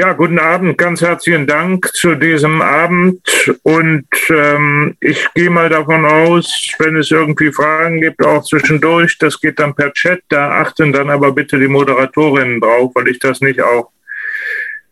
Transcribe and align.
Ja, 0.00 0.14
guten 0.14 0.38
Abend, 0.38 0.78
ganz 0.78 1.02
herzlichen 1.02 1.46
Dank 1.46 1.92
zu 1.92 2.14
diesem 2.14 2.62
Abend. 2.62 3.20
Und 3.62 4.06
ähm, 4.30 4.96
ich 4.98 5.28
gehe 5.34 5.50
mal 5.50 5.68
davon 5.68 6.06
aus, 6.06 6.72
wenn 6.78 6.96
es 6.96 7.10
irgendwie 7.10 7.52
Fragen 7.52 8.00
gibt, 8.00 8.24
auch 8.24 8.42
zwischendurch, 8.42 9.18
das 9.18 9.38
geht 9.38 9.58
dann 9.58 9.74
per 9.74 9.92
Chat. 9.92 10.22
Da 10.30 10.62
achten 10.62 10.94
dann 10.94 11.10
aber 11.10 11.32
bitte 11.32 11.58
die 11.58 11.68
Moderatorinnen 11.68 12.62
drauf, 12.62 12.92
weil 12.94 13.08
ich 13.08 13.18
das 13.18 13.42
nicht 13.42 13.60
auch 13.60 13.90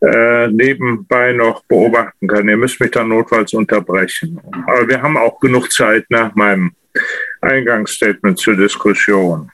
äh, 0.03 0.49
nebenbei 0.49 1.32
noch 1.32 1.64
beobachten 1.64 2.29
kann. 2.29 2.46
Ihr 2.46 2.59
müsst 2.59 2.79
mich 2.79 2.90
dann 2.90 3.09
notfalls 3.09 3.54
unterbrechen. 3.54 4.38
Aber 4.66 4.86
wir 4.88 5.00
haben 5.00 5.16
auch 5.16 5.40
genug 5.40 5.72
Zeit 5.72 6.04
nach 6.11 6.34
meinem 6.34 6.72
Eingangsstatement 7.40 8.38
zur 8.38 8.56
Diskussion. 8.56 9.50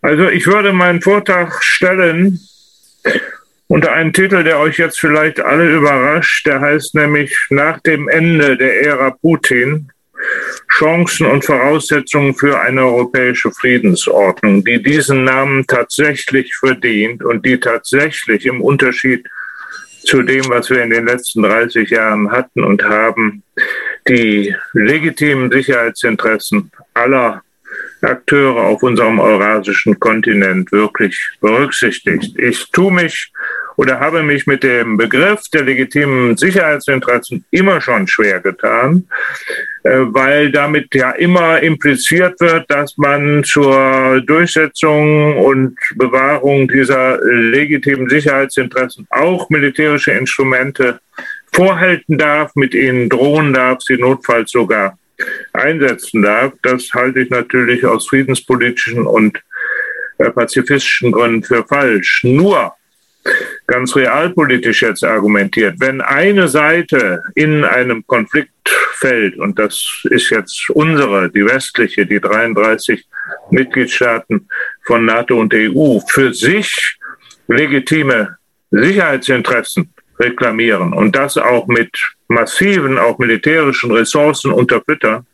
Also 0.00 0.30
ich 0.30 0.46
würde 0.46 0.72
meinen 0.72 1.02
Vortrag 1.02 1.62
stellen 1.62 2.40
unter 3.70 3.92
einen 3.92 4.12
Titel, 4.12 4.42
der 4.42 4.58
euch 4.58 4.78
jetzt 4.78 4.98
vielleicht 4.98 5.40
alle 5.40 5.70
überrascht. 5.70 6.44
Der 6.44 6.60
heißt 6.60 6.96
nämlich 6.96 7.32
Nach 7.50 7.78
dem 7.80 8.08
Ende 8.08 8.56
der 8.56 8.82
Ära 8.82 9.10
Putin 9.10 9.92
Chancen 10.76 11.26
und 11.26 11.44
Voraussetzungen 11.44 12.34
für 12.34 12.60
eine 12.60 12.84
europäische 12.84 13.52
Friedensordnung, 13.52 14.64
die 14.64 14.82
diesen 14.82 15.24
Namen 15.24 15.66
tatsächlich 15.66 16.54
verdient 16.56 17.22
und 17.22 17.46
die 17.46 17.60
tatsächlich 17.60 18.44
im 18.44 18.60
Unterschied 18.60 19.26
zu 20.02 20.22
dem, 20.22 20.48
was 20.48 20.68
wir 20.68 20.82
in 20.82 20.90
den 20.90 21.06
letzten 21.06 21.42
30 21.42 21.90
Jahren 21.90 22.30
hatten 22.32 22.64
und 22.64 22.82
haben, 22.82 23.44
die 24.08 24.54
legitimen 24.72 25.50
Sicherheitsinteressen 25.50 26.72
aller 26.92 27.42
Akteure 28.02 28.62
auf 28.62 28.82
unserem 28.82 29.20
eurasischen 29.20 30.00
Kontinent 30.00 30.72
wirklich 30.72 31.18
berücksichtigt. 31.40 32.36
Ich 32.38 32.70
tue 32.70 32.92
mich 32.92 33.32
oder 33.80 33.98
habe 33.98 34.22
mich 34.22 34.46
mit 34.46 34.62
dem 34.62 34.98
Begriff 34.98 35.40
der 35.54 35.62
legitimen 35.62 36.36
Sicherheitsinteressen 36.36 37.46
immer 37.50 37.80
schon 37.80 38.06
schwer 38.06 38.38
getan, 38.40 39.08
äh, 39.84 40.00
weil 40.00 40.52
damit 40.52 40.94
ja 40.94 41.12
immer 41.12 41.62
impliziert 41.62 42.38
wird, 42.40 42.70
dass 42.70 42.98
man 42.98 43.42
zur 43.42 44.20
Durchsetzung 44.20 45.38
und 45.38 45.78
Bewahrung 45.94 46.68
dieser 46.68 47.24
legitimen 47.24 48.10
Sicherheitsinteressen 48.10 49.06
auch 49.08 49.48
militärische 49.48 50.10
Instrumente 50.10 51.00
vorhalten 51.50 52.18
darf, 52.18 52.54
mit 52.56 52.74
ihnen 52.74 53.08
drohen 53.08 53.54
darf, 53.54 53.80
sie 53.80 53.96
notfalls 53.96 54.50
sogar 54.50 54.98
einsetzen 55.54 56.20
darf. 56.20 56.52
Das 56.62 56.90
halte 56.92 57.20
ich 57.20 57.30
natürlich 57.30 57.86
aus 57.86 58.08
friedenspolitischen 58.08 59.06
und 59.06 59.42
äh, 60.18 60.28
pazifistischen 60.28 61.12
Gründen 61.12 61.42
für 61.42 61.64
falsch. 61.64 62.20
Nur 62.24 62.74
ganz 63.66 63.94
realpolitisch 63.94 64.82
jetzt 64.82 65.04
argumentiert, 65.04 65.76
wenn 65.78 66.00
eine 66.00 66.48
Seite 66.48 67.22
in 67.34 67.64
einem 67.64 68.06
Konflikt 68.06 68.50
fällt, 68.94 69.38
und 69.38 69.58
das 69.58 70.02
ist 70.04 70.30
jetzt 70.30 70.70
unsere, 70.70 71.30
die 71.30 71.44
westliche, 71.44 72.06
die 72.06 72.20
33 72.20 73.06
Mitgliedstaaten 73.50 74.48
von 74.84 75.04
NATO 75.04 75.38
und 75.38 75.54
EU, 75.54 76.00
für 76.08 76.32
sich 76.34 76.98
legitime 77.48 78.36
Sicherheitsinteressen 78.70 79.92
reklamieren 80.18 80.92
und 80.92 81.16
das 81.16 81.36
auch 81.38 81.66
mit 81.66 81.90
massiven, 82.28 82.98
auch 82.98 83.18
militärischen 83.18 83.90
Ressourcen 83.90 84.52
unterfüttern, 84.52 85.26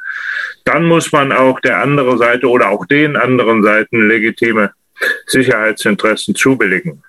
dann 0.64 0.84
muss 0.84 1.12
man 1.12 1.32
auch 1.32 1.60
der 1.60 1.80
anderen 1.80 2.18
Seite 2.18 2.48
oder 2.48 2.70
auch 2.70 2.86
den 2.86 3.16
anderen 3.16 3.62
Seiten 3.62 4.08
legitime 4.08 4.72
Sicherheitsinteressen 5.26 6.34
zubilligen. 6.34 7.02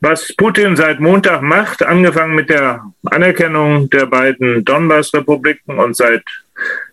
Was 0.00 0.34
Putin 0.36 0.76
seit 0.76 1.00
Montag 1.00 1.40
macht, 1.40 1.82
angefangen 1.82 2.34
mit 2.34 2.50
der 2.50 2.84
Anerkennung 3.06 3.88
der 3.88 4.06
beiden 4.06 4.64
Donbass-Republiken 4.64 5.78
und 5.78 5.96
seit 5.96 6.22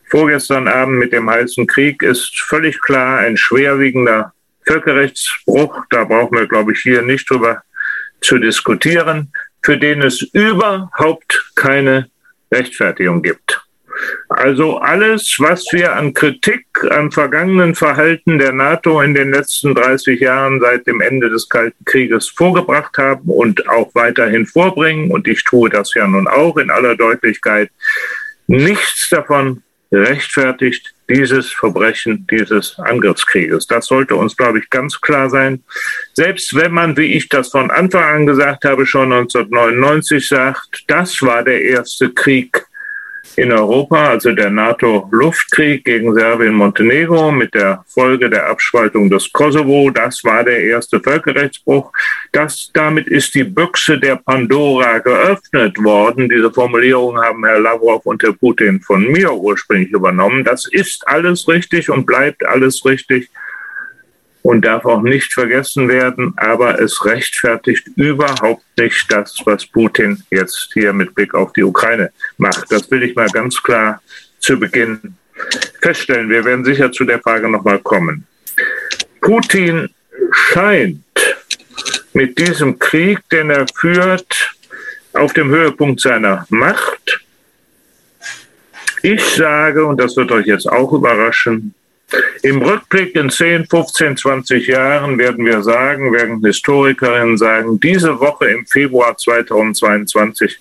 vorgestern 0.05 0.67
Abend 0.67 0.99
mit 0.99 1.11
dem 1.11 1.29
heißen 1.29 1.67
Krieg, 1.67 2.01
ist 2.01 2.39
völlig 2.39 2.79
klar 2.81 3.19
ein 3.19 3.35
schwerwiegender 3.35 4.33
Völkerrechtsbruch. 4.65 5.83
Da 5.89 6.05
brauchen 6.05 6.37
wir, 6.37 6.47
glaube 6.47 6.71
ich, 6.71 6.79
hier 6.79 7.01
nicht 7.01 7.29
drüber 7.29 7.63
zu 8.21 8.37
diskutieren, 8.37 9.33
für 9.61 9.77
den 9.77 10.01
es 10.01 10.21
überhaupt 10.21 11.51
keine 11.55 12.09
Rechtfertigung 12.51 13.21
gibt. 13.21 13.62
Also 14.29 14.77
alles, 14.77 15.35
was 15.39 15.65
wir 15.71 15.95
an 15.95 16.13
Kritik 16.13 16.65
am 16.89 17.11
vergangenen 17.11 17.75
Verhalten 17.75 18.39
der 18.39 18.51
NATO 18.51 19.01
in 19.01 19.13
den 19.13 19.31
letzten 19.31 19.75
30 19.75 20.19
Jahren 20.19 20.59
seit 20.59 20.87
dem 20.87 21.01
Ende 21.01 21.29
des 21.29 21.47
Kalten 21.49 21.85
Krieges 21.85 22.29
vorgebracht 22.29 22.97
haben 22.97 23.29
und 23.29 23.69
auch 23.69 23.93
weiterhin 23.93 24.45
vorbringen, 24.45 25.11
und 25.11 25.27
ich 25.27 25.43
tue 25.43 25.69
das 25.69 25.93
ja 25.93 26.07
nun 26.07 26.27
auch 26.27 26.57
in 26.57 26.69
aller 26.69 26.95
Deutlichkeit, 26.95 27.69
nichts 28.47 29.09
davon 29.09 29.63
rechtfertigt 29.91 30.93
dieses 31.09 31.51
Verbrechen 31.51 32.25
dieses 32.29 32.79
Angriffskrieges. 32.79 33.67
Das 33.67 33.85
sollte 33.85 34.15
uns, 34.15 34.35
glaube 34.35 34.59
ich, 34.59 34.69
ganz 34.69 34.99
klar 34.99 35.29
sein. 35.29 35.63
Selbst 36.13 36.55
wenn 36.55 36.71
man, 36.71 36.97
wie 36.97 37.13
ich 37.13 37.29
das 37.29 37.49
von 37.49 37.69
Anfang 37.69 38.03
an 38.03 38.25
gesagt 38.25 38.65
habe, 38.65 38.85
schon 38.85 39.13
1999 39.13 40.27
sagt, 40.27 40.83
das 40.87 41.21
war 41.21 41.43
der 41.43 41.61
erste 41.61 42.09
Krieg 42.11 42.65
in 43.37 43.51
Europa, 43.51 44.09
also 44.09 44.31
der 44.31 44.49
NATO-Luftkrieg 44.49 45.83
gegen 45.83 46.13
Serbien-Montenegro 46.13 47.31
mit 47.31 47.53
der 47.53 47.83
Folge 47.87 48.29
der 48.29 48.49
Abspaltung 48.49 49.09
des 49.09 49.31
Kosovo. 49.31 49.89
Das 49.89 50.23
war 50.23 50.43
der 50.43 50.61
erste 50.61 50.99
Völkerrechtsbruch. 50.99 51.91
Das, 52.31 52.71
damit 52.73 53.07
ist 53.07 53.33
die 53.35 53.43
Büchse 53.43 53.99
der 53.99 54.17
Pandora 54.17 54.99
geöffnet 54.99 55.77
worden. 55.83 56.29
Diese 56.29 56.51
Formulierung 56.51 57.17
haben 57.17 57.45
Herr 57.45 57.59
Lavrov 57.59 58.05
und 58.05 58.23
Herr 58.23 58.33
Putin 58.33 58.81
von 58.81 59.03
mir 59.11 59.33
ursprünglich 59.33 59.91
übernommen. 59.91 60.43
Das 60.43 60.67
ist 60.69 61.07
alles 61.07 61.47
richtig 61.47 61.89
und 61.89 62.05
bleibt 62.05 62.45
alles 62.45 62.85
richtig 62.85 63.29
und 64.43 64.63
darf 64.63 64.85
auch 64.85 65.01
nicht 65.01 65.33
vergessen 65.33 65.87
werden, 65.87 66.33
aber 66.35 66.79
es 66.79 67.03
rechtfertigt 67.05 67.87
überhaupt 67.95 68.63
nicht 68.77 69.11
das, 69.11 69.35
was 69.45 69.65
Putin 69.65 70.21
jetzt 70.29 70.69
hier 70.73 70.93
mit 70.93 71.15
Blick 71.15 71.33
auf 71.33 71.53
die 71.53 71.63
Ukraine 71.63 72.11
macht. 72.37 72.71
Das 72.71 72.91
will 72.91 73.03
ich 73.03 73.15
mal 73.15 73.29
ganz 73.29 73.61
klar 73.63 74.01
zu 74.39 74.59
Beginn 74.59 75.15
feststellen. 75.81 76.29
Wir 76.29 76.43
werden 76.43 76.65
sicher 76.65 76.91
zu 76.91 77.05
der 77.05 77.19
Frage 77.19 77.49
nochmal 77.49 77.79
kommen. 77.79 78.27
Putin 79.21 79.89
scheint 80.31 80.99
mit 82.11 82.37
diesem 82.37 82.77
Krieg, 82.77 83.19
den 83.31 83.49
er 83.49 83.65
führt, 83.73 84.55
auf 85.13 85.31
dem 85.33 85.49
Höhepunkt 85.49 86.01
seiner 86.01 86.45
Macht. 86.49 87.21
Ich 89.01 89.23
sage, 89.23 89.85
und 89.85 89.99
das 89.99 90.17
wird 90.17 90.31
euch 90.31 90.45
jetzt 90.47 90.67
auch 90.67 90.91
überraschen, 90.91 91.73
im 92.41 92.61
Rückblick 92.61 93.15
in 93.15 93.29
10, 93.29 93.67
15, 93.67 94.17
20 94.17 94.67
Jahren 94.67 95.17
werden 95.17 95.45
wir 95.45 95.61
sagen, 95.63 96.13
werden 96.13 96.43
Historikerinnen 96.43 97.37
sagen, 97.37 97.79
diese 97.79 98.19
Woche 98.19 98.47
im 98.49 98.65
Februar 98.65 99.17
2022 99.17 100.59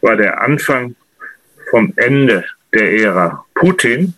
war 0.00 0.16
der 0.16 0.40
Anfang 0.40 0.94
vom 1.70 1.92
Ende 1.96 2.44
der 2.72 2.92
Ära 2.92 3.44
Putin. 3.54 4.14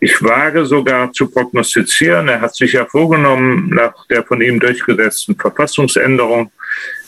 Ich 0.00 0.22
wage 0.22 0.66
sogar 0.66 1.12
zu 1.12 1.30
prognostizieren, 1.30 2.28
er 2.28 2.40
hat 2.40 2.54
sich 2.54 2.74
ja 2.74 2.84
vorgenommen, 2.84 3.70
nach 3.70 4.06
der 4.08 4.22
von 4.22 4.40
ihm 4.40 4.60
durchgesetzten 4.60 5.36
Verfassungsänderung 5.36 6.50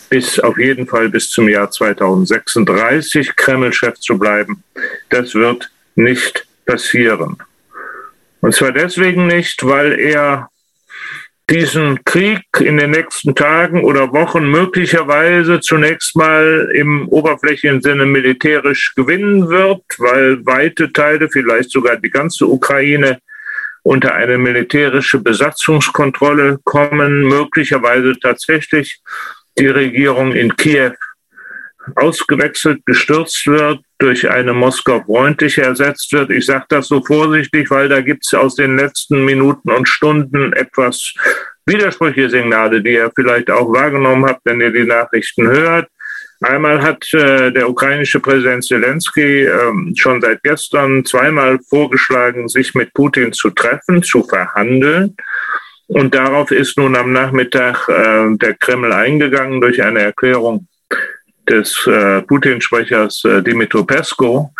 bis 0.09 0.39
auf 0.39 0.57
jeden 0.59 0.87
Fall 0.87 1.09
bis 1.09 1.29
zum 1.31 1.49
Jahr 1.49 1.71
2036 1.71 3.35
Kreml-Chef 3.37 3.99
zu 3.99 4.19
bleiben. 4.19 4.63
Das 5.11 5.35
wird 5.35 5.71
nicht 5.95 6.47
passieren. 6.65 7.37
Und 8.41 8.55
zwar 8.55 8.73
deswegen 8.73 9.27
nicht, 9.27 9.67
weil 9.67 9.99
er 9.99 10.49
diesen 11.49 12.03
Krieg 12.05 12.43
in 12.59 12.77
den 12.77 12.91
nächsten 12.91 13.35
Tagen 13.35 13.85
oder 13.85 14.13
Wochen 14.13 14.51
möglicherweise 14.51 15.61
zunächst 15.61 16.17
mal 16.17 16.71
im 16.75 17.09
oberflächlichen 17.09 17.83
Sinne 17.83 18.05
militärisch 18.05 18.95
gewinnen 18.97 19.49
wird, 19.49 19.83
weil 19.99 20.45
weite 20.45 20.93
Teile, 20.93 21.29
vielleicht 21.29 21.71
sogar 21.71 21.97
die 21.97 22.11
ganze 22.11 22.47
Ukraine, 22.47 23.21
unter 23.83 24.17
eine 24.17 24.37
militärische 24.37 25.21
Besatzungskontrolle 25.21 26.59
kommen, 26.65 27.23
möglicherweise 27.29 28.19
tatsächlich 28.21 29.01
die 29.57 29.69
Regierung 29.69 30.33
in 30.33 30.57
Kiew 30.57 30.95
ausgewechselt, 31.95 32.85
gestürzt 32.85 33.47
wird, 33.47 33.81
durch 33.99 34.29
eine 34.29 34.53
Moskau 34.53 35.03
freundliche 35.03 35.63
ersetzt 35.63 36.13
wird. 36.13 36.31
Ich 36.31 36.47
sage 36.47 36.67
das 36.69 36.89
so 36.89 37.03
vorsichtig, 37.03 37.71
weil 37.71 37.89
da 37.89 38.01
gibt 38.01 38.27
es 38.27 38.35
aus 38.35 38.57
den 38.57 38.77
letzten 38.77 39.25
Minuten 39.25 39.71
und 39.71 39.89
Stunden 39.89 40.53
etwas 40.53 41.15
widersprüchliche 41.65 42.31
Signale, 42.31 42.83
die 42.83 42.95
ihr 42.95 43.11
vielleicht 43.15 43.51
auch 43.51 43.73
wahrgenommen 43.73 44.27
habt, 44.27 44.41
wenn 44.45 44.61
ihr 44.61 44.73
die 44.73 44.85
Nachrichten 44.85 45.49
hört. 45.49 45.89
Einmal 46.43 46.83
hat 46.83 47.13
äh, 47.15 47.51
der 47.51 47.69
ukrainische 47.69 48.21
Präsident 48.21 48.65
Zelensky 48.65 49.45
ähm, 49.45 49.95
schon 49.97 50.21
seit 50.21 50.43
gestern 50.43 51.05
zweimal 51.05 51.59
vorgeschlagen, 51.69 52.49
sich 52.49 52.75
mit 52.75 52.93
Putin 52.93 53.33
zu 53.33 53.51
treffen, 53.51 54.03
zu 54.03 54.23
verhandeln. 54.23 55.17
Und 55.89 56.15
darauf 56.15 56.51
ist 56.51 56.77
nun 56.77 56.95
am 56.95 57.13
Nachmittag 57.13 57.89
äh, 57.89 58.37
der 58.37 58.55
Kreml 58.55 58.93
eingegangen 58.93 59.61
durch 59.63 59.83
eine 59.83 60.01
Erklärung 60.01 60.67
des 61.49 61.87
äh, 61.87 62.23
Putin-Sprechers 62.23 63.25
äh, 63.25 63.43
Dimitro 63.43 63.85
Pesko. 63.85 64.53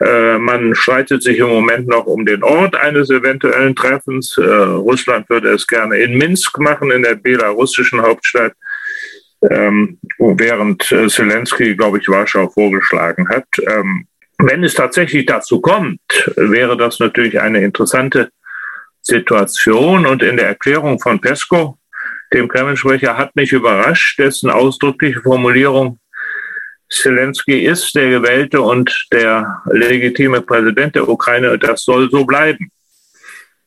Äh, 0.00 0.38
man 0.38 0.74
streitet 0.74 1.22
sich 1.22 1.38
im 1.38 1.48
Moment 1.48 1.88
noch 1.88 2.06
um 2.06 2.24
den 2.26 2.42
Ort 2.42 2.76
eines 2.76 3.10
eventuellen 3.10 3.74
Treffens. 3.74 4.36
Äh, 4.36 4.42
Russland 4.44 5.28
würde 5.30 5.52
es 5.52 5.66
gerne 5.66 5.98
in 5.98 6.18
Minsk 6.18 6.58
machen, 6.58 6.90
in 6.90 7.02
der 7.02 7.14
belarussischen 7.14 8.02
Hauptstadt, 8.02 8.52
ähm, 9.50 9.98
während 10.18 10.90
äh, 10.92 11.08
Zelensky, 11.08 11.76
glaube 11.76 11.98
ich, 11.98 12.08
Warschau 12.08 12.48
vorgeschlagen 12.48 13.28
hat. 13.28 13.46
Ähm, 13.66 14.06
wenn 14.38 14.64
es 14.64 14.74
tatsächlich 14.74 15.26
dazu 15.26 15.60
kommt, 15.60 16.00
wäre 16.36 16.76
das 16.76 16.98
natürlich 16.98 17.40
eine 17.40 17.60
interessante 17.60 18.30
Situation. 19.00 20.06
Und 20.06 20.22
in 20.22 20.36
der 20.36 20.48
Erklärung 20.48 20.98
von 20.98 21.20
Pesko, 21.20 21.78
dem 22.32 22.48
Kreml-Sprecher, 22.48 23.16
hat 23.16 23.36
mich 23.36 23.52
überrascht, 23.52 24.18
dessen 24.18 24.50
ausdrückliche 24.50 25.22
Formulierung, 25.22 25.98
Zelensky 26.94 27.66
ist 27.66 27.94
der 27.94 28.10
gewählte 28.10 28.60
und 28.60 29.06
der 29.12 29.62
legitime 29.70 30.40
Präsident 30.40 30.94
der 30.94 31.08
Ukraine. 31.08 31.58
Das 31.58 31.84
soll 31.84 32.10
so 32.10 32.24
bleiben. 32.24 32.70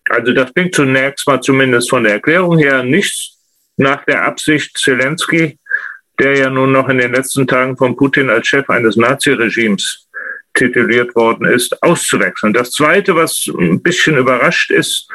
Also 0.10 0.34
das 0.34 0.54
klingt 0.54 0.74
zunächst 0.74 1.28
mal 1.28 1.42
zumindest 1.42 1.90
von 1.90 2.04
der 2.04 2.14
Erklärung 2.14 2.58
her 2.58 2.84
nicht 2.84 3.34
nach 3.76 4.06
der 4.06 4.24
Absicht 4.24 4.78
Zelensky, 4.78 5.60
der 6.20 6.38
ja 6.38 6.50
nun 6.50 6.72
noch 6.72 6.90
in 6.90 6.98
den 6.98 7.14
letzten 7.14 7.46
Tagen 7.46 7.78
von 7.78 7.96
Putin 7.96 8.30
als 8.30 8.48
Chef 8.48 8.70
eines 8.70 8.96
Naziregimes 8.96 10.08
tituliert 10.54 11.16
worden 11.16 11.46
ist, 11.46 11.82
auszuwechseln. 11.84 12.54
Das 12.54 12.72
Zweite, 12.72 13.16
was 13.16 13.46
ein 13.48 13.82
bisschen 13.82 14.18
überrascht 14.18 14.72
ist, 14.72 15.08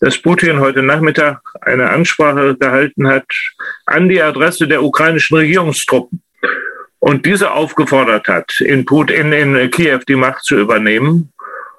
dass 0.00 0.18
Putin 0.18 0.60
heute 0.60 0.82
Nachmittag 0.82 1.40
eine 1.62 1.90
Ansprache 1.90 2.56
gehalten 2.56 3.08
hat 3.08 3.26
an 3.86 4.08
die 4.08 4.20
Adresse 4.20 4.68
der 4.68 4.82
ukrainischen 4.82 5.36
Regierungstruppen 5.36 6.22
und 7.04 7.26
diese 7.26 7.50
aufgefordert 7.50 8.28
hat, 8.28 8.60
in, 8.60 8.86
Putin, 8.86 9.30
in 9.32 9.70
Kiew 9.70 10.00
die 10.08 10.16
Macht 10.16 10.42
zu 10.42 10.56
übernehmen 10.56 11.34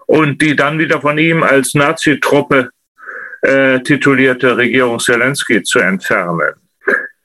und 0.06 0.40
die 0.40 0.56
dann 0.56 0.78
wieder 0.78 1.02
von 1.02 1.18
ihm 1.18 1.42
als 1.42 1.74
Nazi-Truppe 1.74 2.70
äh, 3.42 3.80
titulierte 3.80 4.56
Regierung 4.56 5.00
Zelensky 5.00 5.64
zu 5.64 5.80
entfernen. 5.80 6.54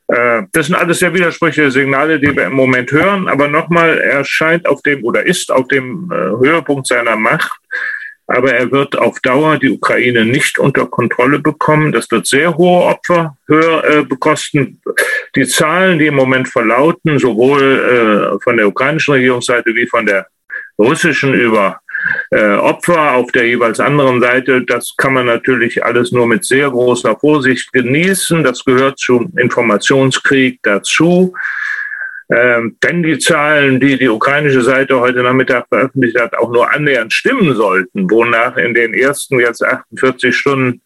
Äh, 0.08 0.44
das 0.50 0.68
sind 0.68 0.76
alles 0.76 1.00
sehr 1.00 1.12
widersprüchliche 1.12 1.70
Signale, 1.70 2.18
die 2.18 2.34
wir 2.34 2.46
im 2.46 2.54
Moment 2.54 2.90
hören. 2.90 3.28
Aber 3.28 3.48
nochmal, 3.48 3.98
er 3.98 4.24
scheint 4.24 4.66
auf 4.66 4.80
dem 4.80 5.04
oder 5.04 5.26
ist 5.26 5.52
auf 5.52 5.68
dem 5.68 6.10
äh, 6.10 6.14
Höhepunkt 6.14 6.86
seiner 6.86 7.16
Macht 7.16 7.59
aber 8.30 8.52
er 8.52 8.70
wird 8.70 8.96
auf 8.96 9.18
Dauer 9.20 9.58
die 9.58 9.70
Ukraine 9.70 10.24
nicht 10.24 10.58
unter 10.58 10.86
Kontrolle 10.86 11.40
bekommen. 11.40 11.90
Das 11.90 12.08
wird 12.12 12.28
sehr 12.28 12.56
hohe 12.56 12.84
Opfer 12.84 13.36
höher, 13.48 13.84
äh, 13.84 14.02
bekosten. 14.04 14.80
Die 15.34 15.46
Zahlen, 15.46 15.98
die 15.98 16.06
im 16.06 16.14
Moment 16.14 16.48
verlauten, 16.48 17.18
sowohl 17.18 18.36
äh, 18.38 18.42
von 18.42 18.56
der 18.56 18.68
ukrainischen 18.68 19.14
Regierungsseite 19.14 19.74
wie 19.74 19.86
von 19.86 20.06
der 20.06 20.28
russischen 20.78 21.34
über 21.34 21.80
äh, 22.30 22.54
Opfer 22.54 23.14
auf 23.14 23.32
der 23.32 23.48
jeweils 23.48 23.80
anderen 23.80 24.20
Seite, 24.20 24.62
das 24.62 24.94
kann 24.96 25.14
man 25.14 25.26
natürlich 25.26 25.84
alles 25.84 26.12
nur 26.12 26.28
mit 26.28 26.44
sehr 26.44 26.70
großer 26.70 27.16
Vorsicht 27.16 27.72
genießen. 27.72 28.44
Das 28.44 28.64
gehört 28.64 29.00
zum 29.00 29.32
Informationskrieg 29.38 30.60
dazu. 30.62 31.34
Ähm, 32.32 32.76
wenn 32.80 33.02
die 33.02 33.18
Zahlen, 33.18 33.80
die 33.80 33.98
die 33.98 34.08
ukrainische 34.08 34.62
Seite 34.62 35.00
heute 35.00 35.22
Nachmittag 35.22 35.66
veröffentlicht 35.68 36.18
hat, 36.20 36.34
auch 36.36 36.52
nur 36.52 36.70
annähernd 36.72 37.12
stimmen 37.12 37.54
sollten, 37.56 38.08
wonach 38.08 38.56
in 38.56 38.72
den 38.72 38.94
ersten 38.94 39.40
jetzt 39.40 39.64
48 39.64 40.36
Stunden 40.36 40.80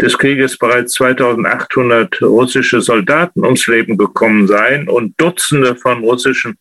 des 0.00 0.18
Krieges 0.18 0.58
bereits 0.58 0.92
2800 0.94 2.20
russische 2.20 2.82
Soldaten 2.82 3.44
ums 3.44 3.66
Leben 3.66 3.96
gekommen 3.96 4.46
seien 4.46 4.88
und 4.88 5.14
Dutzende 5.18 5.76
von 5.76 6.00
russischen 6.00 6.58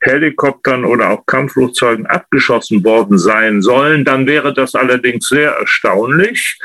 Helikoptern 0.00 0.84
oder 0.84 1.10
auch 1.10 1.26
Kampfflugzeugen 1.26 2.06
abgeschossen 2.06 2.82
worden 2.82 3.18
sein 3.18 3.62
sollen, 3.62 4.04
dann 4.04 4.26
wäre 4.26 4.52
das 4.52 4.74
allerdings 4.74 5.28
sehr 5.28 5.52
erstaunlich 5.52 6.58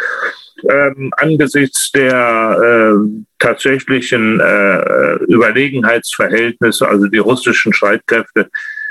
ähm, 0.69 1.11
angesichts 1.17 1.91
der 1.91 2.95
äh, 2.95 3.23
tatsächlichen 3.39 4.39
äh, 4.39 5.15
Überlegenheitsverhältnisse, 5.25 6.87
also 6.87 7.07
die 7.07 7.17
russischen 7.17 7.73
Streitkräfte 7.73 8.49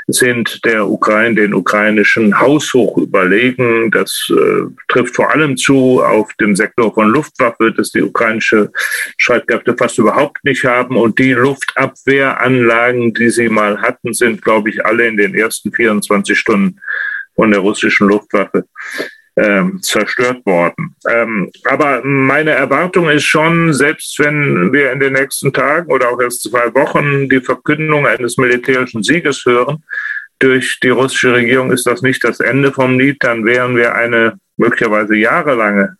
sind 0.09 0.65
der 0.65 0.89
Ukraine, 0.89 1.35
den 1.35 1.55
ukrainischen 1.55 2.39
haushoch 2.39 2.97
überlegen. 2.97 3.91
Das 3.91 4.31
äh, 4.31 4.67
trifft 4.89 5.17
vor 5.17 5.33
allem 5.33 5.57
zu 5.57 6.03
auf 6.03 6.33
dem 6.35 6.55
Sektor 6.55 6.95
von 6.95 7.09
Luftwaffe, 7.09 7.73
das 7.77 7.91
die 7.91 8.03
ukrainische 8.03 8.71
Streitkräfte 9.17 9.77
fast 9.77 9.99
überhaupt 9.99 10.45
nicht 10.45 10.65
haben. 10.65 10.97
Und 10.97 11.19
die 11.19 11.33
Luftabwehranlagen, 11.33 13.15
die 13.15 13.31
sie 13.31 13.49
mal 13.49 13.83
hatten, 13.83 14.15
sind, 14.15 14.43
glaube 14.43 14.71
ich, 14.71 14.87
alle 14.87 15.09
in 15.09 15.17
den 15.17 15.35
ersten 15.35 15.73
24 15.73 16.39
Stunden 16.39 16.81
von 17.35 17.51
der 17.51 17.61
russischen 17.61 18.07
Luftwaffe 18.09 18.65
ähm, 19.37 19.83
zerstört 19.83 20.45
worden. 20.47 20.95
Ähm, 21.09 21.51
aber 21.65 22.01
meine 22.05 22.53
Erwartung 22.53 23.09
ist 23.11 23.25
schon, 23.25 23.75
selbst 23.75 24.19
wenn 24.19 24.73
wir 24.73 24.93
in 24.93 25.01
den 25.01 25.13
nächsten 25.13 25.53
Tagen 25.53 25.93
oder 25.93 26.11
auch 26.11 26.21
erst 26.21 26.43
zwei 26.43 26.73
Wochen 26.75 27.29
die 27.29 27.41
Verkündung 27.41 28.07
eines 28.07 28.39
militärischen 28.39 29.03
Sieges 29.03 29.45
hören, 29.45 29.85
durch 30.39 30.81
die 30.83 30.89
russische 30.89 31.35
Regierung 31.35 31.71
ist 31.71 31.87
das 31.87 32.03
nicht 32.03 32.23
das 32.25 32.41
Ende 32.41 32.73
vom 32.73 32.99
Lied, 32.99 33.23
dann 33.23 33.45
werden 33.45 33.77
wir 33.77 33.95
eine 33.95 34.39
möglicherweise 34.57 35.17
jahrelange 35.17 35.97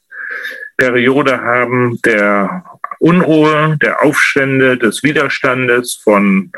Periode 0.77 1.41
haben 1.41 1.99
der 2.05 2.65
Unruhe, 2.99 3.77
der 3.81 4.03
Aufstände, 4.03 4.77
des 4.77 5.03
Widerstandes, 5.03 6.01
von 6.03 6.53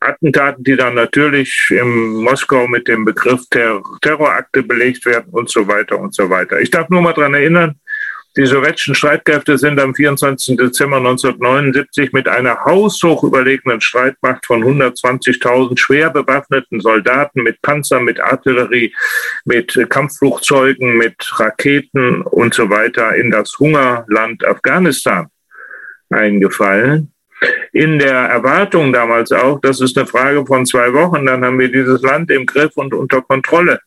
Attentaten, 0.00 0.64
die 0.64 0.76
dann 0.76 0.94
natürlich 0.94 1.68
in 1.70 2.22
Moskau 2.22 2.66
mit 2.66 2.88
dem 2.88 3.04
Begriff 3.04 3.42
Ter 3.50 3.82
Terrorakte 4.00 4.62
belegt 4.62 5.04
werden 5.04 5.30
und 5.30 5.50
so 5.50 5.68
weiter 5.68 5.98
und 5.98 6.14
so 6.14 6.28
weiter. 6.30 6.60
Ich 6.60 6.70
darf 6.70 6.88
nur 6.88 7.02
mal 7.02 7.12
daran 7.12 7.34
erinnern, 7.34 7.78
die 8.36 8.46
sowjetischen 8.46 8.94
Streitkräfte 8.94 9.58
sind 9.58 9.80
am 9.80 9.92
24. 9.92 10.56
Dezember 10.56 10.98
1979 10.98 12.12
mit 12.12 12.28
einer 12.28 12.64
haushoch 12.64 13.24
überlegenen 13.24 13.80
Streitmacht 13.80 14.46
von 14.46 14.62
120.000 14.62 15.76
schwer 15.76 16.10
bewaffneten 16.10 16.80
Soldaten 16.80 17.42
mit 17.42 17.60
Panzern, 17.60 18.04
mit 18.04 18.20
Artillerie, 18.20 18.94
mit 19.44 19.84
Kampfflugzeugen, 19.90 20.96
mit 20.96 21.16
Raketen 21.40 22.22
und 22.22 22.54
so 22.54 22.70
weiter 22.70 23.16
in 23.16 23.32
das 23.32 23.58
Hungerland 23.58 24.44
Afghanistan 24.44 25.26
eingefallen 26.08 27.12
in 27.72 27.98
der 27.98 28.14
Erwartung 28.14 28.92
damals 28.92 29.32
auch, 29.32 29.60
das 29.60 29.80
ist 29.80 29.96
eine 29.96 30.06
Frage 30.06 30.44
von 30.44 30.66
zwei 30.66 30.92
Wochen, 30.92 31.26
dann 31.26 31.44
haben 31.44 31.58
wir 31.58 31.70
dieses 31.70 32.02
Land 32.02 32.30
im 32.30 32.46
Griff 32.46 32.76
und 32.76 32.92
unter 32.94 33.22
Kontrolle 33.22 33.80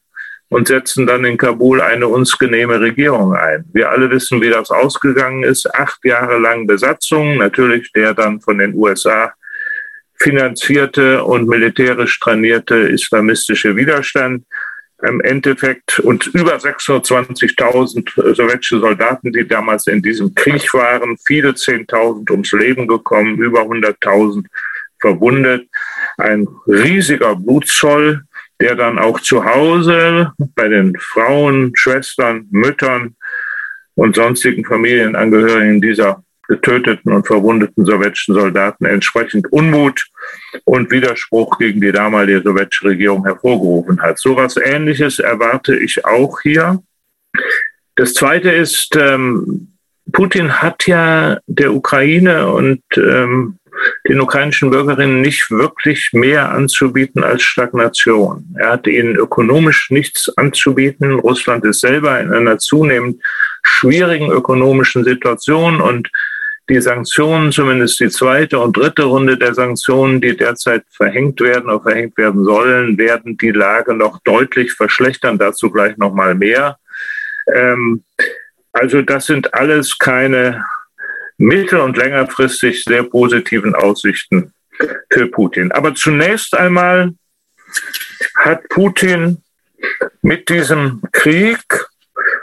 und 0.50 0.68
setzen 0.68 1.08
dann 1.08 1.26
in 1.26 1.38
Kabul 1.38 1.82
eine 1.82 2.08
uns 2.08 2.38
genehme 2.38 2.80
Regierung 2.80 3.34
ein. 3.34 3.66
Wir 3.74 3.90
alle 3.90 4.10
wissen, 4.10 4.42
wie 4.42 4.50
das 4.50 4.70
ausgegangen 4.70 5.44
ist. 5.44 5.74
Acht 5.74 6.04
Jahre 6.06 6.38
lang 6.38 6.68
Besatzung, 6.68 7.38
natürlich 7.38 7.92
der 7.92 8.14
dann 8.14 8.40
von 8.40 8.60
den 8.60 8.76
USA 8.76 9.34
finanzierte 10.20 11.24
und 11.24 11.48
militärisch 11.48 12.20
trainierte 12.20 12.76
islamistische 12.76 13.76
Widerstand 13.76 14.46
im 15.04 15.22
Endeffekt 15.22 16.00
und 16.00 16.28
über 16.28 16.56
620.000 16.56 18.36
sowjetische 18.36 18.80
Soldaten, 18.80 19.32
die 19.34 19.48
damals 19.48 19.88
in 19.88 20.02
diesem 20.02 20.34
Krieg 20.34 20.74
waren, 20.74 21.18
viele 21.26 21.50
10.000 21.50 22.32
ums 22.32 22.52
Leben 22.54 22.88
gekommen, 22.88 23.38
über 23.38 23.62
100.000 23.62 24.46
verwundet. 25.00 25.68
Ein 26.18 26.48
riesiger 26.68 27.36
Blutzoll, 27.36 28.24
der 28.62 28.76
dann 28.76 28.98
auch 28.98 29.20
zu 29.20 29.44
Hause 29.44 30.32
bei 30.56 30.70
den 30.70 30.96
Frauen, 30.98 31.74
Schwestern, 31.76 32.48
Müttern 32.52 33.16
und 33.96 34.16
sonstigen 34.16 34.64
Familienangehörigen 34.64 35.82
dieser 35.82 36.24
getöteten 36.54 37.12
und 37.12 37.26
verwundeten 37.26 37.86
sowjetischen 37.86 38.36
Soldaten 38.36 38.86
entsprechend 38.86 39.52
Unmut 39.52 40.06
und 40.66 40.92
Widerspruch 40.92 41.58
gegen 41.58 41.82
die 41.82 41.92
damalige 41.92 42.42
sowjetische 42.42 42.86
Regierung 42.86 43.26
hervorgerufen 43.26 44.02
hat. 44.02 44.20
So 44.20 44.34
etwas 44.34 44.58
Ähnliches 44.58 45.20
erwarte 45.20 45.76
ich 45.76 46.06
auch 46.06 46.42
hier. 46.42 46.82
Das 47.96 48.14
Zweite 48.14 48.52
ist, 48.52 48.96
ähm, 48.96 49.74
Putin 50.12 50.62
hat 50.62 50.86
ja 50.88 51.40
der 51.48 51.74
Ukraine 51.74 52.52
und 52.52 52.84
ähm, 52.98 53.58
den 54.08 54.22
ukrainischen 54.22 54.70
Bürgerinnen 54.70 55.22
nicht 55.22 55.50
wirklich 55.50 56.12
mehr 56.14 56.52
anzubieten 56.52 57.24
als 57.24 57.42
Stagnation. 57.42 58.56
Er 58.60 58.70
hat 58.74 58.88
ihnen 58.88 59.16
ökonomisch 59.16 59.90
nichts 59.90 60.32
anzubieten. 60.38 61.14
Russland 61.14 61.66
ist 61.66 61.80
selber 61.82 62.20
in 62.20 62.32
einer 62.32 62.60
zunehmend 62.60 63.22
schwierigen 63.64 64.32
ökonomischen 64.32 65.04
Situation 65.04 65.82
und 65.82 66.10
die 66.70 66.80
Sanktionen, 66.80 67.52
zumindest 67.52 68.00
die 68.00 68.10
zweite 68.10 68.60
und 68.60 68.78
dritte 68.78 69.04
Runde 69.04 69.38
der 69.38 69.54
Sanktionen, 69.54 70.22
die 70.22 70.36
derzeit 70.36 70.84
verhängt 70.90 71.42
werden 71.42 71.70
oder 71.70 71.82
verhängt 71.82 72.18
werden 72.18 72.44
sollen, 72.46 72.98
werden 72.98 73.38
die 73.38 73.52
Lage 73.52 73.94
noch 73.94 74.20
deutlich 74.24 74.74
verschlechtern. 74.74 75.38
Dazu 75.38 75.70
gleich 75.70 75.98
noch 75.98 76.14
mal 76.14 76.36
mehr. 76.36 76.78
Ähm, 77.54 78.04
also 78.72 79.02
das 79.02 79.26
sind 79.26 79.54
alles 79.54 79.98
keine 79.98 80.64
mittel- 81.38 81.82
und 81.82 81.98
längerfristig 81.98 82.84
sehr 82.86 83.04
positiven 83.04 83.76
Aussichten 83.76 84.54
für 85.12 85.28
Putin. 85.28 85.72
Aber 85.74 85.94
zunächst 85.94 86.56
einmal 86.56 87.12
hat 88.36 88.68
Putin 88.70 89.44
mit 90.22 90.48
diesem 90.48 91.02
Krieg 91.12 91.60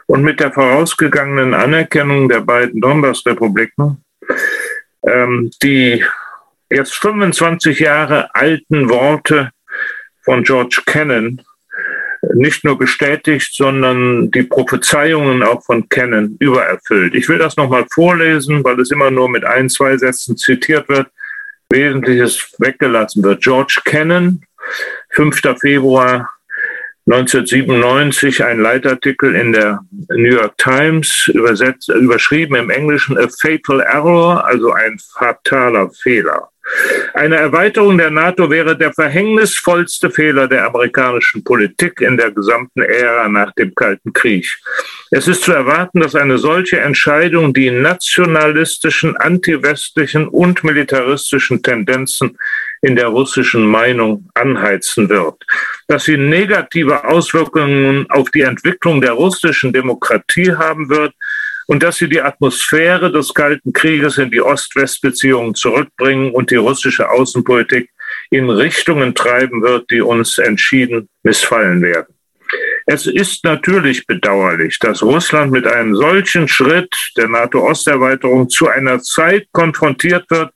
und 0.06 0.22
mit 0.22 0.40
der 0.40 0.52
vorausgegangenen 0.52 1.54
Anerkennung 1.54 2.28
der 2.28 2.40
beiden 2.40 2.80
Donbass-Republiken 2.80 4.04
ähm, 5.06 5.50
die 5.62 6.04
jetzt 6.70 6.94
25 6.94 7.80
Jahre 7.80 8.34
alten 8.34 8.88
Worte 8.88 9.50
von 10.24 10.44
George 10.44 10.82
Kennan 10.86 11.42
nicht 12.34 12.64
nur 12.64 12.78
bestätigt, 12.78 13.54
sondern 13.54 14.30
die 14.30 14.42
Prophezeiungen 14.42 15.42
auch 15.42 15.64
von 15.64 15.88
Kennan 15.88 16.36
übererfüllt. 16.38 17.14
Ich 17.14 17.28
will 17.28 17.38
das 17.38 17.56
nochmal 17.56 17.86
vorlesen, 17.90 18.62
weil 18.62 18.78
es 18.78 18.90
immer 18.90 19.10
nur 19.10 19.28
mit 19.28 19.44
ein, 19.44 19.68
zwei 19.68 19.96
Sätzen 19.96 20.36
zitiert 20.36 20.88
wird, 20.88 21.08
Wesentliches 21.70 22.54
weggelassen 22.58 23.22
wird. 23.22 23.42
George 23.42 23.80
Kennan, 23.84 24.42
5. 25.10 25.40
Februar 25.60 26.28
1997 27.10 28.44
ein 28.44 28.60
Leitartikel 28.60 29.34
in 29.34 29.52
der 29.52 29.80
New 30.10 30.36
York 30.36 30.56
Times, 30.58 31.26
übersetzt, 31.34 31.88
überschrieben 31.88 32.54
im 32.54 32.70
Englischen 32.70 33.18
A 33.18 33.26
Fatal 33.28 33.80
Error, 33.80 34.46
also 34.46 34.70
ein 34.72 34.96
fataler 35.18 35.90
Fehler. 35.90 36.50
Eine 37.14 37.36
Erweiterung 37.36 37.98
der 37.98 38.10
NATO 38.10 38.48
wäre 38.48 38.76
der 38.78 38.92
verhängnisvollste 38.92 40.10
Fehler 40.10 40.46
der 40.46 40.66
amerikanischen 40.66 41.42
Politik 41.42 42.00
in 42.00 42.16
der 42.16 42.30
gesamten 42.30 42.82
Ära 42.82 43.28
nach 43.28 43.52
dem 43.54 43.74
Kalten 43.74 44.12
Krieg. 44.12 44.46
Es 45.10 45.26
ist 45.26 45.42
zu 45.42 45.52
erwarten, 45.52 45.98
dass 45.98 46.14
eine 46.14 46.38
solche 46.38 46.78
Entscheidung 46.78 47.52
die 47.52 47.72
nationalistischen, 47.72 49.16
antiwestlichen 49.16 50.28
und 50.28 50.62
militaristischen 50.62 51.60
Tendenzen 51.60 52.38
in 52.82 52.96
der 52.96 53.08
russischen 53.08 53.66
Meinung 53.66 54.28
anheizen 54.34 55.08
wird. 55.08 55.44
Dass 55.86 56.04
sie 56.04 56.16
negative 56.16 57.04
Auswirkungen 57.04 58.06
auf 58.10 58.30
die 58.30 58.42
Entwicklung 58.42 59.00
der 59.00 59.12
russischen 59.12 59.72
Demokratie 59.72 60.52
haben 60.52 60.88
wird, 60.88 61.12
und 61.70 61.84
dass 61.84 61.98
sie 61.98 62.08
die 62.08 62.20
Atmosphäre 62.20 63.12
des 63.12 63.32
Kalten 63.32 63.72
Krieges 63.72 64.18
in 64.18 64.32
die 64.32 64.40
Ost-West-Beziehungen 64.40 65.54
zurückbringen 65.54 66.32
und 66.32 66.50
die 66.50 66.56
russische 66.56 67.08
Außenpolitik 67.08 67.88
in 68.30 68.50
Richtungen 68.50 69.14
treiben 69.14 69.62
wird, 69.62 69.88
die 69.88 70.00
uns 70.00 70.38
entschieden 70.38 71.08
missfallen 71.22 71.80
werden. 71.80 72.12
Es 72.86 73.06
ist 73.06 73.44
natürlich 73.44 74.04
bedauerlich, 74.04 74.80
dass 74.80 75.00
Russland 75.00 75.52
mit 75.52 75.64
einem 75.64 75.94
solchen 75.94 76.48
Schritt 76.48 76.92
der 77.16 77.28
NATO-Osterweiterung 77.28 78.48
zu 78.48 78.66
einer 78.66 79.00
Zeit 79.00 79.46
konfrontiert 79.52 80.28
wird, 80.28 80.50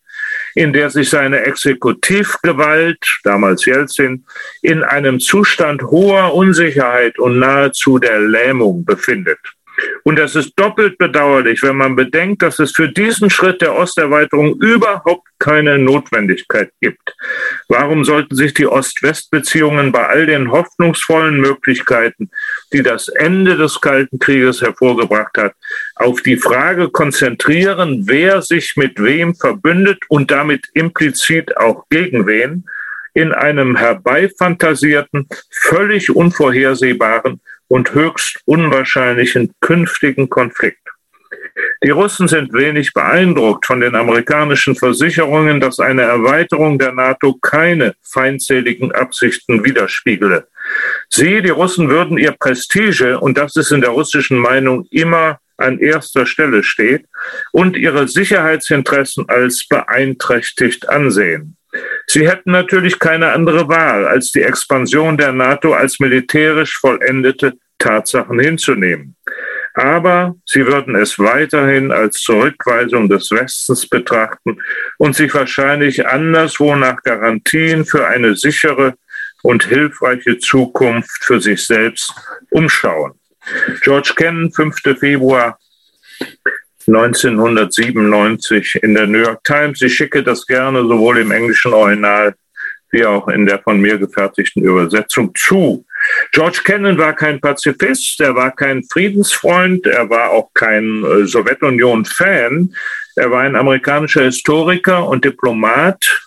in 0.55 0.73
der 0.73 0.91
sich 0.91 1.11
seine 1.11 1.41
Exekutivgewalt, 1.41 2.99
damals 3.25 3.65
Jelzin, 3.65 4.25
in 4.63 4.83
einem 4.83 5.21
Zustand 5.21 5.83
hoher 5.83 6.35
Unsicherheit 6.35 7.19
und 7.19 7.39
nahezu 7.39 7.99
der 7.99 8.21
Lähmung 8.21 8.85
befindet. 8.85 9.39
Und 10.05 10.19
das 10.19 10.37
ist 10.37 10.53
doppelt 10.57 10.99
bedauerlich, 10.99 11.63
wenn 11.63 11.77
man 11.77 11.97
bedenkt, 11.97 12.43
dass 12.43 12.59
es 12.59 12.73
für 12.73 12.89
diesen 12.89 13.31
Schritt 13.31 13.61
der 13.61 13.77
Osterweiterung 13.77 14.55
überhaupt 14.61 15.27
keine 15.39 15.79
Notwendigkeit 15.79 16.71
gibt. 16.81 17.15
Warum 17.69 18.05
sollten 18.05 18.37
sich 18.37 18.55
die 18.55 18.67
Ost-West-Beziehungen 18.67 19.93
bei 19.93 20.07
all 20.07 20.27
den 20.27 20.51
hoffnungsvollen 20.51 21.41
Möglichkeiten, 21.41 22.31
die 22.75 22.83
das 22.83 23.07
Ende 23.09 23.57
des 23.57 23.81
Kalten 23.81 24.19
Krieges 24.19 24.61
hervorgebracht 24.61 25.39
hat, 25.39 25.55
auf 25.95 26.23
die 26.23 26.37
Frage 26.37 26.91
konzentrieren, 26.91 28.03
wer 28.07 28.43
sich 28.43 28.77
mit 28.77 29.01
wem 29.01 29.37
verbündet 29.37 30.03
und 30.09 30.33
damit 30.33 30.67
implizit 30.75 31.57
auch 31.57 31.85
gegen 31.89 32.27
wen, 32.27 32.65
in 33.15 33.33
einem 33.33 33.77
herbeifantasierten, 33.77 35.29
völlig 35.51 36.15
unvorhersehbaren 36.15 37.41
und 37.69 37.95
höchst 37.95 38.41
unwahrscheinlichen 38.45 39.53
künftigen 39.61 40.29
Konflikt. 40.29 40.81
Die 41.85 41.91
Russen 41.91 42.27
sind 42.27 42.53
wenig 42.53 42.93
beeindruckt 42.93 43.67
von 43.67 43.81
den 43.81 43.95
amerikanischen 43.95 44.75
Versicherungen, 44.75 45.61
dass 45.61 45.79
eine 45.79 46.03
Erweiterung 46.03 46.79
der 46.79 46.93
NATO 46.93 47.35
keine 47.35 47.95
feindseligen 48.03 48.91
Absichten 48.91 49.65
widerspiegele. 49.65 50.49
Sie, 51.11 51.43
die 51.43 51.51
Russen, 51.51 51.89
würden 51.89 52.19
ihr 52.19 52.33
Prestige, 52.33 53.19
und 53.21 53.39
das 53.39 53.57
ist 53.57 53.73
in 53.73 53.81
der 53.81 53.91
russischen 53.91 54.39
Meinung 54.39 54.87
immer 54.91 55.39
an 55.57 55.79
erster 55.79 56.27
Stelle 56.27 56.63
steht, 56.63 57.07
und 57.53 57.77
ihre 57.77 58.09
Sicherheitsinteressen 58.09 59.29
als 59.29 59.67
beeinträchtigt 59.69 60.89
ansehen. 60.89 61.57
Sie 62.07 62.29
hätten 62.29 62.53
natürlich 62.53 62.99
keine 62.99 63.33
andere 63.33 63.69
Wahl, 63.69 64.07
als 64.07 64.31
die 64.31 64.43
Expansion 64.43 65.17
der 65.17 65.33
NATO 65.33 65.73
als 65.73 65.99
militärisch 66.01 66.77
vollendete 66.79 67.55
Tatsachen 67.79 68.39
hinzunehmen. 68.39 69.17
Aber 69.75 70.37
sie 70.47 70.65
würden 70.67 70.95
es 70.95 71.19
weiterhin 71.19 71.91
als 71.91 72.19
Zurückweisung 72.19 73.09
des 73.09 73.31
Westens 73.33 73.89
betrachten 73.89 74.59
und 74.99 75.17
sich 75.17 75.35
wahrscheinlich 75.35 76.07
anderswo 76.07 76.77
nach 76.77 77.03
Garantien 77.03 77.85
für 77.85 78.07
eine 78.07 78.37
sichere 78.37 78.95
und 79.45 79.65
hilfreiche 79.65 80.39
Zukunft 80.39 81.23
für 81.25 81.41
sich 81.41 81.65
selbst 81.67 82.13
umschauen. 82.51 83.13
George 83.83 84.15
Kennan, 84.17 84.51
5. 84.51 84.81
Februar 84.99 85.59
1997 86.87 88.77
in 88.83 88.95
der 88.95 89.07
New 89.07 89.19
York 89.19 89.45
Times. 89.45 89.83
Ich 89.83 89.95
schicke 89.95 90.23
das 90.23 90.47
gerne 90.47 90.81
sowohl 90.81 91.19
im 91.19 91.31
englischen 91.31 91.75
Original 91.75 92.35
wie 92.91 93.05
auch 93.05 93.29
in 93.29 93.45
der 93.45 93.59
von 93.59 93.81
mir 93.81 93.99
gefertigten 93.99 94.63
Übersetzung 94.63 95.35
zu. 95.35 95.85
George 96.33 96.61
Kennan 96.65 96.97
war 96.97 97.13
kein 97.13 97.41
Pazifist, 97.41 98.21
er 98.21 98.35
war 98.37 98.55
kein 98.55 98.85
Friedensfreund, 98.85 99.87
er 99.87 100.09
war 100.09 100.31
auch 100.31 100.51
kein 100.55 101.05
äh, 101.05 101.27
Sowjetunion-Fan. 101.27 102.75
Er 103.17 103.31
war 103.31 103.43
ein 103.43 103.57
amerikanischer 103.57 104.23
Historiker 104.23 105.09
und 105.09 105.25
Diplomat, 105.25 106.24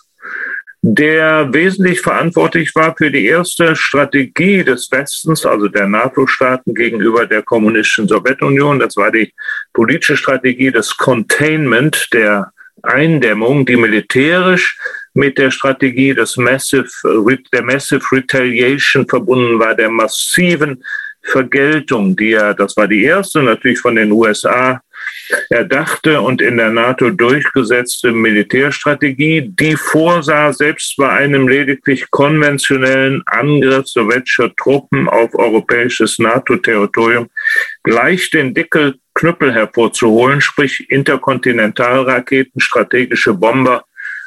der 0.80 1.52
wesentlich 1.52 2.00
verantwortlich 2.00 2.74
war 2.74 2.94
für 2.96 3.10
die 3.10 3.26
erste 3.26 3.74
Strategie 3.74 4.62
des 4.62 4.90
Westens, 4.92 5.44
also 5.44 5.68
der 5.68 5.88
NATO-Staaten 5.88 6.74
gegenüber 6.74 7.26
der 7.26 7.42
kommunistischen 7.42 8.06
Sowjetunion. 8.06 8.78
Das 8.78 8.96
war 8.96 9.10
die 9.10 9.32
politische 9.72 10.16
Strategie 10.16 10.70
des 10.70 10.96
Containment, 10.96 12.08
der 12.12 12.52
Eindämmung, 12.82 13.66
die 13.66 13.76
militärisch 13.76 14.78
mit 15.14 15.36
der 15.36 15.50
Strategie 15.50 16.14
des 16.14 16.36
Massive, 16.36 16.86
der 17.52 17.62
Massive 17.62 18.04
Retaliation 18.12 19.08
verbunden 19.08 19.58
war, 19.58 19.74
der 19.74 19.90
massiven 19.90 20.84
Vergeltung, 21.22 22.14
die 22.16 22.30
ja, 22.30 22.54
das 22.54 22.76
war 22.76 22.86
die 22.86 23.02
erste 23.02 23.42
natürlich 23.42 23.80
von 23.80 23.96
den 23.96 24.12
USA 24.12 24.80
erdachte 25.50 26.20
und 26.20 26.40
in 26.40 26.56
der 26.56 26.70
NATO 26.70 27.10
durchgesetzte 27.10 28.12
Militärstrategie, 28.12 29.42
die 29.42 29.76
vorsah, 29.76 30.52
selbst 30.52 30.96
bei 30.96 31.08
einem 31.08 31.48
lediglich 31.48 32.10
konventionellen 32.10 33.22
Angriff 33.26 33.86
sowjetischer 33.86 34.54
Truppen 34.56 35.08
auf 35.08 35.34
europäisches 35.34 36.18
NATO-Territorium 36.18 37.28
gleich 37.82 38.30
den 38.30 38.54
Dickel 38.54 38.94
Knüppel 39.14 39.52
hervorzuholen, 39.52 40.40
sprich 40.40 40.88
Interkontinentalraketen, 40.90 42.60
strategische 42.60 43.34
Bomber 43.34 43.84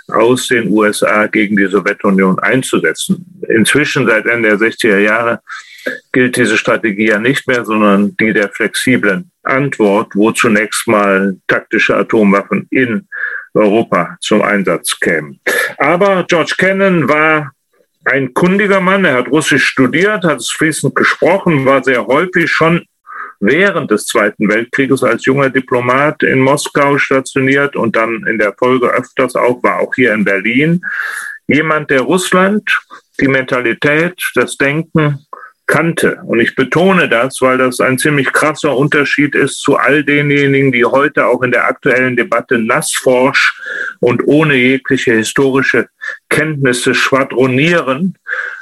aus 0.09 0.47
den 0.47 0.67
USA 0.69 1.27
gegen 1.27 1.55
die 1.55 1.67
Sowjetunion 1.67 2.39
einzusetzen. 2.39 3.25
Inzwischen, 3.47 4.05
seit 4.05 4.25
Ende 4.25 4.49
der 4.49 4.57
60er 4.57 4.99
Jahre, 4.99 5.39
gilt 6.11 6.35
diese 6.35 6.57
Strategie 6.57 7.07
ja 7.07 7.19
nicht 7.19 7.47
mehr, 7.47 7.63
sondern 7.65 8.15
die 8.17 8.33
der 8.33 8.49
flexiblen 8.49 9.30
Antwort, 9.43 10.15
wo 10.15 10.31
zunächst 10.31 10.87
mal 10.87 11.37
taktische 11.47 11.95
Atomwaffen 11.95 12.67
in 12.69 13.07
Europa 13.53 14.17
zum 14.21 14.41
Einsatz 14.41 14.99
kämen. 14.99 15.39
Aber 15.77 16.23
George 16.27 16.55
Kennan 16.57 17.09
war 17.09 17.51
ein 18.05 18.33
kundiger 18.33 18.81
Mann, 18.81 19.05
er 19.05 19.15
hat 19.15 19.27
Russisch 19.27 19.65
studiert, 19.65 20.23
hat 20.23 20.39
es 20.39 20.51
fließend 20.51 20.95
gesprochen, 20.95 21.65
war 21.65 21.83
sehr 21.83 22.05
häufig 22.07 22.49
schon 22.49 22.85
während 23.39 23.91
des 23.91 24.05
Zweiten 24.05 24.47
Weltkrieges 24.47 25.03
als 25.03 25.25
junger 25.25 25.49
Diplomat 25.49 26.23
in 26.23 26.39
Moskau 26.39 26.97
stationiert 26.97 27.75
und 27.75 27.95
dann 27.95 28.25
in 28.27 28.37
der 28.37 28.53
Folge 28.57 28.87
öfters 28.87 29.35
auch, 29.35 29.61
war 29.63 29.79
auch 29.79 29.93
hier 29.95 30.13
in 30.13 30.23
Berlin. 30.23 30.81
Jemand, 31.47 31.89
der 31.89 32.01
Russland, 32.01 32.63
die 33.19 33.27
Mentalität, 33.27 34.21
das 34.35 34.57
Denken 34.57 35.25
kannte. 35.67 36.19
Und 36.25 36.39
ich 36.39 36.55
betone 36.55 37.07
das, 37.07 37.41
weil 37.41 37.57
das 37.57 37.79
ein 37.79 37.97
ziemlich 37.97 38.31
krasser 38.31 38.75
Unterschied 38.75 39.35
ist 39.35 39.61
zu 39.61 39.77
all 39.77 40.03
denjenigen, 40.03 40.71
die 40.71 40.85
heute 40.85 41.27
auch 41.27 41.41
in 41.43 41.51
der 41.51 41.65
aktuellen 41.65 42.15
Debatte 42.15 42.57
nassforsch 42.57 43.61
und 43.99 44.27
ohne 44.27 44.55
jegliche 44.55 45.13
historische 45.13 45.87
Kenntnisse 46.29 46.93
schwadronieren 46.93 48.17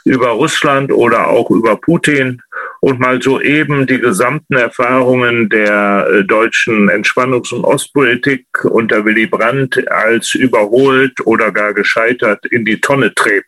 über 0.05 0.29
Russland 0.29 0.91
oder 0.91 1.27
auch 1.27 1.49
über 1.49 1.77
Putin 1.77 2.41
und 2.81 2.99
mal 2.99 3.21
so 3.21 3.41
eben 3.41 3.87
die 3.87 3.99
gesamten 3.99 4.55
Erfahrungen 4.55 5.49
der 5.49 6.07
äh, 6.09 6.23
deutschen 6.23 6.89
Entspannungs- 6.89 7.53
und 7.53 7.65
Ostpolitik 7.65 8.45
unter 8.63 9.03
Willy 9.05 9.27
Brandt 9.27 9.87
als 9.91 10.33
überholt 10.35 11.13
oder 11.25 11.51
gar 11.51 11.73
gescheitert 11.73 12.45
in 12.45 12.65
die 12.65 12.79
Tonne 12.79 13.13
treten. 13.13 13.47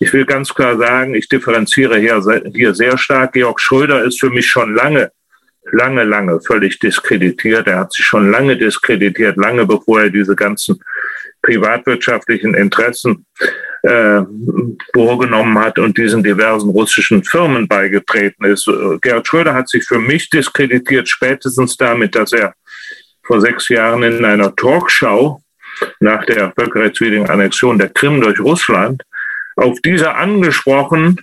Ich 0.00 0.12
will 0.12 0.26
ganz 0.26 0.54
klar 0.54 0.76
sagen, 0.76 1.14
ich 1.14 1.28
differenziere 1.28 1.98
hier, 1.98 2.22
hier 2.54 2.74
sehr 2.74 2.98
stark. 2.98 3.32
Georg 3.32 3.60
Schröder 3.60 4.04
ist 4.04 4.20
für 4.20 4.30
mich 4.30 4.48
schon 4.48 4.74
lange 4.74 5.10
lange, 5.72 6.04
lange 6.04 6.40
völlig 6.40 6.78
diskreditiert. 6.78 7.66
Er 7.66 7.80
hat 7.80 7.92
sich 7.92 8.04
schon 8.04 8.30
lange 8.30 8.56
diskreditiert, 8.56 9.36
lange 9.36 9.66
bevor 9.66 10.02
er 10.02 10.10
diese 10.10 10.36
ganzen 10.36 10.80
privatwirtschaftlichen 11.42 12.54
Interessen 12.54 13.26
äh, 13.82 14.22
vorgenommen 14.92 15.58
hat 15.58 15.78
und 15.78 15.96
diesen 15.96 16.22
diversen 16.22 16.70
russischen 16.70 17.24
Firmen 17.24 17.68
beigetreten 17.68 18.44
ist. 18.44 18.70
Gerhard 19.00 19.26
Schröder 19.26 19.54
hat 19.54 19.68
sich 19.68 19.84
für 19.84 19.98
mich 19.98 20.30
diskreditiert, 20.30 21.08
spätestens 21.08 21.76
damit, 21.76 22.14
dass 22.14 22.32
er 22.32 22.54
vor 23.24 23.40
sechs 23.40 23.68
Jahren 23.68 24.02
in 24.02 24.24
einer 24.24 24.54
Talkshow 24.56 25.40
nach 26.00 26.24
der 26.24 26.52
völkerrechtswidrigen 26.58 27.28
Annexion 27.30 27.78
der 27.78 27.90
Krim 27.90 28.20
durch 28.20 28.40
Russland 28.40 29.02
auf 29.56 29.80
dieser 29.80 30.16
angesprochen 30.16 31.20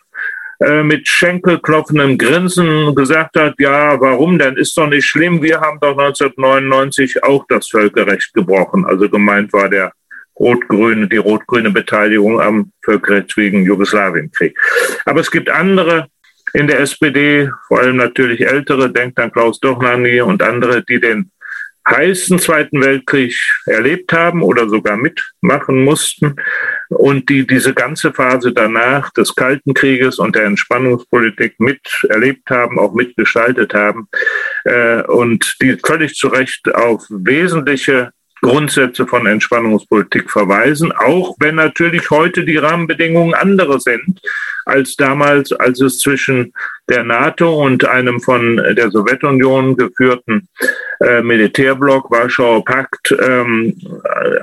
äh, 0.60 0.84
mit 0.84 1.08
schenkelklopfendem 1.08 2.18
Grinsen 2.18 2.96
gesagt 2.96 3.38
hat, 3.38 3.56
ja, 3.60 4.00
warum 4.00 4.40
denn? 4.40 4.56
Ist 4.56 4.78
doch 4.78 4.88
nicht 4.88 5.06
schlimm. 5.06 5.42
Wir 5.42 5.60
haben 5.60 5.80
doch 5.82 5.98
1999 5.98 7.24
auch 7.24 7.46
das 7.50 7.68
Völkerrecht 7.68 8.34
gebrochen. 8.34 8.86
Also 8.86 9.10
gemeint 9.10 9.52
war 9.52 9.68
der 9.68 9.92
rot-grüne, 10.40 11.08
die 11.08 11.18
rot-grüne 11.18 11.72
Beteiligung 11.72 12.42
am 12.42 12.72
völkerrechtswidrigen 12.84 13.64
Jugoslawienkrieg. 13.64 14.58
Aber 15.06 15.22
es 15.22 15.32
gibt 15.32 15.50
andere 15.50 16.08
in 16.54 16.68
der 16.68 16.80
SPD, 16.80 17.50
vor 17.68 17.80
allem 17.80 17.98
natürlich 17.98 18.46
ältere, 18.46 18.92
denkt 18.92 19.20
an 19.20 19.32
Klaus 19.32 19.60
Dochnani 19.60 20.22
und 20.22 20.42
andere, 20.42 20.84
die 20.84 21.00
den 21.00 21.32
heißen 21.88 22.40
Zweiten 22.40 22.82
Weltkrieg 22.82 23.36
erlebt 23.66 24.12
haben 24.12 24.42
oder 24.42 24.68
sogar 24.68 24.98
mitmachen 24.98 25.84
mussten 25.84 26.36
und 26.90 27.30
die 27.30 27.46
diese 27.46 27.74
ganze 27.74 28.12
Phase 28.12 28.54
danach 28.54 29.12
des 29.12 29.36
Kalten 29.36 29.74
Krieges 29.74 30.18
und 30.18 30.36
der 30.36 30.46
Entspannungspolitik 30.46 31.60
miterlebt 31.60 32.50
haben, 32.50 32.80
auch 32.80 32.94
mitgestaltet 32.94 33.74
haben 33.74 34.08
äh, 34.64 35.04
und 35.04 35.58
die 35.62 35.78
völlig 35.86 36.16
zu 36.16 36.30
Recht 36.30 36.74
auf 36.74 37.06
wesentliche 37.10 38.12
Grundsätze 38.42 39.08
von 39.08 39.26
Entspannungspolitik 39.26 40.30
verweisen, 40.30 40.92
auch 40.92 41.36
wenn 41.40 41.56
natürlich 41.56 42.10
heute 42.10 42.44
die 42.44 42.58
Rahmenbedingungen 42.58 43.34
andere 43.34 43.80
sind 43.80 44.22
als 44.66 44.96
damals, 44.96 45.52
als 45.52 45.80
es 45.82 46.00
zwischen 46.00 46.54
der 46.90 47.04
NATO 47.04 47.64
und 47.64 47.86
einem 47.86 48.20
von 48.20 48.58
der 48.58 48.92
Sowjetunion 48.92 49.78
geführten 49.78 50.48
äh, 51.00 51.22
Militärblock, 51.22 52.12
Warschauer 52.12 52.64
Pakt, 52.66 53.16
ähm, 53.20 53.76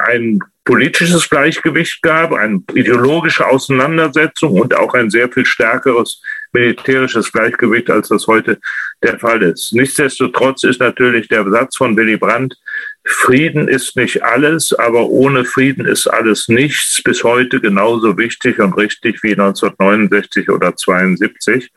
ein 0.06 0.40
politisches 0.64 1.28
Gleichgewicht 1.28 2.02
gab, 2.02 2.32
eine 2.32 2.62
ideologische 2.74 3.46
Auseinandersetzung 3.48 4.60
und 4.60 4.74
auch 4.74 4.94
ein 4.94 5.10
sehr 5.10 5.28
viel 5.28 5.44
stärkeres 5.44 6.22
militärisches 6.52 7.32
Gleichgewicht, 7.32 7.90
als 7.90 8.08
das 8.08 8.26
heute 8.26 8.58
der 9.02 9.18
Fall 9.18 9.42
ist. 9.42 9.72
Nichtsdestotrotz 9.72 10.62
ist 10.62 10.80
natürlich 10.80 11.26
der 11.28 11.48
Satz 11.50 11.76
von 11.76 11.96
Willy 11.96 12.16
Brandt, 12.16 12.56
Frieden 13.04 13.66
ist 13.68 13.96
nicht 13.96 14.22
alles, 14.22 14.72
aber 14.72 15.08
ohne 15.08 15.44
Frieden 15.44 15.86
ist 15.86 16.06
alles 16.06 16.48
nichts, 16.48 17.02
bis 17.02 17.24
heute 17.24 17.60
genauso 17.60 18.16
wichtig 18.16 18.60
und 18.60 18.76
richtig 18.76 19.22
wie 19.22 19.32
1969 19.32 20.50
oder 20.50 20.76
72 20.76 21.70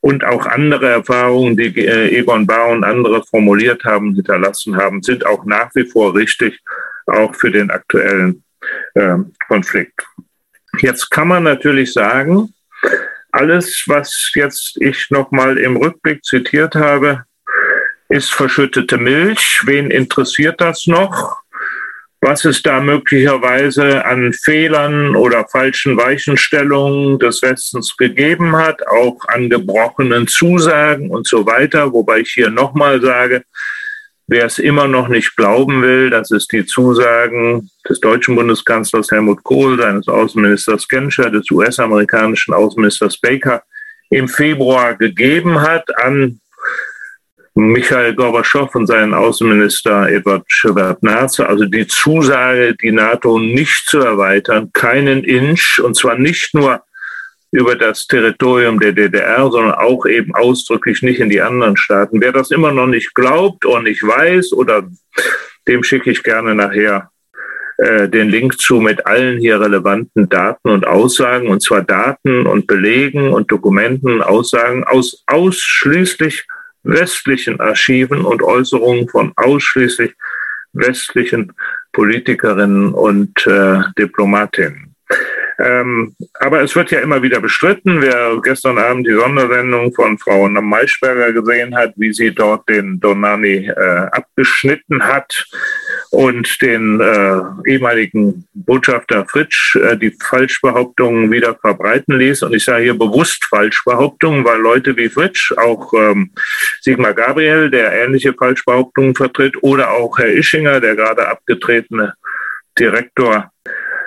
und 0.00 0.24
auch 0.24 0.46
andere 0.46 0.88
Erfahrungen, 0.88 1.56
die 1.56 1.84
äh, 1.84 2.16
Egon 2.18 2.46
Bahr 2.46 2.68
und 2.68 2.84
andere 2.84 3.24
formuliert 3.24 3.84
haben, 3.84 4.14
hinterlassen 4.14 4.76
haben, 4.76 5.02
sind 5.02 5.26
auch 5.26 5.44
nach 5.44 5.70
wie 5.74 5.84
vor 5.84 6.14
richtig, 6.14 6.60
auch 7.06 7.34
für 7.34 7.50
den 7.50 7.70
aktuellen 7.70 8.44
äh, 8.94 9.16
Konflikt. 9.48 10.06
Jetzt 10.78 11.10
kann 11.10 11.28
man 11.28 11.42
natürlich 11.42 11.92
sagen, 11.92 12.54
alles, 13.32 13.84
was 13.86 14.30
jetzt 14.34 14.80
ich 14.80 15.10
nochmal 15.10 15.58
im 15.58 15.76
Rückblick 15.76 16.24
zitiert 16.24 16.74
habe, 16.74 17.24
ist 18.08 18.32
verschüttete 18.32 18.98
Milch. 18.98 19.62
Wen 19.64 19.90
interessiert 19.90 20.60
das 20.60 20.86
noch? 20.86 21.42
was 22.26 22.44
es 22.44 22.62
da 22.62 22.80
möglicherweise 22.80 24.04
an 24.04 24.32
Fehlern 24.32 25.14
oder 25.14 25.46
falschen 25.46 25.96
Weichenstellungen 25.96 27.18
des 27.18 27.42
Westens 27.42 27.96
gegeben 27.96 28.56
hat, 28.56 28.86
auch 28.86 29.18
an 29.28 29.50
gebrochenen 29.50 30.26
Zusagen 30.26 31.10
und 31.10 31.28
so 31.28 31.46
weiter. 31.46 31.92
Wobei 31.92 32.20
ich 32.20 32.32
hier 32.32 32.50
nochmal 32.50 33.00
sage, 33.00 33.44
wer 34.26 34.46
es 34.46 34.58
immer 34.58 34.88
noch 34.88 35.08
nicht 35.08 35.36
glauben 35.36 35.82
will, 35.82 36.10
dass 36.10 36.30
es 36.30 36.48
die 36.48 36.66
Zusagen 36.66 37.70
des 37.88 38.00
deutschen 38.00 38.34
Bundeskanzlers 38.34 39.10
Helmut 39.10 39.44
Kohl, 39.44 39.78
seines 39.78 40.08
Außenministers 40.08 40.88
Genscher, 40.88 41.30
des 41.30 41.48
US-amerikanischen 41.50 42.54
Außenministers 42.54 43.18
Baker 43.20 43.62
im 44.10 44.26
Februar 44.26 44.96
gegeben 44.96 45.60
hat 45.60 45.96
an 45.98 46.40
Michael 47.58 48.14
Gorbatschow 48.14 48.72
und 48.74 48.86
seinen 48.86 49.14
Außenminister 49.14 50.10
Edward 50.10 50.44
Shevardnadze, 50.46 51.48
also 51.48 51.64
die 51.64 51.86
Zusage, 51.86 52.74
die 52.74 52.92
NATO 52.92 53.38
nicht 53.38 53.88
zu 53.88 54.00
erweitern, 54.00 54.70
keinen 54.74 55.24
Inch, 55.24 55.78
und 55.82 55.96
zwar 55.96 56.18
nicht 56.18 56.54
nur 56.54 56.82
über 57.52 57.74
das 57.74 58.06
Territorium 58.06 58.78
der 58.78 58.92
DDR, 58.92 59.50
sondern 59.50 59.72
auch 59.72 60.04
eben 60.04 60.34
ausdrücklich 60.34 61.00
nicht 61.00 61.18
in 61.18 61.30
die 61.30 61.40
anderen 61.40 61.78
Staaten. 61.78 62.20
Wer 62.20 62.32
das 62.32 62.50
immer 62.50 62.72
noch 62.72 62.88
nicht 62.88 63.14
glaubt 63.14 63.64
und 63.64 63.84
nicht 63.84 64.02
weiß, 64.02 64.52
oder 64.52 64.86
dem 65.66 65.82
schicke 65.82 66.10
ich 66.10 66.22
gerne 66.22 66.54
nachher 66.54 67.10
äh, 67.78 68.06
den 68.06 68.28
Link 68.28 68.60
zu 68.60 68.80
mit 68.80 69.06
allen 69.06 69.38
hier 69.38 69.58
relevanten 69.62 70.28
Daten 70.28 70.68
und 70.68 70.86
Aussagen, 70.86 71.48
und 71.48 71.62
zwar 71.62 71.80
Daten 71.80 72.46
und 72.46 72.66
Belegen 72.66 73.32
und 73.32 73.50
Dokumenten, 73.50 74.20
Aussagen 74.20 74.84
aus 74.84 75.24
ausschließlich 75.26 76.46
westlichen 76.86 77.60
Archiven 77.60 78.24
und 78.24 78.42
Äußerungen 78.42 79.08
von 79.08 79.32
ausschließlich 79.36 80.14
westlichen 80.72 81.52
Politikerinnen 81.92 82.92
und 82.92 83.46
äh, 83.46 83.80
Diplomatinnen. 83.98 84.94
Ähm, 85.58 86.14
aber 86.34 86.62
es 86.62 86.76
wird 86.76 86.90
ja 86.90 87.00
immer 87.00 87.22
wieder 87.22 87.40
bestritten. 87.40 88.02
Wer 88.02 88.38
gestern 88.42 88.78
Abend 88.78 89.06
die 89.06 89.14
Sondersendung 89.14 89.92
von 89.94 90.18
Frau 90.18 90.48
Maischberger 90.48 91.32
gesehen 91.32 91.74
hat, 91.74 91.94
wie 91.96 92.12
sie 92.12 92.34
dort 92.34 92.68
den 92.68 93.00
Donani 93.00 93.68
äh, 93.68 94.06
abgeschnitten 94.12 95.02
hat 95.02 95.46
und 96.10 96.60
den 96.60 97.00
äh, 97.00 97.40
ehemaligen 97.70 98.46
Botschafter 98.52 99.24
Fritsch 99.26 99.76
äh, 99.76 99.96
die 99.96 100.10
Falschbehauptungen 100.10 101.30
wieder 101.30 101.54
verbreiten 101.54 102.18
ließ. 102.18 102.42
Und 102.42 102.54
ich 102.54 102.64
sage 102.64 102.84
hier 102.84 102.98
bewusst 102.98 103.44
Falschbehauptungen, 103.46 104.44
weil 104.44 104.60
Leute 104.60 104.96
wie 104.96 105.08
Fritsch, 105.08 105.52
auch 105.56 105.92
ähm, 105.94 106.32
Sigmar 106.82 107.14
Gabriel, 107.14 107.70
der 107.70 107.92
ähnliche 108.04 108.34
Falschbehauptungen 108.34 109.14
vertritt, 109.14 109.56
oder 109.62 109.90
auch 109.90 110.18
Herr 110.18 110.32
Ischinger, 110.32 110.80
der 110.80 110.96
gerade 110.96 111.28
abgetretene 111.28 112.14
Direktor 112.78 113.50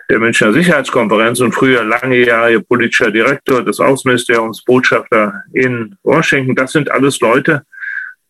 der 0.10 0.20
Münchner 0.20 0.52
Sicherheitskonferenz 0.52 1.40
und 1.40 1.54
früher 1.54 1.84
langjährige 1.84 2.62
politischer 2.62 3.12
Direktor 3.12 3.64
des 3.64 3.80
Außenministeriums, 3.80 4.64
Botschafter 4.64 5.44
in 5.54 5.96
Washington. 6.04 6.56
Das 6.56 6.72
sind 6.72 6.90
alles 6.90 7.20
Leute, 7.20 7.64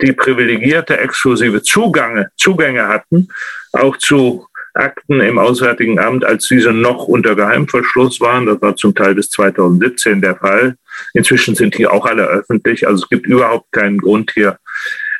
die 0.01 0.11
privilegierte, 0.11 0.97
exklusive 0.97 1.61
Zugänge, 1.61 2.31
Zugänge 2.35 2.87
hatten, 2.87 3.29
auch 3.71 3.97
zu 3.97 4.45
Akten 4.73 5.19
im 5.21 5.37
Auswärtigen 5.39 5.99
Amt, 5.99 6.25
als 6.25 6.47
diese 6.47 6.71
noch 6.71 7.07
unter 7.07 7.35
Geheimverschluss 7.35 8.19
waren. 8.19 8.45
Das 8.45 8.61
war 8.61 8.75
zum 8.75 8.93
Teil 8.93 9.15
bis 9.15 9.29
2017 9.29 10.21
der 10.21 10.35
Fall. 10.35 10.75
Inzwischen 11.13 11.55
sind 11.55 11.77
die 11.77 11.87
auch 11.87 12.05
alle 12.05 12.27
öffentlich. 12.27 12.87
Also 12.87 13.03
es 13.03 13.09
gibt 13.09 13.25
überhaupt 13.25 13.71
keinen 13.71 13.97
Grund 13.97 14.31
hier 14.33 14.57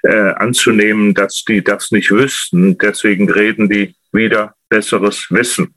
äh, 0.04 0.32
anzunehmen, 0.34 1.14
dass 1.14 1.44
die 1.48 1.64
das 1.64 1.92
nicht 1.92 2.12
wüssten. 2.12 2.78
Deswegen 2.78 3.30
reden 3.30 3.70
die 3.70 3.96
wieder 4.12 4.56
besseres 4.70 5.28
Wissen. 5.30 5.74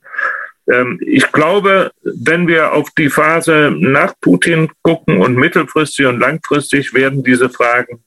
Ähm, 0.71 0.99
ich 1.01 1.31
glaube, 1.31 1.91
wenn 2.03 2.47
wir 2.47 2.73
auf 2.73 2.89
die 2.97 3.09
Phase 3.09 3.73
nach 3.75 4.13
Putin 4.21 4.69
gucken 4.81 5.17
und 5.17 5.35
mittelfristig 5.35 6.05
und 6.05 6.19
langfristig 6.19 6.93
werden 6.93 7.23
diese 7.23 7.49
Fragen 7.49 8.03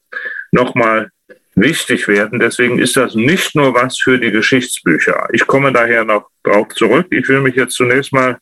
nochmal 0.53 1.11
wichtig 1.55 2.07
werden. 2.07 2.39
Deswegen 2.39 2.79
ist 2.79 2.97
das 2.97 3.15
nicht 3.15 3.55
nur 3.55 3.75
was 3.75 3.99
für 3.99 4.19
die 4.19 4.31
Geschichtsbücher. 4.31 5.29
Ich 5.33 5.47
komme 5.47 5.73
daher 5.73 6.05
noch 6.05 6.29
darauf 6.43 6.69
zurück. 6.69 7.07
Ich 7.11 7.29
will 7.29 7.41
mich 7.41 7.57
jetzt 7.57 7.75
zunächst 7.75 8.13
mal 8.13 8.39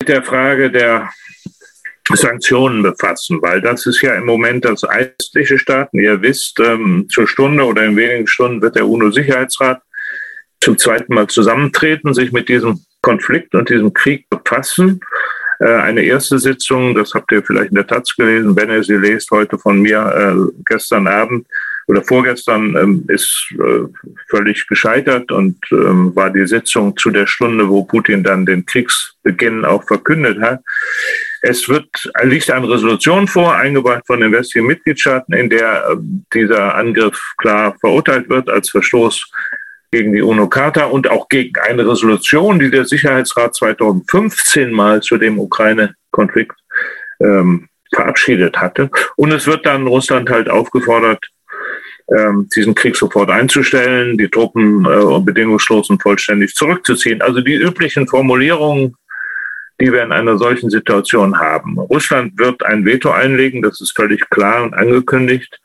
mit 0.00 0.08
der 0.08 0.22
Frage 0.22 0.70
der 0.70 1.10
Sanktionen 2.08 2.82
befassen, 2.82 3.40
weil 3.42 3.60
das 3.60 3.86
ist 3.86 4.02
ja 4.02 4.14
im 4.14 4.24
Moment 4.24 4.64
das 4.64 4.84
einzige 4.84 5.58
Staaten. 5.58 5.98
Ihr 5.98 6.20
wisst, 6.22 6.58
ähm, 6.60 7.06
zur 7.08 7.28
Stunde 7.28 7.64
oder 7.64 7.84
in 7.84 7.96
wenigen 7.96 8.26
Stunden 8.26 8.60
wird 8.60 8.76
der 8.76 8.88
UNO-Sicherheitsrat 8.88 9.82
zum 10.62 10.78
zweiten 10.78 11.14
Mal 11.14 11.26
zusammentreten, 11.26 12.14
sich 12.14 12.32
mit 12.32 12.48
diesem 12.48 12.80
Konflikt 13.02 13.54
und 13.54 13.68
diesem 13.68 13.92
Krieg 13.92 14.28
befassen. 14.30 15.00
äh, 15.58 15.66
eine 15.66 16.02
erste 16.02 16.38
Sitzung, 16.38 16.94
das 16.94 17.14
habt 17.14 17.32
ihr 17.32 17.42
vielleicht 17.42 17.70
in 17.70 17.76
der 17.76 17.86
Taz 17.86 18.14
gelesen, 18.16 18.56
wenn 18.56 18.70
ihr 18.70 18.82
sie 18.82 18.96
lest, 18.96 19.30
heute 19.30 19.58
von 19.58 19.80
mir 19.80 19.98
äh, 19.98 20.52
gestern 20.64 21.06
Abend 21.06 21.46
oder 21.88 22.02
vorgestern 22.02 22.76
ähm, 22.76 23.04
ist 23.08 23.48
äh, 23.52 23.86
völlig 24.28 24.66
gescheitert 24.68 25.32
und 25.32 25.58
ähm, 25.72 26.14
war 26.14 26.30
die 26.30 26.46
Sitzung 26.46 26.96
zu 26.96 27.10
der 27.10 27.26
Stunde, 27.26 27.68
wo 27.68 27.84
Putin 27.84 28.22
dann 28.22 28.46
den 28.46 28.64
Kriegsbeginn 28.64 29.64
auch 29.64 29.84
verkündet 29.84 30.40
hat. 30.40 30.60
Es 31.42 31.68
wird, 31.68 31.88
liegt 32.22 32.50
eine 32.50 32.70
Resolution 32.70 33.26
vor, 33.26 33.56
eingebracht 33.56 34.06
von 34.06 34.20
den 34.20 34.30
westlichen 34.30 34.68
Mitgliedstaaten, 34.68 35.34
in 35.34 35.50
der 35.50 35.96
dieser 36.32 36.76
Angriff 36.76 37.20
klar 37.38 37.74
verurteilt 37.80 38.28
wird 38.28 38.48
als 38.48 38.70
Verstoß 38.70 39.28
gegen 39.92 40.12
die 40.14 40.22
UNO-Charta 40.22 40.86
und 40.86 41.08
auch 41.10 41.28
gegen 41.28 41.52
eine 41.60 41.86
Resolution, 41.86 42.58
die 42.58 42.70
der 42.70 42.86
Sicherheitsrat 42.86 43.54
2015 43.54 44.72
mal 44.72 45.02
zu 45.02 45.18
dem 45.18 45.38
Ukraine-Konflikt 45.38 46.56
ähm, 47.20 47.68
verabschiedet 47.94 48.56
hatte. 48.56 48.90
Und 49.16 49.32
es 49.32 49.46
wird 49.46 49.66
dann 49.66 49.86
Russland 49.86 50.30
halt 50.30 50.48
aufgefordert, 50.48 51.28
ähm, 52.16 52.48
diesen 52.56 52.74
Krieg 52.74 52.96
sofort 52.96 53.30
einzustellen, 53.30 54.16
die 54.16 54.28
Truppen 54.28 54.86
äh, 54.86 55.20
bedingungslos 55.20 55.90
und 55.90 56.02
vollständig 56.02 56.54
zurückzuziehen. 56.54 57.20
Also 57.20 57.42
die 57.42 57.54
üblichen 57.54 58.08
Formulierungen, 58.08 58.96
die 59.78 59.92
wir 59.92 60.02
in 60.02 60.12
einer 60.12 60.38
solchen 60.38 60.70
Situation 60.70 61.38
haben. 61.38 61.78
Russland 61.78 62.38
wird 62.38 62.64
ein 62.64 62.86
Veto 62.86 63.10
einlegen, 63.10 63.60
das 63.60 63.80
ist 63.82 63.94
völlig 63.94 64.28
klar 64.30 64.62
und 64.62 64.72
angekündigt 64.72 65.60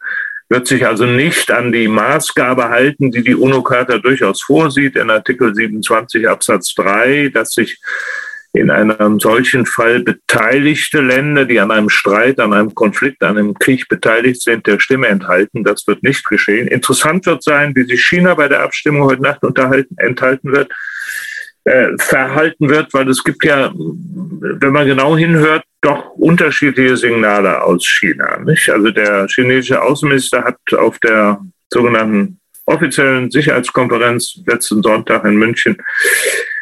wird 0.50 0.68
sich 0.68 0.86
also 0.86 1.06
nicht 1.06 1.52
an 1.52 1.72
die 1.72 1.88
Maßgabe 1.88 2.70
halten, 2.70 3.12
die 3.12 3.24
die 3.24 3.36
UNO-Charta 3.36 3.98
durchaus 3.98 4.42
vorsieht 4.44 4.96
in 4.96 5.10
Artikel 5.10 5.54
27 5.54 6.28
Absatz 6.28 6.74
3, 6.76 7.30
dass 7.34 7.52
sich 7.52 7.80
in 8.54 8.72
einem 8.72 9.20
solchen 9.20 9.66
Fall 9.66 10.02
beteiligte 10.02 11.02
Länder, 11.02 11.46
die 11.46 11.60
an 11.60 11.70
einem 11.70 11.90
Streit, 11.90 12.40
an 12.40 12.54
einem 12.54 12.74
Konflikt, 12.74 13.22
an 13.22 13.38
einem 13.38 13.54
Krieg 13.54 13.88
beteiligt 13.88 14.42
sind, 14.42 14.66
der 14.66 14.80
Stimme 14.80 15.08
enthalten. 15.08 15.64
Das 15.64 15.86
wird 15.86 16.02
nicht 16.02 16.26
geschehen. 16.26 16.68
Interessant 16.68 17.26
wird 17.26 17.44
sein, 17.44 17.76
wie 17.76 17.84
sich 17.84 18.04
China 18.04 18.34
bei 18.34 18.48
der 18.48 18.62
Abstimmung 18.62 19.04
heute 19.04 19.22
Nacht 19.22 19.44
unterhalten, 19.44 19.96
enthalten 19.98 20.52
wird 20.52 20.72
äh, 21.68 21.98
verhalten 22.00 22.70
wird, 22.70 22.94
weil 22.94 23.10
es 23.10 23.22
gibt 23.24 23.44
ja, 23.44 23.74
wenn 23.76 24.72
man 24.72 24.88
genau 24.88 25.18
hinhört, 25.18 25.64
doch 25.82 26.12
unterschiedliche 26.12 26.96
Signale 26.96 27.62
aus 27.62 27.86
China. 27.86 28.40
Nicht? 28.40 28.70
Also 28.70 28.90
der 28.92 29.28
chinesische 29.28 29.82
Außenminister 29.82 30.46
hat 30.46 30.58
auf 30.78 30.98
der 31.00 31.42
sogenannten 31.72 32.40
offiziellen 32.66 33.30
Sicherheitskonferenz 33.32 34.40
letzten 34.46 34.82
Sonntag 34.82 35.26
in 35.26 35.36
München 35.36 35.78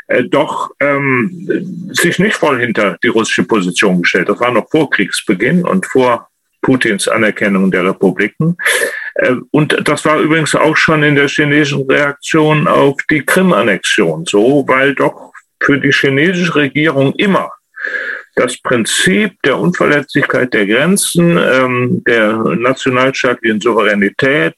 äh, 0.08 0.24
doch 0.24 0.72
ähm, 0.80 1.89
sich 1.91 2.18
nicht 2.18 2.36
voll 2.36 2.60
hinter 2.60 2.98
die 3.04 3.08
russische 3.08 3.44
Position 3.44 4.02
gestellt. 4.02 4.30
Das 4.30 4.39
war 4.39 4.52
noch 4.52 4.70
vor 4.72 4.89
Kriegsbeginn 4.89 5.65
und 5.65 5.86
vor 5.86 6.30
Putins 6.62 7.08
Anerkennung 7.08 7.70
der 7.70 7.86
Republiken. 7.86 8.58
Äh, 9.15 9.36
und 9.51 9.88
das 9.88 10.06
war 10.06 10.19
übrigens 10.19 10.56
auch 10.56 10.78
schon 10.78 11.04
in 11.04 11.15
der 11.15 11.28
chinesischen 11.28 11.89
Reaktion 11.89 12.67
auf 12.67 12.97
die 13.10 13.25
Krim-Annexion 13.25 14.25
so, 14.25 14.65
weil 14.67 14.95
doch 14.95 15.34
für 15.62 15.80
die 15.80 15.91
chinesische 15.91 16.56
Regierung 16.56 17.13
immer 17.15 17.51
das 18.36 18.58
Prinzip 18.62 19.41
der 19.43 19.58
Unverletzlichkeit 19.58 20.54
der 20.54 20.67
Grenzen, 20.67 21.38
ähm, 21.38 22.04
der 22.06 22.34
nationalstaatlichen 22.34 23.62
Souveränität, 23.62 24.56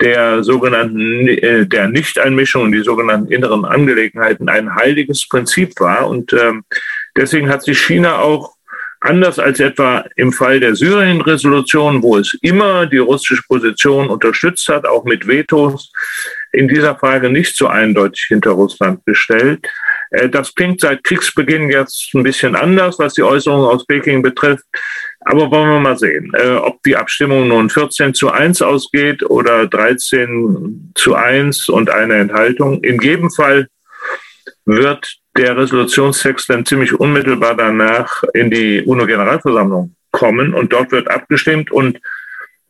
der 0.00 0.42
sogenannten 0.42 1.28
äh, 1.28 1.66
der 1.66 1.88
Nichteinmischung 1.88 2.66
in 2.66 2.72
die 2.72 2.82
sogenannten 2.82 3.30
inneren 3.30 3.64
Angelegenheiten 3.64 4.48
ein 4.48 4.74
heiliges 4.74 5.28
Prinzip 5.28 5.78
war. 5.78 6.08
Und 6.08 6.32
ähm, 6.32 6.64
deswegen 7.16 7.50
hat 7.50 7.62
sich 7.62 7.80
China 7.80 8.18
auch 8.18 8.54
Anders 9.00 9.38
als 9.38 9.60
etwa 9.60 10.04
im 10.16 10.32
Fall 10.32 10.58
der 10.58 10.74
Syrien-Resolution, 10.74 12.02
wo 12.02 12.16
es 12.16 12.36
immer 12.42 12.86
die 12.86 12.98
russische 12.98 13.42
Position 13.46 14.08
unterstützt 14.08 14.68
hat, 14.68 14.86
auch 14.86 15.04
mit 15.04 15.28
Vetos, 15.28 15.92
in 16.52 16.66
dieser 16.66 16.96
Frage 16.96 17.30
nicht 17.30 17.56
so 17.56 17.68
eindeutig 17.68 18.24
hinter 18.28 18.50
Russland 18.50 19.04
gestellt. 19.06 19.66
Äh, 20.10 20.28
das 20.28 20.54
klingt 20.54 20.80
seit 20.80 21.04
Kriegsbeginn 21.04 21.70
jetzt 21.70 22.12
ein 22.14 22.24
bisschen 22.24 22.56
anders, 22.56 22.98
was 22.98 23.14
die 23.14 23.22
Äußerungen 23.22 23.66
aus 23.66 23.86
Peking 23.86 24.22
betrifft. 24.22 24.64
Aber 25.20 25.50
wollen 25.50 25.70
wir 25.70 25.80
mal 25.80 25.98
sehen, 25.98 26.32
äh, 26.34 26.54
ob 26.54 26.82
die 26.82 26.96
Abstimmung 26.96 27.48
nun 27.48 27.70
14 27.70 28.14
zu 28.14 28.30
1 28.30 28.62
ausgeht 28.62 29.22
oder 29.22 29.66
13 29.66 30.92
zu 30.94 31.14
1 31.14 31.68
und 31.68 31.90
eine 31.90 32.14
Enthaltung. 32.14 32.82
In 32.82 33.00
jedem 33.00 33.30
Fall 33.30 33.68
wird 34.64 35.18
der 35.38 35.56
Resolutionstext 35.56 36.50
dann 36.50 36.66
ziemlich 36.66 36.98
unmittelbar 36.98 37.54
danach 37.54 38.24
in 38.34 38.50
die 38.50 38.82
UNO-Generalversammlung 38.82 39.94
kommen 40.10 40.52
und 40.52 40.72
dort 40.72 40.90
wird 40.90 41.08
abgestimmt 41.08 41.70
und 41.70 42.00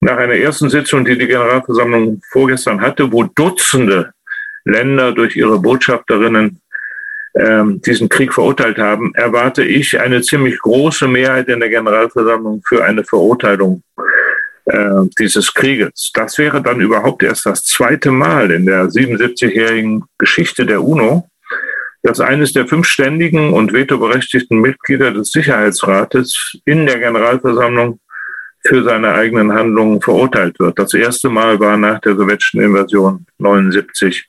nach 0.00 0.18
einer 0.18 0.34
ersten 0.34 0.68
Sitzung, 0.68 1.04
die 1.04 1.16
die 1.16 1.26
Generalversammlung 1.26 2.20
vorgestern 2.30 2.80
hatte, 2.80 3.10
wo 3.10 3.24
Dutzende 3.24 4.12
Länder 4.64 5.12
durch 5.12 5.34
ihre 5.34 5.58
Botschafterinnen 5.58 6.60
ähm, 7.34 7.80
diesen 7.80 8.08
Krieg 8.08 8.34
verurteilt 8.34 8.78
haben, 8.78 9.14
erwarte 9.14 9.64
ich 9.64 9.98
eine 9.98 10.20
ziemlich 10.20 10.58
große 10.58 11.08
Mehrheit 11.08 11.48
in 11.48 11.60
der 11.60 11.70
Generalversammlung 11.70 12.62
für 12.66 12.84
eine 12.84 13.02
Verurteilung 13.02 13.82
äh, 14.66 15.06
dieses 15.18 15.54
Krieges. 15.54 16.10
Das 16.12 16.36
wäre 16.36 16.62
dann 16.62 16.80
überhaupt 16.80 17.22
erst 17.22 17.46
das 17.46 17.64
zweite 17.64 18.10
Mal 18.10 18.50
in 18.50 18.66
der 18.66 18.88
77-jährigen 18.88 20.04
Geschichte 20.18 20.66
der 20.66 20.82
UNO, 20.84 21.28
dass 22.02 22.20
eines 22.20 22.52
der 22.52 22.66
fünf 22.66 22.86
ständigen 22.86 23.52
und 23.52 23.72
vetoberechtigten 23.72 24.60
Mitglieder 24.60 25.12
des 25.12 25.30
Sicherheitsrates 25.30 26.58
in 26.64 26.86
der 26.86 26.98
Generalversammlung 26.98 28.00
für 28.66 28.82
seine 28.82 29.14
eigenen 29.14 29.52
Handlungen 29.52 30.00
verurteilt 30.00 30.58
wird. 30.58 30.78
Das 30.78 30.94
erste 30.94 31.28
Mal 31.28 31.58
war 31.60 31.76
nach 31.76 32.00
der 32.00 32.16
sowjetischen 32.16 32.60
Invasion 32.60 33.26
79 33.38 34.28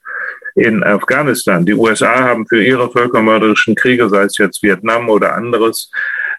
in 0.55 0.83
Afghanistan. 0.83 1.65
Die 1.65 1.73
USA 1.73 2.23
haben 2.23 2.45
für 2.47 2.63
ihre 2.63 2.91
völkermörderischen 2.91 3.75
Kriege, 3.75 4.09
sei 4.09 4.23
es 4.23 4.37
jetzt 4.37 4.61
Vietnam 4.61 5.09
oder 5.09 5.35
anderes, 5.35 5.91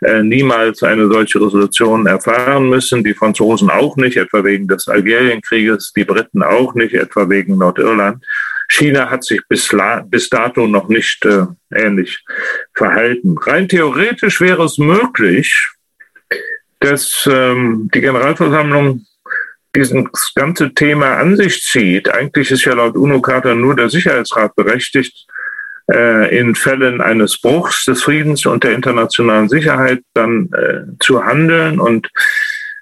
äh, 0.02 0.22
niemals 0.22 0.82
eine 0.82 1.08
solche 1.08 1.40
Resolution 1.40 2.06
erfahren 2.06 2.68
müssen. 2.68 3.04
Die 3.04 3.14
Franzosen 3.14 3.70
auch 3.70 3.96
nicht, 3.96 4.16
etwa 4.16 4.44
wegen 4.44 4.68
des 4.68 4.88
Algerienkrieges, 4.88 5.92
die 5.94 6.04
Briten 6.04 6.42
auch 6.42 6.74
nicht, 6.74 6.94
etwa 6.94 7.28
wegen 7.28 7.58
Nordirland. 7.58 8.24
China 8.70 9.10
hat 9.10 9.24
sich 9.24 9.40
bis, 9.48 9.68
bis 10.06 10.28
dato 10.28 10.66
noch 10.66 10.88
nicht 10.88 11.24
äh, 11.26 11.46
ähnlich 11.74 12.24
verhalten. 12.72 13.36
Rein 13.36 13.68
theoretisch 13.68 14.40
wäre 14.40 14.64
es 14.64 14.78
möglich, 14.78 15.52
dass 16.78 17.28
ähm, 17.30 17.90
die 17.92 18.00
Generalversammlung 18.00 19.04
dieses 19.74 20.32
ganze 20.34 20.72
Thema 20.72 21.16
an 21.16 21.36
sich 21.36 21.62
zieht. 21.62 22.08
Eigentlich 22.08 22.50
ist 22.50 22.64
ja 22.64 22.74
laut 22.74 22.96
UNO-Charta 22.96 23.54
nur 23.54 23.76
der 23.76 23.90
Sicherheitsrat 23.90 24.54
berechtigt, 24.54 25.26
äh, 25.90 26.38
in 26.38 26.54
Fällen 26.54 27.00
eines 27.00 27.40
Bruchs 27.40 27.84
des 27.84 28.02
Friedens 28.02 28.46
und 28.46 28.62
der 28.62 28.72
internationalen 28.72 29.48
Sicherheit 29.48 30.02
dann 30.14 30.48
äh, 30.52 30.96
zu 31.00 31.24
handeln 31.24 31.80
und 31.80 32.08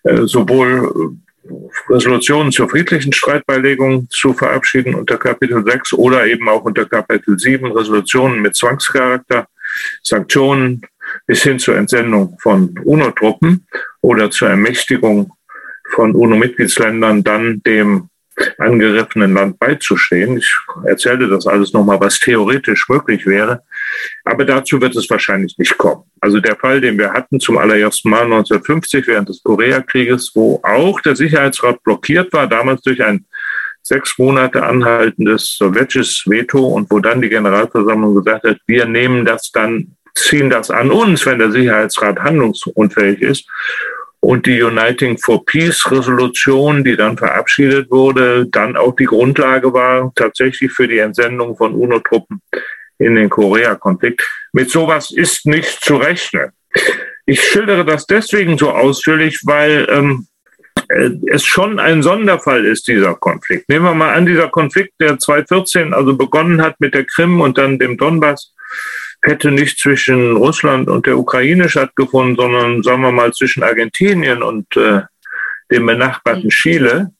äh, 0.04 0.22
sowohl 0.24 1.16
Resolutionen 1.88 2.52
zur 2.52 2.68
friedlichen 2.68 3.12
Streitbeilegung 3.12 4.08
zu 4.10 4.32
verabschieden 4.32 4.94
unter 4.94 5.16
Kapitel 5.16 5.64
6 5.64 5.94
oder 5.94 6.26
eben 6.26 6.48
auch 6.48 6.64
unter 6.64 6.84
Kapitel 6.84 7.38
7 7.38 7.72
Resolutionen 7.72 8.40
mit 8.40 8.56
Zwangscharakter, 8.56 9.46
Sanktionen 10.02 10.82
bis 11.26 11.42
hin 11.42 11.58
zur 11.58 11.76
Entsendung 11.76 12.36
von 12.40 12.78
UNO-Truppen 12.84 13.66
oder 14.00 14.30
zur 14.30 14.50
Ermächtigung 14.50 15.32
von 15.90 16.14
UNO-Mitgliedsländern 16.14 17.24
dann 17.24 17.62
dem 17.62 18.08
angegriffenen 18.58 19.34
Land 19.34 19.58
beizustehen. 19.58 20.38
Ich 20.38 20.54
erzählte 20.84 21.28
das 21.28 21.46
alles 21.46 21.72
nochmal, 21.72 22.00
was 22.00 22.20
theoretisch 22.20 22.88
möglich 22.88 23.26
wäre. 23.26 23.62
Aber 24.24 24.44
dazu 24.44 24.80
wird 24.80 24.96
es 24.96 25.08
wahrscheinlich 25.10 25.56
nicht 25.58 25.76
kommen. 25.78 26.04
Also 26.20 26.40
der 26.40 26.56
Fall, 26.56 26.80
den 26.80 26.98
wir 26.98 27.12
hatten 27.12 27.40
zum 27.40 27.58
allerersten 27.58 28.10
Mal 28.10 28.24
1950 28.24 29.06
während 29.06 29.28
des 29.28 29.42
Koreakrieges, 29.42 30.32
wo 30.34 30.60
auch 30.62 31.00
der 31.00 31.16
Sicherheitsrat 31.16 31.82
blockiert 31.82 32.32
war, 32.32 32.46
damals 32.46 32.82
durch 32.82 33.02
ein 33.02 33.24
sechs 33.82 34.18
Monate 34.18 34.62
anhaltendes 34.64 35.56
sowjetisches 35.56 36.24
Veto 36.26 36.66
und 36.66 36.90
wo 36.90 36.98
dann 37.00 37.22
die 37.22 37.28
Generalversammlung 37.28 38.14
gesagt 38.14 38.44
hat, 38.44 38.58
wir 38.66 38.84
nehmen 38.84 39.24
das 39.24 39.50
dann, 39.50 39.96
ziehen 40.14 40.50
das 40.50 40.70
an 40.70 40.90
uns, 40.90 41.24
wenn 41.24 41.38
der 41.38 41.50
Sicherheitsrat 41.50 42.18
handlungsunfähig 42.18 43.22
ist 43.22 43.48
und 44.20 44.46
die 44.46 44.62
Uniting 44.62 45.16
for 45.16 45.44
Peace 45.44 45.90
Resolution, 45.90 46.84
die 46.84 46.96
dann 46.96 47.16
verabschiedet 47.16 47.90
wurde, 47.90 48.46
dann 48.50 48.76
auch 48.76 48.94
die 48.96 49.04
Grundlage 49.04 49.72
war 49.72 50.12
tatsächlich 50.16 50.72
für 50.72 50.88
die 50.88 50.98
Entsendung 50.98 51.56
von 51.56 51.74
UNO-Truppen 51.74 52.42
in 52.98 53.14
den 53.14 53.30
Korea-Konflikt. 53.30 54.22
Mit 54.52 54.70
sowas 54.70 55.10
ist 55.10 55.46
nicht 55.46 55.80
zu 55.84 55.96
rechnen. 55.96 56.50
Ich 57.26 57.42
schildere 57.42 57.84
das 57.84 58.06
deswegen 58.06 58.58
so 58.58 58.70
ausführlich, 58.70 59.40
weil 59.44 59.86
ähm, 59.90 60.26
äh, 60.88 61.10
es 61.26 61.44
schon 61.44 61.78
ein 61.78 62.02
Sonderfall 62.02 62.64
ist, 62.64 62.88
dieser 62.88 63.14
Konflikt. 63.14 63.68
Nehmen 63.68 63.84
wir 63.84 63.94
mal 63.94 64.14
an, 64.14 64.26
dieser 64.26 64.48
Konflikt, 64.48 64.94
der 65.00 65.18
2014 65.18 65.92
also 65.92 66.16
begonnen 66.16 66.62
hat 66.62 66.80
mit 66.80 66.94
der 66.94 67.04
Krim 67.04 67.40
und 67.40 67.58
dann 67.58 67.78
dem 67.78 67.96
Donbass, 67.96 68.54
hätte 69.22 69.50
nicht 69.50 69.78
zwischen 69.78 70.36
Russland 70.36 70.88
und 70.88 71.06
der 71.06 71.18
Ukraine 71.18 71.68
stattgefunden, 71.68 72.36
sondern 72.36 72.82
sagen 72.82 73.02
wir 73.02 73.12
mal 73.12 73.32
zwischen 73.32 73.62
Argentinien 73.62 74.42
und 74.42 74.76
äh, 74.76 75.02
dem 75.70 75.86
benachbarten 75.86 76.50
Chile, 76.50 77.10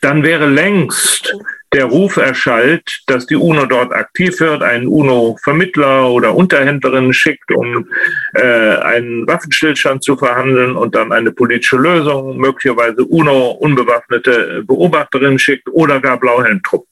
dann 0.00 0.22
wäre 0.22 0.46
längst 0.46 1.34
der 1.72 1.86
Ruf 1.86 2.16
erschallt, 2.16 3.02
dass 3.06 3.26
die 3.26 3.36
UNO 3.36 3.66
dort 3.66 3.92
aktiv 3.92 4.38
wird, 4.40 4.62
einen 4.62 4.86
UNO-Vermittler 4.86 6.10
oder 6.10 6.34
Unterhändlerin 6.34 7.12
schickt, 7.12 7.50
um 7.52 7.88
äh, 8.34 8.42
einen 8.42 9.26
Waffenstillstand 9.26 10.04
zu 10.04 10.16
verhandeln 10.16 10.76
und 10.76 10.94
dann 10.94 11.12
eine 11.12 11.32
politische 11.32 11.76
Lösung, 11.76 12.38
möglicherweise 12.38 13.04
UNO-unbewaffnete 13.04 14.64
Beobachterinnen 14.66 15.38
schickt 15.38 15.68
oder 15.68 16.00
gar 16.00 16.18
Blauhelmtruppen. 16.18 16.88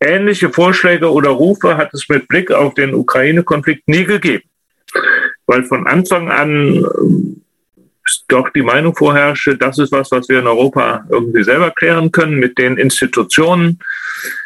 Ähnliche 0.00 0.50
Vorschläge 0.50 1.12
oder 1.12 1.30
Rufe 1.30 1.76
hat 1.76 1.92
es 1.94 2.08
mit 2.08 2.26
Blick 2.28 2.50
auf 2.50 2.74
den 2.74 2.94
Ukraine-Konflikt 2.94 3.86
nie 3.86 4.04
gegeben, 4.04 4.44
weil 5.46 5.64
von 5.64 5.86
Anfang 5.86 6.30
an 6.30 7.36
doch 8.28 8.50
die 8.50 8.62
Meinung 8.62 8.94
vorherrschte, 8.94 9.56
das 9.56 9.78
ist 9.78 9.92
was, 9.92 10.10
was 10.10 10.28
wir 10.28 10.40
in 10.40 10.46
Europa 10.46 11.04
irgendwie 11.10 11.42
selber 11.42 11.70
klären 11.70 12.12
können 12.12 12.38
mit 12.38 12.58
den 12.58 12.76
Institutionen 12.76 13.78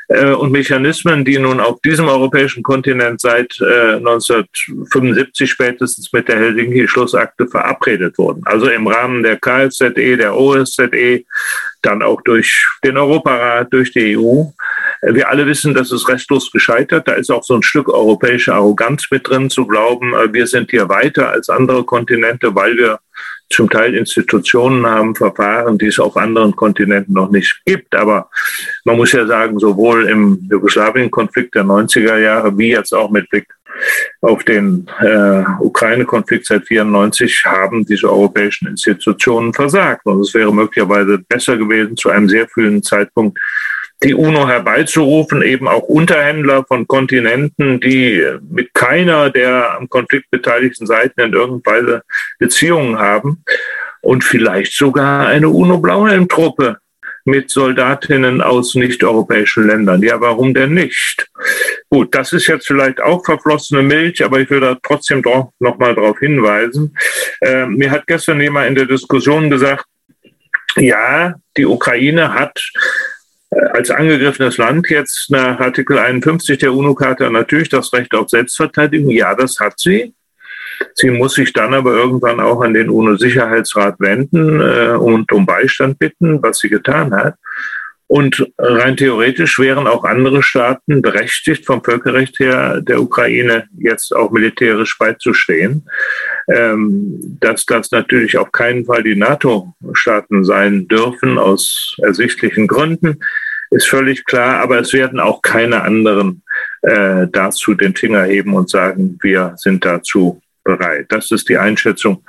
äh, 0.09 0.33
und 0.33 0.52
Mechanismen, 0.52 1.24
die 1.24 1.38
nun 1.38 1.61
auf 1.61 1.81
diesem 1.81 2.09
europäischen 2.09 2.62
Kontinent 2.62 3.20
seit 3.20 3.61
äh, 3.61 3.96
1975 3.96 5.50
spätestens 5.50 6.12
mit 6.12 6.29
der 6.29 6.37
Helsinki-Schlussakte 6.37 7.48
verabredet 7.48 8.16
wurden. 8.18 8.42
Also 8.44 8.68
im 8.68 8.87
Rahmen 8.87 9.22
der 9.22 9.38
KSZE, 9.38 10.16
der 10.16 10.37
OSZE, 10.37 11.24
dann 11.83 12.02
auch 12.02 12.20
durch 12.22 12.66
den 12.85 12.96
Europarat, 12.96 13.72
durch 13.72 13.92
die 13.92 14.16
EU. 14.16 14.44
Wir 15.02 15.29
alle 15.29 15.46
wissen, 15.46 15.74
das 15.74 15.92
ist 15.92 16.09
restlos 16.09 16.50
gescheitert. 16.50 17.07
Da 17.09 17.12
ist 17.12 17.31
auch 17.31 17.44
so 17.44 17.55
ein 17.55 17.62
Stück 17.62 17.88
europäische 17.88 18.55
Arroganz 18.55 19.07
mit 19.11 19.29
drin, 19.29 19.50
zu 19.50 19.66
glauben, 19.66 20.14
äh, 20.14 20.33
wir 20.33 20.46
sind 20.46 20.70
hier 20.70 20.88
weiter 20.88 21.31
als 21.31 21.48
andere 21.48 21.85
Kontinente, 21.85 22.55
weil 22.55 22.76
wir 22.76 23.00
zum 23.51 23.71
Teil 23.71 23.95
Institutionen 23.95 24.87
haben, 24.87 25.15
Verfahren, 25.15 25.79
die 25.79 25.87
es 25.87 25.99
auf 25.99 26.17
anderen 26.17 26.55
Kontinenten 26.57 27.15
noch 27.15 27.31
nicht 27.31 27.61
gibt. 27.65 27.95
Aber 27.95 28.29
man 28.85 28.97
muss 28.97 29.13
ja 29.13 29.27
sagen, 29.27 29.59
sowohl 29.59 30.09
im 30.09 30.49
Jugoslawien-Konflikt 30.51 31.55
der 31.55 31.65
90er 31.65 32.19
Jahre 32.19 32.57
wie 32.59 32.71
jetzt 32.71 32.93
auch 32.93 33.11
mit 33.11 33.29
Blick 33.31 33.47
auf 34.23 34.43
den 34.45 34.89
äh, 35.01 35.45
Ukraine-Konflikt 35.61 36.47
seit 36.47 36.67
94 36.67 37.45
haben 37.45 37.85
diese 37.85 38.11
europäischen 38.11 38.69
Institutionen 38.69 39.53
versagt. 39.53 40.07
Und 40.07 40.21
es 40.21 40.35
wäre 40.35 40.53
möglicherweise 40.53 41.19
besser 41.19 41.57
gewesen, 41.57 41.97
zu 41.97 42.11
einem 42.11 42.29
sehr 42.29 42.49
frühen 42.49 42.83
Zeitpunkt 42.83 43.39
die 44.03 44.15
UNO 44.15 44.47
herbeizurufen, 44.47 45.43
eben 45.43 45.69
auch 45.69 45.83
Unterhändler 45.83 46.65
von 46.65 46.87
Kontinenten, 46.87 47.81
die 47.81 48.23
mit 48.49 48.75
keiner 48.75 49.31
der 49.31 49.75
am 49.75 49.89
Konflikt 49.89 50.31
beteiligten 50.31 50.87
Seiten 50.87 51.21
in 51.21 51.33
irgendeiner 51.33 51.77
Weise 51.77 52.03
Beziehungen 52.39 52.99
haben 52.99 53.43
und 54.03 54.23
vielleicht 54.23 54.73
sogar 54.73 55.27
eine 55.27 55.49
UNO-Blauhelm-Truppe 55.49 56.79
mit 57.25 57.51
Soldatinnen 57.51 58.41
aus 58.41 58.77
nicht-europäischen 58.77 59.67
Ländern. 59.67 60.01
Ja, 60.03 60.21
warum 60.21 60.55
denn 60.55 60.75
nicht? 60.75 61.29
Gut, 61.91 62.15
das 62.15 62.33
ist 62.33 62.47
jetzt 62.47 62.69
vielleicht 62.69 63.01
auch 63.01 63.25
verflossene 63.25 63.83
Milch, 63.83 64.25
aber 64.25 64.39
ich 64.41 64.49
will 64.49 64.61
da 64.61 64.77
trotzdem 64.81 65.23
noch 65.59 65.79
mal 65.79 65.95
darauf 65.95 66.19
hinweisen. 66.21 66.97
Äh, 67.41 67.67
mir 67.67 67.91
hat 67.91 68.07
gestern 68.07 68.41
jemand 68.41 68.69
in 68.69 68.75
der 68.77 68.87
Diskussion 68.87 69.51
gesagt, 69.51 69.87
ja, 70.77 71.35
die 71.57 71.67
Ukraine 71.67 72.33
hat 72.33 72.61
als 73.73 73.90
angegriffenes 73.90 74.57
Land 74.59 74.88
jetzt 74.90 75.31
nach 75.31 75.59
Artikel 75.61 75.99
51 75.99 76.59
der 76.59 76.73
UNO-Charta 76.73 77.31
natürlich 77.31 77.69
das 77.69 77.92
Recht 77.92 78.14
auf 78.14 78.29
Selbstverteidigung. 78.29 79.11
Ja, 79.11 79.35
das 79.35 79.59
hat 79.61 79.79
sie. 79.79 80.14
Sie 80.95 81.11
muss 81.11 81.35
sich 81.35 81.53
dann 81.53 81.75
aber 81.75 81.92
irgendwann 81.95 82.40
auch 82.40 82.61
an 82.61 82.75
den 82.75 82.90
UNO-Sicherheitsrat 82.90 83.99
wenden 83.99 84.61
äh, 84.61 84.97
und 84.97 85.33
um 85.33 85.47
Beistand 85.47 85.99
bitten, 85.99 86.42
was 86.42 86.59
sie 86.59 86.69
getan 86.69 87.14
hat. 87.14 87.35
Und 88.09 88.47
rein 88.57 88.97
theoretisch 88.97 89.59
wären 89.59 89.88
auch 89.88 90.05
andere 90.05 90.40
Staaten 90.42 91.03
berechtigt, 91.03 91.66
vom 91.66 91.83
Völkerrecht 91.83 92.38
her 92.38 92.81
der 92.81 93.01
Ukraine 93.01 93.64
jetzt 93.77 94.14
auch 94.14 94.31
militärisch 94.31 94.97
beizustehen. 94.97 95.88
Ähm, 96.49 97.37
dass 97.40 97.66
das 97.66 97.90
natürlich 97.90 98.38
auf 98.38 98.53
keinen 98.53 98.85
Fall 98.85 99.03
die 99.03 99.16
NATO-Staaten 99.16 100.45
sein 100.45 100.87
dürfen, 100.87 101.37
aus 101.37 101.97
ersichtlichen 102.01 102.69
Gründen, 102.69 103.19
ist 103.70 103.88
völlig 103.88 104.24
klar. 104.24 104.61
Aber 104.61 104.79
es 104.79 104.92
werden 104.92 105.20
auch 105.20 105.42
keine 105.42 105.83
anderen 105.83 106.42
äh, 106.83 107.26
dazu 107.31 107.74
den 107.74 107.94
Finger 107.94 108.24
heben 108.24 108.55
und 108.55 108.70
sagen, 108.70 109.18
wir 109.22 109.55
sind 109.57 109.85
dazu 109.85 110.40
bereit. 110.64 111.07
Das 111.09 111.31
ist 111.31 111.48
die 111.48 111.59
Einschätzung 111.59 112.24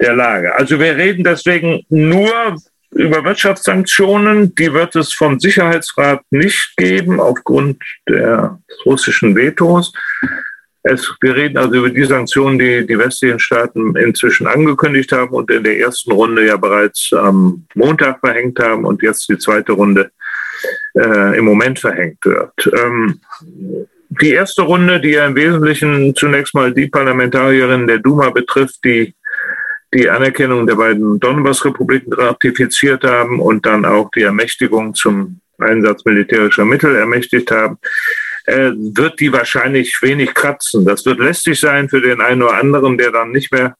der 0.00 0.14
Lage. 0.14 0.54
Also 0.54 0.78
wir 0.78 0.96
reden 0.96 1.24
deswegen 1.24 1.84
nur 1.88 2.56
über 2.92 3.24
Wirtschaftssanktionen, 3.24 4.54
die 4.54 4.72
wird 4.72 4.96
es 4.96 5.12
vom 5.12 5.38
Sicherheitsrat 5.38 6.22
nicht 6.30 6.76
geben 6.76 7.20
aufgrund 7.20 7.82
des 8.08 8.50
russischen 8.84 9.36
Vetos. 9.36 9.92
Es, 10.82 11.12
wir 11.20 11.36
reden 11.36 11.58
also 11.58 11.74
über 11.74 11.90
die 11.90 12.04
Sanktionen, 12.04 12.58
die 12.58 12.86
die 12.86 12.98
westlichen 12.98 13.38
Staaten 13.38 13.94
inzwischen 13.96 14.46
angekündigt 14.46 15.12
haben 15.12 15.34
und 15.34 15.50
in 15.50 15.62
der 15.62 15.78
ersten 15.78 16.10
Runde 16.10 16.46
ja 16.46 16.56
bereits 16.56 17.12
am 17.12 17.66
Montag 17.74 18.20
verhängt 18.20 18.58
haben 18.58 18.86
und 18.86 19.02
jetzt 19.02 19.28
die 19.28 19.38
zweite 19.38 19.72
Runde 19.72 20.10
äh, 20.94 21.38
im 21.38 21.44
Moment 21.44 21.78
verhängt 21.78 22.24
wird. 22.24 22.70
Ähm, 22.72 23.20
die 24.20 24.30
erste 24.30 24.62
Runde, 24.62 25.00
die 25.00 25.10
ja 25.10 25.26
im 25.26 25.36
Wesentlichen 25.36 26.14
zunächst 26.16 26.54
mal 26.54 26.74
die 26.74 26.88
Parlamentarierinnen 26.88 27.86
der 27.86 27.98
Duma 27.98 28.30
betrifft, 28.30 28.80
die 28.84 29.14
die 29.92 30.08
Anerkennung 30.08 30.66
der 30.66 30.76
beiden 30.76 31.18
Donbass-Republiken 31.18 32.12
ratifiziert 32.12 33.04
haben 33.04 33.40
und 33.40 33.66
dann 33.66 33.84
auch 33.84 34.10
die 34.12 34.22
Ermächtigung 34.22 34.94
zum 34.94 35.40
Einsatz 35.58 36.04
militärischer 36.04 36.64
Mittel 36.64 36.96
ermächtigt 36.96 37.50
haben, 37.50 37.78
äh, 38.46 38.70
wird 38.74 39.20
die 39.20 39.32
wahrscheinlich 39.32 39.98
wenig 40.00 40.32
kratzen. 40.34 40.84
Das 40.84 41.04
wird 41.06 41.18
lästig 41.18 41.58
sein 41.58 41.88
für 41.88 42.00
den 42.00 42.20
einen 42.20 42.42
oder 42.42 42.54
anderen, 42.54 42.98
der 42.98 43.10
dann 43.10 43.32
nicht 43.32 43.52
mehr 43.52 43.76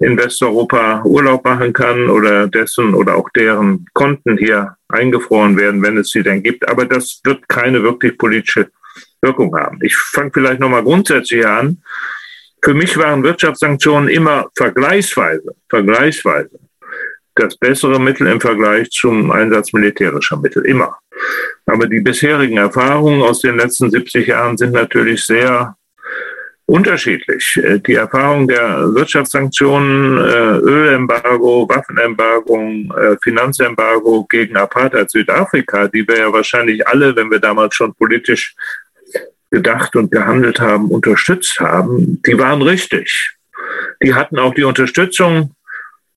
in 0.00 0.16
Westeuropa 0.16 1.02
Urlaub 1.04 1.44
machen 1.44 1.72
kann 1.72 2.10
oder 2.10 2.48
dessen 2.48 2.94
oder 2.94 3.16
auch 3.16 3.28
deren 3.30 3.86
Konten 3.92 4.36
hier 4.36 4.76
eingefroren 4.88 5.56
werden, 5.56 5.82
wenn 5.82 5.98
es 5.98 6.10
sie 6.10 6.22
denn 6.22 6.42
gibt. 6.42 6.68
Aber 6.68 6.84
das 6.84 7.20
wird 7.24 7.48
keine 7.48 7.82
wirklich 7.82 8.16
politische 8.18 8.70
Wirkung 9.22 9.54
haben. 9.56 9.78
Ich 9.82 9.96
fange 9.96 10.30
vielleicht 10.32 10.60
nochmal 10.60 10.82
grundsätzlich 10.82 11.46
an. 11.46 11.82
Für 12.62 12.74
mich 12.74 12.96
waren 12.96 13.22
Wirtschaftssanktionen 13.22 14.08
immer 14.08 14.48
vergleichsweise, 14.56 15.54
vergleichsweise 15.68 16.58
das 17.36 17.56
bessere 17.56 18.00
Mittel 18.00 18.26
im 18.26 18.40
Vergleich 18.40 18.90
zum 18.90 19.30
Einsatz 19.30 19.72
militärischer 19.72 20.38
Mittel, 20.38 20.64
immer. 20.64 20.96
Aber 21.66 21.86
die 21.86 22.00
bisherigen 22.00 22.56
Erfahrungen 22.56 23.22
aus 23.22 23.40
den 23.40 23.56
letzten 23.56 23.90
70 23.90 24.26
Jahren 24.26 24.56
sind 24.56 24.72
natürlich 24.72 25.24
sehr 25.24 25.76
unterschiedlich. 26.66 27.60
Die 27.86 27.94
Erfahrung 27.94 28.48
der 28.48 28.92
Wirtschaftssanktionen, 28.94 30.18
äh, 30.18 30.58
Ölembargo, 30.58 31.68
Waffenembargo, 31.68 32.58
äh, 32.58 33.16
Finanzembargo 33.22 34.24
gegen 34.24 34.56
Apartheid 34.56 35.10
Südafrika, 35.10 35.88
die 35.88 36.06
wir 36.06 36.18
ja 36.18 36.32
wahrscheinlich 36.32 36.86
alle, 36.86 37.14
wenn 37.14 37.30
wir 37.30 37.38
damals 37.38 37.74
schon 37.76 37.94
politisch 37.94 38.54
gedacht 39.50 39.94
und 39.96 40.10
gehandelt 40.10 40.60
haben, 40.60 40.90
unterstützt 40.90 41.60
haben, 41.60 42.20
die 42.26 42.38
waren 42.38 42.62
richtig. 42.62 43.36
Die 44.02 44.14
hatten 44.14 44.38
auch 44.38 44.54
die 44.54 44.64
Unterstützung 44.64 45.55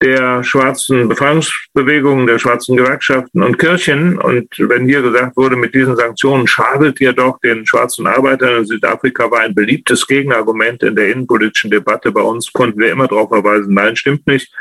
der 0.02 0.44
schwarzen 0.44 1.10
Befreiungsbewegungen, 1.10 2.26
der 2.26 2.40
schwarzen 2.40 2.78
Gewerkschaften 2.78 3.44
und 3.44 3.60
Kirchen. 3.60 4.18
Und 4.18 4.48
wenn 4.58 4.86
hier 4.86 5.02
gesagt 5.02 5.36
wurde, 5.36 5.58
mit 5.58 5.76
diesen 5.76 5.96
Sanktionen 5.96 6.48
schadet 6.48 7.02
ihr 7.02 7.14
doch 7.14 7.40
den 7.40 7.66
schwarzen 7.66 8.08
Arbeitern 8.08 8.60
in 8.60 8.66
Südafrika, 8.66 9.30
war 9.30 9.42
ein 9.42 9.56
beliebtes 9.56 10.08
Gegenargument 10.08 10.84
in 10.84 10.96
der 10.96 11.10
innenpolitischen 11.10 11.72
Debatte 11.72 12.12
bei 12.12 12.22
uns, 12.22 12.52
konnten 12.54 12.80
wir 12.80 12.92
immer 12.92 13.08
darauf 13.08 13.30
verweisen, 13.30 13.74
nein, 13.74 13.96
stimmt 13.96 14.26
nicht. 14.26 14.54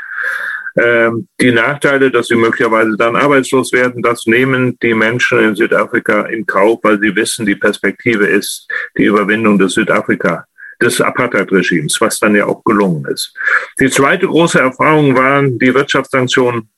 Ähm, 0.77 1.27
die 1.41 1.51
Nachteile, 1.51 2.11
dass 2.11 2.27
sie 2.27 2.35
möglicherweise 2.35 2.95
dann 2.97 3.15
arbeitslos 3.15 3.71
werden, 3.73 4.03
das 4.03 4.25
nehmen 4.25 4.77
die 4.83 4.93
Menschen 4.93 5.39
in 5.39 5.55
Südafrika 5.55 6.23
in 6.23 6.45
Kauf, 6.45 6.79
weil 6.83 6.99
sie 6.99 7.15
wissen, 7.15 7.45
die 7.45 7.55
Perspektive 7.55 8.27
ist 8.27 8.67
die 8.97 9.05
Überwindung 9.05 9.57
des 9.57 9.73
Südafrika 9.73 10.45
des 10.81 11.01
Apartheid-Regimes, 11.01 11.99
was 11.99 12.19
dann 12.19 12.35
ja 12.35 12.45
auch 12.45 12.63
gelungen 12.63 13.05
ist. 13.11 13.33
Die 13.79 13.89
zweite 13.89 14.27
große 14.27 14.59
Erfahrung 14.59 15.15
waren 15.15 15.59
die 15.59 15.73
Wirtschaftssanktionen 15.73 16.69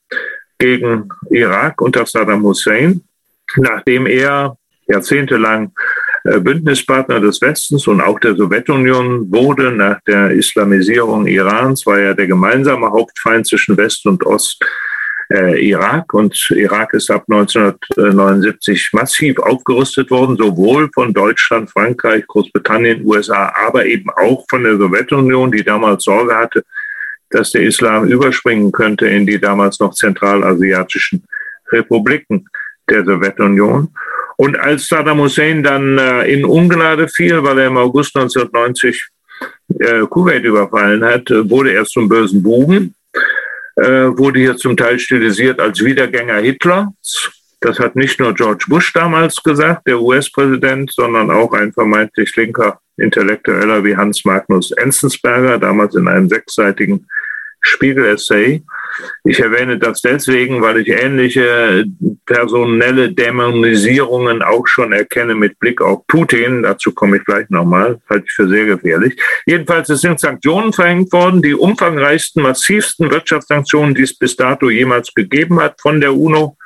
gegen 0.58 1.10
Irak 1.30 1.82
unter 1.82 2.06
Saddam 2.06 2.44
Hussein, 2.44 3.02
nachdem 3.56 4.06
er 4.06 4.58
jahrzehntelang 4.88 5.72
äh, 6.24 6.40
Bündnispartner 6.40 7.20
des 7.20 7.42
Westens 7.42 7.88
und 7.88 8.02
auch 8.02 8.20
der 8.20 8.36
Sowjetunion 8.36 9.32
wurde 9.32 9.72
nach 9.72 10.00
der 10.08 10.32
Islamisierung 10.32 11.26
Irans, 11.26 11.86
war 11.86 12.00
ja 12.00 12.14
der 12.14 12.28
gemeinsame 12.28 12.92
Hauptfeind 12.92 13.48
zwischen 13.48 13.78
West 13.78 14.06
und 14.06 14.26
Ost 14.26 14.64
äh, 15.32 15.70
Irak. 15.70 16.14
Und 16.14 16.52
Irak 16.52 16.94
ist 16.94 17.10
ab 17.10 17.24
1979 17.30 18.90
massiv 18.94 19.40
aufgerüstet 19.40 20.12
worden, 20.12 20.38
sowohl 20.38 20.90
von 20.94 21.14
Deutschland, 21.14 21.70
Frankreich, 21.70 22.26
Großbritannien, 22.28 23.06
USA, 23.06 23.54
aber 23.68 23.86
eben 23.86 24.10
auch 24.10 24.46
von 24.50 24.64
der 24.64 24.78
Sowjetunion, 24.78 25.52
die 25.52 25.64
damals 25.64 26.04
Sorge 26.04 26.36
hatte, 26.36 26.64
dass 27.30 27.52
der 27.52 27.64
Islam 27.64 28.08
überspringen 28.08 28.72
könnte 28.72 29.08
in 29.08 29.26
die 29.26 29.40
damals 29.40 29.80
noch 29.80 29.94
zentralasiatischen 29.94 31.24
Republiken 31.72 32.46
der 32.90 33.06
Sowjetunion. 33.06 33.90
Und 34.38 34.60
als 34.60 34.88
Saddam 34.88 35.20
Hussein 35.20 35.64
dann 35.64 35.98
äh, 35.98 36.24
in 36.34 36.44
Ungnade 36.44 37.08
fiel, 37.08 37.44
weil 37.44 37.60
er 37.60 37.68
im 37.68 37.78
August 37.78 38.16
1990 38.16 39.10
äh, 39.80 40.02
Kuwait 40.10 40.44
überfallen 40.44 41.04
hat, 41.04 41.30
wurde 41.30 41.74
er 41.74 41.86
zum 41.86 42.10
bösen 42.10 42.42
Buben, 42.42 42.96
wurde 43.76 44.40
hier 44.40 44.58
zum 44.58 44.76
Teil 44.78 45.00
stilisiert 45.00 45.60
als 45.60 45.84
Wiedergänger 45.84 46.38
Hitlers. 46.38 47.32
Das 47.62 47.78
hat 47.80 47.96
nicht 47.96 48.20
nur 48.20 48.34
George 48.34 48.66
Bush 48.68 48.92
damals 48.92 49.42
gesagt, 49.44 49.88
der 49.88 50.02
US-Präsident, 50.02 50.92
sondern 50.92 51.30
auch 51.30 51.54
ein 51.54 51.72
vermeintlich 51.72 52.36
linker 52.36 52.80
Intellektueller 52.98 53.84
wie 53.84 53.96
Hans 53.96 54.26
Magnus 54.26 54.72
Enzensberger, 54.72 55.60
damals 55.60 55.96
in 55.96 56.08
einem 56.08 56.28
sechsseitigen 56.28 57.08
Spiegel-Essay. 57.62 58.64
Ich 59.24 59.40
erwähne 59.40 59.78
das 59.78 60.02
deswegen, 60.02 60.62
weil 60.62 60.78
ich 60.78 60.90
ähnliche 60.90 61.86
personelle 62.26 63.12
Dämonisierungen 63.12 64.42
auch 64.42 64.68
schon 64.68 64.92
erkenne 64.92 65.36
mit 65.36 65.60
Blick 65.60 65.82
auf 65.82 66.06
Putin. 66.08 66.64
Dazu 66.64 66.92
komme 66.92 67.18
ich 67.18 67.26
gleich 67.26 67.50
nochmal, 67.50 68.00
halte 68.10 68.26
ich 68.28 68.34
für 68.34 68.48
sehr 68.48 68.66
gefährlich. 68.66 69.22
Jedenfalls 69.46 69.90
es 69.90 70.02
sind 70.02 70.20
Sanktionen 70.20 70.74
verhängt 70.74 71.12
worden, 71.12 71.42
die 71.42 71.54
umfangreichsten, 71.54 72.44
massivsten 72.44 73.12
Wirtschaftssanktionen, 73.12 73.96
die 73.96 74.04
es 74.04 74.18
bis 74.18 74.36
dato 74.36 74.70
jemals 74.70 75.14
gegeben 75.14 75.60
hat 75.60 75.80
von 75.82 76.02
der 76.02 76.14
UNO. 76.14 76.58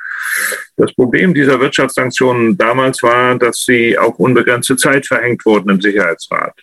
Das 0.78 0.94
Problem 0.94 1.34
dieser 1.34 1.60
Wirtschaftssanktionen 1.60 2.58
damals 2.58 3.02
war, 3.04 3.38
dass 3.38 3.64
sie 3.66 3.98
auf 3.98 4.20
unbegrenzte 4.20 4.76
Zeit 4.76 5.06
verhängt 5.06 5.46
wurden 5.46 5.70
im 5.70 5.82
Sicherheitsrat. 5.82 6.54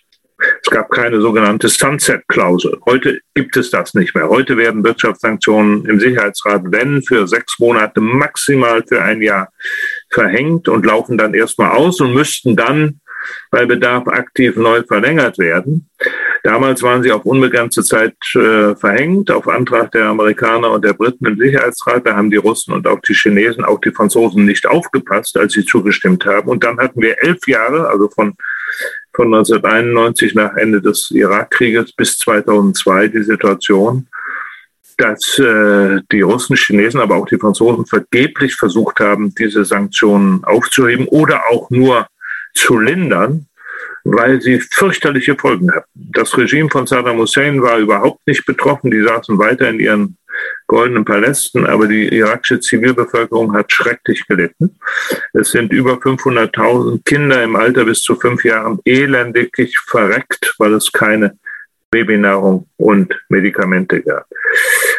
Es 0.62 0.70
gab 0.70 0.90
keine 0.90 1.20
sogenannte 1.20 1.68
Sunset-Klausel. 1.68 2.78
Heute 2.86 3.20
gibt 3.34 3.56
es 3.56 3.70
das 3.70 3.94
nicht 3.94 4.14
mehr. 4.14 4.28
Heute 4.28 4.56
werden 4.56 4.84
Wirtschaftssanktionen 4.84 5.86
im 5.86 6.00
Sicherheitsrat, 6.00 6.62
wenn 6.66 7.02
für 7.02 7.26
sechs 7.26 7.58
Monate, 7.58 8.00
maximal 8.00 8.82
für 8.86 9.02
ein 9.02 9.22
Jahr 9.22 9.50
verhängt 10.10 10.68
und 10.68 10.86
laufen 10.86 11.18
dann 11.18 11.34
erstmal 11.34 11.72
aus 11.72 12.00
und 12.00 12.14
müssten 12.14 12.56
dann 12.56 13.00
bei 13.50 13.66
Bedarf 13.66 14.08
aktiv 14.08 14.56
neu 14.56 14.82
verlängert 14.82 15.38
werden. 15.38 15.88
Damals 16.42 16.82
waren 16.82 17.02
sie 17.02 17.12
auf 17.12 17.24
unbegrenzte 17.24 17.84
Zeit 17.84 18.16
äh, 18.34 18.74
verhängt, 18.74 19.30
auf 19.30 19.46
Antrag 19.46 19.92
der 19.92 20.06
Amerikaner 20.06 20.72
und 20.72 20.84
der 20.84 20.94
Briten 20.94 21.26
im 21.26 21.38
Sicherheitsrat. 21.38 22.06
Da 22.06 22.16
haben 22.16 22.30
die 22.30 22.36
Russen 22.36 22.74
und 22.74 22.86
auch 22.88 23.00
die 23.00 23.14
Chinesen, 23.14 23.64
auch 23.64 23.80
die 23.80 23.92
Franzosen 23.92 24.44
nicht 24.44 24.66
aufgepasst, 24.66 25.36
als 25.36 25.52
sie 25.52 25.64
zugestimmt 25.64 26.26
haben. 26.26 26.48
Und 26.48 26.64
dann 26.64 26.78
hatten 26.78 27.00
wir 27.00 27.22
elf 27.22 27.46
Jahre, 27.46 27.88
also 27.88 28.08
von 28.08 28.34
von 29.14 29.34
1991 29.34 30.34
nach 30.34 30.56
Ende 30.56 30.80
des 30.80 31.10
Irakkrieges 31.10 31.92
bis 31.92 32.18
2002 32.18 33.08
die 33.08 33.22
Situation, 33.22 34.06
dass 34.96 35.38
äh, 35.38 36.00
die 36.10 36.20
Russen, 36.20 36.56
Chinesen, 36.56 37.00
aber 37.00 37.16
auch 37.16 37.26
die 37.26 37.38
Franzosen 37.38 37.86
vergeblich 37.86 38.54
versucht 38.54 39.00
haben, 39.00 39.34
diese 39.34 39.64
Sanktionen 39.64 40.44
aufzuheben 40.44 41.06
oder 41.08 41.42
auch 41.50 41.70
nur 41.70 42.06
zu 42.54 42.78
lindern, 42.78 43.46
weil 44.04 44.40
sie 44.40 44.60
fürchterliche 44.60 45.36
Folgen 45.36 45.72
hatten. 45.72 45.88
Das 45.94 46.36
Regime 46.36 46.70
von 46.70 46.86
Saddam 46.86 47.18
Hussein 47.18 47.62
war 47.62 47.78
überhaupt 47.78 48.26
nicht 48.26 48.44
betroffen. 48.46 48.90
Die 48.90 49.02
saßen 49.02 49.38
weiter 49.38 49.68
in 49.68 49.80
ihren 49.80 50.16
goldenen 50.66 51.04
Palästen, 51.04 51.66
aber 51.66 51.86
die 51.86 52.08
irakische 52.08 52.60
Zivilbevölkerung 52.60 53.54
hat 53.54 53.72
schrecklich 53.72 54.26
gelitten. 54.26 54.78
Es 55.32 55.50
sind 55.50 55.72
über 55.72 55.94
500.000 55.94 57.04
Kinder 57.04 57.42
im 57.42 57.56
Alter 57.56 57.84
bis 57.84 58.00
zu 58.00 58.16
fünf 58.16 58.44
Jahren 58.44 58.78
elendig 58.84 59.78
verreckt, 59.86 60.54
weil 60.58 60.74
es 60.74 60.90
keine 60.92 61.36
Babynahrung 61.92 62.66
und 62.78 63.14
Medikamente 63.28 64.00
gab. 64.02 64.26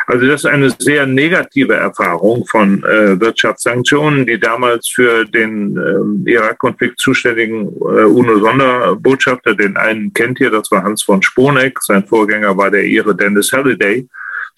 Also 0.05 0.27
das 0.27 0.41
ist 0.41 0.49
eine 0.49 0.69
sehr 0.77 1.05
negative 1.05 1.73
Erfahrung 1.73 2.45
von 2.45 2.83
äh, 2.83 3.19
Wirtschaftssanktionen, 3.19 4.25
die 4.25 4.39
damals 4.39 4.89
für 4.89 5.25
den 5.25 5.77
äh, 6.25 6.31
Irak-Konflikt 6.31 6.99
zuständigen 6.99 7.67
äh, 7.67 8.03
UNO-Sonderbotschafter, 8.03 9.55
den 9.55 9.77
einen 9.77 10.13
kennt 10.13 10.39
ihr, 10.39 10.51
das 10.51 10.71
war 10.71 10.83
Hans 10.83 11.03
von 11.03 11.21
Sponeck, 11.21 11.81
sein 11.81 12.05
Vorgänger 12.05 12.57
war 12.57 12.69
der 12.69 12.85
Ire 12.85 13.15
Dennis 13.15 13.51
Halliday, 13.51 14.07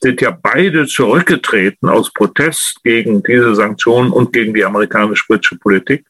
sind 0.05 0.21
ja 0.21 0.29
beide 0.29 0.85
zurückgetreten 0.85 1.89
aus 1.89 2.13
Protest 2.13 2.79
gegen 2.83 3.23
diese 3.23 3.55
Sanktionen 3.55 4.11
und 4.11 4.31
gegen 4.31 4.53
die 4.53 4.63
amerikanisch-britische 4.63 5.57
Politik. 5.57 6.05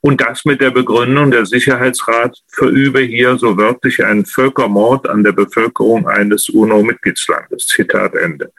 Und 0.00 0.20
das 0.20 0.44
mit 0.44 0.60
der 0.60 0.72
Begründung, 0.72 1.30
der 1.30 1.46
Sicherheitsrat 1.46 2.36
verübe 2.48 2.98
hier 2.98 3.36
so 3.36 3.56
wörtlich 3.56 4.04
einen 4.04 4.26
Völkermord 4.26 5.08
an 5.08 5.22
der 5.22 5.30
Bevölkerung 5.30 6.08
eines 6.08 6.48
UNO-Mitgliedslandes. 6.48 7.68
Zitat 7.68 8.16
Ende. 8.16 8.50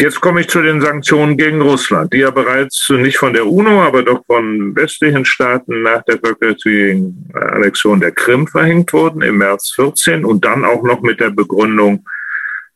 Jetzt 0.00 0.20
komme 0.20 0.40
ich 0.40 0.48
zu 0.48 0.62
den 0.62 0.80
Sanktionen 0.80 1.36
gegen 1.36 1.60
Russland, 1.62 2.12
die 2.12 2.18
ja 2.18 2.32
bereits 2.32 2.88
nicht 2.90 3.18
von 3.18 3.34
der 3.34 3.46
UNO, 3.46 3.82
aber 3.82 4.02
doch 4.02 4.24
von 4.26 4.74
westlichen 4.74 5.24
Staaten 5.24 5.82
nach 5.82 6.02
der 6.06 6.18
völkerrechtlichen 6.18 7.30
Annexion 7.34 8.00
der 8.00 8.10
Krim 8.10 8.48
verhängt 8.48 8.92
wurden 8.92 9.22
im 9.22 9.38
März 9.38 9.74
14 9.76 10.24
und 10.24 10.44
dann 10.44 10.64
auch 10.64 10.82
noch 10.82 11.02
mit 11.02 11.20
der 11.20 11.30
Begründung, 11.30 12.04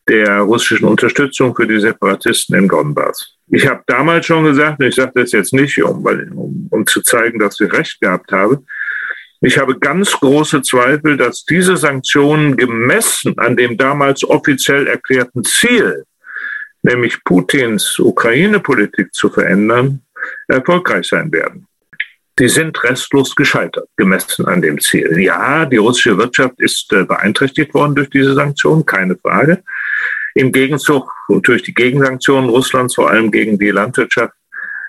der 0.09 0.41
russischen 0.41 0.87
Unterstützung 0.87 1.55
für 1.55 1.67
die 1.67 1.81
Separatisten 1.81 2.57
in 2.57 2.69
Donbass. 2.69 3.37
Ich 3.49 3.67
habe 3.67 3.83
damals 3.87 4.27
schon 4.27 4.45
gesagt, 4.45 4.81
und 4.81 4.87
ich 4.87 4.95
sage 4.95 5.13
das 5.15 5.33
jetzt 5.33 5.53
nicht, 5.53 5.83
um, 5.83 6.05
um, 6.05 6.69
um 6.71 6.87
zu 6.87 7.03
zeigen, 7.03 7.39
dass 7.39 7.61
ich 7.61 7.73
recht 7.73 8.01
gehabt 8.01 8.33
habe, 8.33 8.63
ich 9.41 9.59
habe 9.59 9.79
ganz 9.79 10.13
große 10.13 10.63
Zweifel, 10.63 11.19
dass 11.19 11.45
diese 11.45 11.77
Sanktionen 11.77 12.57
gemessen 12.57 13.39
an 13.39 13.57
dem 13.57 13.77
damals 13.77 14.25
offiziell 14.25 14.87
erklärten 14.87 15.45
Ziel, 15.45 16.05
nämlich 16.83 17.23
Putins 17.25 17.99
Ukraine-Politik 17.99 19.13
zu 19.13 19.29
verändern, 19.29 20.01
erfolgreich 20.49 21.07
sein 21.09 21.31
werden. 21.31 21.67
Die 22.39 22.49
sind 22.49 22.83
restlos 22.83 23.37
gescheitert, 23.37 23.89
gemessen 23.97 24.47
an 24.47 24.63
dem 24.63 24.81
Ziel. 24.81 25.21
Ja, 25.21 25.67
die 25.67 25.77
russische 25.77 26.17
Wirtschaft 26.17 26.55
ist 26.59 26.91
äh, 26.95 27.05
beeinträchtigt 27.05 27.75
worden 27.75 27.95
durch 27.95 28.09
diese 28.09 28.33
Sanktionen, 28.35 28.87
keine 28.87 29.17
Frage. 29.17 29.63
Im 30.35 30.53
Gegenzug 30.53 31.11
durch 31.29 31.63
die 31.63 31.75
Gegensanktionen 31.75 32.51
Russlands, 32.51 32.97
vor 32.97 33.11
allem 33.11 33.31
gegen 33.31 33.59
die 33.59 33.71
Landwirtschaft 33.71 34.35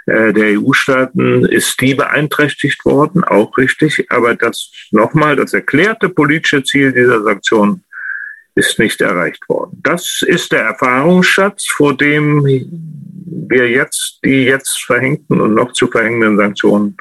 äh, 0.08 0.34
der 0.34 0.60
EU-Staaten, 0.60 1.45
ist 1.45 1.79
die 1.81 1.93
beeinträchtigt 1.93 2.84
worden, 2.86 3.23
auch 3.23 3.58
richtig. 3.58 4.08
Aber 4.10 4.36
das 4.36 4.71
nochmal, 4.91 5.36
das 5.36 5.53
erklärte 5.53 6.10
politische 6.10 6.63
Ziel 6.63 6.91
dieser 6.91 7.23
Sanktionen 7.23 7.84
ist 8.55 8.79
nicht 8.79 9.01
erreicht 9.01 9.47
worden. 9.49 9.79
Das 9.84 10.21
ist 10.25 10.51
der 10.51 10.62
Erfahrungsschatz, 10.62 11.67
vor 11.67 11.95
dem 11.95 12.43
wir 12.45 13.69
jetzt 13.69 14.19
die 14.23 14.45
jetzt 14.45 14.84
verhängten 14.86 15.41
und 15.41 15.53
noch 15.53 15.73
zu 15.73 15.88
verhängenden 15.88 16.38
Sanktionen 16.38 16.95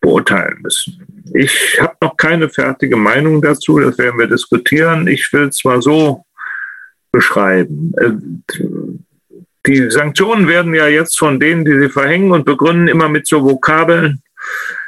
beurteilen 0.00 0.58
müssen. 0.60 1.24
Ich 1.34 1.78
habe 1.80 1.96
noch 2.00 2.16
keine 2.16 2.48
fertige 2.48 2.96
Meinung 2.96 3.40
dazu, 3.42 3.78
das 3.78 3.96
werden 3.98 4.18
wir 4.18 4.26
diskutieren. 4.26 5.06
Ich 5.06 5.28
will 5.32 5.48
es 5.48 5.64
mal 5.64 5.80
so 5.80 6.25
beschreiben. 7.12 7.92
Äh, 7.98 8.58
die 9.66 9.90
Sanktionen 9.90 10.46
werden 10.46 10.74
ja 10.74 10.86
jetzt 10.86 11.18
von 11.18 11.40
denen, 11.40 11.64
die 11.64 11.78
sie 11.78 11.88
verhängen 11.88 12.30
und 12.30 12.44
begründen, 12.44 12.88
immer 12.88 13.08
mit 13.08 13.26
so 13.26 13.42
Vokabeln 13.42 14.22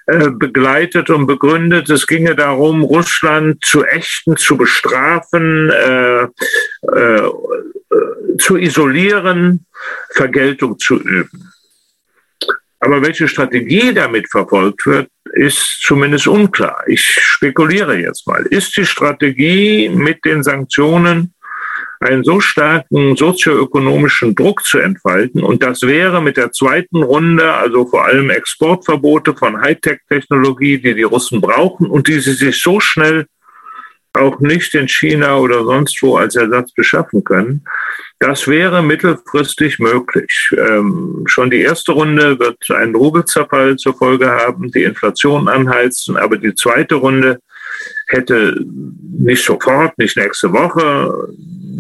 äh, 0.07 0.31
begleitet 0.31 1.11
und 1.11 1.27
begründet. 1.27 1.91
Es 1.91 2.07
ginge 2.07 2.35
darum, 2.37 2.83
Russland 2.83 3.65
zu 3.65 3.85
ächten, 3.85 4.37
zu 4.37 4.57
bestrafen, 4.57 5.71
äh, 5.71 6.23
äh, 6.23 7.31
zu 8.39 8.57
isolieren, 8.57 9.67
Vergeltung 10.11 10.79
zu 10.79 11.01
üben. 11.01 11.53
Aber 12.81 13.03
welche 13.03 13.27
Strategie 13.27 13.93
damit 13.93 14.31
verfolgt 14.31 14.87
wird, 14.87 15.11
ist 15.33 15.83
zumindest 15.83 16.29
unklar. 16.29 16.85
Ich 16.87 17.03
spekuliere 17.03 17.97
jetzt 17.97 18.27
mal. 18.27 18.47
Ist 18.47 18.77
die 18.77 18.87
Strategie 18.87 19.89
mit 19.89 20.25
den 20.25 20.43
Sanktionen 20.43 21.35
einen 22.01 22.25
so 22.25 22.41
starken 22.41 23.17
sozioökonomischen 23.17 24.35
Druck 24.35 24.65
zu 24.65 24.79
entfalten. 24.79 25.43
Und 25.43 25.63
das 25.63 25.83
wäre 25.83 26.23
mit 26.23 26.37
der 26.37 26.53
zweiten 26.53 27.03
Runde, 27.03 27.53
also 27.53 27.87
vor 27.87 28.05
allem 28.05 28.31
Exportverbote 28.31 29.35
von 29.35 29.61
Hightech-Technologie, 29.61 30.79
die 30.79 30.95
die 30.95 31.03
Russen 31.03 31.41
brauchen 31.41 31.87
und 31.89 32.09
die 32.09 32.21
sie 32.21 32.35
sich 32.35 32.63
so 32.63 32.81
schnell 32.81 33.27
auch 34.15 34.41
nicht 34.41 34.75
in 34.75 34.89
China 34.89 35.37
oder 35.37 35.65
sonst 35.65 36.03
wo 36.03 36.17
als 36.17 36.35
Ersatz 36.35 36.73
beschaffen 36.73 37.25
können. 37.25 37.65
Das 38.19 38.49
wäre 38.49 38.83
mittelfristig 38.83 39.79
möglich. 39.79 40.51
Ähm, 40.57 41.25
schon 41.27 41.51
die 41.51 41.61
erste 41.61 41.93
Runde 41.93 42.39
wird 42.39 42.59
einen 42.71 42.97
Rubelzerfall 42.97 43.77
zur 43.77 43.97
Folge 43.97 44.29
haben, 44.29 44.71
die 44.73 44.83
Inflation 44.83 45.49
anheizen, 45.49 46.17
aber 46.17 46.37
die 46.37 46.55
zweite 46.55 46.97
Runde 46.97 47.39
hätte 48.09 48.65
nicht 49.19 49.45
sofort, 49.45 49.97
nicht 49.99 50.17
nächste 50.17 50.53
Woche, 50.53 51.29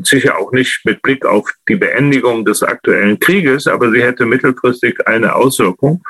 sicher 0.05 0.39
auch 0.39 0.53
nicht 0.53 0.81
mit 0.85 1.03
Blick 1.03 1.25
auf 1.25 1.51
die 1.69 1.77
Beendigung 1.77 2.45
des 2.45 2.63
aktuellen 2.63 3.19
Krieges, 3.19 3.67
aber 3.67 3.91
sie 3.91 4.03
hätte 4.03 4.27
mittelfristig 4.27 5.07
eine 5.07 5.35
Auswirkung. 5.35 6.03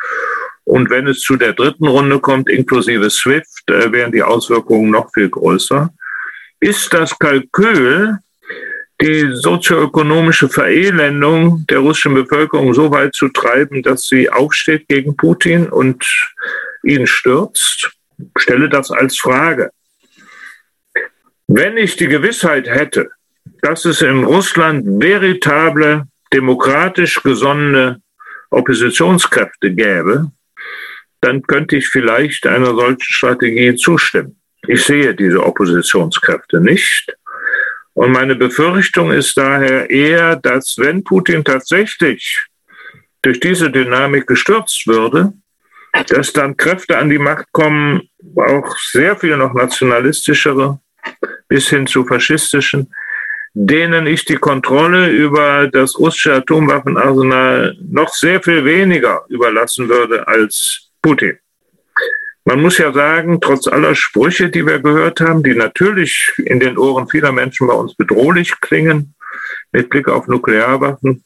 Und 0.65 0.91
wenn 0.91 1.07
es 1.07 1.21
zu 1.21 1.37
der 1.37 1.55
dritten 1.55 1.87
Runde 1.87 2.21
kommt, 2.21 2.51
inklusive 2.51 3.09
SWIFT, 3.09 3.71
äh, 3.71 3.91
wären 3.91 4.13
die 4.13 4.23
Auswirkungen 4.23 4.91
noch 4.91 5.11
viel 5.15 5.31
größer. 5.31 5.91
Ist 6.61 6.93
das 6.93 7.19
Kalkül, 7.19 8.19
die 9.01 9.31
sozioökonomische 9.33 10.49
Verelendung 10.49 11.65
der 11.71 11.79
russischen 11.79 12.15
Bevölkerung 12.15 12.75
so 12.75 12.91
weit 12.91 13.15
zu 13.15 13.29
treiben, 13.29 13.83
dass 13.83 14.03
sie 14.09 14.29
aufsteht 14.29 14.89
gegen 14.89 15.17
Putin 15.17 15.69
und 15.69 16.05
ihn 16.83 17.07
stürzt? 17.07 17.93
Stelle 18.37 18.69
das 18.69 18.91
als 18.91 19.17
Frage. 19.17 19.71
Wenn 21.51 21.79
ich 21.79 21.97
die 21.97 22.09
Gewissheit 22.09 22.69
hätte, 22.69 23.09
dass 23.63 23.87
es 23.87 24.03
in 24.03 24.23
Russland 24.23 24.85
veritable, 25.01 26.07
demokratisch 26.31 27.23
gesonnene 27.23 28.03
Oppositionskräfte 28.51 29.75
gäbe, 29.75 30.31
dann 31.23 31.43
könnte 31.43 31.77
ich 31.77 31.89
vielleicht 31.89 32.47
einer 32.47 32.75
solchen 32.75 33.01
Strategie 33.01 33.75
zustimmen. 33.77 34.39
Ich 34.67 34.85
sehe 34.85 35.15
diese 35.15 35.43
Oppositionskräfte 35.43 36.61
nicht. 36.61 37.17
Und 37.95 38.13
meine 38.13 38.37
Befürchtung 38.37 39.11
ist 39.11 39.39
daher 39.39 39.89
eher, 39.89 40.37
dass 40.37 40.75
wenn 40.77 41.03
Putin 41.03 41.45
tatsächlich 41.45 42.47
durch 43.23 43.41
diese 43.41 43.71
Dynamik 43.71 44.27
gestürzt 44.27 44.87
würde, 44.87 45.33
dass 46.09 46.35
dann 46.35 46.59
Kräfte 46.59 46.99
an 46.99 47.09
die 47.09 47.19
Macht 47.19 47.47
kommen, 47.53 48.03
auch 48.37 48.77
sehr 48.93 49.17
viel 49.17 49.39
noch 49.39 49.55
nationalistischere, 49.55 50.79
bis 51.49 51.69
hin 51.69 51.87
zu 51.87 52.05
faschistischen, 52.05 52.93
denen 53.55 54.07
ich 54.07 54.25
die 54.25 54.37
Kontrolle 54.37 55.09
über 55.09 55.69
das 55.69 55.99
russische 55.99 56.35
Atomwaffenarsenal 56.35 57.77
noch 57.91 58.13
sehr 58.15 58.43
viel 58.43 58.65
weniger 58.65 59.25
überlassen 59.29 59.89
würde 59.89 60.29
als 60.29 60.91
Putin. 61.03 61.39
Man 62.45 62.63
muss 62.63 62.79
ja 62.79 62.93
sagen, 62.93 63.41
trotz 63.41 63.67
aller 63.67 63.95
Sprüche, 63.95 64.49
die 64.49 64.65
wir 64.65 64.79
gehört 64.79 65.21
haben, 65.21 65.43
die 65.43 65.55
natürlich 65.55 66.33
in 66.39 66.61
den 66.61 66.79
Ohren 66.79 67.09
vieler 67.09 67.33
Menschen 67.33 67.67
bei 67.67 67.75
uns 67.75 67.95
bedrohlich 67.95 68.59
klingen, 68.61 69.15
mit 69.73 69.91
Blick 69.91 70.09
auf 70.09 70.27
Nuklearwaffen, 70.29 71.25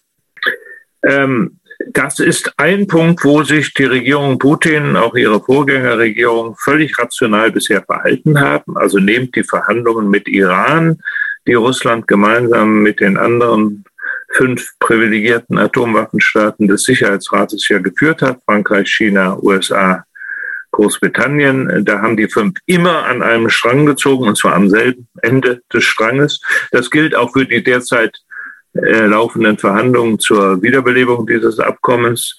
ähm, 1.04 1.60
das 1.90 2.18
ist 2.18 2.52
ein 2.56 2.86
Punkt, 2.86 3.24
wo 3.24 3.42
sich 3.42 3.74
die 3.74 3.84
Regierung 3.84 4.38
Putin, 4.38 4.96
auch 4.96 5.14
ihre 5.14 5.40
Vorgängerregierung, 5.42 6.56
völlig 6.58 6.98
rational 6.98 7.50
bisher 7.50 7.82
verhalten 7.82 8.40
haben. 8.40 8.76
Also 8.76 8.98
nehmt 8.98 9.34
die 9.36 9.44
Verhandlungen 9.44 10.08
mit 10.08 10.28
Iran, 10.28 11.00
die 11.46 11.54
Russland 11.54 12.06
gemeinsam 12.06 12.82
mit 12.82 13.00
den 13.00 13.16
anderen 13.16 13.84
fünf 14.32 14.70
privilegierten 14.78 15.58
Atomwaffenstaaten 15.58 16.68
des 16.68 16.84
Sicherheitsrates 16.84 17.68
ja 17.68 17.78
geführt 17.78 18.22
hat, 18.22 18.40
Frankreich, 18.46 18.88
China, 18.88 19.38
USA, 19.42 20.04
Großbritannien, 20.70 21.84
da 21.84 22.00
haben 22.00 22.16
die 22.16 22.28
fünf 22.28 22.58
immer 22.64 23.04
an 23.04 23.22
einem 23.22 23.50
Strang 23.50 23.84
gezogen, 23.84 24.26
und 24.26 24.38
zwar 24.38 24.54
am 24.54 24.70
selben 24.70 25.06
Ende 25.20 25.60
des 25.72 25.84
Stranges. 25.84 26.40
Das 26.70 26.90
gilt 26.90 27.14
auch 27.14 27.32
für 27.32 27.44
die 27.44 27.62
derzeit 27.62 28.16
äh, 28.74 29.06
laufenden 29.06 29.58
Verhandlungen 29.58 30.18
zur 30.18 30.62
Wiederbelebung 30.62 31.26
dieses 31.26 31.58
Abkommens. 31.58 32.36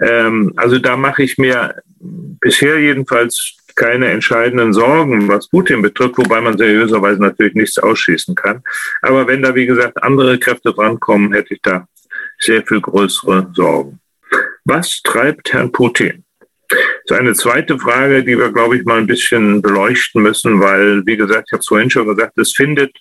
Ähm, 0.00 0.52
also 0.56 0.78
da 0.78 0.96
mache 0.96 1.22
ich 1.22 1.38
mir 1.38 1.74
bisher 1.98 2.78
jedenfalls 2.78 3.56
keine 3.74 4.08
entscheidenden 4.08 4.72
Sorgen, 4.72 5.28
was 5.28 5.48
Putin 5.48 5.82
betrifft, 5.82 6.16
wobei 6.16 6.40
man 6.40 6.56
seriöserweise 6.56 7.20
natürlich 7.20 7.54
nichts 7.54 7.78
ausschließen 7.78 8.34
kann. 8.34 8.62
Aber 9.02 9.26
wenn 9.26 9.42
da, 9.42 9.54
wie 9.54 9.66
gesagt, 9.66 10.02
andere 10.02 10.38
Kräfte 10.38 10.72
drankommen, 10.72 11.32
hätte 11.32 11.54
ich 11.54 11.62
da 11.62 11.86
sehr 12.38 12.64
viel 12.64 12.80
größere 12.80 13.50
Sorgen. 13.54 14.00
Was 14.64 15.02
treibt 15.02 15.52
Herrn 15.52 15.72
Putin? 15.72 16.24
Das 16.68 17.16
ist 17.16 17.20
eine 17.20 17.34
zweite 17.34 17.78
Frage, 17.78 18.24
die 18.24 18.38
wir, 18.38 18.50
glaube 18.50 18.76
ich, 18.76 18.84
mal 18.84 18.98
ein 18.98 19.06
bisschen 19.06 19.60
beleuchten 19.60 20.22
müssen, 20.22 20.60
weil, 20.60 21.04
wie 21.04 21.16
gesagt, 21.16 21.48
ich 21.48 21.52
habe 21.52 21.60
es 21.60 21.66
vorhin 21.66 21.90
schon 21.90 22.06
gesagt, 22.06 22.38
es 22.38 22.52
findet 22.52 22.96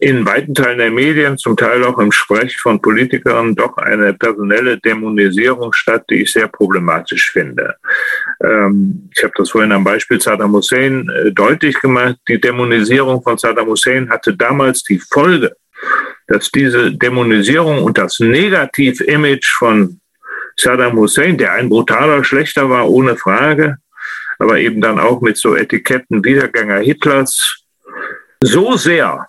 in 0.00 0.26
weiten 0.26 0.54
Teilen 0.54 0.78
der 0.78 0.90
Medien, 0.90 1.38
zum 1.38 1.56
Teil 1.56 1.82
auch 1.84 1.98
im 1.98 2.12
Sprech 2.12 2.58
von 2.58 2.80
Politikern, 2.82 3.54
doch 3.54 3.76
eine 3.78 4.12
personelle 4.12 4.78
Dämonisierung 4.78 5.72
statt, 5.72 6.04
die 6.10 6.22
ich 6.22 6.32
sehr 6.32 6.48
problematisch 6.48 7.30
finde. 7.30 7.76
Ähm, 8.44 9.08
ich 9.16 9.22
habe 9.22 9.32
das 9.36 9.50
vorhin 9.50 9.72
am 9.72 9.84
Beispiel 9.84 10.20
Saddam 10.20 10.52
Hussein 10.52 11.08
äh, 11.08 11.32
deutlich 11.32 11.80
gemacht. 11.80 12.16
Die 12.28 12.40
Dämonisierung 12.40 13.22
von 13.22 13.38
Saddam 13.38 13.68
Hussein 13.68 14.10
hatte 14.10 14.36
damals 14.36 14.82
die 14.82 14.98
Folge, 14.98 15.56
dass 16.26 16.50
diese 16.50 16.92
Dämonisierung 16.92 17.82
und 17.82 17.96
das 17.96 18.20
Negativ-Image 18.20 19.46
von 19.58 20.00
Saddam 20.56 20.98
Hussein, 20.98 21.38
der 21.38 21.52
ein 21.52 21.70
brutaler 21.70 22.24
Schlechter 22.24 22.68
war, 22.68 22.90
ohne 22.90 23.16
Frage, 23.16 23.78
aber 24.38 24.58
eben 24.58 24.82
dann 24.82 24.98
auch 24.98 25.22
mit 25.22 25.38
so 25.38 25.56
Etiketten 25.56 26.22
Wiedergänger 26.24 26.80
Hitlers, 26.80 27.64
so 28.42 28.76
sehr 28.76 29.26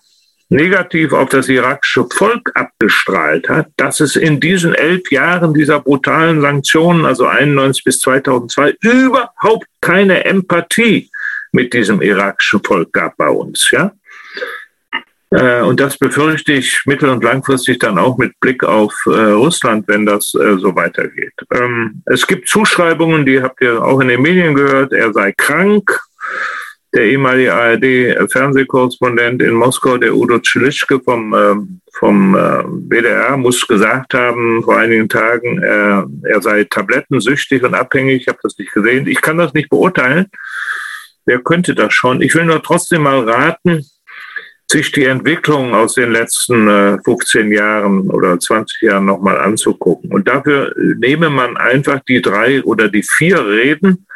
negativ 0.51 1.13
auf 1.13 1.29
das 1.29 1.47
irakische 1.47 2.05
Volk 2.13 2.51
abgestrahlt 2.55 3.47
hat, 3.47 3.67
dass 3.77 4.01
es 4.01 4.17
in 4.17 4.39
diesen 4.39 4.75
elf 4.75 5.09
Jahren 5.09 5.53
dieser 5.53 5.79
brutalen 5.79 6.41
Sanktionen, 6.41 7.05
also 7.05 7.25
91 7.25 7.83
bis 7.85 7.99
2002, 7.99 8.75
überhaupt 8.81 9.65
keine 9.79 10.25
Empathie 10.25 11.09
mit 11.53 11.73
diesem 11.73 12.01
irakischen 12.01 12.61
Volk 12.63 12.91
gab 12.91 13.15
bei 13.15 13.29
uns. 13.29 13.71
Ja? 13.71 13.93
Äh, 15.29 15.61
und 15.61 15.79
das 15.79 15.97
befürchte 15.97 16.51
ich 16.51 16.81
mittel- 16.85 17.09
und 17.09 17.23
langfristig 17.23 17.79
dann 17.79 17.97
auch 17.97 18.17
mit 18.17 18.37
Blick 18.41 18.65
auf 18.65 18.93
äh, 19.05 19.09
Russland, 19.09 19.87
wenn 19.87 20.05
das 20.05 20.33
äh, 20.33 20.57
so 20.57 20.75
weitergeht. 20.75 21.33
Ähm, 21.53 22.03
es 22.05 22.27
gibt 22.27 22.49
Zuschreibungen, 22.49 23.25
die 23.25 23.41
habt 23.41 23.61
ihr 23.61 23.81
auch 23.81 24.01
in 24.01 24.09
den 24.09 24.21
Medien 24.21 24.53
gehört, 24.53 24.91
er 24.91 25.13
sei 25.13 25.31
krank 25.31 25.97
der 26.93 27.05
ehemalige 27.05 27.53
ARD-Fernsehkorrespondent 27.53 29.41
in 29.41 29.53
Moskau, 29.53 29.97
der 29.97 30.13
Udo 30.15 30.39
Tschilischke 30.39 30.99
vom, 30.99 31.33
äh, 31.33 31.55
vom 31.93 32.35
äh, 32.35 32.63
WDR, 32.65 33.37
muss 33.37 33.65
gesagt 33.67 34.13
haben 34.13 34.61
vor 34.63 34.77
einigen 34.77 35.07
Tagen, 35.07 35.61
äh, 35.63 36.03
er 36.29 36.41
sei 36.41 36.65
tablettensüchtig 36.65 37.63
und 37.63 37.75
abhängig. 37.75 38.21
Ich 38.21 38.27
habe 38.27 38.39
das 38.43 38.57
nicht 38.57 38.73
gesehen. 38.73 39.07
Ich 39.07 39.21
kann 39.21 39.37
das 39.37 39.53
nicht 39.53 39.69
beurteilen. 39.69 40.27
Wer 41.25 41.39
könnte 41.39 41.75
das 41.75 41.93
schon? 41.93 42.21
Ich 42.21 42.35
will 42.35 42.45
nur 42.45 42.61
trotzdem 42.61 43.03
mal 43.03 43.29
raten, 43.29 43.85
sich 44.69 44.91
die 44.91 45.05
Entwicklung 45.05 45.73
aus 45.73 45.95
den 45.95 46.11
letzten 46.11 46.67
äh, 46.67 46.97
15 47.03 47.51
Jahren 47.51 48.09
oder 48.09 48.39
20 48.39 48.81
Jahren 48.81 49.05
nochmal 49.05 49.37
anzugucken. 49.37 50.11
Und 50.11 50.27
dafür 50.27 50.73
nehme 50.97 51.29
man 51.29 51.57
einfach 51.57 52.01
die 52.07 52.21
drei 52.21 52.63
oder 52.63 52.89
die 52.89 53.03
vier 53.03 53.45
Reden, 53.45 54.07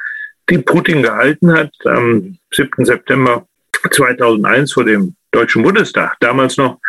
die 0.50 0.60
Putin 0.60 1.04
gehalten 1.04 1.52
hat 1.52 1.72
am 1.86 2.38
7. 2.54 2.86
September 2.86 3.46
2001 3.92 4.74
vor 4.74 4.86
dem 4.86 5.16
Deutschen 5.32 5.64
Bundestag, 5.64 6.16
damals 6.20 6.58
noch 6.58 6.80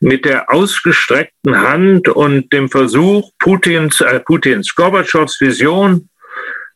mit 0.00 0.24
der 0.24 0.50
ausgestreckten 0.50 1.60
Hand 1.60 2.08
und 2.08 2.52
dem 2.52 2.68
Versuch, 2.68 3.30
Putins, 3.38 4.00
äh, 4.00 4.20
Putins 4.20 4.74
Gorbatschows 4.74 5.40
Vision 5.40 6.08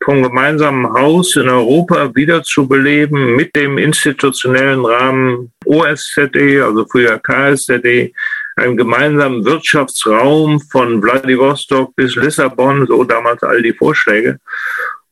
vom 0.05 0.23
gemeinsamen 0.23 0.93
Haus 0.93 1.35
in 1.37 1.49
Europa 1.49 2.15
wiederzubeleben 2.15 3.37
mit 3.37 3.57
dem 3.57 3.79
institutionellen 3.79 4.85
Rahmen 4.85 5.53
OSZE, 5.65 6.63
also 6.63 6.85
früher 6.91 7.19
KSZE, 7.19 8.13
einem 8.57 8.77
gemeinsamen 8.77 9.45
Wirtschaftsraum 9.45 10.61
von 10.61 11.01
Vladivostok 11.03 11.97
bis 11.97 12.15
Lissabon, 12.17 12.87
so 12.87 13.03
damals 13.05 13.43
all 13.43 13.63
die 13.63 13.73
Vorschläge. 13.73 14.39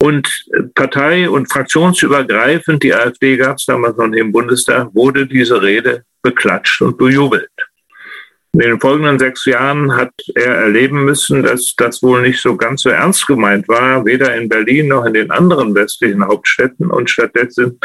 Und 0.03 0.47
partei- 0.75 1.31
und 1.31 1.53
fraktionsübergreifend, 1.53 2.83
die 2.83 2.93
AfD 2.93 3.37
gab 3.37 3.59
es 3.59 3.67
damals 3.67 3.97
noch 3.97 4.11
im 4.11 4.33
Bundestag, 4.33 4.89
wurde 4.95 5.29
diese 5.29 5.63
Rede 5.63 6.03
beklatscht 6.23 6.83
und 6.83 6.99
bejubelt. 6.99 7.49
In 8.55 8.59
den 8.59 8.81
folgenden 8.81 9.21
sechs 9.21 9.45
Jahren 9.45 9.95
hat 9.95 10.13
er 10.35 10.57
erleben 10.57 11.05
müssen, 11.05 11.45
dass 11.45 11.77
das 11.77 12.03
wohl 12.03 12.21
nicht 12.21 12.41
so 12.41 12.57
ganz 12.57 12.83
so 12.83 12.89
ernst 12.91 13.29
gemeint 13.29 13.69
war, 13.69 14.05
weder 14.05 14.35
in 14.35 14.49
Berlin 14.49 14.89
noch 14.89 15.05
in 15.05 15.15
den 15.15 15.31
anderen 15.31 15.73
westlichen 15.73 16.27
Hauptstädten 16.27 16.91
und 16.91 17.09
stattdessen 17.09 17.79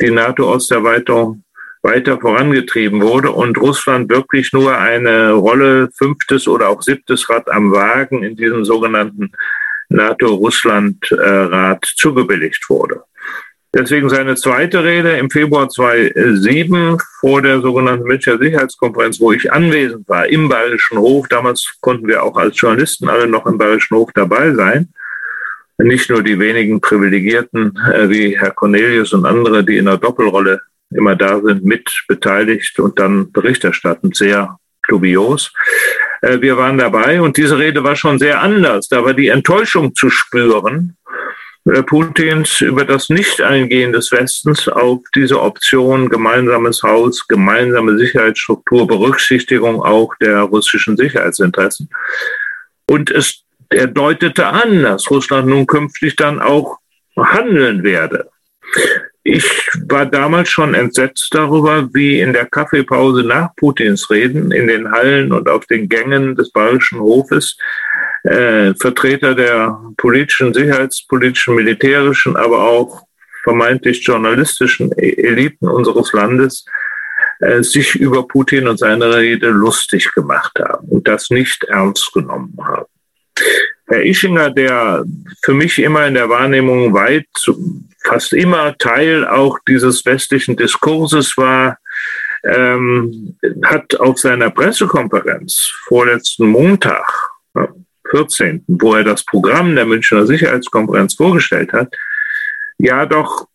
die 0.00 0.10
NATO-Osterweiterung 0.10 1.44
weiter 1.82 2.18
vorangetrieben 2.18 3.00
wurde 3.00 3.30
und 3.30 3.56
Russland 3.58 4.10
wirklich 4.10 4.52
nur 4.52 4.76
eine 4.76 5.34
Rolle 5.34 5.88
fünftes 5.96 6.48
oder 6.48 6.68
auch 6.68 6.82
siebtes 6.82 7.30
Rad 7.30 7.48
am 7.48 7.70
Wagen 7.70 8.24
in 8.24 8.34
diesem 8.34 8.64
sogenannten 8.64 9.30
NATO-Russland-Rat 9.90 11.84
zugebilligt 11.96 12.68
wurde. 12.68 13.02
Deswegen 13.72 14.08
seine 14.08 14.34
zweite 14.34 14.82
Rede 14.82 15.16
im 15.18 15.30
Februar 15.30 15.68
2007 15.68 16.98
vor 17.20 17.40
der 17.40 17.60
sogenannten 17.60 18.04
Münchner 18.04 18.36
Sicherheitskonferenz, 18.36 19.20
wo 19.20 19.30
ich 19.30 19.52
anwesend 19.52 20.08
war, 20.08 20.26
im 20.26 20.48
Bayerischen 20.48 20.98
Hof. 20.98 21.28
Damals 21.28 21.76
konnten 21.80 22.08
wir 22.08 22.24
auch 22.24 22.36
als 22.36 22.60
Journalisten 22.60 23.08
alle 23.08 23.28
noch 23.28 23.46
im 23.46 23.58
Bayerischen 23.58 23.96
Hof 23.96 24.10
dabei 24.12 24.52
sein. 24.54 24.88
Nicht 25.78 26.10
nur 26.10 26.22
die 26.24 26.38
wenigen 26.38 26.80
Privilegierten 26.80 27.78
äh, 27.92 28.08
wie 28.08 28.36
Herr 28.36 28.50
Cornelius 28.50 29.12
und 29.12 29.24
andere, 29.24 29.64
die 29.64 29.76
in 29.76 29.84
der 29.84 29.98
Doppelrolle 29.98 30.60
immer 30.90 31.14
da 31.14 31.40
sind, 31.40 31.64
mit 31.64 32.04
beteiligt 32.08 32.78
und 32.80 32.98
dann 32.98 33.30
Bericht 33.30 33.62
erstatten. 33.62 34.12
Sehr 34.12 34.58
dubios. 34.90 35.52
Äh, 36.22 36.40
wir 36.40 36.56
waren 36.56 36.78
dabei 36.78 37.20
und 37.20 37.36
diese 37.36 37.58
Rede 37.58 37.82
war 37.84 37.96
schon 37.96 38.18
sehr 38.18 38.40
anders. 38.40 38.88
Da 38.88 39.04
war 39.04 39.14
die 39.14 39.28
Enttäuschung 39.28 39.94
zu 39.94 40.10
spüren, 40.10 40.96
äh, 41.66 41.82
Putins 41.82 42.60
über 42.60 42.84
das 42.84 43.08
Nicht-Eingehen 43.08 43.92
des 43.92 44.12
Westens 44.12 44.68
auf 44.68 45.00
diese 45.14 45.40
Option 45.40 46.08
gemeinsames 46.08 46.82
Haus, 46.82 47.26
gemeinsame 47.28 47.98
Sicherheitsstruktur, 47.98 48.86
Berücksichtigung 48.86 49.82
auch 49.82 50.14
der 50.20 50.40
russischen 50.42 50.96
Sicherheitsinteressen. 50.96 51.90
Und 52.86 53.10
es, 53.10 53.42
er 53.68 53.86
deutete 53.86 54.46
an, 54.46 54.82
dass 54.82 55.10
Russland 55.10 55.48
nun 55.48 55.66
künftig 55.66 56.16
dann 56.16 56.40
auch 56.40 56.78
handeln 57.16 57.82
werde. 57.82 58.30
Ich 59.22 59.44
war 59.86 60.06
damals 60.06 60.48
schon 60.48 60.74
entsetzt 60.74 61.28
darüber, 61.32 61.92
wie 61.92 62.20
in 62.20 62.32
der 62.32 62.46
Kaffeepause 62.46 63.22
nach 63.22 63.54
Putins 63.56 64.08
Reden 64.08 64.50
in 64.50 64.66
den 64.66 64.90
Hallen 64.90 65.32
und 65.32 65.48
auf 65.48 65.66
den 65.66 65.88
Gängen 65.88 66.36
des 66.36 66.50
Bayerischen 66.50 67.00
Hofes 67.00 67.58
äh, 68.24 68.72
Vertreter 68.74 69.34
der 69.34 69.78
politischen, 69.96 70.54
sicherheitspolitischen, 70.54 71.54
militärischen, 71.54 72.36
aber 72.36 72.64
auch 72.64 73.02
vermeintlich 73.42 74.04
journalistischen 74.04 74.90
e-, 74.96 75.12
Eliten 75.12 75.68
unseres 75.68 76.12
Landes 76.12 76.64
äh, 77.40 77.62
sich 77.62 77.94
über 77.94 78.26
Putin 78.26 78.68
und 78.68 78.78
seine 78.78 79.14
Rede 79.14 79.48
lustig 79.48 80.12
gemacht 80.14 80.58
haben 80.58 80.88
und 80.88 81.08
das 81.08 81.30
nicht 81.30 81.64
ernst 81.64 82.12
genommen 82.12 82.56
haben. 82.62 82.86
Herr 83.90 84.04
Ischinger, 84.04 84.50
der 84.50 85.04
für 85.42 85.52
mich 85.52 85.78
immer 85.80 86.06
in 86.06 86.14
der 86.14 86.28
Wahrnehmung 86.28 86.94
weit, 86.94 87.26
fast 88.04 88.32
immer 88.32 88.78
Teil 88.78 89.26
auch 89.26 89.58
dieses 89.66 90.06
westlichen 90.06 90.56
Diskurses 90.56 91.36
war, 91.36 91.76
ähm, 92.44 93.36
hat 93.64 93.98
auf 93.98 94.18
seiner 94.18 94.50
Pressekonferenz 94.50 95.72
vorletzten 95.88 96.46
Montag, 96.46 97.30
14., 98.10 98.64
wo 98.68 98.94
er 98.94 99.02
das 99.02 99.24
Programm 99.24 99.74
der 99.74 99.86
Münchner 99.86 100.24
Sicherheitskonferenz 100.24 101.14
vorgestellt 101.14 101.72
hat, 101.72 101.92
ja 102.78 103.06
doch 103.06 103.48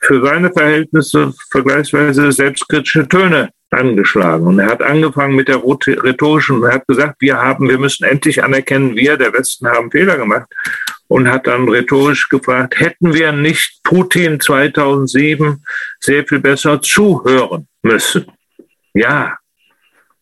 für 0.00 0.24
seine 0.24 0.52
Verhältnisse 0.52 1.32
vergleichsweise 1.50 2.30
selbstkritische 2.32 3.08
Töne 3.08 3.50
angeschlagen. 3.70 4.46
Und 4.46 4.58
er 4.58 4.68
hat 4.68 4.82
angefangen 4.82 5.34
mit 5.34 5.48
der 5.48 5.62
rhetorischen, 5.62 6.62
er 6.62 6.74
hat 6.74 6.86
gesagt, 6.86 7.16
wir 7.20 7.36
haben, 7.36 7.68
wir 7.68 7.78
müssen 7.78 8.04
endlich 8.04 8.42
anerkennen, 8.42 8.94
wir, 8.96 9.16
der 9.16 9.32
Westen, 9.32 9.68
haben 9.68 9.90
Fehler 9.90 10.16
gemacht. 10.16 10.48
Und 11.08 11.30
hat 11.30 11.46
dann 11.46 11.68
rhetorisch 11.68 12.28
gefragt, 12.28 12.80
hätten 12.80 13.14
wir 13.14 13.30
nicht 13.30 13.80
Putin 13.84 14.40
2007 14.40 15.62
sehr 16.00 16.26
viel 16.26 16.40
besser 16.40 16.82
zuhören 16.82 17.68
müssen? 17.82 18.26
Ja, 18.92 19.36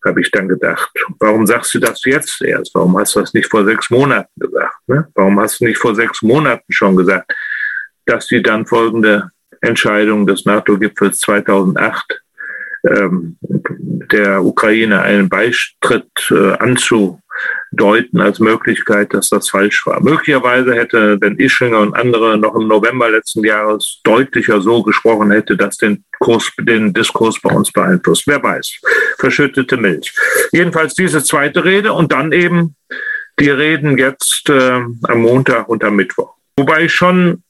habe 0.04 0.20
ich 0.20 0.30
dann 0.30 0.48
gedacht. 0.48 0.90
Warum 1.18 1.46
sagst 1.46 1.72
du 1.74 1.78
das 1.78 2.04
jetzt 2.04 2.42
erst? 2.42 2.74
Warum 2.74 2.98
hast 2.98 3.16
du 3.16 3.20
das 3.20 3.32
nicht 3.32 3.50
vor 3.50 3.64
sechs 3.64 3.88
Monaten 3.88 4.28
gesagt? 4.36 4.76
Ne? 4.86 5.08
Warum 5.14 5.40
hast 5.40 5.60
du 5.60 5.64
nicht 5.64 5.78
vor 5.78 5.94
sechs 5.94 6.20
Monaten 6.20 6.70
schon 6.70 6.96
gesagt, 6.96 7.32
dass 8.04 8.26
die 8.26 8.42
dann 8.42 8.66
folgende 8.66 9.30
Entscheidung 9.64 10.26
des 10.26 10.44
NATO-Gipfels 10.44 11.18
2008 11.20 12.20
ähm, 12.86 13.36
der 13.40 14.44
Ukraine 14.44 15.00
einen 15.02 15.28
Beistritt 15.28 16.30
äh, 16.30 16.52
anzudeuten 16.58 18.20
als 18.20 18.40
Möglichkeit, 18.40 19.14
dass 19.14 19.30
das 19.30 19.48
falsch 19.48 19.86
war. 19.86 20.02
Möglicherweise 20.02 20.74
hätte, 20.74 21.18
wenn 21.20 21.38
Ischinger 21.38 21.80
und 21.80 21.94
andere 21.94 22.36
noch 22.36 22.54
im 22.54 22.68
November 22.68 23.10
letzten 23.10 23.44
Jahres 23.44 24.00
deutlicher 24.04 24.60
so 24.60 24.82
gesprochen 24.82 25.30
hätte, 25.30 25.56
dass 25.56 25.78
den 25.78 26.04
Kurs, 26.20 26.50
den 26.60 26.92
Diskurs 26.92 27.40
bei 27.40 27.54
uns 27.54 27.72
beeinflusst. 27.72 28.26
Wer 28.26 28.42
weiß. 28.42 28.80
Verschüttete 29.18 29.76
Milch. 29.76 30.14
Jedenfalls 30.52 30.94
diese 30.94 31.22
zweite 31.22 31.64
Rede 31.64 31.92
und 31.92 32.12
dann 32.12 32.32
eben 32.32 32.76
die 33.40 33.50
Reden 33.50 33.98
jetzt 33.98 34.48
äh, 34.48 34.82
am 35.02 35.18
Montag 35.18 35.68
und 35.68 35.82
am 35.82 35.96
Mittwoch. 35.96 36.34
Wobei 36.56 36.84
ich 36.84 36.94
schon 36.94 37.43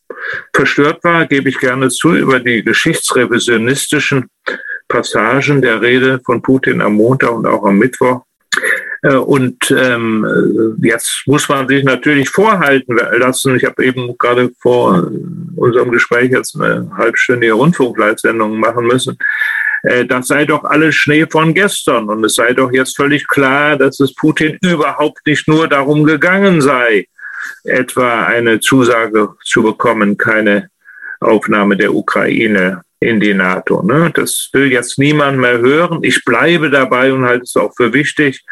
verstört 0.52 1.02
war, 1.04 1.26
gebe 1.26 1.48
ich 1.48 1.58
gerne 1.58 1.88
zu, 1.88 2.14
über 2.14 2.40
die 2.40 2.62
geschichtsrevisionistischen 2.62 4.30
Passagen 4.88 5.62
der 5.62 5.80
Rede 5.80 6.20
von 6.24 6.42
Putin 6.42 6.80
am 6.80 6.94
Montag 6.94 7.32
und 7.32 7.46
auch 7.46 7.64
am 7.64 7.78
Mittwoch. 7.78 8.22
Äh, 9.02 9.16
und 9.16 9.70
ähm, 9.70 10.76
jetzt 10.82 11.22
muss 11.26 11.48
man 11.48 11.68
sich 11.68 11.84
natürlich 11.84 12.28
vorhalten 12.28 12.96
lassen. 12.96 13.56
Ich 13.56 13.64
habe 13.64 13.84
eben 13.84 14.16
gerade 14.18 14.50
vor 14.60 15.10
unserem 15.56 15.90
Gespräch 15.90 16.30
jetzt 16.30 16.56
eine 16.56 16.90
halbstündige 16.96 17.52
Rundfunkleitsendung 17.52 18.58
machen 18.58 18.86
müssen. 18.86 19.18
Äh, 19.82 20.06
das 20.06 20.28
sei 20.28 20.44
doch 20.46 20.64
alles 20.64 20.94
Schnee 20.94 21.26
von 21.30 21.54
gestern. 21.54 22.08
Und 22.08 22.24
es 22.24 22.34
sei 22.34 22.54
doch 22.54 22.72
jetzt 22.72 22.96
völlig 22.96 23.28
klar, 23.28 23.76
dass 23.76 24.00
es 24.00 24.14
Putin 24.14 24.58
überhaupt 24.62 25.26
nicht 25.26 25.46
nur 25.46 25.68
darum 25.68 26.04
gegangen 26.04 26.60
sei, 26.60 27.06
etwa 27.64 28.24
eine 28.24 28.60
Zusage 28.60 29.30
zu 29.44 29.62
bekommen, 29.62 30.16
keine 30.16 30.70
Aufnahme 31.20 31.76
der 31.76 31.94
Ukraine 31.94 32.82
in 33.00 33.20
die 33.20 33.34
NATO. 33.34 33.82
Ne? 33.82 34.10
Das 34.14 34.48
will 34.52 34.72
jetzt 34.72 34.98
niemand 34.98 35.38
mehr 35.38 35.58
hören. 35.58 36.00
Ich 36.02 36.24
bleibe 36.24 36.70
dabei 36.70 37.12
und 37.12 37.24
halte 37.24 37.44
es 37.44 37.56
auch 37.56 37.72
für 37.76 37.92
wichtig 37.92 38.44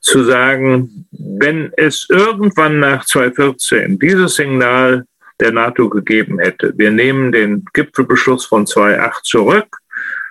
zu 0.00 0.22
sagen, 0.22 1.06
wenn 1.10 1.72
es 1.76 2.06
irgendwann 2.08 2.80
nach 2.80 3.04
2014 3.04 3.98
dieses 3.98 4.36
Signal 4.36 5.04
der 5.40 5.52
NATO 5.52 5.88
gegeben 5.88 6.38
hätte, 6.38 6.72
wir 6.76 6.90
nehmen 6.90 7.32
den 7.32 7.64
Gipfelbeschluss 7.72 8.46
von 8.46 8.66
2008 8.66 9.24
zurück, 9.24 9.78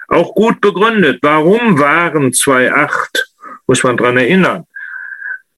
auch 0.07 0.33
gut 0.35 0.61
begründet. 0.61 1.19
Warum 1.21 1.79
waren 1.79 2.33
2008, 2.33 3.33
muss 3.67 3.83
man 3.83 3.97
dran 3.97 4.17
erinnern, 4.17 4.65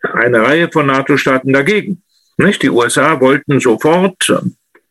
eine 0.02 0.41
Reihe 0.41 0.70
von 0.72 0.88
NATO-Staaten 0.88 1.54
dagegen? 1.54 2.04
Nicht? 2.40 2.64
Die 2.64 2.70
USA 2.70 3.20
wollten 3.20 3.60
sofort 3.60 4.34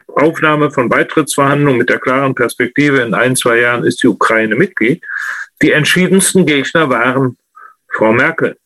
Aufnahme 0.06 0.70
von 0.70 0.90
Beitrittsverhandlungen 0.90 1.78
mit 1.78 1.88
der 1.88 1.98
klaren 1.98 2.34
Perspektive, 2.34 2.98
in 3.00 3.14
ein, 3.14 3.36
zwei 3.36 3.60
Jahren 3.60 3.84
ist 3.84 4.02
die 4.02 4.08
Ukraine 4.08 4.54
Mitglied. 4.54 5.02
Die 5.62 5.72
entschiedensten 5.72 6.44
Gegner 6.44 6.90
waren 6.90 7.38
Frau 7.90 8.12
Merkel, 8.12 8.58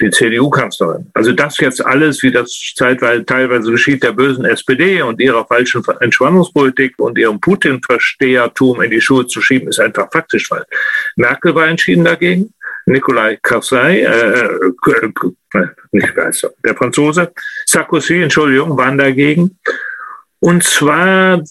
die 0.00 0.10
CDU-Kanzlerin. 0.10 1.10
Also 1.12 1.32
das 1.32 1.58
jetzt 1.58 1.84
alles, 1.84 2.22
wie 2.22 2.30
das 2.30 2.72
zeitweise, 2.76 3.26
teilweise 3.26 3.72
geschieht, 3.72 4.04
der 4.04 4.12
bösen 4.12 4.44
SPD 4.44 5.02
und 5.02 5.20
ihrer 5.20 5.44
falschen 5.44 5.82
Entspannungspolitik 6.00 6.94
und 6.98 7.18
ihrem 7.18 7.40
Putin-Verstehertum 7.40 8.80
in 8.82 8.92
die 8.92 9.00
Schuhe 9.00 9.26
zu 9.26 9.40
schieben, 9.40 9.68
ist 9.68 9.80
einfach 9.80 10.08
faktisch 10.12 10.46
falsch. 10.46 10.66
Merkel 11.16 11.52
war 11.56 11.66
entschieden 11.66 12.04
dagegen. 12.04 12.54
Nikolai 12.88 13.38
Karsai, 13.42 14.00
äh, 14.00 14.44
äh, 14.44 15.66
nicht 15.92 16.16
weiß, 16.16 16.46
der 16.64 16.74
Franzose, 16.74 17.32
Sarkozy, 17.66 18.22
Entschuldigung, 18.22 18.76
waren 18.76 18.98
dagegen. 18.98 19.58
Und 20.40 20.64
zwar 20.64 21.42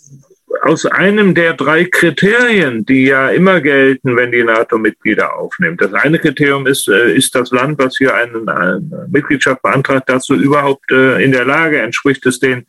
aus 0.62 0.86
einem 0.86 1.36
der 1.36 1.54
drei 1.54 1.86
Kriterien, 1.86 2.86
die 2.86 3.06
ja 3.06 3.30
immer 3.30 3.62
gelten, 3.62 4.16
wenn 4.16 4.32
die 4.32 4.44
NATO-Mitglieder 4.44 5.36
aufnimmt. 5.36 5.82
Das 5.82 5.94
eine 5.94 6.20
Kriterium 6.20 6.66
ist, 6.68 6.88
äh, 6.88 7.14
ist 7.14 7.36
das 7.36 7.52
Land, 7.52 7.80
was 7.80 7.98
hier 7.98 8.16
eine, 8.16 8.40
eine 8.48 9.08
Mitgliedschaft 9.10 9.62
beantragt, 9.62 10.10
dazu 10.10 10.36
überhaupt 10.36 10.92
äh, 10.92 11.24
in 11.24 11.32
der 11.32 11.46
Lage 11.46 11.80
entspricht 11.80 12.26
es 12.26 12.40
den, 12.40 12.66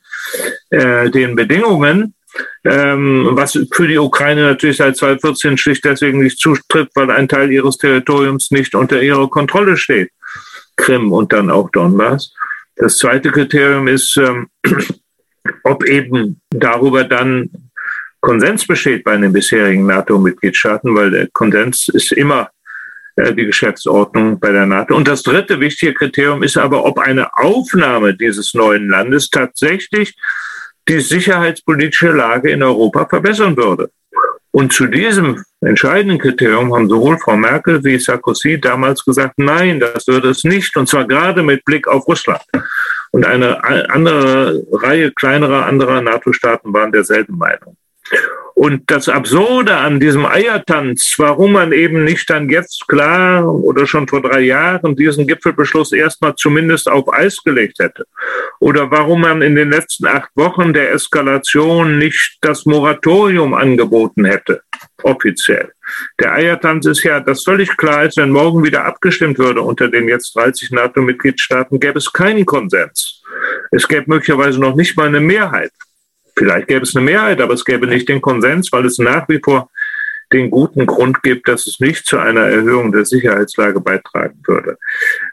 äh, 0.70 1.10
den 1.10 1.34
Bedingungen. 1.36 2.14
Ähm, 2.64 3.28
was 3.32 3.58
für 3.72 3.88
die 3.88 3.98
Ukraine 3.98 4.42
natürlich 4.42 4.76
seit 4.78 4.96
2014 4.96 5.56
schlicht 5.56 5.84
deswegen 5.84 6.22
nicht 6.22 6.38
zutritt, 6.38 6.90
weil 6.94 7.10
ein 7.10 7.28
Teil 7.28 7.50
ihres 7.50 7.78
Territoriums 7.78 8.50
nicht 8.50 8.74
unter 8.74 9.02
ihrer 9.02 9.28
Kontrolle 9.28 9.76
steht. 9.76 10.10
Krim 10.76 11.12
und 11.12 11.32
dann 11.32 11.50
auch 11.50 11.70
Donbass. 11.70 12.34
Das 12.76 12.98
zweite 12.98 13.30
Kriterium 13.30 13.88
ist, 13.88 14.16
ähm, 14.16 14.48
ob 15.64 15.84
eben 15.84 16.40
darüber 16.50 17.04
dann 17.04 17.50
Konsens 18.20 18.66
besteht 18.66 19.04
bei 19.04 19.16
den 19.16 19.32
bisherigen 19.32 19.86
NATO-Mitgliedstaaten, 19.86 20.94
weil 20.94 21.10
der 21.10 21.28
Konsens 21.28 21.88
ist 21.88 22.12
immer 22.12 22.50
äh, 23.16 23.34
die 23.34 23.46
Geschäftsordnung 23.46 24.40
bei 24.40 24.52
der 24.52 24.66
NATO. 24.66 24.96
Und 24.96 25.08
das 25.08 25.22
dritte 25.22 25.60
wichtige 25.60 25.94
Kriterium 25.94 26.42
ist 26.42 26.56
aber, 26.56 26.84
ob 26.84 26.98
eine 26.98 27.36
Aufnahme 27.36 28.14
dieses 28.14 28.54
neuen 28.54 28.88
Landes 28.88 29.30
tatsächlich 29.30 30.16
die 30.88 31.00
sicherheitspolitische 31.00 32.10
Lage 32.10 32.50
in 32.50 32.62
Europa 32.62 33.06
verbessern 33.06 33.56
würde. 33.56 33.90
Und 34.50 34.72
zu 34.72 34.86
diesem 34.86 35.44
entscheidenden 35.60 36.18
Kriterium 36.18 36.74
haben 36.74 36.88
sowohl 36.88 37.18
Frau 37.18 37.36
Merkel 37.36 37.84
wie 37.84 37.98
Sarkozy 37.98 38.60
damals 38.60 39.04
gesagt, 39.04 39.34
nein, 39.36 39.78
das 39.78 40.06
würde 40.06 40.30
es 40.30 40.42
nicht, 40.44 40.76
und 40.76 40.88
zwar 40.88 41.06
gerade 41.06 41.42
mit 41.42 41.64
Blick 41.64 41.86
auf 41.86 42.08
Russland. 42.08 42.42
Und 43.10 43.24
eine 43.24 43.62
andere 43.90 44.66
Reihe 44.72 45.12
kleinerer 45.12 45.66
anderer 45.66 46.00
NATO-Staaten 46.00 46.72
waren 46.72 46.92
derselben 46.92 47.36
Meinung. 47.36 47.76
Und 48.58 48.90
das 48.90 49.08
Absurde 49.08 49.76
an 49.76 50.00
diesem 50.00 50.26
Eiertanz, 50.26 51.14
warum 51.18 51.52
man 51.52 51.70
eben 51.70 52.02
nicht 52.02 52.28
dann 52.28 52.50
jetzt 52.50 52.88
klar 52.88 53.46
oder 53.46 53.86
schon 53.86 54.08
vor 54.08 54.20
drei 54.20 54.40
Jahren 54.40 54.96
diesen 54.96 55.28
Gipfelbeschluss 55.28 55.92
erstmal 55.92 56.34
zumindest 56.34 56.90
auf 56.90 57.08
Eis 57.12 57.36
gelegt 57.44 57.78
hätte. 57.78 58.08
Oder 58.58 58.90
warum 58.90 59.20
man 59.20 59.42
in 59.42 59.54
den 59.54 59.70
letzten 59.70 60.08
acht 60.08 60.30
Wochen 60.34 60.72
der 60.72 60.90
Eskalation 60.90 61.98
nicht 61.98 62.38
das 62.40 62.66
Moratorium 62.66 63.54
angeboten 63.54 64.24
hätte. 64.24 64.62
offiziell. 65.04 65.70
Der 66.18 66.32
Eiertanz 66.32 66.84
ist 66.86 67.04
ja, 67.04 67.20
dass 67.20 67.44
völlig 67.44 67.76
klar 67.76 68.06
ist, 68.06 68.16
wenn 68.16 68.30
morgen 68.30 68.64
wieder 68.64 68.84
abgestimmt 68.84 69.38
würde 69.38 69.62
unter 69.62 69.86
den 69.86 70.08
jetzt 70.08 70.34
30 70.34 70.72
NATO-Mitgliedstaaten, 70.72 71.78
gäbe 71.78 71.98
es 71.98 72.12
keinen 72.12 72.44
Konsens. 72.44 73.22
Es 73.70 73.86
gäbe 73.86 74.06
möglicherweise 74.08 74.60
noch 74.60 74.74
nicht 74.74 74.96
mal 74.96 75.06
eine 75.06 75.20
Mehrheit. 75.20 75.70
Vielleicht 76.38 76.68
gäbe 76.68 76.82
es 76.82 76.94
eine 76.94 77.04
Mehrheit, 77.04 77.40
aber 77.40 77.54
es 77.54 77.64
gäbe 77.64 77.86
nicht 77.86 78.08
den 78.08 78.20
Konsens, 78.20 78.72
weil 78.72 78.86
es 78.86 78.98
nach 78.98 79.28
wie 79.28 79.40
vor 79.42 79.70
den 80.32 80.50
guten 80.50 80.86
Grund 80.86 81.22
gibt, 81.22 81.48
dass 81.48 81.66
es 81.66 81.80
nicht 81.80 82.06
zu 82.06 82.18
einer 82.18 82.42
Erhöhung 82.42 82.92
der 82.92 83.04
Sicherheitslage 83.04 83.80
beitragen 83.80 84.40
würde. 84.46 84.78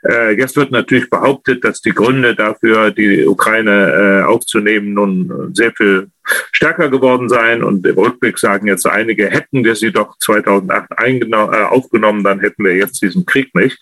Äh, 0.07 0.37
jetzt 0.37 0.55
wird 0.55 0.71
natürlich 0.71 1.09
behauptet, 1.09 1.63
dass 1.63 1.81
die 1.81 1.91
Gründe 1.91 2.33
dafür, 2.33 2.91
die 2.91 3.25
Ukraine 3.25 4.21
äh, 4.21 4.23
aufzunehmen, 4.23 4.93
nun 4.93 5.53
sehr 5.53 5.73
viel 5.73 6.07
stärker 6.51 6.89
geworden 6.89 7.27
seien. 7.27 7.61
Und 7.61 7.85
im 7.85 7.97
Rückblick 7.97 8.39
sagen 8.39 8.67
jetzt 8.67 8.87
einige, 8.87 9.29
hätten 9.29 9.63
wir 9.63 9.75
sie 9.75 9.91
doch 9.91 10.17
2008 10.19 10.89
äh, 10.97 11.35
aufgenommen, 11.35 12.23
dann 12.23 12.39
hätten 12.39 12.63
wir 12.63 12.75
jetzt 12.75 13.01
diesen 13.01 13.25
Krieg 13.25 13.53
nicht. 13.53 13.77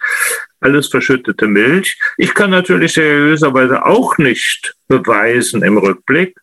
Alles 0.59 0.87
verschüttete 0.87 1.47
Milch. 1.47 1.99
Ich 2.17 2.33
kann 2.33 2.49
natürlich 2.49 2.93
seriöserweise 2.93 3.85
auch 3.85 4.17
nicht 4.17 4.75
beweisen 4.87 5.61
im 5.61 5.77
Rückblick, 5.77 6.37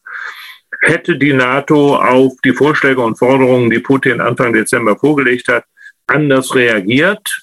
hätte 0.81 1.17
die 1.17 1.33
NATO 1.33 1.97
auf 1.97 2.35
die 2.45 2.53
Vorschläge 2.53 3.01
und 3.01 3.19
Forderungen, 3.19 3.71
die 3.71 3.81
Putin 3.81 4.21
Anfang 4.21 4.53
Dezember 4.53 4.97
vorgelegt 4.97 5.49
hat, 5.49 5.65
anders 6.07 6.55
reagiert 6.55 7.43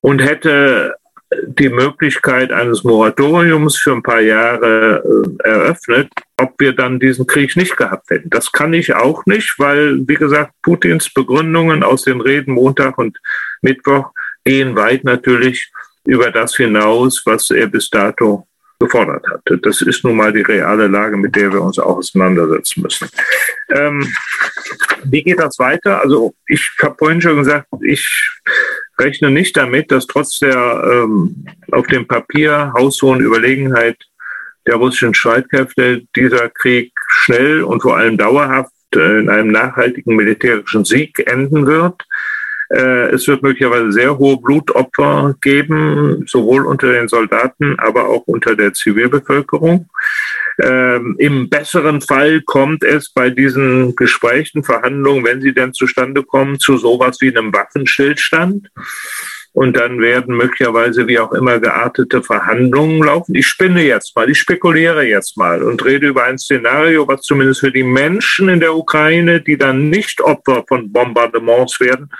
und 0.00 0.20
hätte 0.20 0.94
die 1.46 1.68
Möglichkeit 1.68 2.52
eines 2.52 2.84
Moratoriums 2.84 3.76
für 3.76 3.92
ein 3.92 4.02
paar 4.02 4.20
Jahre 4.20 5.02
äh, 5.44 5.48
eröffnet, 5.48 6.08
ob 6.36 6.54
wir 6.58 6.72
dann 6.72 7.00
diesen 7.00 7.26
Krieg 7.26 7.56
nicht 7.56 7.76
gehabt 7.76 8.10
hätten. 8.10 8.30
Das 8.30 8.52
kann 8.52 8.72
ich 8.72 8.94
auch 8.94 9.26
nicht, 9.26 9.58
weil, 9.58 10.06
wie 10.06 10.14
gesagt, 10.14 10.52
Putins 10.62 11.12
Begründungen 11.12 11.82
aus 11.82 12.02
den 12.02 12.20
Reden 12.20 12.54
Montag 12.54 12.98
und 12.98 13.18
Mittwoch 13.60 14.12
gehen 14.44 14.76
weit 14.76 15.02
natürlich 15.02 15.72
über 16.04 16.30
das 16.30 16.54
hinaus, 16.56 17.22
was 17.24 17.50
er 17.50 17.66
bis 17.66 17.90
dato 17.90 18.46
gefordert 18.78 19.26
hatte. 19.28 19.58
Das 19.58 19.80
ist 19.82 20.04
nun 20.04 20.16
mal 20.16 20.32
die 20.32 20.42
reale 20.42 20.86
Lage, 20.86 21.16
mit 21.16 21.34
der 21.34 21.52
wir 21.52 21.62
uns 21.62 21.78
auch 21.78 21.98
auseinandersetzen 21.98 22.82
müssen. 22.82 23.08
Ähm, 23.70 24.06
wie 25.04 25.22
geht 25.22 25.38
das 25.38 25.58
weiter? 25.58 26.00
Also 26.00 26.34
ich 26.46 26.70
habe 26.82 26.96
vorhin 26.98 27.20
schon 27.20 27.36
gesagt, 27.36 27.68
ich 27.82 28.06
rechne 28.98 29.30
nicht 29.30 29.56
damit, 29.56 29.90
dass 29.90 30.06
trotz 30.06 30.38
der 30.38 30.82
ähm, 30.84 31.46
auf 31.72 31.86
dem 31.86 32.06
Papier 32.06 32.72
haushohen 32.74 33.20
Überlegenheit 33.20 33.96
der 34.66 34.76
russischen 34.76 35.14
Streitkräfte 35.14 36.02
dieser 36.16 36.48
Krieg 36.50 36.92
schnell 37.08 37.62
und 37.62 37.82
vor 37.82 37.96
allem 37.96 38.16
dauerhaft 38.16 38.72
äh, 38.94 39.20
in 39.20 39.28
einem 39.28 39.52
nachhaltigen 39.52 40.16
militärischen 40.16 40.84
Sieg 40.84 41.18
enden 41.26 41.66
wird. 41.66 42.02
Äh, 42.70 43.14
es 43.14 43.26
wird 43.28 43.42
möglicherweise 43.42 43.92
sehr 43.92 44.18
hohe 44.18 44.40
Blutopfer 44.40 45.34
geben, 45.40 46.24
sowohl 46.26 46.66
unter 46.66 46.92
den 46.92 47.08
Soldaten, 47.08 47.78
aber 47.78 48.08
auch 48.08 48.22
unter 48.26 48.56
der 48.56 48.72
Zivilbevölkerung. 48.72 49.88
Ähm, 50.62 51.16
Im 51.18 51.48
besseren 51.50 52.00
Fall 52.00 52.40
kommt 52.40 52.82
es 52.82 53.10
bei 53.10 53.30
diesen 53.30 53.94
Gesprächen, 53.94 54.64
Verhandlungen, 54.64 55.24
wenn 55.24 55.42
sie 55.42 55.52
denn 55.52 55.74
zustande 55.74 56.22
kommen, 56.22 56.58
zu 56.58 56.78
sowas 56.78 57.18
wie 57.20 57.28
einem 57.28 57.52
Waffenstillstand 57.52 58.70
und 59.56 59.74
dann 59.74 60.02
werden 60.02 60.36
möglicherweise 60.36 61.06
wie 61.06 61.18
auch 61.18 61.32
immer 61.32 61.58
geartete 61.58 62.22
Verhandlungen 62.22 63.02
laufen. 63.02 63.34
Ich 63.34 63.46
spinne 63.46 63.82
jetzt 63.82 64.14
mal, 64.14 64.28
ich 64.28 64.38
spekuliere 64.38 65.02
jetzt 65.04 65.38
mal 65.38 65.62
und 65.62 65.82
rede 65.82 66.08
über 66.08 66.24
ein 66.24 66.36
Szenario, 66.36 67.08
was 67.08 67.22
zumindest 67.22 67.60
für 67.60 67.72
die 67.72 67.82
Menschen 67.82 68.50
in 68.50 68.60
der 68.60 68.76
Ukraine, 68.76 69.40
die 69.40 69.56
dann 69.56 69.88
nicht 69.88 70.20
Opfer 70.20 70.62
von 70.68 70.92
Bombardements 70.92 71.80
werden 71.80 72.10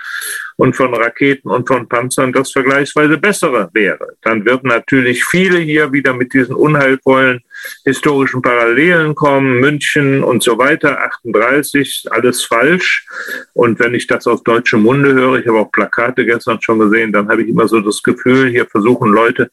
und 0.55 0.75
von 0.75 0.95
Raketen 0.95 1.51
und 1.51 1.67
von 1.67 1.87
Panzern, 1.87 2.33
das 2.33 2.51
vergleichsweise 2.51 3.19
bessere 3.19 3.69
wäre. 3.71 4.15
Dann 4.23 4.43
würden 4.43 4.69
natürlich 4.69 5.23
viele 5.23 5.59
hier 5.59 5.93
wieder 5.93 6.13
mit 6.13 6.33
diesen 6.33 6.55
unheilvollen 6.55 7.43
historischen 7.83 8.41
Parallelen 8.41 9.15
kommen, 9.15 9.59
München 9.59 10.23
und 10.23 10.43
so 10.43 10.57
weiter, 10.57 11.01
38, 11.01 12.05
alles 12.11 12.43
falsch. 12.43 13.05
Und 13.53 13.79
wenn 13.79 13.93
ich 13.93 14.07
das 14.07 14.27
aus 14.27 14.43
deutschem 14.43 14.83
Munde 14.83 15.13
höre, 15.13 15.39
ich 15.39 15.47
habe 15.47 15.59
auch 15.59 15.71
Plakate 15.71 16.25
gestern 16.25 16.61
schon 16.61 16.79
gesehen, 16.79 17.11
dann 17.11 17.29
habe 17.29 17.43
ich 17.43 17.49
immer 17.49 17.67
so 17.67 17.79
das 17.79 18.01
Gefühl, 18.03 18.49
hier 18.49 18.65
versuchen 18.65 19.11
Leute, 19.11 19.51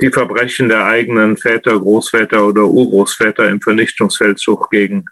die 0.00 0.10
Verbrechen 0.10 0.68
der 0.68 0.84
eigenen 0.84 1.36
Väter, 1.36 1.78
Großväter 1.78 2.46
oder 2.46 2.64
Urgroßväter 2.64 3.48
im 3.48 3.60
Vernichtungsfeldzug 3.60 4.70
gegen 4.70 5.06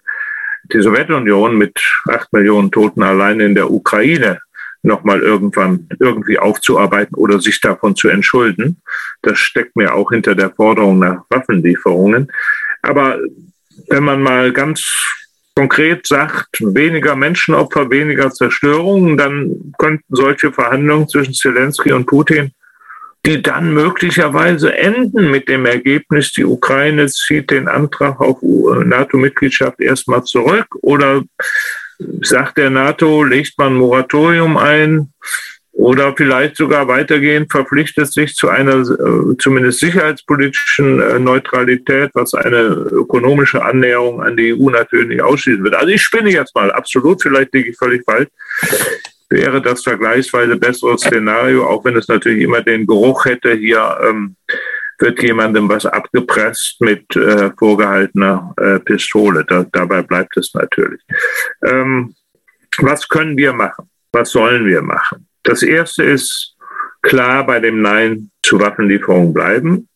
die 0.73 0.81
Sowjetunion 0.81 1.57
mit 1.57 1.79
acht 2.09 2.33
Millionen 2.33 2.71
Toten 2.71 3.03
allein 3.03 3.41
in 3.41 3.55
der 3.55 3.71
Ukraine 3.71 4.41
nochmal 4.85 5.21
irgendwann 5.21 5.89
irgendwie 5.99 6.39
aufzuarbeiten 6.39 7.17
oder 7.17 7.41
sich 7.41 7.61
davon 7.61 7.97
zu 7.97 8.09
entschulden. 8.09 8.83
Das 9.23 9.39
steckt 9.39 9.77
mir 9.77 9.95
auch 9.95 10.11
hinter 10.11 10.35
der 10.35 10.51
Forderung 10.51 10.99
nach 10.99 11.25
Waffenlieferungen. 11.31 12.31
Aber 12.83 13.19
wenn 13.89 14.05
man 14.05 14.23
mal 14.23 14.53
ganz 14.53 14.85
konkret 15.57 16.07
sagt, 16.07 16.61
weniger 16.61 17.17
Menschenopfer, 17.17 17.91
weniger 17.91 18.31
Zerstörung, 18.31 19.17
dann 19.17 19.73
könnten 19.79 20.05
solche 20.09 20.53
Verhandlungen 20.53 21.09
zwischen 21.09 21.35
Zelensky 21.35 21.93
und 21.93 22.07
Putin, 22.07 22.53
die 23.25 23.41
dann 23.41 23.73
möglicherweise 23.73 24.77
enden 24.77 25.31
mit 25.31 25.49
dem 25.49 25.65
Ergebnis, 25.65 26.33
die 26.33 26.45
Ukraine 26.45 27.07
zieht 27.07 27.51
den 27.51 27.69
Antrag 27.69 28.21
auf 28.21 28.39
NATO-Mitgliedschaft 28.43 29.81
erstmal 29.81 30.25
zurück 30.25 30.67
oder 30.83 31.23
sagt 32.23 32.59
der 32.59 32.71
NATO, 32.71 33.25
legt 33.25 33.59
man 33.59 33.75
Moratorium 33.75 34.57
ein 34.57 35.13
oder 35.75 36.15
vielleicht 36.17 36.57
sogar 36.57 36.87
weitergehend 36.87 37.51
verpflichtet 37.51 38.13
sich 38.13 38.35
zu 38.35 38.49
einer 38.49 38.77
äh, 38.77 39.37
zumindest 39.39 39.81
sicherheitspolitischen 39.81 41.01
äh, 41.01 41.19
Neutralität, 41.19 42.11
was 42.15 42.33
eine 42.35 42.61
ökonomische 42.61 43.63
Annäherung 43.63 44.23
an 44.23 44.37
die 44.37 44.55
EU 44.55 44.71
natürlich 44.71 45.09
nicht 45.09 45.23
ausschließen 45.23 45.65
wird. 45.65 45.75
Also 45.75 45.89
ich 45.89 46.03
spinne 46.03 46.31
jetzt 46.31 46.55
mal, 46.55 46.71
absolut, 46.71 47.23
vielleicht 47.23 47.53
liege 47.53 47.71
ich 47.71 47.77
völlig 47.77 48.05
falsch, 48.05 48.29
wäre 49.29 49.61
das 49.61 49.83
vergleichsweise 49.83 50.55
bessere 50.57 50.97
Szenario, 50.97 51.67
auch 51.67 51.85
wenn 51.85 51.97
es 51.97 52.07
natürlich 52.07 52.43
immer 52.43 52.63
den 52.63 52.87
Geruch 52.87 53.25
hätte, 53.25 53.53
hier 53.55 53.99
ähm, 54.09 54.37
wird 54.99 55.23
jemandem 55.23 55.69
was 55.69 55.87
abgepresst 55.87 56.81
mit 56.81 57.15
äh, 57.17 57.51
vorgehaltener 57.59 58.55
äh, 58.57 58.79
Pistole. 58.81 59.45
Da, 59.45 59.65
dabei 59.73 60.03
bleibt 60.03 60.37
es 60.37 60.53
natürlich. 60.55 61.01
Ähm, 61.65 62.15
was 62.79 63.09
können 63.09 63.37
wir 63.37 63.53
machen? 63.53 63.91
Was 64.13 64.31
sollen 64.31 64.67
wir 64.67 64.83
machen? 64.83 65.27
Das 65.43 65.63
erste 65.63 66.03
ist 66.03 66.57
klar 67.03 67.47
bei 67.47 67.61
dem 67.61 67.83
Nein 67.83 68.31
zu 68.43 68.61
Waffenlieferungen 68.61 69.33
bleiben, 69.33 69.89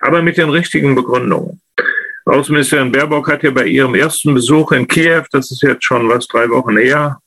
aber 0.00 0.22
mit 0.22 0.36
den 0.36 0.50
richtigen 0.50 0.94
Begründungen. 0.94 1.60
Außenministerin 2.24 2.92
Baerbock 2.92 3.28
hat 3.28 3.42
ja 3.42 3.50
bei 3.50 3.66
ihrem 3.66 3.94
ersten 3.94 4.32
Besuch 4.34 4.72
in 4.72 4.86
Kiew, 4.86 5.24
das 5.32 5.50
ist 5.50 5.62
jetzt 5.62 5.84
schon 5.84 6.08
was 6.08 6.28
drei 6.28 6.48
Wochen 6.48 6.76
her, 6.76 7.18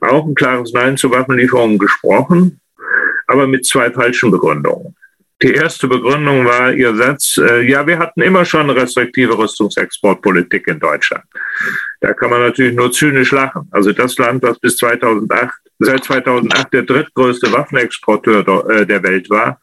auch 0.00 0.26
ein 0.26 0.34
klares 0.34 0.72
Nein 0.72 0.96
zu 0.96 1.10
Waffenlieferungen 1.10 1.78
gesprochen, 1.78 2.60
aber 3.26 3.46
mit 3.46 3.66
zwei 3.66 3.90
falschen 3.90 4.30
Begründungen. 4.30 4.96
Die 5.42 5.54
erste 5.54 5.88
Begründung 5.88 6.44
war 6.44 6.72
Ihr 6.72 6.94
Satz, 6.94 7.38
äh, 7.38 7.62
ja, 7.62 7.86
wir 7.86 7.98
hatten 7.98 8.20
immer 8.20 8.44
schon 8.44 8.68
eine 8.68 8.76
restriktive 8.76 9.38
Rüstungsexportpolitik 9.38 10.66
in 10.66 10.78
Deutschland. 10.78 11.24
Da 12.00 12.12
kann 12.12 12.30
man 12.30 12.40
natürlich 12.40 12.76
nur 12.76 12.92
zynisch 12.92 13.32
lachen. 13.32 13.66
Also 13.70 13.92
das 13.92 14.18
Land, 14.18 14.42
was 14.42 14.58
bis 14.58 14.76
2008, 14.76 15.54
seit 15.78 16.04
2008 16.04 16.72
der 16.74 16.82
drittgrößte 16.82 17.50
Waffenexporteur 17.52 18.68
äh, 18.68 18.86
der 18.86 19.02
Welt 19.02 19.30
war, 19.30 19.60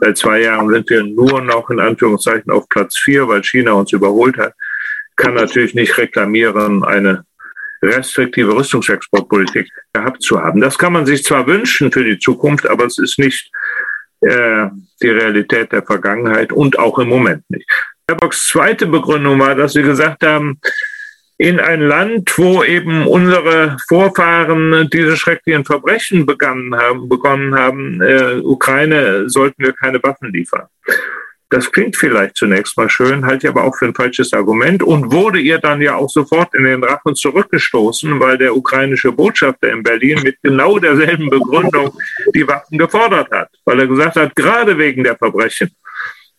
seit 0.00 0.18
zwei 0.18 0.42
Jahren 0.42 0.68
sind 0.68 0.88
wir 0.88 1.02
nur 1.02 1.40
noch 1.40 1.68
in 1.70 1.80
Anführungszeichen 1.80 2.52
auf 2.52 2.68
Platz 2.68 2.96
vier, 2.96 3.26
weil 3.26 3.42
China 3.42 3.72
uns 3.72 3.92
überholt 3.92 4.38
hat, 4.38 4.54
kann 5.16 5.34
natürlich 5.34 5.74
nicht 5.74 5.98
reklamieren, 5.98 6.84
eine 6.84 7.24
restriktive 7.82 8.54
Rüstungsexportpolitik 8.54 9.68
gehabt 9.92 10.22
zu 10.22 10.40
haben. 10.40 10.60
Das 10.60 10.78
kann 10.78 10.92
man 10.92 11.06
sich 11.06 11.24
zwar 11.24 11.46
wünschen 11.48 11.90
für 11.90 12.04
die 12.04 12.20
Zukunft, 12.20 12.68
aber 12.68 12.86
es 12.86 12.98
ist 12.98 13.18
nicht 13.18 13.50
äh, 14.20 14.68
die 15.02 15.08
Realität 15.08 15.72
der 15.72 15.82
Vergangenheit 15.82 16.52
und 16.52 16.78
auch 16.78 16.98
im 16.98 17.08
Moment 17.08 17.48
nicht. 17.48 17.68
Baerbocks 18.06 18.48
zweite 18.48 18.86
Begründung 18.86 19.38
war, 19.38 19.54
dass 19.54 19.74
sie 19.74 19.82
gesagt 19.82 20.24
haben, 20.24 20.60
in 21.36 21.60
ein 21.60 21.80
Land, 21.82 22.36
wo 22.36 22.64
eben 22.64 23.06
unsere 23.06 23.76
Vorfahren 23.88 24.88
diese 24.92 25.16
schrecklichen 25.16 25.64
Verbrechen 25.64 26.26
begonnen 26.26 26.74
haben, 26.74 27.08
begonnen 27.08 27.54
haben, 27.54 28.02
äh, 28.02 28.40
Ukraine, 28.42 29.30
sollten 29.30 29.62
wir 29.62 29.72
keine 29.72 30.02
Waffen 30.02 30.32
liefern. 30.32 30.66
Das 31.50 31.72
klingt 31.72 31.96
vielleicht 31.96 32.36
zunächst 32.36 32.76
mal 32.76 32.90
schön, 32.90 33.24
halte 33.24 33.46
ich 33.46 33.50
aber 33.50 33.64
auch 33.64 33.74
für 33.74 33.86
ein 33.86 33.94
falsches 33.94 34.34
Argument 34.34 34.82
und 34.82 35.12
wurde 35.12 35.40
ihr 35.40 35.58
dann 35.58 35.80
ja 35.80 35.96
auch 35.96 36.10
sofort 36.10 36.54
in 36.54 36.64
den 36.64 36.84
Rachen 36.84 37.14
zurückgestoßen, 37.14 38.20
weil 38.20 38.36
der 38.36 38.54
ukrainische 38.54 39.12
Botschafter 39.12 39.70
in 39.70 39.82
Berlin 39.82 40.20
mit 40.22 40.36
genau 40.42 40.78
derselben 40.78 41.30
Begründung 41.30 41.96
die 42.34 42.46
Waffen 42.46 42.76
gefordert 42.76 43.30
hat, 43.30 43.48
weil 43.64 43.80
er 43.80 43.86
gesagt 43.86 44.16
hat, 44.16 44.36
gerade 44.36 44.76
wegen 44.76 45.04
der 45.04 45.16
Verbrechen 45.16 45.70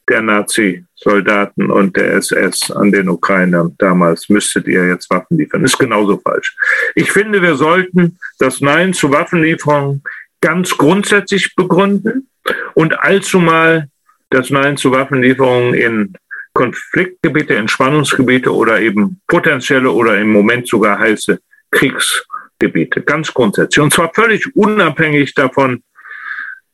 der 0.10 0.22
Nazi-Soldaten 0.22 1.72
und 1.72 1.96
der 1.96 2.14
SS 2.16 2.72
an 2.72 2.92
den 2.92 3.10
Ukrainern 3.10 3.76
damals, 3.78 4.28
müsstet 4.30 4.68
ihr 4.68 4.88
jetzt 4.88 5.10
Waffen 5.10 5.38
liefern. 5.38 5.64
Ist 5.64 5.78
genauso 5.78 6.18
falsch. 6.18 6.56
Ich 6.96 7.12
finde, 7.12 7.42
wir 7.42 7.56
sollten 7.56 8.18
das 8.40 8.60
Nein 8.60 8.94
zu 8.94 9.12
Waffenlieferungen 9.12 10.04
ganz 10.42 10.78
grundsätzlich 10.78 11.56
begründen 11.56 12.28
und 12.74 13.00
allzumal 13.00 13.88
das 14.30 14.50
Nein 14.50 14.78
zu 14.78 14.92
Waffenlieferungen 14.92 15.74
in 15.74 16.14
Konfliktgebiete, 16.54 17.54
in 17.54 17.68
Spannungsgebiete 17.68 18.54
oder 18.54 18.80
eben 18.80 19.22
potenzielle 19.28 19.92
oder 19.92 20.20
im 20.20 20.32
Moment 20.32 20.68
sogar 20.68 21.00
heiße 21.00 21.40
Kriegsgebiete, 21.72 23.02
ganz 23.02 23.34
grundsätzlich. 23.34 23.84
Und 23.84 23.94
zwar 23.94 24.14
völlig 24.14 24.56
unabhängig 24.56 25.34
davon, 25.36 25.84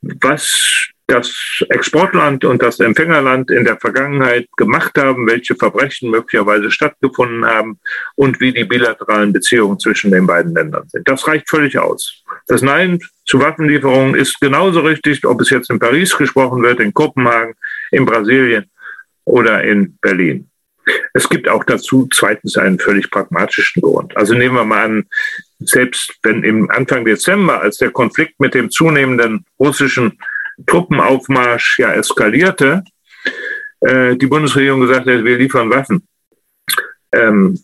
was 0.01 0.89
das 1.07 1.63
Exportland 1.69 2.45
und 2.45 2.61
das 2.61 2.79
Empfängerland 2.79 3.51
in 3.51 3.63
der 3.63 3.77
Vergangenheit 3.77 4.47
gemacht 4.57 4.97
haben, 4.97 5.27
welche 5.27 5.55
Verbrechen 5.55 6.09
möglicherweise 6.09 6.71
stattgefunden 6.71 7.45
haben 7.45 7.79
und 8.15 8.39
wie 8.39 8.51
die 8.51 8.63
bilateralen 8.63 9.31
Beziehungen 9.31 9.79
zwischen 9.79 10.11
den 10.11 10.25
beiden 10.25 10.55
Ländern 10.55 10.87
sind. 10.89 11.07
Das 11.07 11.27
reicht 11.27 11.49
völlig 11.49 11.77
aus. 11.77 12.23
Das 12.47 12.61
Nein 12.61 12.99
zu 13.25 13.39
Waffenlieferungen 13.39 14.15
ist 14.15 14.39
genauso 14.39 14.81
richtig, 14.81 15.25
ob 15.25 15.41
es 15.41 15.51
jetzt 15.51 15.69
in 15.69 15.79
Paris 15.79 16.17
gesprochen 16.17 16.63
wird, 16.63 16.79
in 16.79 16.93
Kopenhagen, 16.93 17.53
in 17.91 18.05
Brasilien 18.05 18.65
oder 19.25 19.63
in 19.63 19.97
Berlin. 20.01 20.49
Es 21.13 21.27
gibt 21.29 21.47
auch 21.49 21.63
dazu 21.63 22.07
zweitens 22.13 22.57
einen 22.57 22.79
völlig 22.79 23.09
pragmatischen 23.09 23.81
Grund. 23.81 24.15
Also 24.17 24.33
nehmen 24.35 24.55
wir 24.55 24.65
mal 24.65 24.85
an, 24.85 25.05
selbst 25.59 26.15
wenn 26.21 26.43
im 26.43 26.69
Anfang 26.69 27.05
Dezember, 27.05 27.61
als 27.61 27.77
der 27.77 27.89
Konflikt 27.91 28.39
mit 28.39 28.53
dem 28.53 28.69
zunehmenden 28.69 29.45
russischen 29.59 30.19
Truppenaufmarsch 30.65 31.79
ja 31.79 31.93
eskalierte, 31.93 32.83
äh, 33.81 34.15
die 34.15 34.27
Bundesregierung 34.27 34.81
gesagt 34.81 35.07
hat, 35.07 35.23
wir 35.23 35.37
liefern 35.37 35.69
Waffen. 35.69 36.07
Ähm, 37.11 37.59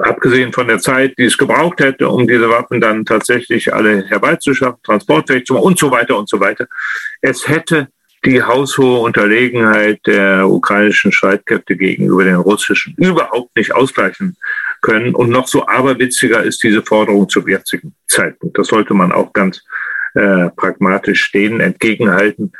abgesehen 0.00 0.52
von 0.52 0.68
der 0.68 0.78
Zeit, 0.78 1.14
die 1.18 1.24
es 1.24 1.36
gebraucht 1.36 1.80
hätte, 1.80 2.08
um 2.08 2.26
diese 2.26 2.48
Waffen 2.48 2.80
dann 2.80 3.04
tatsächlich 3.04 3.72
alle 3.72 4.04
herbeizuschaffen, 4.08 4.82
transportfähig 4.82 5.44
zu 5.44 5.54
machen 5.54 5.64
und 5.64 5.78
so 5.78 5.90
weiter 5.90 6.18
und 6.18 6.28
so 6.28 6.40
weiter. 6.40 6.66
Es 7.20 7.46
hätte 7.48 7.88
die 8.24 8.42
haushohe 8.42 9.00
Unterlegenheit 9.00 10.00
der 10.06 10.48
ukrainischen 10.48 11.10
Streitkräfte 11.10 11.76
gegenüber 11.76 12.24
den 12.24 12.36
russischen 12.36 12.94
überhaupt 12.96 13.54
nicht 13.56 13.74
ausgleichen 13.74 14.36
können. 14.80 15.14
Und 15.14 15.30
noch 15.30 15.48
so 15.48 15.66
aberwitziger 15.66 16.42
ist 16.42 16.62
diese 16.62 16.82
Forderung 16.82 17.28
zum 17.28 17.48
jetzigen 17.48 17.94
Zeitpunkt. 18.06 18.56
Das 18.58 18.68
sollte 18.68 18.94
man 18.94 19.10
auch 19.10 19.32
ganz 19.32 19.64
äh, 20.14 20.50
pragmatisch 20.56 21.32
denen 21.32 21.60
entgegenhalten, 21.60 22.52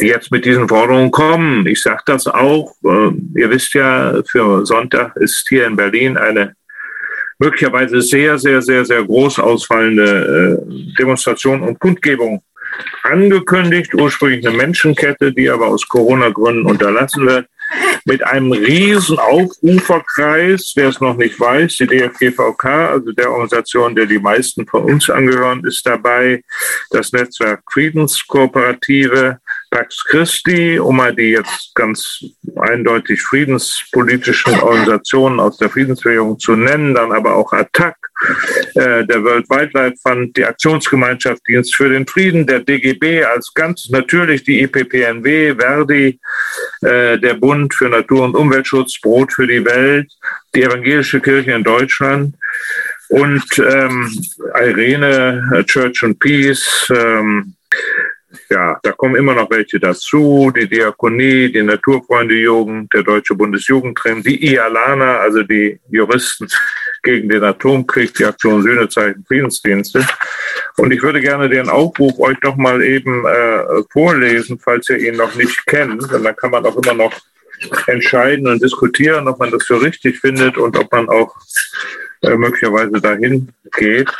die 0.00 0.06
jetzt 0.06 0.30
mit 0.30 0.44
diesen 0.44 0.68
Forderungen 0.68 1.10
kommen. 1.10 1.66
Ich 1.66 1.82
sage 1.82 2.02
das 2.06 2.26
auch. 2.26 2.74
Äh, 2.84 3.10
ihr 3.38 3.50
wisst 3.50 3.74
ja, 3.74 4.22
für 4.28 4.66
Sonntag 4.66 5.16
ist 5.16 5.46
hier 5.48 5.66
in 5.66 5.76
Berlin 5.76 6.16
eine 6.16 6.54
möglicherweise 7.38 8.00
sehr, 8.00 8.38
sehr, 8.38 8.62
sehr, 8.62 8.84
sehr 8.84 9.04
groß 9.04 9.38
ausfallende 9.38 10.58
äh, 10.68 10.94
Demonstration 10.98 11.62
und 11.62 11.78
Kundgebung 11.78 12.42
angekündigt. 13.02 13.94
Ursprünglich 13.94 14.46
eine 14.46 14.56
Menschenkette, 14.56 15.32
die 15.32 15.48
aber 15.50 15.66
aus 15.66 15.86
Corona-Gründen 15.88 16.66
unterlassen 16.66 17.26
wird 17.26 17.46
mit 18.04 18.22
einem 18.24 18.52
riesen 18.52 19.18
Aufruferkreis, 19.18 20.72
wer 20.76 20.88
es 20.88 21.00
noch 21.00 21.16
nicht 21.16 21.38
weiß, 21.38 21.76
die 21.76 21.86
DFGVK, 21.86 22.64
also 22.64 23.12
der 23.12 23.30
Organisation, 23.30 23.94
der 23.94 24.06
die 24.06 24.18
meisten 24.18 24.66
von 24.66 24.84
uns 24.84 25.10
angehören, 25.10 25.64
ist 25.64 25.86
dabei, 25.86 26.42
das 26.90 27.12
Netzwerk 27.12 27.62
Friedenskooperative, 27.70 29.38
Pax 29.70 30.04
Christi, 30.04 30.78
um 30.78 30.96
mal 30.96 31.14
die 31.14 31.30
jetzt 31.30 31.74
ganz 31.74 32.24
eindeutig 32.56 33.20
friedenspolitischen 33.22 34.60
Organisationen 34.60 35.40
aus 35.40 35.58
der 35.58 35.70
Friedensbewegung 35.70 36.38
zu 36.38 36.54
nennen, 36.56 36.94
dann 36.94 37.12
aber 37.12 37.34
auch 37.34 37.52
ATTAC, 37.52 37.96
äh, 37.96 38.05
der 38.74 39.22
World 39.22 39.48
Wildlife 39.50 39.96
Fund, 40.02 40.36
die 40.36 40.44
Aktionsgemeinschaft 40.44 41.42
Dienst 41.46 41.74
für 41.74 41.88
den 41.88 42.06
Frieden, 42.06 42.46
der 42.46 42.60
DGB 42.60 43.24
als 43.24 43.52
ganz 43.54 43.88
natürlich 43.90 44.44
die 44.44 44.62
IPPNW, 44.62 45.54
Verdi, 45.54 46.18
äh, 46.82 47.18
der 47.18 47.34
Bund 47.34 47.74
für 47.74 47.88
Natur- 47.88 48.24
und 48.24 48.36
Umweltschutz, 48.36 49.00
Brot 49.00 49.32
für 49.32 49.46
die 49.46 49.64
Welt, 49.64 50.10
die 50.54 50.62
Evangelische 50.62 51.20
Kirche 51.20 51.52
in 51.52 51.64
Deutschland 51.64 52.34
und 53.08 53.44
ähm, 53.58 54.10
Irene, 54.54 55.64
Church 55.66 56.02
and 56.02 56.18
Peace, 56.18 56.86
ähm, 56.90 57.55
ja, 58.48 58.78
da 58.82 58.92
kommen 58.92 59.16
immer 59.16 59.34
noch 59.34 59.50
welche 59.50 59.80
dazu, 59.80 60.52
die 60.54 60.68
Diakonie, 60.68 61.50
die 61.50 61.62
Naturfreunde-Jugend, 61.62 62.92
der 62.92 63.02
Deutsche 63.02 63.34
Bundesjugendring, 63.34 64.22
die 64.22 64.52
IALANA, 64.52 65.18
also 65.18 65.42
die 65.42 65.80
Juristen 65.90 66.48
gegen 67.02 67.28
den 67.28 67.42
Atomkrieg, 67.42 68.14
die 68.14 68.24
Aktion 68.24 68.62
Sühnezeichen 68.62 69.24
Friedensdienste. 69.26 70.06
Und 70.76 70.92
ich 70.92 71.02
würde 71.02 71.20
gerne 71.20 71.48
den 71.48 71.68
Aufruf 71.68 72.18
euch 72.18 72.40
noch 72.42 72.56
mal 72.56 72.82
eben 72.82 73.26
äh, 73.26 73.82
vorlesen, 73.90 74.58
falls 74.58 74.88
ihr 74.90 74.98
ihn 74.98 75.16
noch 75.16 75.34
nicht 75.34 75.66
kennt. 75.66 76.02
Und 76.02 76.24
dann 76.24 76.36
kann 76.36 76.50
man 76.50 76.64
auch 76.66 76.76
immer 76.76 76.94
noch 76.94 77.12
entscheiden 77.86 78.46
und 78.46 78.62
diskutieren, 78.62 79.28
ob 79.28 79.38
man 79.38 79.50
das 79.50 79.64
für 79.64 79.80
richtig 79.80 80.20
findet 80.20 80.56
und 80.58 80.76
ob 80.76 80.92
man 80.92 81.08
auch 81.08 81.34
äh, 82.22 82.36
möglicherweise 82.36 83.00
dahin 83.00 83.52
geht. 83.76 84.10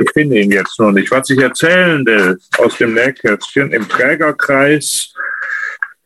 Ich 0.00 0.10
finde 0.12 0.40
ihn 0.40 0.50
jetzt 0.50 0.80
noch 0.80 0.92
nicht. 0.92 1.10
Was 1.10 1.28
ich 1.28 1.38
erzählen 1.38 2.04
will 2.06 2.38
aus 2.58 2.78
dem 2.78 2.94
Nähkästchen 2.94 3.70
im 3.72 3.86
Trägerkreis 3.86 5.12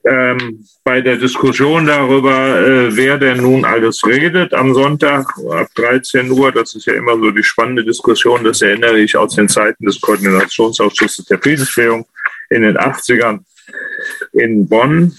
ähm, 0.04 0.66
bei 0.82 1.00
der 1.00 1.16
Diskussion 1.16 1.86
darüber, 1.86 2.58
äh, 2.58 2.96
wer 2.96 3.18
denn 3.18 3.38
nun 3.38 3.64
alles 3.64 4.04
redet 4.04 4.52
am 4.52 4.74
Sonntag 4.74 5.26
ab 5.50 5.68
13 5.76 6.30
Uhr, 6.30 6.50
das 6.50 6.74
ist 6.74 6.86
ja 6.86 6.94
immer 6.94 7.16
so 7.16 7.30
die 7.30 7.44
spannende 7.44 7.84
Diskussion, 7.84 8.44
das 8.44 8.60
erinnere 8.62 8.98
ich 8.98 9.16
aus 9.16 9.36
den 9.36 9.48
Zeiten 9.48 9.86
des 9.86 10.00
Koordinationsausschusses 10.00 11.24
der 11.26 11.38
Friedensbewegung 11.38 12.04
in 12.50 12.62
den 12.62 12.76
80ern 12.76 13.44
in 14.32 14.68
Bonn, 14.68 15.16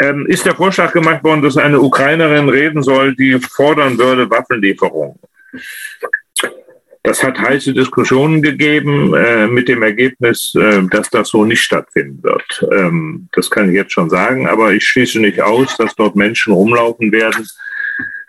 ähm, 0.00 0.26
ist 0.26 0.46
der 0.46 0.56
Vorschlag 0.56 0.92
gemacht 0.92 1.22
worden, 1.22 1.42
dass 1.42 1.56
eine 1.56 1.80
Ukrainerin 1.80 2.48
reden 2.48 2.82
soll, 2.82 3.14
die 3.14 3.38
fordern 3.38 3.98
würde 3.98 4.28
Waffenlieferungen. 4.28 5.18
Das 7.04 7.22
hat 7.24 7.38
heiße 7.38 7.72
Diskussionen 7.72 8.42
gegeben 8.42 9.12
äh, 9.14 9.48
mit 9.48 9.68
dem 9.68 9.82
Ergebnis, 9.82 10.54
äh, 10.54 10.82
dass 10.88 11.10
das 11.10 11.30
so 11.30 11.44
nicht 11.44 11.60
stattfinden 11.60 12.22
wird. 12.22 12.66
Ähm, 12.72 13.28
das 13.32 13.50
kann 13.50 13.68
ich 13.68 13.74
jetzt 13.74 13.92
schon 13.92 14.08
sagen, 14.08 14.46
aber 14.46 14.72
ich 14.72 14.86
schließe 14.86 15.18
nicht 15.20 15.40
aus, 15.40 15.76
dass 15.76 15.96
dort 15.96 16.14
Menschen 16.14 16.52
rumlaufen 16.52 17.10
werden 17.10 17.44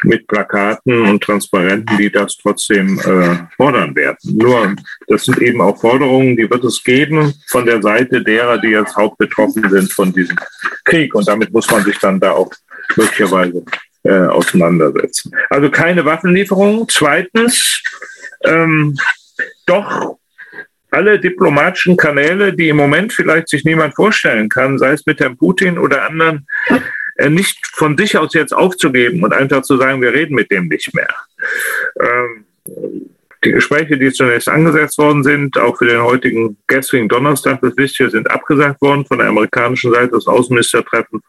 mit 0.04 0.28
Plakaten 0.28 1.02
und 1.02 1.24
Transparenten, 1.24 1.98
die 1.98 2.12
das 2.12 2.36
trotzdem 2.38 3.00
äh, 3.00 3.38
fordern 3.56 3.96
werden. 3.96 4.18
Nur, 4.24 4.76
das 5.08 5.26
sind 5.26 5.42
eben 5.42 5.62
auch 5.62 5.80
Forderungen, 5.80 6.36
die 6.36 6.50
wird 6.50 6.64
es 6.64 6.84
geben 6.84 7.34
von 7.48 7.66
der 7.66 7.82
Seite 7.82 8.22
derer, 8.22 8.58
die 8.58 8.70
jetzt 8.70 8.96
hauptbetroffen 8.96 9.70
sind 9.70 9.92
von 9.94 10.12
diesem 10.12 10.38
Krieg. 10.84 11.14
Und 11.16 11.28
damit 11.28 11.52
muss 11.54 11.70
man 11.70 11.84
sich 11.84 11.98
dann 12.00 12.20
da 12.20 12.32
auch 12.32 12.52
möglicherweise 12.96 13.64
äh, 14.04 14.26
auseinandersetzen. 14.28 15.32
Also 15.50 15.70
keine 15.70 16.04
Waffenlieferungen. 16.04 16.88
Zweitens, 16.90 17.82
ähm, 18.44 18.96
doch 19.66 20.18
alle 20.92 21.20
diplomatischen 21.20 21.98
Kanäle, 21.98 22.54
die 22.54 22.70
im 22.70 22.78
Moment 22.78 23.14
vielleicht 23.14 23.50
sich 23.50 23.66
niemand 23.66 23.96
vorstellen 23.96 24.48
kann, 24.48 24.78
sei 24.78 24.92
es 24.92 25.06
mit 25.06 25.20
Herrn 25.20 25.38
Putin 25.38 25.80
oder 25.80 26.08
anderen, 26.08 26.48
äh, 27.18 27.30
nicht 27.30 27.66
von 27.68 27.98
sich 27.98 28.18
aus 28.18 28.34
jetzt 28.34 28.54
aufzugeben 28.54 29.24
und 29.24 29.34
einfach 29.34 29.64
zu 29.64 29.78
sagen, 29.78 30.02
wir 30.02 30.14
reden 30.14 30.36
mit 30.36 30.52
dem 30.52 30.68
nicht 30.68 30.94
mehr. 30.94 31.10
Ähm, 32.00 32.46
die 33.44 33.52
Gespräche, 33.52 33.98
die 33.98 34.12
zunächst 34.12 34.48
angesetzt 34.48 34.98
worden 34.98 35.24
sind, 35.24 35.58
auch 35.58 35.78
für 35.78 35.86
den 35.86 36.02
heutigen 36.02 36.58
gestrigen 36.68 37.10
Donnerstag, 37.10 37.60
das 37.62 37.76
wisst 37.76 38.00
ihr, 38.00 38.10
sind 38.10 38.30
abgesagt 38.32 38.82
worden 38.82 39.06
von 39.06 39.18
der 39.18 39.28
amerikanischen 39.28 39.92
Seite, 39.92 40.12
das 40.12 40.28
Außenministertreffen 40.28 41.22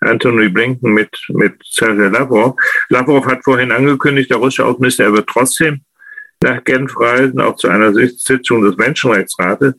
Anthony 0.00 0.48
Blinken 0.48 0.92
mit, 0.92 1.10
mit 1.28 1.54
Sergei 1.64 2.06
Lavrov. 2.06 2.54
Lavrov 2.88 3.26
hat 3.26 3.42
vorhin 3.42 3.72
angekündigt, 3.72 4.30
der 4.30 4.36
russische 4.36 4.64
Außenminister, 4.64 5.04
er 5.04 5.12
wird 5.14 5.28
trotzdem 5.28 5.80
nach 6.42 6.62
Genf 6.64 6.98
reisen, 6.98 7.40
auch 7.40 7.56
zu 7.56 7.68
einer 7.68 7.92
Sitzung 7.92 8.62
des 8.62 8.76
Menschenrechtsrates. 8.76 9.74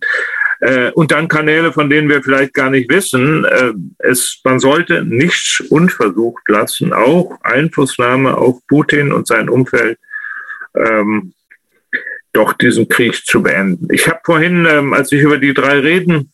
Äh, 0.60 0.92
und 0.92 1.12
dann 1.12 1.28
Kanäle, 1.28 1.72
von 1.72 1.90
denen 1.90 2.10
wir 2.10 2.24
vielleicht 2.24 2.54
gar 2.54 2.70
nicht 2.70 2.92
wissen. 2.92 3.46
Äh, 3.46 3.74
es, 4.00 4.42
man 4.44 4.60
sollte 4.60 5.04
nichts 5.04 5.60
unversucht 5.70 6.44
lassen, 6.48 6.94
auch 6.94 7.38
Einflussnahme 7.44 8.36
auf 8.36 8.66
Putin 8.68 9.12
und 9.12 9.28
sein 9.28 9.50
Umfeld, 9.50 10.00
ähm, 10.76 11.34
doch 12.34 12.54
diesen 12.54 12.88
Krieg 12.90 13.26
zu 13.26 13.44
beenden. 13.44 13.88
Ich 13.92 14.08
habe 14.08 14.20
vorhin, 14.24 14.66
ähm, 14.70 14.94
als 14.94 15.12
ich 15.12 15.22
über 15.22 15.38
die 15.38 15.54
drei 15.54 15.80
Reden 15.80 16.34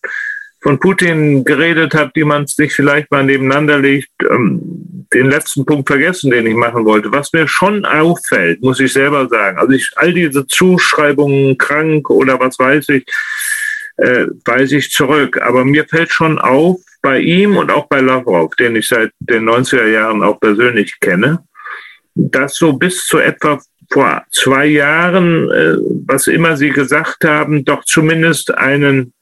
von 0.64 0.80
Putin 0.80 1.43
geredet 1.43 1.93
habe, 1.93 2.11
die 2.16 2.24
man 2.24 2.47
sich 2.47 2.74
vielleicht 2.74 3.11
mal 3.11 3.24
nebeneinander 3.24 3.78
legt, 3.78 4.09
ähm, 4.22 5.05
den 5.14 5.30
letzten 5.30 5.66
Punkt 5.66 5.88
vergessen, 5.88 6.32
den 6.32 6.47
ich 6.47 6.55
machen 6.55 6.86
wollte. 6.86 7.11
Was 7.11 7.34
mir 7.34 7.47
schon 7.47 7.86
auffällt, 7.86 8.64
muss 8.64 8.80
ich 8.80 8.93
selber 8.93 9.28
sagen, 9.28 9.59
also 9.59 9.74
ich, 9.74 9.91
all 9.95 10.14
diese 10.14 10.47
Zuschreibungen 10.47 11.57
krank 11.57 12.09
oder 12.09 12.39
was 12.39 12.57
weiß 12.57 12.89
ich, 12.89 13.05
äh, 13.97 14.26
weise 14.45 14.78
ich 14.78 14.89
zurück. 14.89 15.39
Aber 15.41 15.66
mir 15.66 15.86
fällt 15.86 16.11
schon 16.11 16.39
auf, 16.39 16.80
bei 17.03 17.20
ihm 17.20 17.57
und 17.57 17.70
auch 17.70 17.88
bei 17.88 17.99
Lavrov, 17.99 18.55
den 18.55 18.78
ich 18.78 18.88
seit 18.88 19.11
den 19.20 19.47
90er 19.47 19.88
Jahren 19.88 20.24
auch 20.24 20.39
persönlich 20.39 20.99
kenne, 21.01 21.43
dass 22.16 22.55
so 22.55 22.74
bis 22.74 23.05
zu 23.05 23.20
etwa 23.20 23.59
vor 23.91 24.24
zwei 24.32 24.66
Jahren, 24.68 25.51
äh, 25.51 25.76
was 26.07 26.28
immer 26.28 26.55
Sie 26.55 26.70
gesagt 26.70 27.26
haben, 27.26 27.66
doch 27.66 27.84
zumindest 27.84 28.53
einen 28.55 29.14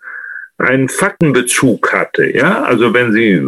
einen 0.61 0.89
Faktenbezug 0.89 1.91
hatte. 1.91 2.35
Ja, 2.35 2.63
also 2.63 2.93
wenn 2.93 3.13
Sie 3.13 3.41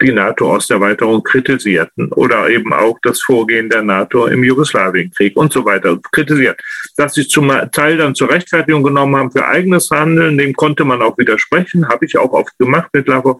die 0.00 0.12
NATO-Osterweiterung 0.12 1.22
kritisierten 1.22 2.12
oder 2.12 2.48
eben 2.48 2.72
auch 2.72 2.98
das 3.02 3.20
Vorgehen 3.20 3.68
der 3.68 3.82
NATO 3.82 4.26
im 4.26 4.44
Jugoslawienkrieg 4.44 5.36
und 5.36 5.52
so 5.52 5.64
weiter 5.64 5.98
kritisiert, 6.12 6.60
dass 6.96 7.14
sie 7.14 7.26
zum 7.26 7.50
Teil 7.72 7.96
dann 7.96 8.14
zur 8.14 8.30
Rechtfertigung 8.30 8.82
genommen 8.82 9.16
haben 9.16 9.32
für 9.32 9.46
eigenes 9.46 9.90
Handeln, 9.90 10.38
dem 10.38 10.54
konnte 10.54 10.84
man 10.84 11.02
auch 11.02 11.18
widersprechen, 11.18 11.88
habe 11.88 12.04
ich 12.06 12.16
auch 12.16 12.32
oft 12.32 12.56
gemacht 12.58 12.88
mit 12.92 13.08
Lavrov, 13.08 13.38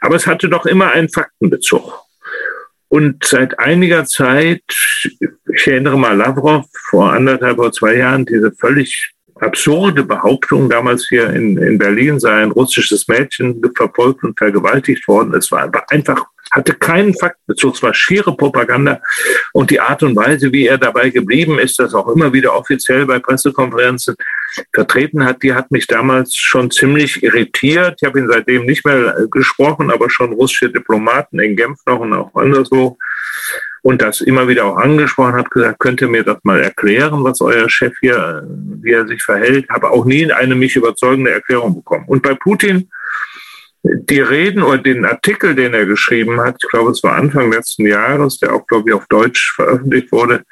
aber 0.00 0.16
es 0.16 0.26
hatte 0.26 0.48
doch 0.48 0.66
immer 0.66 0.90
einen 0.92 1.08
Faktenbezug. 1.08 1.92
Und 2.88 3.24
seit 3.24 3.60
einiger 3.60 4.04
Zeit, 4.04 4.64
ich 5.20 5.66
erinnere 5.66 5.96
mal 5.96 6.16
Lavrov 6.16 6.66
vor 6.88 7.12
anderthalb 7.12 7.58
oder 7.58 7.70
zwei 7.70 7.94
Jahren, 7.96 8.26
diese 8.26 8.50
völlig 8.50 9.12
absurde 9.40 10.04
Behauptung, 10.04 10.68
damals 10.68 11.06
hier 11.08 11.30
in, 11.30 11.56
in 11.58 11.78
Berlin 11.78 12.20
sei 12.20 12.42
ein 12.42 12.50
russisches 12.50 13.08
Mädchen 13.08 13.60
verfolgt 13.74 14.22
und 14.22 14.38
vergewaltigt 14.38 15.06
worden. 15.08 15.34
Es 15.34 15.50
war 15.50 15.70
einfach, 15.88 16.26
hatte 16.50 16.74
keinen 16.74 17.14
Faktbezug, 17.14 17.74
es 17.74 17.82
war 17.82 17.94
schiere 17.94 18.36
Propaganda. 18.36 19.00
Und 19.52 19.70
die 19.70 19.80
Art 19.80 20.02
und 20.02 20.16
Weise, 20.16 20.52
wie 20.52 20.66
er 20.66 20.78
dabei 20.78 21.10
geblieben 21.10 21.58
ist, 21.58 21.78
das 21.78 21.94
auch 21.94 22.08
immer 22.08 22.32
wieder 22.32 22.54
offiziell 22.54 23.06
bei 23.06 23.18
Pressekonferenzen 23.18 24.16
vertreten 24.74 25.24
hat, 25.24 25.42
die 25.42 25.54
hat 25.54 25.70
mich 25.70 25.86
damals 25.86 26.34
schon 26.34 26.70
ziemlich 26.70 27.22
irritiert. 27.22 27.98
Ich 28.00 28.06
habe 28.06 28.18
ihn 28.18 28.28
seitdem 28.28 28.66
nicht 28.66 28.84
mehr 28.84 29.26
gesprochen, 29.30 29.90
aber 29.90 30.10
schon 30.10 30.32
russische 30.32 30.70
Diplomaten 30.70 31.38
in 31.38 31.56
Genf 31.56 31.78
noch 31.86 32.00
und 32.00 32.12
auch 32.12 32.34
anderswo 32.34 32.98
und 33.82 34.02
das 34.02 34.20
immer 34.20 34.48
wieder 34.48 34.66
auch 34.66 34.76
angesprochen 34.76 35.34
hat, 35.34 35.50
gesagt, 35.50 35.78
könnt 35.78 36.00
ihr 36.00 36.08
mir 36.08 36.24
das 36.24 36.38
mal 36.42 36.60
erklären, 36.60 37.24
was 37.24 37.40
euer 37.40 37.68
Chef 37.68 37.94
hier, 38.00 38.46
wie 38.82 38.92
er 38.92 39.06
sich 39.06 39.22
verhält, 39.22 39.68
habe 39.70 39.90
auch 39.90 40.04
nie 40.04 40.30
eine 40.32 40.54
mich 40.54 40.76
überzeugende 40.76 41.30
Erklärung 41.30 41.76
bekommen. 41.76 42.04
Und 42.06 42.22
bei 42.22 42.34
Putin, 42.34 42.90
die 43.82 44.20
Reden 44.20 44.62
oder 44.62 44.78
den 44.78 45.04
Artikel, 45.04 45.54
den 45.54 45.72
er 45.72 45.86
geschrieben 45.86 46.40
hat, 46.40 46.56
ich 46.62 46.68
glaube, 46.68 46.90
es 46.90 47.02
war 47.02 47.14
Anfang 47.14 47.50
letzten 47.50 47.86
Jahres, 47.86 48.38
der 48.38 48.54
auch, 48.54 48.66
glaube 48.66 48.90
ich, 48.90 48.94
auf 48.94 49.06
Deutsch 49.06 49.52
veröffentlicht 49.54 50.12
wurde, 50.12 50.44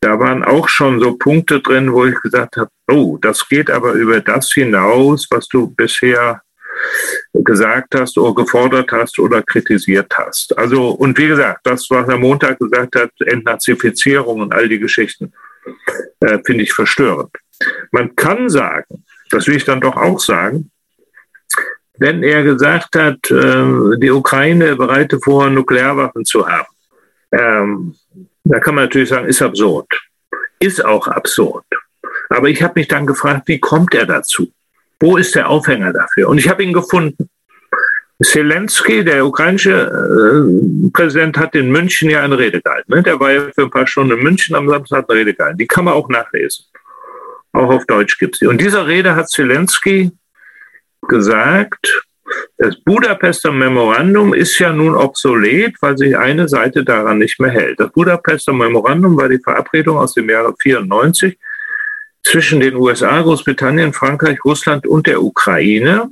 da 0.00 0.18
waren 0.18 0.44
auch 0.44 0.68
schon 0.68 1.00
so 1.00 1.16
Punkte 1.16 1.60
drin, 1.60 1.92
wo 1.92 2.04
ich 2.04 2.20
gesagt 2.20 2.56
habe, 2.56 2.70
oh, 2.90 3.18
das 3.20 3.48
geht 3.48 3.70
aber 3.70 3.92
über 3.92 4.20
das 4.20 4.52
hinaus, 4.52 5.26
was 5.30 5.48
du 5.48 5.68
bisher 5.74 6.42
gesagt 7.32 7.94
hast 7.94 8.18
oder 8.18 8.34
gefordert 8.34 8.90
hast 8.92 9.18
oder 9.18 9.42
kritisiert 9.42 10.12
hast. 10.16 10.56
Also, 10.56 10.90
und 10.90 11.18
wie 11.18 11.28
gesagt, 11.28 11.60
das, 11.64 11.88
was 11.90 12.08
er 12.08 12.18
Montag 12.18 12.58
gesagt 12.58 12.96
hat, 12.96 13.10
Entnazifizierung 13.20 14.40
und 14.40 14.52
all 14.52 14.68
die 14.68 14.78
Geschichten, 14.78 15.32
äh, 16.20 16.38
finde 16.44 16.64
ich 16.64 16.72
verstörend. 16.72 17.30
Man 17.90 18.14
kann 18.16 18.48
sagen, 18.48 19.04
das 19.30 19.46
will 19.46 19.56
ich 19.56 19.64
dann 19.64 19.80
doch 19.80 19.96
auch 19.96 20.20
sagen, 20.20 20.70
wenn 21.98 22.22
er 22.22 22.42
gesagt 22.42 22.94
hat, 22.96 23.30
äh, 23.30 23.98
die 23.98 24.10
Ukraine 24.10 24.76
bereite 24.76 25.18
vor, 25.18 25.48
Nuklearwaffen 25.48 26.24
zu 26.24 26.46
haben, 26.46 26.68
ähm, 27.32 27.94
da 28.44 28.60
kann 28.60 28.74
man 28.74 28.84
natürlich 28.84 29.08
sagen, 29.08 29.26
ist 29.26 29.42
absurd. 29.42 29.88
Ist 30.58 30.84
auch 30.84 31.08
absurd. 31.08 31.64
Aber 32.28 32.48
ich 32.48 32.62
habe 32.62 32.74
mich 32.76 32.88
dann 32.88 33.06
gefragt, 33.06 33.42
wie 33.46 33.58
kommt 33.58 33.94
er 33.94 34.06
dazu? 34.06 34.52
Wo 35.00 35.16
ist 35.16 35.34
der 35.34 35.48
Aufhänger 35.48 35.92
dafür? 35.92 36.28
Und 36.28 36.38
ich 36.38 36.48
habe 36.48 36.62
ihn 36.62 36.72
gefunden. 36.72 37.28
Zelensky, 38.22 39.04
der 39.04 39.26
ukrainische 39.26 39.72
äh, 39.72 40.90
Präsident, 40.90 41.36
hat 41.36 41.54
in 41.54 41.70
München 41.70 42.08
ja 42.08 42.22
eine 42.22 42.38
Rede 42.38 42.62
gehalten. 42.62 42.90
Ne? 42.92 43.02
Der 43.02 43.20
war 43.20 43.30
ja 43.30 43.42
für 43.54 43.64
ein 43.64 43.70
paar 43.70 43.86
Stunden 43.86 44.16
in 44.16 44.22
München 44.22 44.56
am 44.56 44.68
Samstag 44.68 45.04
eine 45.08 45.18
Rede 45.18 45.34
gehalten. 45.34 45.58
Die 45.58 45.66
kann 45.66 45.84
man 45.84 45.94
auch 45.94 46.08
nachlesen. 46.08 46.64
Auch 47.52 47.70
auf 47.70 47.84
Deutsch 47.84 48.18
gibt 48.18 48.36
es 48.36 48.38
sie. 48.38 48.46
Und 48.46 48.60
dieser 48.60 48.86
Rede 48.86 49.16
hat 49.16 49.28
Zelensky 49.28 50.12
gesagt, 51.08 52.06
das 52.56 52.76
Budapester 52.84 53.52
Memorandum 53.52 54.34
ist 54.34 54.58
ja 54.58 54.72
nun 54.72 54.94
obsolet, 54.94 55.74
weil 55.80 55.96
sich 55.96 56.16
eine 56.16 56.48
Seite 56.48 56.84
daran 56.84 57.18
nicht 57.18 57.38
mehr 57.38 57.50
hält. 57.50 57.78
Das 57.78 57.92
Budapester 57.92 58.52
Memorandum 58.52 59.16
war 59.16 59.28
die 59.28 59.38
Verabredung 59.38 59.98
aus 59.98 60.14
dem 60.14 60.28
Jahre 60.28 60.54
94 60.60 61.38
zwischen 62.26 62.60
den 62.60 62.74
USA, 62.74 63.22
Großbritannien, 63.22 63.92
Frankreich, 63.92 64.44
Russland 64.44 64.86
und 64.86 65.06
der 65.06 65.22
Ukraine, 65.22 66.10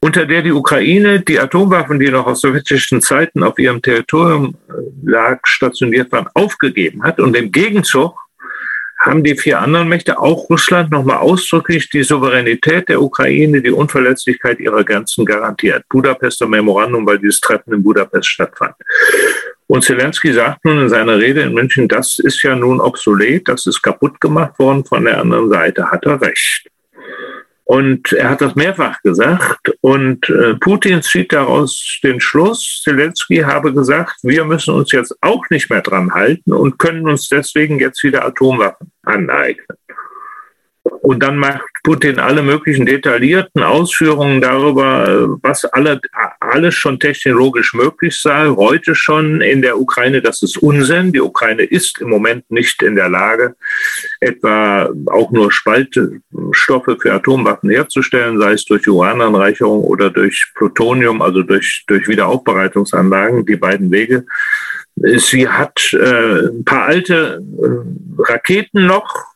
unter 0.00 0.26
der 0.26 0.42
die 0.42 0.52
Ukraine 0.52 1.20
die 1.20 1.38
Atomwaffen, 1.38 1.98
die 1.98 2.10
noch 2.10 2.26
aus 2.26 2.40
sowjetischen 2.40 3.00
Zeiten 3.00 3.42
auf 3.42 3.58
ihrem 3.58 3.82
Territorium 3.82 4.54
äh, 4.68 4.72
lag, 5.04 5.40
stationiert 5.44 6.10
waren, 6.12 6.28
aufgegeben 6.34 7.02
hat. 7.02 7.20
Und 7.20 7.36
im 7.36 7.52
Gegenzug 7.52 8.14
haben 9.04 9.22
die 9.22 9.36
vier 9.36 9.60
anderen 9.60 9.88
Mächte, 9.88 10.18
auch 10.18 10.48
Russland, 10.48 10.90
nochmal 10.90 11.18
ausdrücklich 11.18 11.90
die 11.90 12.02
Souveränität 12.02 12.88
der 12.88 13.02
Ukraine, 13.02 13.60
die 13.60 13.70
Unverletzlichkeit 13.70 14.60
ihrer 14.60 14.82
Grenzen 14.82 15.26
garantiert. 15.26 15.84
Budapester 15.90 16.46
Memorandum, 16.46 17.06
weil 17.06 17.18
dieses 17.18 17.40
Treffen 17.40 17.74
in 17.74 17.82
Budapest 17.82 18.28
stattfand. 18.28 18.74
Und 19.66 19.84
Zelensky 19.84 20.32
sagt 20.32 20.64
nun 20.64 20.80
in 20.82 20.88
seiner 20.88 21.18
Rede 21.18 21.42
in 21.42 21.52
München, 21.52 21.86
das 21.88 22.18
ist 22.18 22.42
ja 22.42 22.56
nun 22.56 22.80
obsolet, 22.80 23.46
das 23.48 23.66
ist 23.66 23.82
kaputt 23.82 24.20
gemacht 24.20 24.58
worden 24.58 24.84
von 24.84 25.04
der 25.04 25.20
anderen 25.20 25.50
Seite, 25.50 25.90
hat 25.90 26.04
er 26.04 26.20
recht. 26.20 26.68
Und 27.64 28.12
er 28.12 28.30
hat 28.30 28.42
das 28.42 28.54
mehrfach 28.54 29.00
gesagt. 29.02 29.72
Und 29.80 30.28
äh, 30.28 30.54
Putin 30.54 31.02
zieht 31.02 31.32
daraus 31.32 31.98
den 32.02 32.20
Schluss, 32.20 32.82
Zelensky 32.84 33.38
habe 33.38 33.72
gesagt, 33.72 34.16
wir 34.22 34.44
müssen 34.44 34.74
uns 34.74 34.92
jetzt 34.92 35.16
auch 35.22 35.42
nicht 35.50 35.70
mehr 35.70 35.80
dran 35.80 36.12
halten 36.12 36.52
und 36.52 36.78
können 36.78 37.08
uns 37.08 37.28
deswegen 37.28 37.80
jetzt 37.80 38.02
wieder 38.02 38.24
Atomwaffen 38.24 38.92
aneignen. 39.02 39.78
Und 40.84 41.22
dann 41.22 41.36
macht 41.38 41.62
Putin 41.82 42.18
alle 42.18 42.42
möglichen 42.42 42.86
detaillierten 42.86 43.62
Ausführungen 43.62 44.40
darüber, 44.40 45.28
was 45.42 45.64
alle, 45.66 46.00
alles 46.40 46.74
schon 46.74 46.98
technologisch 46.98 47.74
möglich 47.74 48.20
sei, 48.20 48.48
heute 48.48 48.94
schon 48.94 49.40
in 49.40 49.62
der 49.62 49.78
Ukraine. 49.78 50.22
Das 50.22 50.42
ist 50.42 50.56
Unsinn. 50.58 51.12
Die 51.12 51.20
Ukraine 51.20 51.62
ist 51.62 52.00
im 52.00 52.08
Moment 52.08 52.50
nicht 52.50 52.82
in 52.82 52.96
der 52.96 53.08
Lage, 53.08 53.54
etwa 54.20 54.90
auch 55.06 55.30
nur 55.30 55.52
Spaltstoffe 55.52 56.96
für 57.00 57.12
Atomwaffen 57.12 57.70
herzustellen, 57.70 58.38
sei 58.38 58.52
es 58.52 58.64
durch 58.64 58.88
Urananreicherung 58.88 59.84
oder 59.84 60.10
durch 60.10 60.52
Plutonium, 60.54 61.22
also 61.22 61.42
durch, 61.42 61.84
durch 61.86 62.08
Wiederaufbereitungsanlagen, 62.08 63.44
die 63.46 63.56
beiden 63.56 63.90
Wege. 63.90 64.24
Sie 64.96 65.48
hat 65.48 65.92
äh, 65.92 66.48
ein 66.48 66.64
paar 66.64 66.84
alte 66.84 67.42
äh, 67.42 68.22
Raketen 68.22 68.86
noch, 68.86 69.26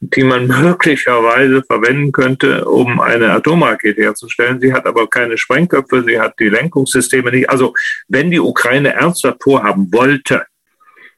die 0.00 0.24
man 0.24 0.46
möglicherweise 0.62 1.62
verwenden 1.62 2.12
könnte, 2.12 2.66
um 2.66 3.00
eine 3.00 3.32
Atomrakete 3.32 4.02
herzustellen. 4.02 4.60
Sie 4.60 4.72
hat 4.72 4.86
aber 4.86 5.08
keine 5.08 5.38
Sprengköpfe, 5.38 6.04
sie 6.06 6.20
hat 6.20 6.38
die 6.38 6.48
Lenkungssysteme 6.48 7.30
nicht. 7.30 7.48
Also 7.48 7.74
wenn 8.08 8.30
die 8.30 8.40
Ukraine 8.40 8.92
ernsthaft 8.92 9.42
vorhaben 9.42 9.88
wollte, 9.90 10.44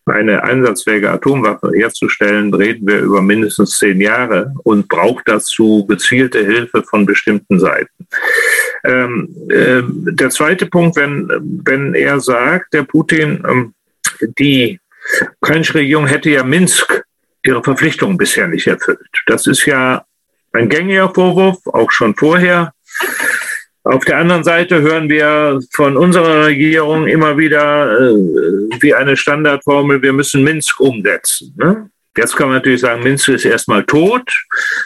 eine 0.07 0.43
einsatzfähige 0.43 1.11
Atomwaffe 1.11 1.71
herzustellen, 1.75 2.55
reden 2.55 2.87
wir 2.87 3.01
über 3.01 3.21
mindestens 3.21 3.79
zehn 3.79 4.01
Jahre 4.01 4.55
und 4.65 4.89
braucht 4.89 5.29
dazu 5.29 5.87
gezielte 5.87 6.39
Hilfe 6.39 6.83
von 6.83 7.05
bestimmten 7.05 7.61
Seiten. 7.61 8.07
Ähm, 8.85 9.29
äh, 9.51 9.83
der 9.87 10.31
zweite 10.31 10.67
Punkt, 10.67 10.97
wenn, 10.97 11.29
wenn 11.65 11.95
er 11.95 12.21
sagt, 12.21 12.73
der 12.73 12.85
Putin, 12.85 13.43
ähm, 13.47 13.75
die 14.39 14.81
ukrainische 15.41 15.75
Regierung 15.75 16.07
hätte 16.07 16.31
ja 16.31 16.43
Minsk 16.43 17.03
ihre 17.43 17.63
Verpflichtungen 17.63 18.17
bisher 18.17 18.49
nicht 18.49 18.67
erfüllt. 18.67 19.23
Das 19.27 19.47
ist 19.47 19.65
ja 19.67 20.05
ein 20.53 20.69
gängiger 20.69 21.13
Vorwurf, 21.13 21.59
auch 21.67 21.91
schon 21.91 22.15
vorher. 22.15 22.73
Auf 23.85 24.05
der 24.05 24.19
anderen 24.19 24.45
Seite 24.45 24.83
hören 24.83 25.09
wir 25.09 25.61
von 25.73 25.97
unserer 25.97 26.45
Regierung 26.47 27.07
immer 27.07 27.39
wieder 27.39 27.99
äh, 27.99 28.15
wie 28.81 28.95
eine 28.95 29.17
Standardformel, 29.17 30.03
wir 30.03 30.13
müssen 30.13 30.45
Minsk 30.45 30.79
umsetzen. 30.81 31.55
Ne? 31.57 31.91
Jetzt 32.17 32.37
kann 32.37 32.49
man 32.49 32.57
natürlich 32.57 32.81
sagen, 32.81 33.03
Minsk 33.03 33.29
ist 33.29 33.45
erstmal 33.45 33.85
tot. 33.85 34.31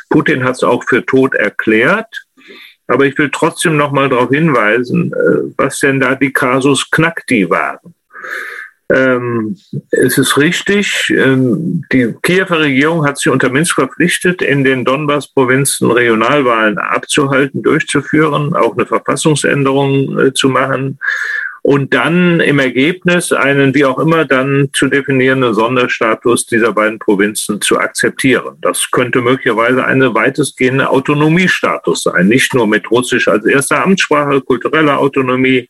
Putin 0.09 0.45
hat 0.45 0.57
es 0.57 0.63
auch 0.63 0.85
für 0.87 1.05
tot 1.05 1.35
erklärt. 1.35 2.27
Aber 2.87 3.07
ich 3.07 3.17
will 3.17 3.31
trotzdem 3.33 3.77
noch 3.77 3.91
mal 3.91 4.09
darauf 4.09 4.31
hinweisen, 4.31 5.13
äh, 5.13 5.53
was 5.57 5.79
denn 5.81 5.99
da 5.99 6.15
die 6.15 6.33
Kasus 6.33 6.91
Knackti 6.91 7.49
waren. 7.49 7.95
Ähm, 8.93 9.57
es 9.91 10.19
ist 10.19 10.37
richtig, 10.37 11.11
ähm, 11.17 11.85
die 11.93 12.15
Kiewer 12.23 12.51
Regierung 12.51 13.07
hat 13.07 13.19
sich 13.19 13.33
unter 13.33 13.49
Minsk 13.49 13.77
verpflichtet, 13.77 14.43
in 14.43 14.65
den 14.65 14.85
Donbass-Provinzen 14.85 15.91
Regionalwahlen 15.91 16.79
abzuhalten, 16.79 17.63
durchzuführen, 17.63 18.55
auch 18.55 18.77
eine 18.77 18.87
Verfassungsänderung 18.87 20.19
äh, 20.19 20.33
zu 20.35 20.49
machen 20.49 20.99
und 21.63 21.95
dann 21.95 22.41
im 22.41 22.59
Ergebnis 22.59 23.33
einen 23.33 23.73
wie 23.73 23.85
auch 23.85 23.99
immer 24.01 24.25
dann 24.25 24.69
zu 24.73 24.89
definierenden 24.89 25.55
Sonderstatus 25.55 26.45
dieser 26.45 26.73
beiden 26.73 26.99
Provinzen 26.99 27.61
zu 27.61 27.79
akzeptieren. 27.79 28.57
Das 28.61 28.91
könnte 28.91 29.21
möglicherweise 29.21 29.85
eine 29.85 30.13
weitestgehende 30.13 30.91
Autonomiestatus 30.91 32.03
sein, 32.03 32.27
nicht 32.27 32.53
nur 32.53 32.67
mit 32.67 32.91
Russisch 32.91 33.29
als 33.29 33.47
erster 33.47 33.85
Amtssprache, 33.85 34.41
kultureller 34.41 34.99
Autonomie, 34.99 35.69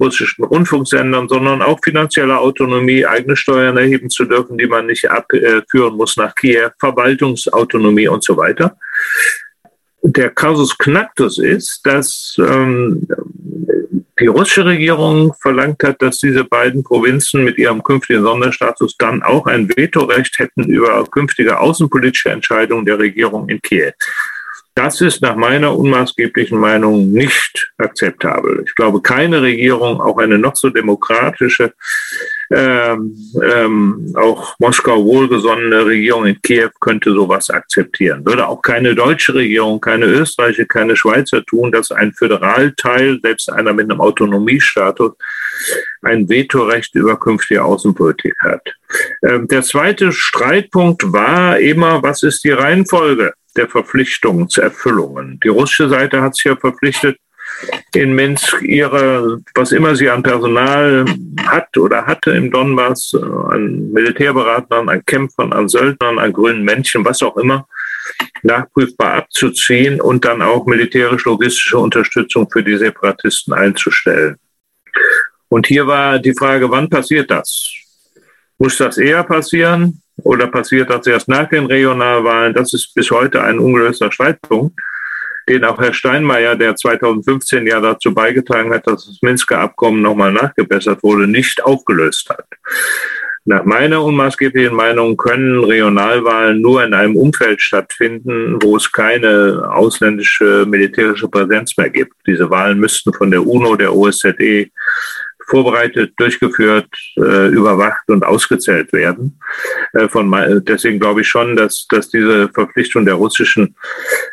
russischen 0.00 0.44
Rundfunksendern, 0.44 1.28
sondern 1.28 1.62
auch 1.62 1.78
finanzieller 1.82 2.40
Autonomie, 2.40 3.06
eigene 3.06 3.36
Steuern 3.36 3.76
erheben 3.76 4.10
zu 4.10 4.24
dürfen, 4.24 4.58
die 4.58 4.66
man 4.66 4.86
nicht 4.86 5.10
abführen 5.10 5.96
muss 5.96 6.16
nach 6.16 6.34
Kiew, 6.34 6.70
Verwaltungsautonomie 6.78 8.08
und 8.08 8.24
so 8.24 8.36
weiter 8.36 8.76
der 10.04 10.30
Kasus 10.30 10.76
Knacktus 10.76 11.38
ist, 11.38 11.80
dass 11.84 12.36
ähm, 12.38 13.08
die 14.20 14.26
russische 14.26 14.66
Regierung 14.66 15.34
verlangt 15.40 15.82
hat, 15.82 16.00
dass 16.02 16.18
diese 16.18 16.44
beiden 16.44 16.84
Provinzen 16.84 17.42
mit 17.42 17.56
ihrem 17.56 17.82
künftigen 17.82 18.22
Sonderstatus 18.22 18.96
dann 18.98 19.22
auch 19.22 19.46
ein 19.46 19.68
Vetorecht 19.68 20.38
hätten 20.38 20.64
über 20.64 21.04
künftige 21.06 21.58
außenpolitische 21.58 22.30
Entscheidungen 22.30 22.84
der 22.84 22.98
Regierung 22.98 23.48
in 23.48 23.60
Kiew. 23.62 23.92
Das 24.76 25.00
ist 25.00 25.22
nach 25.22 25.36
meiner 25.36 25.78
unmaßgeblichen 25.78 26.58
Meinung 26.58 27.12
nicht 27.12 27.72
akzeptabel. 27.78 28.64
Ich 28.66 28.74
glaube, 28.74 29.00
keine 29.02 29.40
Regierung, 29.40 30.00
auch 30.00 30.18
eine 30.18 30.36
noch 30.36 30.56
so 30.56 30.68
demokratische, 30.68 31.74
ähm, 32.50 33.16
ähm, 33.40 34.12
auch 34.16 34.56
Moskau 34.58 35.04
wohlgesonnene 35.04 35.86
Regierung 35.86 36.26
in 36.26 36.42
Kiew 36.42 36.70
könnte 36.80 37.12
sowas 37.12 37.50
akzeptieren. 37.50 38.26
Würde 38.26 38.48
auch 38.48 38.62
keine 38.62 38.96
deutsche 38.96 39.34
Regierung, 39.34 39.80
keine 39.80 40.06
österreichische, 40.06 40.66
keine 40.66 40.96
Schweizer 40.96 41.44
tun, 41.44 41.70
dass 41.70 41.92
ein 41.92 42.12
Föderalteil, 42.12 43.20
selbst 43.22 43.52
einer 43.52 43.72
mit 43.72 43.88
einem 43.88 44.00
Autonomiestatus, 44.00 45.12
ein 46.02 46.28
Vetorecht 46.28 46.96
über 46.96 47.18
künftige 47.18 47.62
Außenpolitik 47.62 48.34
hat. 48.40 48.74
Ähm, 49.22 49.46
der 49.46 49.62
zweite 49.62 50.10
Streitpunkt 50.10 51.12
war 51.12 51.60
immer, 51.60 52.02
was 52.02 52.24
ist 52.24 52.42
die 52.42 52.50
Reihenfolge 52.50 53.34
der 53.56 53.68
Verpflichtungserfüllungen? 53.68 55.40
Die 55.42 55.48
russische 55.48 55.88
Seite 55.88 56.22
hat 56.22 56.36
sich 56.36 56.44
ja 56.44 56.56
verpflichtet, 56.56 57.18
in 57.94 58.14
Minsk 58.14 58.62
ihre, 58.62 59.40
was 59.54 59.72
immer 59.72 59.94
sie 59.94 60.08
an 60.08 60.22
Personal 60.22 61.04
hat 61.46 61.76
oder 61.76 62.06
hatte 62.06 62.32
im 62.32 62.50
Donbass, 62.50 63.12
äh, 63.14 63.24
an 63.24 63.92
Militärberatern, 63.92 64.88
an 64.88 65.04
Kämpfern, 65.04 65.52
an 65.52 65.68
Söldnern, 65.68 66.18
an 66.18 66.32
grünen 66.32 66.64
Männchen, 66.64 67.04
was 67.04 67.22
auch 67.22 67.36
immer, 67.36 67.66
nachprüfbar 68.42 69.14
abzuziehen 69.14 70.00
und 70.00 70.24
dann 70.24 70.42
auch 70.42 70.66
militärisch-logistische 70.66 71.78
Unterstützung 71.78 72.50
für 72.50 72.62
die 72.62 72.76
Separatisten 72.76 73.54
einzustellen. 73.54 74.36
Und 75.48 75.66
hier 75.66 75.86
war 75.86 76.18
die 76.18 76.34
Frage, 76.34 76.70
wann 76.70 76.90
passiert 76.90 77.30
das? 77.30 77.72
Muss 78.58 78.76
das 78.76 78.98
eher 78.98 79.22
passieren 79.22 80.02
oder 80.16 80.46
passiert 80.46 80.90
das 80.90 81.06
erst 81.06 81.28
nach 81.28 81.48
den 81.48 81.66
Regionalwahlen? 81.66 82.54
Das 82.54 82.72
ist 82.72 82.94
bis 82.94 83.10
heute 83.10 83.42
ein 83.42 83.58
ungelöster 83.58 84.10
Streitpunkt 84.12 84.78
den 85.48 85.64
auch 85.64 85.78
Herr 85.78 85.92
Steinmeier, 85.92 86.56
der 86.56 86.76
2015 86.76 87.66
ja 87.66 87.80
dazu 87.80 88.14
beigetragen 88.14 88.72
hat, 88.72 88.86
dass 88.86 89.06
das 89.06 89.18
Minsker 89.22 89.60
Abkommen 89.60 90.02
nochmal 90.02 90.32
nachgebessert 90.32 91.02
wurde, 91.02 91.26
nicht 91.26 91.62
aufgelöst 91.62 92.30
hat. 92.30 92.46
Nach 93.46 93.64
meiner 93.64 94.02
unmaßgeblichen 94.02 94.74
Meinung 94.74 95.18
können 95.18 95.62
Regionalwahlen 95.62 96.62
nur 96.62 96.82
in 96.82 96.94
einem 96.94 97.14
Umfeld 97.14 97.60
stattfinden, 97.60 98.58
wo 98.62 98.76
es 98.76 98.90
keine 98.90 99.70
ausländische 99.70 100.64
militärische 100.66 101.28
Präsenz 101.28 101.76
mehr 101.76 101.90
gibt. 101.90 102.14
Diese 102.26 102.48
Wahlen 102.48 102.78
müssten 102.78 103.12
von 103.12 103.30
der 103.30 103.46
UNO, 103.46 103.76
der 103.76 103.94
OSZE 103.94 104.70
vorbereitet, 105.46 106.12
durchgeführt, 106.16 106.88
äh, 107.16 107.48
überwacht 107.48 108.08
und 108.08 108.24
ausgezählt 108.24 108.92
werden. 108.92 109.40
Äh, 109.92 110.08
von, 110.08 110.30
deswegen 110.66 110.98
glaube 110.98 111.22
ich 111.22 111.28
schon, 111.28 111.56
dass, 111.56 111.86
dass 111.88 112.08
diese 112.08 112.48
Verpflichtung 112.48 113.04
der 113.04 113.14
russischen 113.14 113.76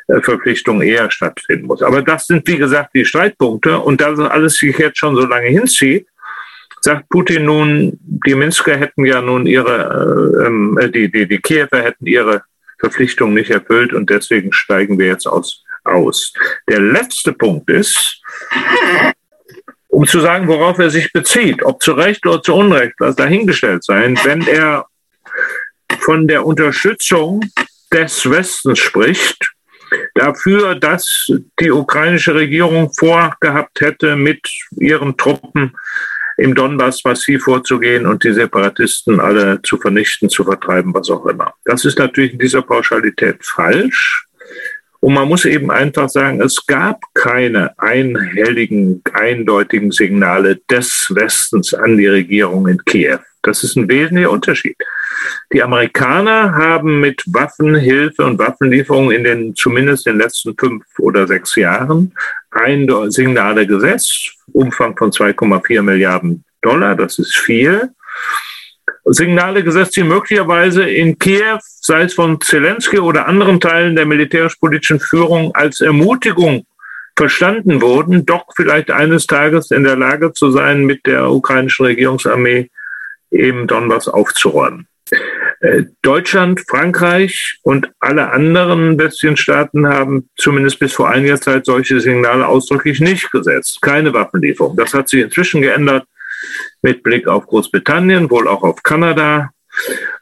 äh, 0.07 0.21
Verpflichtung 0.21 0.81
eher 0.81 1.11
stattfinden 1.11 1.67
muss. 1.67 1.81
Aber 1.81 2.01
das 2.01 2.27
sind, 2.27 2.47
wie 2.47 2.57
gesagt, 2.57 2.91
die 2.95 3.05
Streitpunkte. 3.05 3.79
Und 3.79 4.01
da 4.01 4.13
alles 4.13 4.53
sich 4.55 4.77
jetzt 4.77 4.97
schon 4.97 5.15
so 5.15 5.25
lange 5.25 5.47
hinzieht, 5.47 6.07
sagt 6.81 7.09
Putin 7.09 7.45
nun, 7.45 7.99
die 8.01 8.35
Minsker 8.35 8.75
hätten 8.75 9.05
ja 9.05 9.21
nun 9.21 9.45
ihre, 9.45 10.39
äh, 10.41 10.47
ähm, 10.47 10.79
die, 10.93 11.11
die, 11.11 11.27
die 11.27 11.39
Kiewer 11.39 11.81
hätten 11.81 12.07
ihre 12.07 12.43
Verpflichtung 12.79 13.33
nicht 13.33 13.51
erfüllt 13.51 13.93
und 13.93 14.09
deswegen 14.09 14.51
steigen 14.51 14.97
wir 14.97 15.07
jetzt 15.07 15.27
aus. 15.27 15.63
aus. 15.83 16.33
Der 16.67 16.79
letzte 16.79 17.33
Punkt 17.33 17.69
ist, 17.69 18.21
um 19.91 20.07
zu 20.07 20.21
sagen, 20.21 20.47
worauf 20.47 20.79
er 20.79 20.89
sich 20.89 21.11
bezieht, 21.11 21.63
ob 21.63 21.83
zu 21.83 21.91
Recht 21.91 22.25
oder 22.25 22.41
zu 22.41 22.55
Unrecht, 22.55 22.93
lass 22.99 23.15
dahingestellt 23.15 23.83
sein, 23.83 24.17
wenn 24.23 24.41
er 24.47 24.85
von 25.99 26.27
der 26.27 26.45
Unterstützung 26.45 27.41
des 27.91 28.29
Westens 28.29 28.79
spricht, 28.79 29.51
dafür, 30.15 30.75
dass 30.75 31.27
die 31.59 31.71
ukrainische 31.71 32.33
Regierung 32.33 32.91
vorgehabt 32.93 33.81
hätte, 33.81 34.15
mit 34.15 34.39
ihren 34.77 35.17
Truppen 35.17 35.75
im 36.37 36.55
Donbass 36.55 37.03
massiv 37.03 37.43
vorzugehen 37.43 38.07
und 38.07 38.23
die 38.23 38.31
Separatisten 38.31 39.19
alle 39.19 39.61
zu 39.61 39.77
vernichten, 39.77 40.29
zu 40.29 40.45
vertreiben, 40.45 40.93
was 40.93 41.09
auch 41.09 41.25
immer. 41.25 41.53
Das 41.65 41.83
ist 41.83 41.99
natürlich 41.99 42.31
in 42.31 42.39
dieser 42.39 42.61
Pauschalität 42.61 43.45
falsch. 43.45 44.25
Und 45.01 45.15
man 45.15 45.27
muss 45.27 45.45
eben 45.45 45.71
einfach 45.71 46.09
sagen, 46.09 46.41
es 46.41 46.65
gab 46.67 47.01
keine 47.15 47.77
einhelligen, 47.79 49.01
eindeutigen 49.13 49.91
Signale 49.91 50.61
des 50.69 51.11
Westens 51.13 51.73
an 51.73 51.97
die 51.97 52.07
Regierung 52.07 52.67
in 52.67 52.83
Kiew. 52.85 53.17
Das 53.41 53.63
ist 53.63 53.75
ein 53.75 53.89
wesentlicher 53.89 54.29
Unterschied. 54.29 54.77
Die 55.51 55.63
Amerikaner 55.63 56.53
haben 56.53 56.99
mit 56.99 57.23
Waffenhilfe 57.25 58.23
und 58.23 58.37
Waffenlieferungen 58.37 59.11
in 59.11 59.23
den 59.23 59.55
zumindest 59.55 60.05
den 60.05 60.19
letzten 60.19 60.55
fünf 60.55 60.83
oder 60.99 61.25
sechs 61.25 61.55
Jahren 61.55 62.13
ein 62.51 62.87
Signale 63.09 63.65
gesetzt, 63.65 64.35
Umfang 64.53 64.95
von 64.95 65.11
2,4 65.11 65.81
Milliarden 65.81 66.43
Dollar, 66.61 66.95
das 66.95 67.17
ist 67.17 67.35
viel. 67.35 67.89
Signale 69.05 69.63
gesetzt, 69.63 69.95
die 69.95 70.03
möglicherweise 70.03 70.87
in 70.87 71.17
Kiew, 71.17 71.59
sei 71.61 72.03
es 72.03 72.13
von 72.13 72.39
Zelensky 72.39 72.99
oder 72.99 73.27
anderen 73.27 73.59
Teilen 73.59 73.95
der 73.95 74.05
militärisch-politischen 74.05 74.99
Führung, 74.99 75.53
als 75.55 75.81
Ermutigung 75.81 76.65
verstanden 77.15 77.81
wurden, 77.81 78.25
doch 78.25 78.45
vielleicht 78.55 78.91
eines 78.91 79.27
Tages 79.27 79.71
in 79.71 79.83
der 79.83 79.95
Lage 79.95 80.33
zu 80.33 80.51
sein, 80.51 80.85
mit 80.85 81.05
der 81.05 81.29
ukrainischen 81.29 81.85
Regierungsarmee 81.85 82.69
eben 83.31 83.67
Donbass 83.67 84.07
aufzuräumen. 84.07 84.87
Äh, 85.59 85.83
Deutschland, 86.01 86.61
Frankreich 86.67 87.59
und 87.63 87.91
alle 87.99 88.31
anderen 88.31 88.97
westlichen 88.97 89.37
Staaten 89.37 89.87
haben 89.87 90.29
zumindest 90.37 90.79
bis 90.79 90.93
vor 90.93 91.09
einiger 91.09 91.39
Zeit 91.39 91.65
solche 91.65 91.99
Signale 91.99 92.47
ausdrücklich 92.47 92.99
nicht 92.99 93.31
gesetzt. 93.31 93.81
Keine 93.81 94.13
Waffenlieferung. 94.13 94.75
Das 94.75 94.93
hat 94.93 95.09
sich 95.09 95.21
inzwischen 95.21 95.61
geändert 95.61 96.05
mit 96.81 97.03
Blick 97.03 97.27
auf 97.27 97.47
Großbritannien, 97.47 98.29
wohl 98.29 98.47
auch 98.47 98.63
auf 98.63 98.83
Kanada 98.83 99.51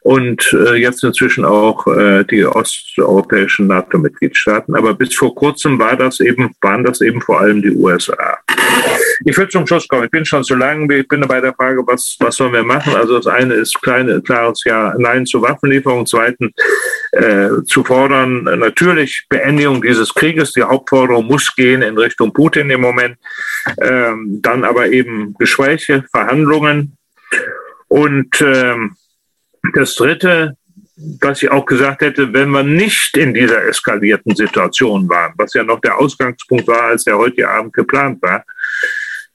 und 0.01 0.53
äh, 0.53 0.75
jetzt 0.75 1.03
inzwischen 1.03 1.45
auch 1.45 1.85
äh, 1.87 2.23
die 2.23 2.45
osteuropäischen 2.45 3.67
NATO-Mitgliedstaaten. 3.67 4.75
Aber 4.75 4.93
bis 4.93 5.15
vor 5.15 5.35
kurzem 5.35 5.79
war 5.79 5.95
das 5.95 6.19
eben, 6.19 6.51
waren 6.61 6.83
das 6.83 7.01
eben 7.01 7.21
vor 7.21 7.41
allem 7.41 7.61
die 7.61 7.71
USA. 7.71 8.37
Ich 9.25 9.37
will 9.37 9.49
zum 9.49 9.67
Schluss 9.67 9.87
kommen. 9.87 10.05
Ich 10.05 10.11
bin 10.11 10.25
schon 10.25 10.43
zu 10.43 10.55
lang. 10.55 10.89
Ich 10.91 11.07
bin 11.07 11.21
bei 11.21 11.41
der 11.41 11.53
Frage, 11.53 11.85
was, 11.85 12.15
was 12.19 12.37
sollen 12.37 12.53
wir 12.53 12.63
machen? 12.63 12.95
Also 12.95 13.17
das 13.17 13.27
eine 13.27 13.53
ist 13.55 13.81
kleine, 13.81 14.21
klares 14.21 14.63
Ja, 14.63 14.93
Nein 14.97 15.25
zu 15.25 15.41
Waffenlieferung. 15.41 16.05
Zweitens 16.05 16.51
äh, 17.11 17.49
zu 17.65 17.83
fordern, 17.83 18.43
natürlich 18.43 19.25
Beendigung 19.29 19.81
dieses 19.81 20.13
Krieges. 20.13 20.53
Die 20.53 20.63
Hauptforderung 20.63 21.25
muss 21.25 21.53
gehen 21.55 21.81
in 21.81 21.97
Richtung 21.97 22.31
Putin 22.31 22.69
im 22.69 22.81
Moment. 22.81 23.17
Ähm, 23.81 24.39
dann 24.41 24.63
aber 24.63 24.87
eben 24.87 25.33
Gespräche, 25.37 26.05
Verhandlungen. 26.11 26.97
Und 27.89 28.39
ähm, 28.41 28.95
das 29.73 29.95
Dritte, 29.95 30.55
was 31.21 31.41
ich 31.41 31.51
auch 31.51 31.65
gesagt 31.65 32.01
hätte, 32.01 32.31
wenn 32.33 32.49
wir 32.51 32.63
nicht 32.63 33.17
in 33.17 33.33
dieser 33.33 33.65
eskalierten 33.65 34.35
Situation 34.35 35.09
waren, 35.09 35.33
was 35.37 35.53
ja 35.53 35.63
noch 35.63 35.79
der 35.81 35.97
Ausgangspunkt 35.97 36.67
war, 36.67 36.83
als 36.83 37.03
der 37.03 37.17
heutige 37.17 37.49
Abend 37.49 37.73
geplant 37.73 38.21
war, 38.21 38.43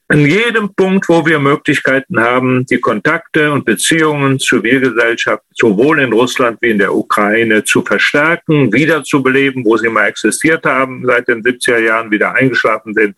an 0.09 0.21
jedem 0.21 0.75
Punkt, 0.75 1.09
wo 1.09 1.25
wir 1.25 1.39
Möglichkeiten 1.39 2.21
haben, 2.21 2.67
die 2.67 2.79
Kontakte 2.79 3.51
und 3.51 3.65
Beziehungen 3.65 4.39
zur 4.39 4.63
Zivilgesellschaft 4.63 5.43
sowohl 5.55 6.01
in 6.01 6.13
Russland 6.13 6.59
wie 6.61 6.71
in 6.71 6.79
der 6.79 6.95
Ukraine 6.95 7.65
zu 7.65 7.83
verstärken, 7.83 8.73
wiederzubeleben, 8.73 9.65
wo 9.65 9.79
sie 9.79 9.89
mal 9.89 10.07
existiert 10.07 10.67
haben, 10.67 11.05
seit 11.07 11.29
den 11.29 11.43
70er 11.43 11.79
Jahren 11.79 12.11
wieder 12.11 12.35
eingeschlafen 12.35 12.93
sind. 12.93 13.17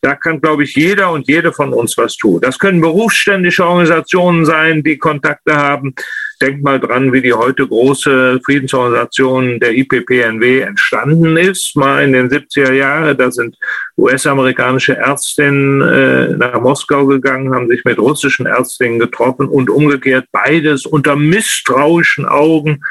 Da 0.00 0.14
kann, 0.14 0.40
glaube 0.40 0.64
ich, 0.64 0.74
jeder 0.74 1.12
und 1.12 1.28
jede 1.28 1.52
von 1.52 1.72
uns 1.74 1.98
was 1.98 2.16
tun. 2.16 2.40
Das 2.40 2.58
können 2.58 2.80
berufsständische 2.80 3.66
Organisationen 3.66 4.46
sein, 4.46 4.82
die 4.82 4.96
Kontakte 4.96 5.56
haben. 5.56 5.94
Denk 6.42 6.62
mal 6.62 6.80
dran, 6.80 7.12
wie 7.12 7.22
die 7.22 7.32
heute 7.32 7.66
große 7.66 8.40
Friedensorganisation 8.44 9.60
der 9.60 9.74
IPPNW 9.74 10.60
entstanden 10.60 11.36
ist, 11.36 11.76
mal 11.76 12.02
in 12.02 12.12
den 12.12 12.28
70er 12.28 12.72
Jahren. 12.72 13.16
Da 13.16 13.30
sind 13.30 13.56
US-amerikanische 13.96 14.96
Ärztinnen 14.96 15.80
äh, 15.80 16.36
nach 16.36 16.60
Moskau 16.60 17.06
gegangen, 17.06 17.54
haben 17.54 17.68
sich 17.68 17.84
mit 17.84 17.98
russischen 17.98 18.46
Ärztinnen 18.46 18.98
getroffen 18.98 19.46
und 19.46 19.70
umgekehrt 19.70 20.26
beides 20.32 20.84
unter 20.84 21.14
misstrauischen 21.14 22.26
Augen, 22.26 22.82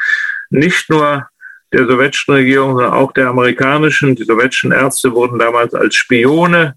nicht 0.49 0.89
nur 0.89 1.27
der 1.73 1.87
sowjetischen 1.87 2.33
Regierung, 2.33 2.73
sondern 2.73 2.93
auch 2.93 3.11
der 3.11 3.27
amerikanischen. 3.27 4.15
Die 4.15 4.23
sowjetischen 4.23 4.71
Ärzte 4.71 5.13
wurden 5.13 5.39
damals 5.39 5.73
als 5.73 5.95
Spione 5.95 6.75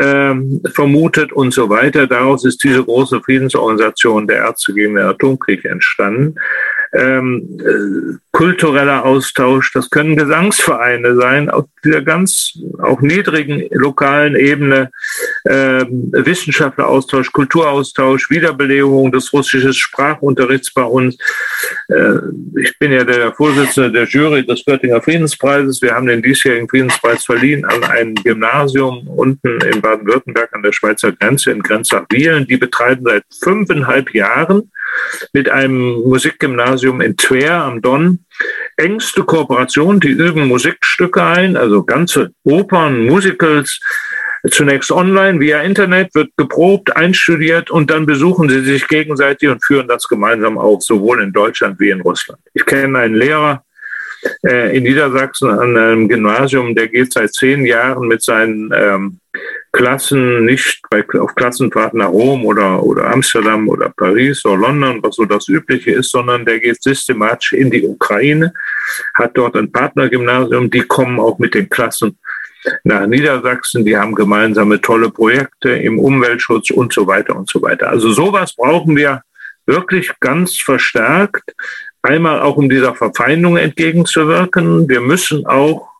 ähm, 0.00 0.60
vermutet 0.74 1.32
und 1.32 1.52
so 1.52 1.68
weiter. 1.68 2.06
Daraus 2.06 2.44
ist 2.44 2.62
diese 2.62 2.82
große 2.82 3.20
Friedensorganisation 3.20 4.26
der 4.26 4.38
Ärzte 4.38 4.72
gegen 4.74 4.96
den 4.96 5.04
Atomkrieg 5.04 5.64
entstanden 5.64 6.34
ähm, 6.94 7.58
äh, 7.60 8.18
kultureller 8.30 9.04
Austausch, 9.04 9.72
das 9.72 9.90
können 9.90 10.16
Gesangsvereine 10.16 11.16
sein, 11.16 11.50
auf 11.50 11.66
dieser 11.84 12.02
ganz 12.02 12.58
auch 12.78 13.00
niedrigen 13.00 13.68
lokalen 13.70 14.36
Ebene, 14.36 14.90
äh, 15.44 15.84
Wissenschaftler-Austausch, 15.88 17.32
Kulturaustausch, 17.32 18.30
Wiederbelebung 18.30 19.12
des 19.12 19.32
russischen 19.32 19.72
Sprachunterrichts 19.72 20.72
bei 20.72 20.84
uns. 20.84 21.16
Äh, 21.88 22.18
ich 22.60 22.78
bin 22.78 22.92
ja 22.92 23.04
der 23.04 23.32
Vorsitzende 23.34 23.92
der 23.92 24.04
Jury 24.04 24.46
des 24.46 24.64
Göttinger 24.64 25.02
Friedenspreises. 25.02 25.82
Wir 25.82 25.94
haben 25.94 26.06
den 26.06 26.22
diesjährigen 26.22 26.68
Friedenspreis 26.68 27.24
verliehen 27.24 27.64
an 27.64 27.82
ein 27.84 28.14
Gymnasium 28.14 29.06
unten 29.08 29.60
in 29.62 29.80
Baden-Württemberg 29.80 30.52
an 30.52 30.62
der 30.62 30.72
Schweizer 30.72 31.12
Grenze 31.12 31.50
in 31.50 31.62
Grenzach-Wielen. 31.62 32.46
Die 32.46 32.56
betreiben 32.56 33.04
seit 33.04 33.24
fünfeinhalb 33.42 34.14
Jahren 34.14 34.70
mit 35.32 35.48
einem 35.48 36.02
Musikgymnasium 36.02 37.00
in 37.00 37.16
Twer 37.16 37.62
am 37.62 37.82
Don. 37.82 38.24
Engste 38.76 39.24
Kooperation, 39.24 40.00
die 40.00 40.08
üben 40.08 40.48
Musikstücke 40.48 41.22
ein, 41.22 41.56
also 41.56 41.84
ganze 41.84 42.32
Opern, 42.44 43.06
Musicals, 43.06 43.80
zunächst 44.50 44.92
online 44.92 45.40
via 45.40 45.62
Internet, 45.62 46.14
wird 46.14 46.30
geprobt, 46.36 46.96
einstudiert 46.96 47.70
und 47.70 47.90
dann 47.90 48.06
besuchen 48.06 48.48
sie 48.48 48.60
sich 48.60 48.86
gegenseitig 48.88 49.48
und 49.48 49.64
führen 49.64 49.88
das 49.88 50.06
gemeinsam 50.08 50.58
auf, 50.58 50.82
sowohl 50.82 51.22
in 51.22 51.32
Deutschland 51.32 51.80
wie 51.80 51.90
in 51.90 52.02
Russland. 52.02 52.40
Ich 52.52 52.66
kenne 52.66 52.98
einen 52.98 53.14
Lehrer, 53.14 53.64
äh, 54.46 54.76
in 54.76 54.84
Niedersachsen 54.84 55.50
an 55.50 55.76
einem 55.76 56.08
Gymnasium, 56.08 56.74
der 56.74 56.88
geht 56.88 57.12
seit 57.12 57.32
zehn 57.32 57.64
Jahren 57.66 58.08
mit 58.08 58.22
seinen 58.22 58.72
ähm, 58.74 59.20
Klassen 59.72 60.44
nicht 60.44 60.80
bei, 60.88 61.04
auf 61.18 61.34
Klassenfahrt 61.34 61.94
nach 61.94 62.08
Rom 62.08 62.44
oder, 62.44 62.82
oder 62.82 63.10
Amsterdam 63.10 63.68
oder 63.68 63.90
Paris 63.96 64.44
oder 64.44 64.58
London, 64.58 65.02
was 65.02 65.16
so 65.16 65.24
das 65.24 65.48
Übliche 65.48 65.92
ist, 65.92 66.10
sondern 66.10 66.44
der 66.44 66.60
geht 66.60 66.82
systematisch 66.82 67.52
in 67.54 67.70
die 67.70 67.84
Ukraine, 67.84 68.52
hat 69.14 69.36
dort 69.36 69.56
ein 69.56 69.72
Partnergymnasium, 69.72 70.70
die 70.70 70.82
kommen 70.82 71.18
auch 71.18 71.38
mit 71.38 71.54
den 71.54 71.68
Klassen 71.68 72.18
nach 72.84 73.06
Niedersachsen, 73.06 73.84
die 73.84 73.96
haben 73.96 74.14
gemeinsame 74.14 74.80
tolle 74.80 75.10
Projekte 75.10 75.70
im 75.70 75.98
Umweltschutz 75.98 76.70
und 76.70 76.92
so 76.92 77.06
weiter 77.06 77.36
und 77.36 77.50
so 77.50 77.60
weiter. 77.60 77.90
Also 77.90 78.12
sowas 78.12 78.54
brauchen 78.54 78.96
wir 78.96 79.22
wirklich 79.66 80.12
ganz 80.20 80.58
verstärkt, 80.58 81.54
einmal 82.02 82.40
auch 82.40 82.56
um 82.56 82.68
dieser 82.68 82.94
Verfeindung 82.94 83.56
entgegenzuwirken. 83.56 84.88
Wir 84.88 85.00
müssen 85.00 85.46
auch 85.46 85.93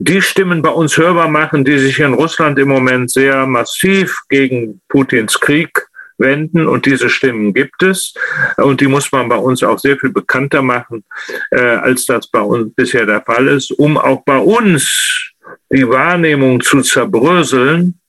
die 0.00 0.22
Stimmen 0.22 0.62
bei 0.62 0.70
uns 0.70 0.96
hörbar 0.96 1.28
machen, 1.28 1.62
die 1.62 1.78
sich 1.78 2.00
in 2.00 2.14
Russland 2.14 2.58
im 2.58 2.68
Moment 2.68 3.10
sehr 3.10 3.44
massiv 3.44 4.16
gegen 4.30 4.80
Putins 4.88 5.38
Krieg 5.38 5.86
wenden. 6.16 6.66
Und 6.66 6.86
diese 6.86 7.10
Stimmen 7.10 7.52
gibt 7.52 7.82
es. 7.82 8.14
Und 8.56 8.80
die 8.80 8.86
muss 8.86 9.12
man 9.12 9.28
bei 9.28 9.36
uns 9.36 9.62
auch 9.62 9.78
sehr 9.78 9.98
viel 9.98 10.10
bekannter 10.10 10.62
machen, 10.62 11.04
äh, 11.50 11.60
als 11.60 12.06
das 12.06 12.26
bei 12.28 12.40
uns 12.40 12.74
bisher 12.74 13.04
der 13.04 13.20
Fall 13.20 13.48
ist, 13.48 13.72
um 13.72 13.98
auch 13.98 14.22
bei 14.24 14.38
uns 14.38 15.32
die 15.70 15.86
Wahrnehmung 15.86 16.62
zu 16.62 16.80
zerbröseln, 16.80 18.00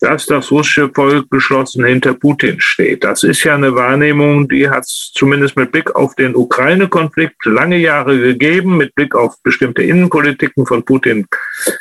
dass 0.00 0.26
das 0.26 0.50
russische 0.50 0.90
Volk 0.94 1.28
geschlossen 1.30 1.84
hinter 1.84 2.14
Putin 2.14 2.60
steht. 2.60 3.02
Das 3.02 3.24
ist 3.24 3.42
ja 3.42 3.54
eine 3.54 3.74
Wahrnehmung, 3.74 4.48
die 4.48 4.68
hat 4.68 4.84
es 4.84 5.10
zumindest 5.14 5.56
mit 5.56 5.72
Blick 5.72 5.94
auf 5.96 6.14
den 6.14 6.36
Ukraine-Konflikt 6.36 7.44
lange 7.44 7.78
Jahre 7.78 8.18
gegeben. 8.18 8.76
Mit 8.76 8.94
Blick 8.94 9.14
auf 9.14 9.34
bestimmte 9.42 9.82
Innenpolitiken 9.82 10.66
von 10.66 10.84
Putin 10.84 11.26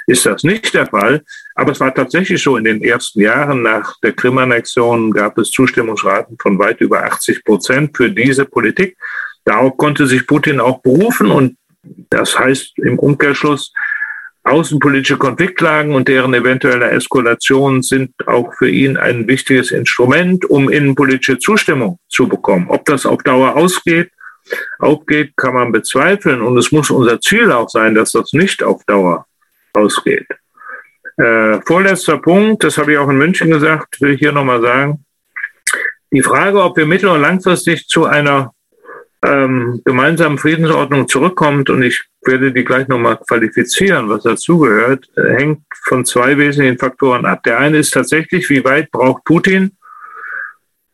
ist 0.08 0.26
das 0.26 0.44
nicht 0.44 0.74
der 0.74 0.88
Fall. 0.88 1.24
Aber 1.54 1.72
es 1.72 1.80
war 1.80 1.94
tatsächlich 1.94 2.42
so, 2.42 2.58
in 2.58 2.64
den 2.64 2.84
ersten 2.84 3.22
Jahren 3.22 3.62
nach 3.62 3.96
der 4.02 4.14
Krim-Annexion 4.14 5.12
gab 5.12 5.38
es 5.38 5.52
Zustimmungsraten 5.52 6.38
von 6.42 6.58
weit 6.58 6.82
über 6.82 7.04
80 7.04 7.44
Prozent 7.44 7.96
für 7.96 8.10
diese 8.10 8.46
Politik. 8.46 8.98
Darauf 9.46 9.78
konnte 9.78 10.08
sich 10.08 10.26
Putin 10.26 10.60
auch 10.60 10.82
berufen 10.82 11.32
und 11.32 11.58
das 12.10 12.38
heißt 12.38 12.80
im 12.80 13.00
Umkehrschluss, 13.00 13.72
Außenpolitische 14.48 15.18
Konfliktlagen 15.18 15.94
und 15.94 16.08
deren 16.08 16.34
eventuelle 16.34 16.90
Eskalation 16.92 17.82
sind 17.82 18.14
auch 18.28 18.54
für 18.54 18.70
ihn 18.70 18.96
ein 18.96 19.28
wichtiges 19.28 19.72
Instrument, 19.72 20.46
um 20.46 20.70
innenpolitische 20.70 21.38
Zustimmung 21.38 22.00
zu 22.08 22.30
bekommen. 22.30 22.68
Ob 22.70 22.86
das 22.86 23.06
auf 23.06 23.22
Dauer 23.24 23.58
ausgeht, 23.58 24.10
aufgeht, 24.80 25.36
kann 25.36 25.54
man 25.54 25.74
bezweifeln. 25.74 26.42
Und 26.42 26.58
es 26.58 26.72
muss 26.72 26.90
unser 26.90 27.20
Ziel 27.20 27.52
auch 27.52 27.70
sein, 27.70 27.94
dass 27.94 28.14
das 28.14 28.32
nicht 28.32 28.64
auf 28.64 28.86
Dauer 28.86 29.26
ausgeht. 29.74 30.28
Äh, 31.18 31.60
vorletzter 31.66 32.18
Punkt, 32.18 32.64
das 32.64 32.78
habe 32.78 32.94
ich 32.94 32.98
auch 32.98 33.10
in 33.10 33.18
München 33.18 33.50
gesagt, 33.50 34.00
will 34.00 34.12
ich 34.12 34.20
hier 34.20 34.32
nochmal 34.32 34.62
sagen. 34.62 35.04
Die 36.12 36.24
Frage, 36.24 36.64
ob 36.64 36.78
wir 36.78 36.86
mittel- 36.86 37.10
und 37.10 37.22
langfristig 37.22 37.88
zu 37.88 38.06
einer 38.06 38.54
ähm, 39.28 39.82
gemeinsamen 39.84 40.38
Friedensordnung 40.38 41.08
zurückkommt, 41.08 41.70
und 41.70 41.84
ich 41.84 42.04
werde 42.24 42.52
die 42.52 42.64
gleich 42.64 42.88
nochmal 42.88 43.18
qualifizieren, 43.18 44.10
was 44.10 44.24
dazugehört, 44.24 45.08
äh, 45.16 45.36
hängt 45.36 45.62
von 45.84 46.06
zwei 46.06 46.38
wesentlichen 46.38 46.78
Faktoren 46.78 47.26
ab. 47.26 47.44
Der 47.44 47.60
eine 47.60 47.78
ist 47.78 47.92
tatsächlich, 47.92 48.50
wie 48.50 48.64
weit 48.64 48.92
braucht 48.92 49.24
Putin 49.26 49.72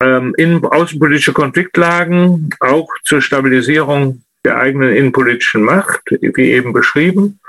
ähm, 0.01 0.33
in 0.37 0.63
außenpolitische 0.63 1.33
Konfliktlagen 1.33 2.49
auch 2.59 2.89
zur 3.03 3.21
Stabilisierung 3.21 4.23
der 4.45 4.57
eigenen 4.57 4.93
innenpolitischen 4.93 5.63
Macht, 5.63 6.01
wie 6.09 6.51
eben 6.51 6.73
beschrieben. 6.73 7.39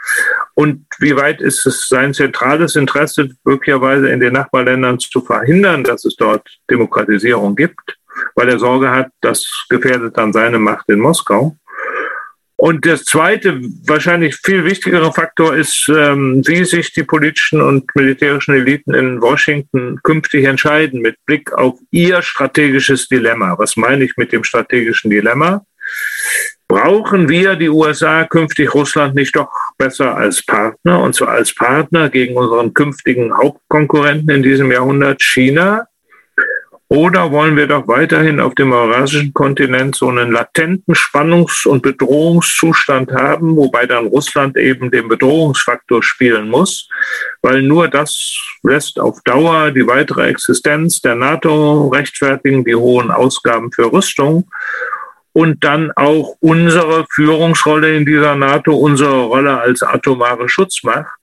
Und 0.55 0.87
wie 0.99 1.16
weit 1.16 1.41
ist 1.41 1.66
es 1.66 1.89
sein 1.89 2.14
zentrales 2.14 2.76
Interesse, 2.76 3.30
möglicherweise 3.43 4.11
in 4.11 4.20
den 4.20 4.35
Nachbarländern 4.35 5.01
zu 5.01 5.20
verhindern, 5.20 5.82
dass 5.82 6.05
es 6.05 6.14
dort 6.14 6.47
Demokratisierung 6.70 7.57
gibt? 7.57 7.99
Weil 8.35 8.49
er 8.49 8.59
Sorge 8.59 8.91
hat, 8.91 9.09
das 9.21 9.67
gefährdet 9.69 10.17
dann 10.17 10.33
seine 10.33 10.59
Macht 10.59 10.89
in 10.89 11.01
Moskau. 11.01 11.57
Und 12.57 12.87
das 12.87 13.05
zweite, 13.05 13.61
wahrscheinlich 13.87 14.37
viel 14.37 14.65
wichtigere 14.65 15.12
Faktor 15.12 15.55
ist, 15.55 15.87
ähm, 15.89 16.41
wie 16.47 16.65
sich 16.65 16.93
die 16.93 17.03
politischen 17.03 17.61
und 17.61 17.85
militärischen 17.95 18.55
Eliten 18.55 18.95
in 18.95 19.21
Washington 19.21 20.01
künftig 20.03 20.45
entscheiden 20.45 21.03
mit 21.03 21.17
Blick 21.27 21.53
auf 21.53 21.79
ihr 21.91 22.23
strategisches 22.23 23.09
Dilemma. 23.09 23.59
Was 23.59 23.77
meine 23.77 24.05
ich 24.05 24.17
mit 24.17 24.33
dem 24.33 24.45
strategischen 24.45 25.11
Dilemma? 25.11 25.67
Brauchen 26.67 27.29
wir 27.29 27.57
die 27.57 27.69
USA 27.69 28.25
künftig 28.25 28.73
Russland 28.73 29.15
nicht 29.15 29.37
doch 29.37 29.51
besser 29.77 30.17
als 30.17 30.43
Partner, 30.43 31.03
und 31.03 31.15
zwar 31.15 31.29
als 31.29 31.55
Partner 31.55 32.09
gegen 32.09 32.37
unseren 32.37 32.73
künftigen 32.73 33.37
Hauptkonkurrenten 33.37 34.31
in 34.31 34.43
diesem 34.43 34.73
Jahrhundert, 34.73 35.23
China? 35.23 35.87
Oder 36.95 37.32
wollen 37.32 37.57
wir 37.57 37.66
doch 37.66 37.88
weiterhin 37.88 38.38
auf 38.38 38.55
dem 38.55 38.70
eurasischen 38.70 39.34
Kontinent 39.34 39.97
so 39.97 40.09
einen 40.09 40.30
latenten 40.30 40.95
Spannungs- 40.95 41.66
und 41.66 41.82
Bedrohungszustand 41.82 43.11
haben, 43.11 43.57
wobei 43.57 43.86
dann 43.86 44.07
Russland 44.07 44.57
eben 44.57 44.92
den 44.92 45.09
Bedrohungsfaktor 45.09 46.05
spielen 46.05 46.49
muss, 46.49 46.88
weil 47.42 47.62
nur 47.62 47.88
das 47.88 48.36
lässt 48.62 49.01
auf 49.01 49.20
Dauer 49.24 49.72
die 49.72 49.88
weitere 49.88 50.28
Existenz 50.28 51.01
der 51.01 51.16
NATO 51.16 51.88
rechtfertigen, 51.88 52.64
die 52.64 52.76
hohen 52.76 53.11
Ausgaben 53.11 53.72
für 53.72 53.92
Rüstung 53.92 54.49
und 55.35 55.64
dann 55.64 55.91
auch 55.97 56.37
unsere 56.41 57.07
Führungsrolle 57.11 57.97
in 57.97 58.07
dieser 58.07 58.37
NATO, 58.37 58.74
unsere 58.74 59.24
Rolle 59.24 59.61
als 59.61 59.82
atomare 59.82 60.49
Schutzmacht, 60.49 61.18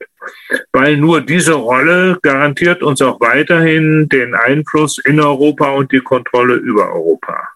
weil 0.70 0.98
nur 0.98 1.22
diese 1.22 1.54
Rolle 1.54 2.18
garantiert 2.20 2.82
uns 2.82 3.00
auch 3.00 3.18
weiterhin 3.20 4.08
den 4.10 4.34
Einfluss 4.34 4.98
in 4.98 5.18
Europa 5.18 5.70
und 5.70 5.90
die 5.92 6.00
Kontrolle 6.00 6.56
über 6.56 6.92
Europa. 6.92 7.48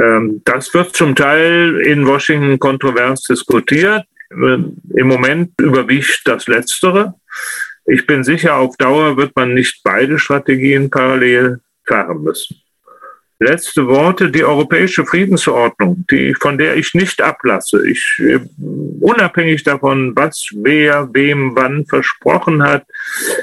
Ähm, 0.00 0.42
das 0.44 0.74
wird 0.74 0.96
zum 0.96 1.14
Teil 1.14 1.80
in 1.86 2.04
Washington 2.04 2.58
kontrovers 2.58 3.22
diskutiert. 3.22 4.04
Ähm, 4.32 4.76
Im 4.92 5.06
Moment 5.06 5.52
überwiegt 5.60 6.22
das 6.24 6.48
Letztere. 6.48 7.14
Ich 7.86 8.06
bin 8.08 8.24
sicher, 8.24 8.56
auf 8.56 8.76
Dauer 8.76 9.16
wird 9.16 9.36
man 9.36 9.54
nicht 9.54 9.82
beide 9.84 10.18
Strategien 10.18 10.90
parallel 10.90 11.60
fahren 11.86 12.24
müssen. 12.24 12.63
Letzte 13.44 13.86
Worte, 13.88 14.30
die 14.30 14.42
europäische 14.42 15.04
Friedensordnung, 15.04 16.06
die, 16.10 16.34
von 16.34 16.56
der 16.56 16.76
ich 16.78 16.94
nicht 16.94 17.20
ablasse. 17.20 17.86
Ich, 17.86 18.02
äh, 18.18 18.40
unabhängig 19.00 19.62
davon, 19.62 20.16
was 20.16 20.48
wer 20.54 21.10
wem 21.12 21.54
wann 21.54 21.84
versprochen 21.84 22.62
hat, 22.62 22.86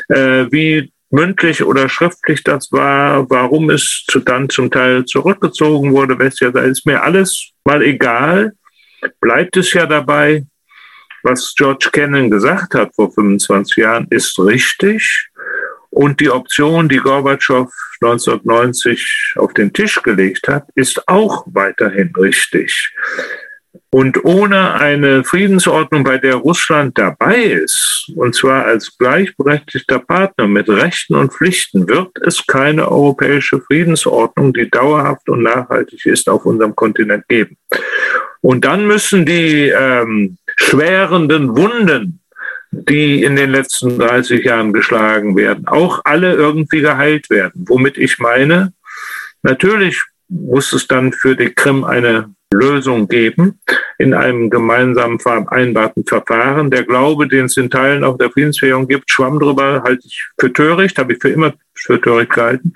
äh, 0.10 0.48
wie 0.52 0.92
mündlich 1.12 1.64
oder 1.64 1.88
schriftlich 1.88 2.44
das 2.44 2.72
war, 2.72 3.30
warum 3.30 3.70
es 3.70 4.04
dann 4.26 4.50
zum 4.50 4.72
Teil 4.72 5.06
zurückgezogen 5.06 5.92
wurde, 5.92 6.18
da 6.18 6.62
ist 6.62 6.88
mir 6.88 7.04
alles 7.04 7.52
mal 7.64 7.84
egal. 7.84 8.54
Bleibt 9.20 9.56
es 9.56 9.72
ja 9.74 9.86
dabei, 9.86 10.48
was 11.22 11.54
George 11.56 11.90
Kennan 11.92 12.32
gesagt 12.32 12.74
hat 12.74 12.96
vor 12.96 13.12
25 13.12 13.78
Jahren, 13.78 14.08
ist 14.10 14.40
richtig. 14.40 15.31
Und 15.92 16.20
die 16.22 16.30
Option, 16.30 16.90
die 16.90 16.98
Gorbatschow 16.98 17.72
1990 18.02 19.34
auf 19.36 19.54
den 19.54 19.72
Tisch 19.74 20.02
gelegt 20.02 20.48
hat, 20.48 20.68
ist 20.74 21.08
auch 21.08 21.46
weiterhin 21.48 22.14
richtig. 22.18 22.94
Und 23.94 24.24
ohne 24.24 24.76
eine 24.76 25.26
Friedensordnung, 25.26 26.06
bei 26.06 26.18
der 26.18 26.36
Russland 26.36 26.98
dabei 26.98 27.44
ist, 27.44 28.10
und 28.16 28.34
zwar 28.34 28.66
als 28.66 28.98
gleichberechtigter 28.98 30.00
Partner 30.00 30.48
mit 30.48 30.70
Rechten 30.70 31.16
und 31.16 31.34
Pflichten, 31.34 31.90
wird 31.90 32.18
es 32.26 32.48
keine 32.48 32.90
europäische 32.90 33.60
Friedensordnung, 33.60 34.54
die 34.54 34.70
dauerhaft 34.70 35.28
und 35.28 35.44
nachhaltig 35.44 36.06
ist, 36.06 36.30
auf 36.30 36.46
unserem 36.46 36.74
Kontinent 36.74 37.28
geben. 37.28 37.58
Und 38.40 38.64
dann 38.64 38.88
müssen 38.88 39.26
die 39.26 39.68
ähm, 39.68 40.38
schwerenden 40.56 41.56
Wunden, 41.58 42.21
die 42.72 43.24
in 43.24 43.36
den 43.36 43.52
letzten 43.52 44.00
30 44.00 44.46
Jahren 44.46 44.74
geschlagen 44.74 45.36
werden, 45.36 45.68
auch 45.68 46.02
alle 46.06 46.34
irgendwie 46.34 46.82
geheilt 46.82 47.30
werden. 47.30 47.66
Womit 47.68 47.98
ich 47.98 48.20
meine, 48.20 48.74
natürlich 49.44 50.02
muss 50.30 50.72
es 50.72 50.88
dann 50.88 51.12
für 51.12 51.36
die 51.36 51.54
Krim 51.54 51.84
eine 51.84 52.34
Lösung 52.54 53.08
geben 53.08 53.60
in 53.98 54.14
einem 54.14 54.50
gemeinsamen 54.50 55.20
vereinbarten 55.20 56.06
Verfahren. 56.06 56.70
Der 56.70 56.84
Glaube, 56.84 57.28
den 57.28 57.46
es 57.46 57.58
in 57.58 57.70
Teilen 57.70 58.04
auch 58.04 58.18
der 58.18 58.30
Friedensbewegung 58.30 58.88
gibt, 58.88 59.10
schwamm 59.10 59.40
drüber, 59.40 59.84
halte 59.84 60.06
ich 60.06 60.28
für 60.40 60.52
töricht, 60.52 60.98
habe 60.98 61.14
ich 61.14 61.20
für 61.22 61.30
immer 61.30 61.54
für 61.74 62.00
töricht 62.02 62.32
gehalten. 62.32 62.74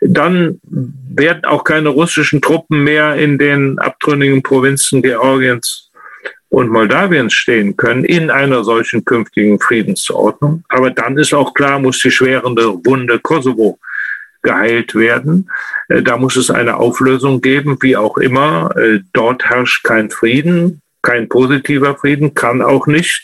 Dann 0.00 0.60
werden 0.62 1.44
auch 1.44 1.64
keine 1.64 1.88
russischen 1.88 2.40
Truppen 2.40 2.84
mehr 2.84 3.16
in 3.16 3.38
den 3.38 3.78
abtrünnigen 3.78 4.42
Provinzen 4.42 5.02
Georgiens 5.02 5.87
und 6.50 6.70
Moldawiens 6.70 7.34
stehen 7.34 7.76
können 7.76 8.04
in 8.04 8.30
einer 8.30 8.64
solchen 8.64 9.04
künftigen 9.04 9.60
Friedensordnung. 9.60 10.64
Aber 10.68 10.90
dann 10.90 11.18
ist 11.18 11.34
auch 11.34 11.54
klar, 11.54 11.78
muss 11.78 11.98
die 11.98 12.10
schwerende 12.10 12.74
Wunde 12.84 13.18
Kosovo 13.18 13.78
geheilt 14.42 14.94
werden. 14.94 15.50
Äh, 15.88 16.02
da 16.02 16.16
muss 16.16 16.36
es 16.36 16.50
eine 16.50 16.76
Auflösung 16.76 17.40
geben, 17.40 17.76
wie 17.80 17.96
auch 17.96 18.16
immer. 18.16 18.74
Äh, 18.76 19.00
dort 19.12 19.44
herrscht 19.44 19.84
kein 19.84 20.10
Frieden, 20.10 20.80
kein 21.02 21.28
positiver 21.28 21.96
Frieden, 21.96 22.34
kann 22.34 22.62
auch 22.62 22.86
nicht, 22.86 23.22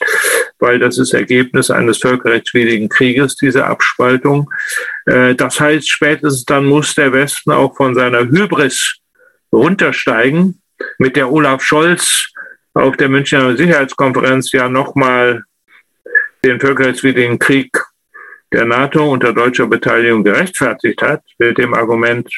weil 0.59 0.79
das 0.79 0.99
ist 0.99 1.15
Ergebnis 1.15 1.71
eines 1.71 1.99
völkerrechtswidrigen 1.99 2.89
Krieges, 2.89 3.37
diese 3.37 3.67
Abspaltung. 3.67 4.51
Äh, 5.07 5.35
das 5.35 5.61
heißt, 5.61 5.91
spätestens 5.91 6.45
dann 6.45 6.67
muss 6.67 6.95
der 6.95 7.13
Westen 7.13 7.53
auch 7.53 7.77
von 7.77 7.95
seiner 7.95 8.21
Hybris 8.21 8.97
runtersteigen, 9.53 10.61
mit 10.99 11.17
der 11.17 11.31
Olaf 11.31 11.63
Scholz 11.63 12.34
auf 12.75 12.97
der 12.97 13.09
Münchner 13.09 13.57
Sicherheitskonferenz 13.57 14.53
ja 14.53 14.69
nochmal 14.69 15.45
den 16.45 16.61
völkerrechtswidrigen 16.61 17.39
Krieg 17.39 17.71
der 18.53 18.67
NATO 18.67 19.11
unter 19.11 19.33
deutscher 19.33 19.67
Beteiligung 19.67 20.23
gerechtfertigt 20.23 21.03
hat, 21.03 21.23
mit 21.39 21.59
dem 21.59 21.75
Argument, 21.75 22.31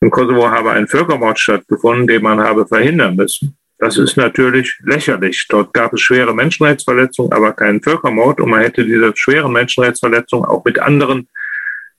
im 0.00 0.10
Kosovo 0.10 0.50
habe 0.50 0.72
ein 0.72 0.88
Völkermord 0.88 1.38
stattgefunden, 1.38 2.06
den 2.06 2.22
man 2.22 2.40
habe 2.40 2.66
verhindern 2.66 3.16
müssen. 3.16 3.56
Das 3.78 3.96
ist 3.98 4.16
natürlich 4.16 4.78
lächerlich. 4.84 5.46
Dort 5.48 5.72
gab 5.74 5.92
es 5.92 6.00
schwere 6.00 6.34
Menschenrechtsverletzungen, 6.34 7.32
aber 7.32 7.52
keinen 7.52 7.82
Völkermord. 7.82 8.40
Und 8.40 8.50
man 8.50 8.60
hätte 8.60 8.84
diese 8.84 9.12
schweren 9.16 9.52
Menschenrechtsverletzungen 9.52 10.44
auch 10.44 10.64
mit 10.64 10.78
anderen 10.78 11.28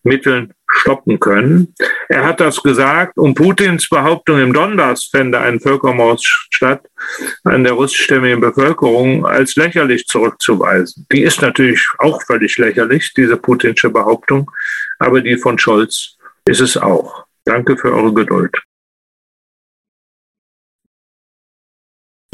Mitteln 0.04 0.54
stoppen 0.68 1.20
können. 1.20 1.74
Er 2.10 2.26
hat 2.26 2.40
das 2.40 2.62
gesagt, 2.62 3.18
um 3.18 3.34
Putins 3.34 3.88
Behauptung 3.90 4.40
im 4.40 4.54
Donbass 4.54 5.06
fände 5.06 5.40
ein 5.40 5.60
Völkermord 5.60 6.22
statt 6.24 6.82
an 7.44 7.64
der 7.64 7.74
russischstämmigen 7.74 8.42
Bevölkerung 8.42 9.26
als 9.26 9.56
lächerlich 9.56 10.08
zurückzuweisen. 10.08 11.06
Die 11.12 11.24
ist 11.24 11.42
natürlich 11.42 11.86
auch 12.00 12.22
völlig 12.24 12.58
lächerlich, 12.58 13.14
diese 13.14 13.38
putinsche 13.38 13.90
Behauptung, 13.90 14.50
aber 15.00 15.22
die 15.22 15.38
von 15.38 15.58
Scholz 15.58 16.18
ist 16.46 16.62
es 16.62 16.76
auch. 16.76 17.26
Danke 17.46 17.78
für 17.78 17.94
eure 17.94 18.14
Geduld. 18.14 18.58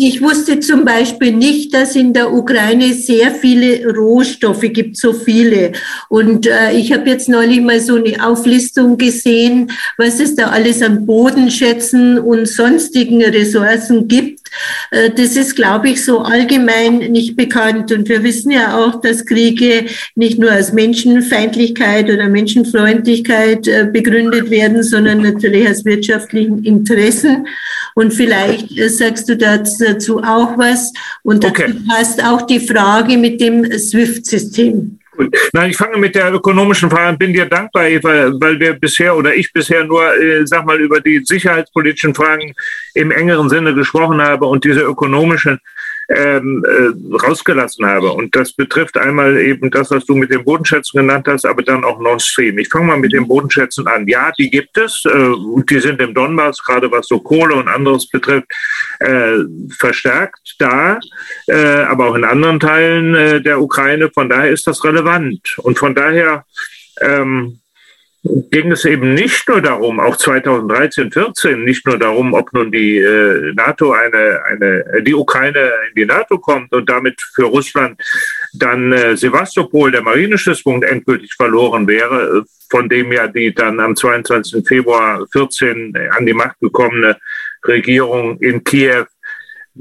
Ich 0.02 0.22
wusste 0.22 0.62
zum 0.62 0.86
Beispiel 0.86 1.34
nicht, 1.34 1.74
dass 1.74 1.94
in 1.94 2.14
der 2.14 2.32
Ukraine 2.32 2.94
sehr 2.94 3.32
viele 3.32 3.86
Rohstoffe 3.86 4.62
gibt, 4.62 4.96
so 4.96 5.12
viele. 5.12 5.74
Und 6.08 6.48
äh, 6.48 6.72
ich 6.72 6.94
habe 6.94 7.10
jetzt 7.10 7.28
neulich 7.28 7.60
mal 7.60 7.82
so 7.82 7.96
eine 7.96 8.26
Auflistung 8.26 8.98
gesehen, 8.98 9.70
was 9.98 10.22
es 10.22 10.36
da 10.36 10.52
alles 10.52 10.82
an 10.82 11.06
Bodenschätzen 11.06 12.18
und 12.18 12.48
sonstigen 12.48 13.22
Ressourcen 13.22 14.08
gibt. 14.08 14.39
Äh, 14.92 15.12
das 15.12 15.36
ist, 15.36 15.56
glaube 15.56 15.90
ich, 15.90 16.04
so 16.04 16.20
allgemein 16.20 16.98
nicht 16.98 17.36
bekannt. 17.36 17.92
Und 17.92 18.10
wir 18.10 18.24
wissen 18.24 18.52
ja 18.52 18.78
auch, 18.78 19.02
dass 19.02 19.26
Kriege 19.26 19.86
nicht 20.16 20.40
nur 20.40 20.52
als 20.52 20.74
Menschenfeindlichkeit 20.74 22.10
oder 22.10 22.30
Menschenfreundlichkeit 22.30 23.68
äh, 23.68 23.88
begründet 23.92 24.50
werden, 24.50 24.84
sondern 24.84 25.22
natürlich 25.22 25.68
als 25.68 25.86
wirtschaftlichen 25.86 26.64
Interessen. 26.64 27.48
Und 27.96 28.14
vielleicht 28.14 28.78
äh, 28.78 28.90
sagst 28.90 29.30
du 29.30 29.36
dazu 29.38 29.80
dazu 29.80 30.20
auch 30.20 30.58
was. 30.58 30.92
Und 31.24 31.44
dazu 31.44 31.64
okay. 31.64 31.74
passt 31.88 32.24
auch 32.24 32.44
die 32.44 32.60
Frage 32.60 33.18
mit 33.18 33.42
dem 33.42 33.66
SWIFT-System. 33.66 34.99
Nein, 35.54 35.72
ich 35.72 35.78
fange 35.78 35.98
mit 35.98 36.16
der 36.16 36.34
ökonomischen 36.34 36.90
Frage 36.90 37.08
an. 37.08 37.18
Bin 37.18 37.34
dir 37.34 37.46
dankbar, 37.46 37.88
Eva, 37.88 38.32
weil 38.40 38.60
wir 38.60 38.74
bisher 38.74 39.16
oder 39.16 39.36
ich 39.36 39.52
bisher 39.52 39.84
nur, 39.84 40.16
äh, 40.16 40.46
sag 40.48 40.66
mal, 40.66 40.80
über 40.80 41.02
die 41.02 41.22
sicherheitspolitischen 41.24 42.16
Fragen 42.16 42.54
im 42.94 43.12
engeren 43.12 43.50
Sinne 43.50 43.74
gesprochen 43.74 44.22
habe 44.22 44.46
und 44.46 44.64
diese 44.64 44.82
ökonomischen 44.82 45.60
ähm, 46.10 46.66
äh, 46.66 47.18
rausgelassen 47.18 47.86
habe. 47.86 48.12
Und 48.12 48.36
das 48.36 48.54
betrifft 48.54 48.98
einmal 48.98 49.38
eben 49.38 49.70
das, 49.70 49.92
was 49.92 50.06
du 50.06 50.16
mit 50.16 50.32
den 50.32 50.44
Bodenschätzen 50.44 51.00
genannt 51.00 51.28
hast, 51.28 51.46
aber 51.46 51.62
dann 51.62 51.84
auch 51.84 52.00
Nord 52.00 52.22
Stream. 52.22 52.58
Ich 52.58 52.70
fange 52.70 52.88
mal 52.88 52.98
mit 52.98 53.14
den 53.14 53.28
Bodenschätzen 53.28 53.88
an. 53.88 54.08
Ja, 54.08 54.32
die 54.38 54.50
gibt 54.50 54.78
es 54.78 55.06
äh, 55.06 55.34
die 55.70 55.80
sind 55.80 56.02
im 56.02 56.14
Donbass, 56.14 56.64
gerade 56.64 56.92
was 56.92 57.08
so 57.08 57.20
Kohle 57.20 57.56
und 57.56 57.68
anderes 57.68 58.10
betrifft, 58.10 58.48
äh, 59.00 59.38
verstärkt 59.78 60.56
da, 60.58 61.00
äh, 61.48 61.82
aber 61.84 62.08
auch 62.08 62.16
in 62.16 62.24
anderen 62.24 62.60
Teilen 62.60 63.16
äh, 63.16 63.42
der 63.42 63.62
Ukraine. 63.62 64.10
Von 64.14 64.30
daher 64.30 64.50
ist 64.50 64.66
das 64.68 64.84
relevant. 64.84 65.58
Und 65.58 65.78
von 65.78 65.94
daher 65.94 66.46
ähm, 67.02 67.60
ging 68.24 68.72
es 68.72 68.84
eben 68.84 69.14
nicht 69.14 69.48
nur 69.48 69.62
darum, 69.62 70.00
auch 70.00 70.18
2013, 70.18 71.12
14, 71.12 71.64
nicht 71.64 71.86
nur 71.86 71.98
darum, 71.98 72.34
ob 72.34 72.52
nun 72.52 72.72
die 72.72 72.98
äh, 72.98 73.54
NATO 73.54 73.94
eine, 73.94 74.42
eine, 74.46 75.04
die 75.04 75.14
Ukraine 75.14 75.72
in 75.90 75.96
die 75.96 76.06
NATO 76.06 76.38
kommt 76.38 76.74
und 76.74 76.90
damit 76.90 77.22
für 77.34 77.46
Russland 77.46 78.02
dann 78.54 78.92
äh, 78.92 79.16
Sevastopol, 79.16 79.92
der 79.92 80.02
Marinestützpunkt, 80.02 80.86
endgültig 80.86 81.34
verloren 81.34 81.88
wäre, 81.88 82.44
von 82.70 82.90
dem 82.90 83.12
ja 83.14 83.28
die 83.28 83.54
dann 83.54 83.80
am 83.80 83.96
22. 83.96 84.68
Februar 84.68 85.26
14 85.32 85.94
an 86.12 86.26
die 86.26 86.34
Macht 86.34 86.60
gekommene 86.60 87.18
Regierung 87.66 88.38
in 88.40 88.64
Kiew 88.64 89.06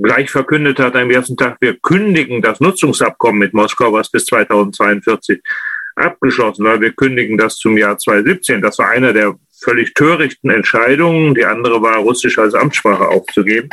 gleich 0.01 0.31
verkündet 0.31 0.79
hat 0.79 0.95
am 0.95 1.11
ersten 1.11 1.37
Tag, 1.37 1.57
wir 1.61 1.77
kündigen 1.81 2.41
das 2.41 2.61
Nutzungsabkommen 2.61 3.39
mit 3.39 3.53
Moskau, 3.53 3.93
was 3.93 4.11
bis 4.11 4.27
2042 4.27 5.41
abgeschlossen 5.99 6.65
war. 6.65 6.81
Wir 6.81 6.93
kündigen 6.93 7.37
das 7.37 7.57
zum 7.57 7.77
Jahr 7.77 7.99
2017. 7.99 8.61
Das 8.63 8.79
war 8.79 8.89
einer 8.91 9.13
der 9.13 9.35
völlig 9.61 9.95
törichten 9.95 10.51
Entscheidungen. 10.51 11.35
Die 11.35 11.45
andere 11.45 11.83
war, 11.83 11.97
Russisch 11.97 12.39
als 12.39 12.55
Amtssprache 12.55 13.09
aufzugeben. 13.09 13.69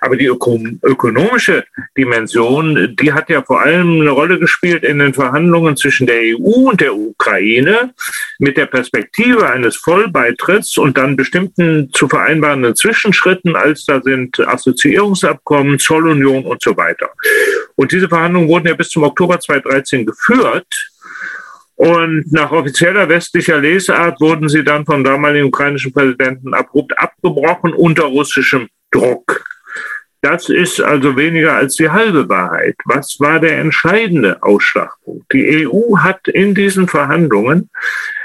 Aber 0.00 0.16
die 0.16 0.26
öko 0.26 0.58
ökonomische 0.82 1.64
Dimension, 1.96 2.96
die 2.98 3.12
hat 3.12 3.30
ja 3.30 3.42
vor 3.42 3.62
allem 3.62 4.00
eine 4.00 4.10
Rolle 4.10 4.38
gespielt 4.38 4.84
in 4.84 4.98
den 4.98 5.14
Verhandlungen 5.14 5.76
zwischen 5.76 6.06
der 6.06 6.20
EU 6.20 6.70
und 6.70 6.80
der 6.80 6.94
Ukraine 6.94 7.94
mit 8.38 8.56
der 8.56 8.66
Perspektive 8.66 9.48
eines 9.48 9.76
Vollbeitritts 9.76 10.76
und 10.76 10.98
dann 10.98 11.16
bestimmten 11.16 11.90
zu 11.92 12.08
vereinbarenden 12.08 12.74
Zwischenschritten, 12.74 13.56
als 13.56 13.84
da 13.84 14.00
sind 14.02 14.38
Assoziierungsabkommen, 14.40 15.78
Zollunion 15.78 16.44
und 16.44 16.62
so 16.62 16.76
weiter. 16.76 17.10
Und 17.76 17.92
diese 17.92 18.08
Verhandlungen 18.08 18.48
wurden 18.48 18.68
ja 18.68 18.74
bis 18.74 18.90
zum 18.90 19.04
Oktober 19.04 19.40
2013 19.40 20.04
geführt. 20.04 20.66
Und 21.80 22.30
nach 22.30 22.52
offizieller 22.52 23.08
westlicher 23.08 23.58
Lesart 23.58 24.20
wurden 24.20 24.50
sie 24.50 24.62
dann 24.62 24.84
vom 24.84 25.02
damaligen 25.02 25.46
ukrainischen 25.46 25.94
Präsidenten 25.94 26.52
abrupt 26.52 26.92
abgebrochen 26.98 27.72
unter 27.72 28.02
russischem 28.02 28.68
Druck. 28.90 29.42
Das 30.20 30.50
ist 30.50 30.82
also 30.82 31.16
weniger 31.16 31.54
als 31.54 31.76
die 31.76 31.88
halbe 31.88 32.28
Wahrheit. 32.28 32.76
Was 32.84 33.16
war 33.18 33.40
der 33.40 33.56
entscheidende 33.60 34.42
Ausschlagpunkt? 34.42 35.32
Die 35.32 35.66
EU 35.66 35.96
hat 35.96 36.28
in 36.28 36.54
diesen 36.54 36.86
Verhandlungen 36.86 37.70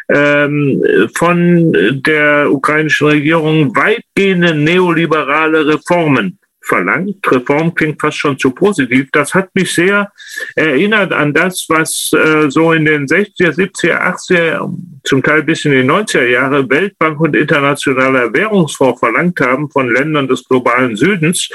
ähm, 0.09 0.83
von 1.15 1.71
der 2.05 2.51
ukrainischen 2.51 3.07
Regierung 3.07 3.73
weitgehende 3.73 4.53
neoliberale 4.53 5.65
Reformen 5.65 6.39
verlangt. 6.65 7.17
Reform 7.31 7.73
klingt 7.73 8.01
fast 8.01 8.17
schon 8.17 8.37
zu 8.37 8.51
positiv. 8.51 9.09
Das 9.11 9.33
hat 9.33 9.53
mich 9.53 9.73
sehr 9.73 10.11
erinnert 10.55 11.13
an 11.13 11.33
das, 11.33 11.65
was 11.69 12.11
äh, 12.13 12.49
so 12.49 12.73
in 12.73 12.85
den 12.85 13.07
60er, 13.07 13.51
70er, 13.51 14.01
80er, 14.01 14.73
zum 15.03 15.23
Teil 15.23 15.43
bis 15.43 15.65
in 15.65 15.71
die 15.71 15.83
90er 15.83 16.25
Jahre 16.25 16.69
Weltbank 16.69 17.19
und 17.19 17.35
Internationaler 17.35 18.33
Währungsfonds 18.33 18.99
verlangt 18.99 19.39
haben 19.39 19.69
von 19.69 19.93
Ländern 19.93 20.27
des 20.27 20.43
globalen 20.47 20.95
Südens 20.95 21.49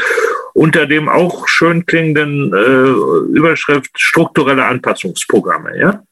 unter 0.54 0.86
dem 0.86 1.08
auch 1.08 1.46
schön 1.48 1.86
klingenden 1.86 2.52
äh, 2.52 3.36
Überschrift 3.36 3.90
strukturelle 3.94 4.64
Anpassungsprogramme. 4.64 5.78
Ja? 5.78 6.02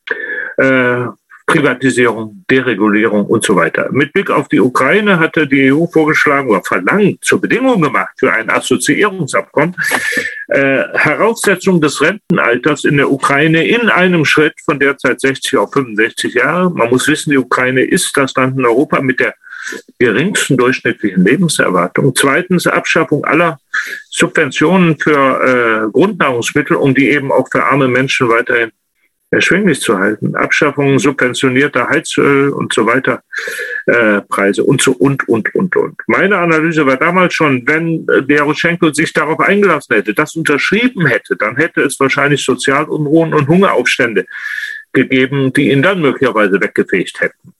Äh, 0.56 1.08
Privatisierung, 1.48 2.44
Deregulierung 2.50 3.24
und 3.24 3.42
so 3.42 3.56
weiter. 3.56 3.88
Mit 3.90 4.12
Blick 4.12 4.30
auf 4.30 4.48
die 4.48 4.60
Ukraine 4.60 5.18
hatte 5.18 5.46
die 5.46 5.72
EU 5.72 5.86
vorgeschlagen 5.86 6.50
oder 6.50 6.62
verlangt, 6.62 7.24
zur 7.24 7.40
Bedingung 7.40 7.80
gemacht 7.80 8.10
für 8.18 8.30
ein 8.30 8.50
Assoziierungsabkommen, 8.50 9.74
äh, 10.48 10.84
Heraufsetzung 10.92 11.80
des 11.80 12.02
Rentenalters 12.02 12.84
in 12.84 12.98
der 12.98 13.10
Ukraine 13.10 13.66
in 13.66 13.88
einem 13.88 14.26
Schritt 14.26 14.60
von 14.62 14.78
derzeit 14.78 15.22
60 15.22 15.56
auf 15.56 15.72
65 15.72 16.34
Jahre. 16.34 16.70
Man 16.70 16.90
muss 16.90 17.08
wissen, 17.08 17.30
die 17.30 17.38
Ukraine 17.38 17.82
ist 17.82 18.14
das 18.14 18.34
Land 18.34 18.58
in 18.58 18.66
Europa 18.66 19.00
mit 19.00 19.18
der 19.18 19.34
geringsten 19.98 20.58
durchschnittlichen 20.58 21.24
Lebenserwartung. 21.24 22.14
Zweitens 22.14 22.66
Abschaffung 22.66 23.24
aller 23.24 23.58
Subventionen 24.10 24.98
für 24.98 25.86
äh, 25.86 25.90
Grundnahrungsmittel, 25.92 26.76
um 26.76 26.94
die 26.94 27.08
eben 27.08 27.32
auch 27.32 27.48
für 27.50 27.64
arme 27.64 27.88
Menschen 27.88 28.28
weiterhin 28.28 28.70
erschwinglich 29.30 29.80
zu 29.80 29.98
halten. 29.98 30.34
Abschaffung 30.34 30.98
subventionierter 30.98 31.88
Heizöl 31.88 32.50
und 32.50 32.72
so 32.72 32.86
weiter, 32.86 33.22
äh, 33.86 34.20
Preise 34.22 34.64
und 34.64 34.80
so 34.80 34.92
und, 34.92 35.28
und, 35.28 35.54
und, 35.54 35.76
und. 35.76 35.96
Meine 36.06 36.38
Analyse 36.38 36.86
war 36.86 36.96
damals 36.96 37.34
schon, 37.34 37.66
wenn 37.66 38.06
Jaroschenko 38.26 38.92
sich 38.92 39.12
darauf 39.12 39.40
eingelassen 39.40 39.96
hätte, 39.96 40.14
das 40.14 40.34
unterschrieben 40.34 41.06
hätte, 41.06 41.36
dann 41.36 41.56
hätte 41.56 41.82
es 41.82 42.00
wahrscheinlich 42.00 42.44
Sozialunruhen 42.44 43.34
und 43.34 43.48
Hungeraufstände 43.48 44.26
gegeben, 44.92 45.52
die 45.52 45.70
ihn 45.70 45.82
dann 45.82 46.00
möglicherweise 46.00 46.60
weggefegt 46.60 47.20
hätten. 47.20 47.54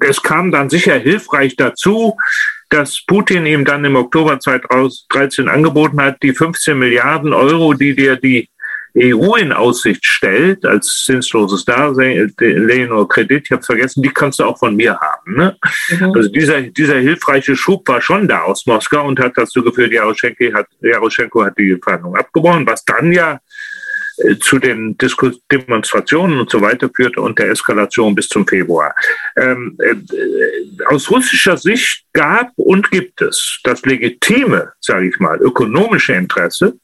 Es 0.00 0.20
kam 0.20 0.50
dann 0.50 0.68
sicher 0.68 0.96
hilfreich 0.96 1.54
dazu, 1.54 2.16
dass 2.70 3.04
Putin 3.06 3.46
ihm 3.46 3.64
dann 3.64 3.84
im 3.84 3.94
Oktober 3.94 4.40
2013 4.40 5.48
angeboten 5.48 6.00
hat, 6.02 6.20
die 6.24 6.32
15 6.32 6.76
Milliarden 6.76 7.32
Euro, 7.32 7.74
die 7.74 7.94
dir 7.94 8.16
die 8.16 8.48
EU 8.96 9.34
in 9.34 9.52
Aussicht 9.52 10.04
stellt, 10.04 10.64
als 10.64 11.02
zinsloses 11.04 11.64
Darlehen 11.64 12.92
oder 12.92 13.08
Kredit, 13.08 13.44
ich 13.44 13.50
habe 13.50 13.62
vergessen, 13.62 14.02
die 14.02 14.10
kannst 14.10 14.38
du 14.38 14.44
auch 14.44 14.58
von 14.58 14.76
mir 14.76 14.98
haben. 14.98 15.36
Ne? 15.36 15.56
Mhm. 15.90 16.12
Also 16.14 16.28
dieser, 16.28 16.62
dieser 16.62 16.98
hilfreiche 16.98 17.56
Schub 17.56 17.88
war 17.88 18.00
schon 18.00 18.28
da 18.28 18.42
aus 18.42 18.66
Moskau 18.66 19.06
und 19.06 19.18
hat 19.18 19.32
dazu 19.36 19.62
geführt, 19.64 19.92
Jaroschenko 19.92 20.54
hat, 20.54 20.66
Jaroschenko 20.80 21.44
hat 21.44 21.58
die 21.58 21.76
Verhandlungen 21.82 22.20
abgebrochen, 22.20 22.66
was 22.66 22.84
dann 22.84 23.12
ja 23.12 23.40
äh, 24.18 24.38
zu 24.38 24.60
den 24.60 24.96
Diskus 24.96 25.40
Demonstrationen 25.50 26.38
und 26.38 26.50
so 26.50 26.60
weiter 26.60 26.88
führte 26.94 27.20
und 27.20 27.38
der 27.38 27.50
Eskalation 27.50 28.14
bis 28.14 28.28
zum 28.28 28.46
Februar. 28.46 28.94
Ähm, 29.36 29.76
äh, 29.80 29.96
aus 30.86 31.10
russischer 31.10 31.56
Sicht 31.56 32.04
gab 32.12 32.52
und 32.56 32.92
gibt 32.92 33.20
es 33.22 33.58
das 33.64 33.82
legitime, 33.82 34.72
sage 34.80 35.08
ich 35.08 35.18
mal, 35.18 35.40
ökonomische 35.40 36.12
Interesse 36.12 36.78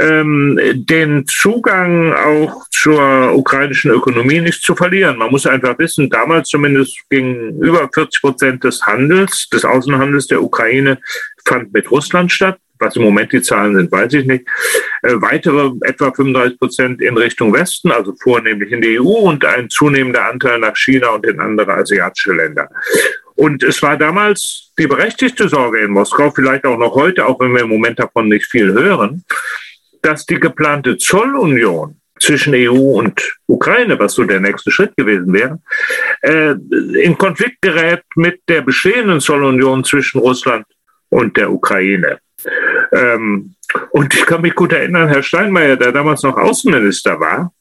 ähm, 0.00 0.58
den 0.74 1.26
Zugang 1.26 2.12
auch 2.12 2.64
zur 2.70 3.34
ukrainischen 3.34 3.90
Ökonomie 3.90 4.40
nicht 4.40 4.62
zu 4.62 4.74
verlieren. 4.74 5.18
Man 5.18 5.30
muss 5.30 5.46
einfach 5.46 5.78
wissen, 5.78 6.10
damals 6.10 6.48
zumindest 6.48 6.98
ging 7.10 7.58
über 7.60 7.88
40 7.92 8.20
Prozent 8.20 8.64
des 8.64 8.86
Handels, 8.86 9.48
des 9.52 9.64
Außenhandels 9.64 10.26
der 10.28 10.42
Ukraine 10.42 10.98
fand 11.46 11.72
mit 11.72 11.90
Russland 11.90 12.30
statt. 12.32 12.58
Was 12.80 12.94
im 12.94 13.02
Moment 13.02 13.32
die 13.32 13.42
Zahlen 13.42 13.74
sind, 13.74 13.90
weiß 13.90 14.12
ich 14.12 14.24
nicht. 14.24 14.46
Äh, 15.02 15.14
weitere 15.16 15.72
etwa 15.80 16.12
35 16.12 16.58
Prozent 16.60 17.02
in 17.02 17.18
Richtung 17.18 17.52
Westen, 17.52 17.90
also 17.90 18.14
vornehmlich 18.22 18.70
in 18.70 18.80
die 18.80 19.00
EU 19.00 19.28
und 19.28 19.44
ein 19.44 19.68
zunehmender 19.68 20.26
Anteil 20.26 20.60
nach 20.60 20.76
China 20.76 21.08
und 21.08 21.26
in 21.26 21.40
andere 21.40 21.72
asiatische 21.74 22.34
Länder. 22.34 22.68
Und 23.34 23.64
es 23.64 23.82
war 23.82 23.96
damals 23.96 24.72
die 24.78 24.86
berechtigte 24.86 25.48
Sorge 25.48 25.80
in 25.80 25.90
Moskau, 25.90 26.30
vielleicht 26.30 26.64
auch 26.66 26.78
noch 26.78 26.94
heute, 26.94 27.26
auch 27.26 27.40
wenn 27.40 27.52
wir 27.52 27.62
im 27.62 27.68
Moment 27.68 27.98
davon 27.98 28.28
nicht 28.28 28.46
viel 28.46 28.72
hören, 28.72 29.24
dass 30.02 30.26
die 30.26 30.40
geplante 30.40 30.96
Zollunion 30.96 32.00
zwischen 32.20 32.54
EU 32.54 32.98
und 32.98 33.38
Ukraine, 33.46 33.98
was 33.98 34.14
so 34.14 34.24
der 34.24 34.40
nächste 34.40 34.70
Schritt 34.70 34.96
gewesen 34.96 35.32
wäre, 35.32 35.60
äh, 36.22 36.54
in 37.00 37.16
Konflikt 37.16 37.62
gerät 37.62 38.02
mit 38.16 38.40
der 38.48 38.62
bestehenden 38.62 39.20
Zollunion 39.20 39.84
zwischen 39.84 40.18
Russland 40.20 40.66
und 41.10 41.36
der 41.36 41.50
Ukraine. 41.52 42.18
Ähm, 42.92 43.54
und 43.90 44.14
ich 44.14 44.26
kann 44.26 44.42
mich 44.42 44.54
gut 44.54 44.72
erinnern, 44.72 45.08
Herr 45.08 45.22
Steinmeier, 45.22 45.76
der 45.76 45.92
damals 45.92 46.22
noch 46.22 46.36
Außenminister 46.36 47.20
war, 47.20 47.52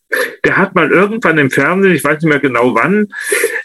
der 0.46 0.58
hat 0.58 0.76
mal 0.76 0.90
irgendwann 0.92 1.38
im 1.38 1.52
Fernsehen, 1.52 1.94
ich 1.94 2.04
weiß 2.04 2.22
nicht 2.22 2.30
mehr 2.30 2.40
genau 2.40 2.74
wann, 2.76 3.08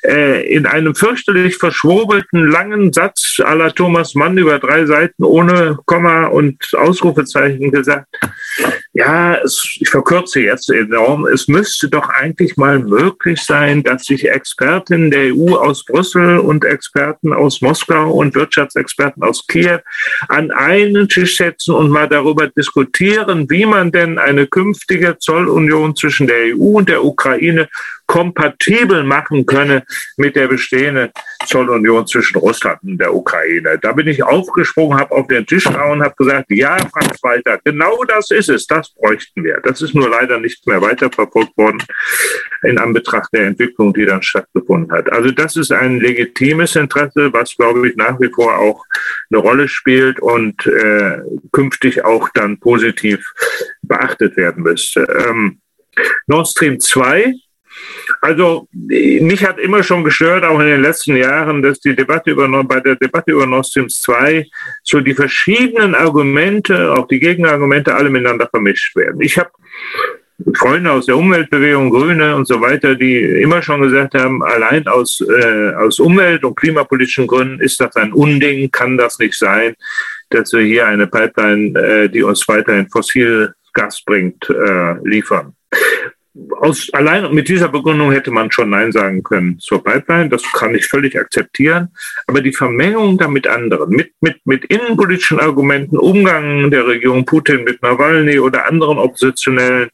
äh, 0.04 0.46
in 0.52 0.66
einem 0.66 0.94
fürchterlich 0.94 1.56
verschwurbelten 1.56 2.48
langen 2.48 2.92
Satz 2.92 3.40
aller 3.42 3.74
Thomas 3.74 4.14
Mann 4.14 4.36
über 4.36 4.58
drei 4.58 4.86
Seiten 4.86 5.24
ohne 5.24 5.78
Komma 5.86 6.26
und 6.26 6.56
Ausrufezeichen 6.74 7.70
gesagt, 7.70 8.08
ja, 8.94 9.36
es, 9.36 9.76
ich 9.80 9.88
verkürze 9.88 10.40
jetzt 10.40 10.70
enorm, 10.70 11.26
es 11.26 11.48
müsste 11.48 11.88
doch 11.88 12.10
eigentlich 12.10 12.58
mal 12.58 12.78
möglich 12.78 13.40
sein, 13.40 13.82
dass 13.82 14.04
sich 14.04 14.28
Expertinnen 14.28 15.10
der 15.10 15.34
EU 15.34 15.54
aus 15.56 15.84
Brüssel 15.84 16.38
und 16.38 16.64
Experten 16.64 17.32
aus 17.32 17.62
Moskau 17.62 18.10
und 18.10 18.34
Wirtschaftsexperten 18.34 19.22
aus 19.22 19.46
Kiew 19.46 19.78
an 20.28 20.50
einen 20.50 21.08
Tisch 21.08 21.38
setzen 21.38 21.74
und 21.74 21.90
mal 21.90 22.08
darüber 22.08 22.48
diskutieren, 22.48 23.48
wie 23.48 23.64
man 23.64 23.92
denn 23.92 24.18
eine 24.18 24.46
künftige 24.46 25.16
Zollunion 25.18 25.96
zwischen 25.96 26.26
der 26.26 26.54
EU 26.54 26.78
und 26.78 26.90
der 26.90 27.02
Ukraine 27.02 27.68
kompatibel 28.06 29.04
machen 29.04 29.46
könne 29.46 29.84
mit 30.18 30.36
der 30.36 30.46
bestehenden 30.46 31.10
Zollunion 31.46 32.06
zwischen 32.06 32.38
Russland 32.38 32.82
und 32.82 32.98
der 32.98 33.14
Ukraine. 33.14 33.78
Da 33.80 33.92
bin 33.92 34.06
ich 34.06 34.22
aufgesprungen, 34.22 34.98
habe 34.98 35.12
auf 35.12 35.26
den 35.28 35.46
Tisch 35.46 35.64
gehauen 35.64 36.00
und 36.00 36.04
habe 36.04 36.14
gesagt, 36.16 36.50
ja, 36.50 36.76
Franz 36.92 37.22
Walter, 37.22 37.58
genau 37.64 38.04
das 38.04 38.30
ist 38.30 38.50
es, 38.50 38.66
das 38.66 38.81
bräuchten 38.90 39.44
wir. 39.44 39.60
Das 39.62 39.82
ist 39.82 39.94
nur 39.94 40.08
leider 40.08 40.38
nicht 40.38 40.66
mehr 40.66 40.80
weiterverfolgt 40.80 41.56
worden 41.56 41.82
in 42.62 42.78
Anbetracht 42.78 43.30
der 43.32 43.46
Entwicklung, 43.46 43.92
die 43.92 44.06
dann 44.06 44.22
stattgefunden 44.22 44.92
hat. 44.92 45.10
Also 45.12 45.30
das 45.30 45.56
ist 45.56 45.72
ein 45.72 46.00
legitimes 46.00 46.76
Interesse, 46.76 47.32
was, 47.32 47.56
glaube 47.56 47.88
ich, 47.88 47.96
nach 47.96 48.20
wie 48.20 48.30
vor 48.32 48.58
auch 48.58 48.84
eine 49.30 49.40
Rolle 49.40 49.68
spielt 49.68 50.20
und 50.20 50.66
äh, 50.66 51.18
künftig 51.52 52.04
auch 52.04 52.28
dann 52.34 52.58
positiv 52.58 53.32
beachtet 53.82 54.36
werden 54.36 54.62
müsste. 54.62 55.02
Ähm, 55.02 55.60
Nord 56.26 56.48
Stream 56.48 56.80
2 56.80 57.34
also 58.20 58.68
mich 58.72 59.44
hat 59.44 59.58
immer 59.58 59.82
schon 59.82 60.04
gestört, 60.04 60.44
auch 60.44 60.60
in 60.60 60.66
den 60.66 60.82
letzten 60.82 61.16
Jahren, 61.16 61.62
dass 61.62 61.80
die 61.80 61.94
Debatte 61.94 62.30
über 62.30 62.48
bei 62.64 62.80
der 62.80 62.96
Debatte 62.96 63.32
über 63.32 63.46
Nord 63.46 63.66
Stream 63.66 63.88
2 63.88 64.46
so 64.82 65.00
die 65.00 65.14
verschiedenen 65.14 65.94
Argumente, 65.94 66.92
auch 66.92 67.08
die 67.08 67.20
Gegenargumente, 67.20 67.94
alle 67.94 68.10
miteinander 68.10 68.48
vermischt 68.48 68.94
werden. 68.96 69.20
Ich 69.20 69.38
habe 69.38 69.50
Freunde 70.54 70.90
aus 70.90 71.06
der 71.06 71.16
Umweltbewegung, 71.16 71.90
Grüne 71.90 72.34
und 72.34 72.46
so 72.46 72.60
weiter, 72.60 72.94
die 72.94 73.18
immer 73.18 73.62
schon 73.62 73.80
gesagt 73.80 74.14
haben, 74.14 74.42
allein 74.42 74.86
aus, 74.88 75.20
äh, 75.20 75.72
aus 75.74 76.00
Umwelt- 76.00 76.44
und 76.44 76.56
klimapolitischen 76.56 77.26
Gründen 77.26 77.60
ist 77.60 77.80
das 77.80 77.94
ein 77.96 78.12
Unding, 78.12 78.70
kann 78.70 78.96
das 78.96 79.18
nicht 79.18 79.38
sein, 79.38 79.74
dass 80.30 80.52
wir 80.52 80.62
hier 80.62 80.86
eine 80.86 81.06
Pipeline, 81.06 81.78
äh, 81.78 82.08
die 82.08 82.22
uns 82.22 82.46
weiterhin 82.48 82.88
Fossilgas 82.88 84.02
bringt, 84.04 84.48
äh, 84.50 84.94
liefern 85.04 85.54
aus, 86.60 86.88
allein 86.92 87.32
mit 87.34 87.48
dieser 87.48 87.68
Begründung 87.68 88.10
hätte 88.10 88.30
man 88.30 88.50
schon 88.50 88.70
Nein 88.70 88.92
sagen 88.92 89.22
können 89.22 89.58
zur 89.58 89.82
Pipeline. 89.82 90.28
Das 90.28 90.42
kann 90.52 90.74
ich 90.74 90.86
völlig 90.86 91.18
akzeptieren. 91.18 91.88
Aber 92.26 92.40
die 92.40 92.52
Vermengung 92.52 93.18
da 93.18 93.28
mit 93.28 93.46
anderen, 93.46 93.90
mit, 93.90 94.12
mit, 94.20 94.46
mit 94.46 94.64
innenpolitischen 94.66 95.40
Argumenten, 95.40 95.98
Umgang 95.98 96.70
der 96.70 96.86
Regierung 96.86 97.24
Putin 97.24 97.64
mit 97.64 97.82
Nawalny 97.82 98.38
oder 98.38 98.66
anderen 98.66 98.98
Oppositionellen, 98.98 99.90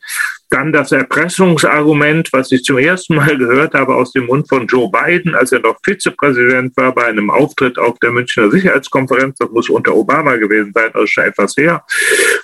dann 0.51 0.73
das 0.73 0.93
Erpressungsargument, 0.93 2.33
was 2.33 2.51
ich 2.53 2.65
zum 2.65 2.79
ersten 2.79 3.17
Mal 3.17 3.37
gehört 3.37 3.75
habe 3.75 3.95
aus 3.95 4.13
dem 4.13 4.27
Mund 4.27 4.49
von 4.49 4.67
Joe 4.67 4.91
Biden, 4.91 5.35
als 5.35 5.53
er 5.53 5.61
noch 5.61 5.79
Vizepräsident 5.85 6.77
war 6.77 6.95
bei 6.95 7.05
einem 7.05 7.31
Auftritt 7.31 7.79
auf 7.79 7.99
der 7.99 8.11
Münchner 8.11 8.51
Sicherheitskonferenz, 8.51 9.37
das 9.39 9.51
muss 9.51 9.69
unter 9.69 9.95
Obama 9.95 10.37
gewesen 10.37 10.73
sein, 10.75 10.91
also 10.95 11.07
schon 11.07 11.25
etwas 11.25 11.55
her, 11.57 11.85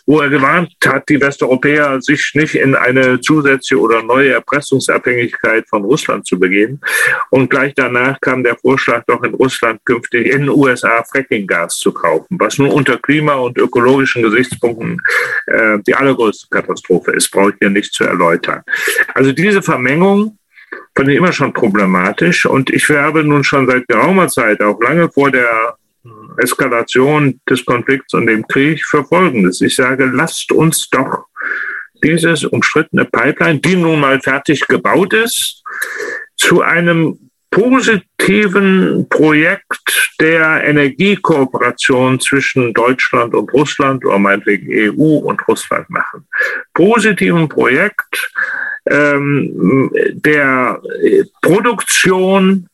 wo 0.06 0.20
er 0.20 0.28
gewarnt 0.28 0.72
hat, 0.85 1.09
die 1.09 1.20
Westeuropäer 1.20 2.01
sich 2.02 2.32
nicht 2.35 2.55
in 2.55 2.74
eine 2.74 3.20
zusätzliche 3.20 3.81
oder 3.81 4.02
neue 4.02 4.32
Erpressungsabhängigkeit 4.32 5.66
von 5.68 5.85
Russland 5.85 6.26
zu 6.26 6.39
begeben. 6.39 6.81
Und 7.31 7.48
gleich 7.48 7.72
danach 7.74 8.20
kam 8.20 8.44
der 8.44 8.56
Vorschlag, 8.56 9.05
doch 9.06 9.22
in 9.22 9.35
Russland 9.35 9.81
künftig 9.85 10.26
in 10.26 10.43
den 10.43 10.51
USA 10.51 11.02
Frackinggas 11.05 11.76
zu 11.76 11.93
kaufen, 11.93 12.36
was 12.39 12.59
nun 12.59 12.70
unter 12.70 12.98
Klima- 12.98 13.35
und 13.35 13.56
ökologischen 13.56 14.22
Gesichtspunkten 14.22 15.01
äh, 15.47 15.78
die 15.86 15.94
allergrößte 15.94 16.48
Katastrophe 16.51 17.12
ist, 17.12 17.31
brauche 17.31 17.51
ich 17.51 17.56
hier 17.60 17.70
nicht 17.70 17.94
zu 17.95 18.05
erläutern. 18.05 18.62
Also 19.15 19.33
diese 19.33 19.62
Vermengung 19.62 20.39
fand 20.97 21.09
ich 21.09 21.16
immer 21.16 21.33
schon 21.33 21.53
problematisch 21.53 22.47
und 22.47 22.71
ich 22.71 22.89
werbe 22.89 23.25
nun 23.25 23.45
schon 23.45 23.66
seit 23.66 23.89
geraumer 23.89 24.29
Zeit, 24.29 24.61
auch 24.61 24.81
lange 24.81 25.09
vor 25.11 25.31
der 25.31 25.77
Eskalation 26.39 27.41
des 27.49 27.65
Konflikts 27.65 28.15
und 28.15 28.27
dem 28.27 28.47
Krieg 28.47 28.85
für 28.85 29.05
Folgendes. 29.05 29.61
Ich 29.61 29.77
sage, 29.77 30.07
lasst 30.07 30.53
uns 30.53 30.89
doch 30.91 31.27
dieses 32.03 32.45
umstrittene 32.45 33.07
Pipeline, 33.07 33.61
die 33.61 33.77
nun 33.77 34.01
mal 34.01 34.21
fertig 34.21 34.66
gebaut 34.66 35.15
ist, 35.15 35.62
zu 36.37 36.61
einem 36.61 37.24
positiven 37.55 39.06
Projekt 39.09 40.10
der 40.18 40.64
Energiekooperation 40.64 42.18
zwischen 42.18 42.72
Deutschland 42.72 43.32
und 43.32 43.52
Russland 43.52 44.05
oder 44.05 44.18
meinetwegen 44.18 44.66
EU 44.98 45.18
und 45.18 45.47
Russland 45.47 45.89
machen. 45.89 46.26
Positiven 46.74 47.48
Projekt 47.48 48.32
ähm, 48.90 49.89
der 50.14 50.81
Produktion 51.43 52.66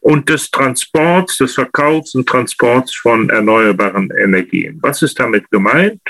und 0.00 0.28
des 0.28 0.50
Transports, 0.50 1.38
des 1.38 1.54
Verkaufs 1.54 2.14
und 2.14 2.28
Transports 2.28 2.94
von 2.94 3.30
erneuerbaren 3.30 4.10
Energien. 4.10 4.78
Was 4.82 5.00
ist 5.00 5.18
damit 5.18 5.50
gemeint? 5.50 6.02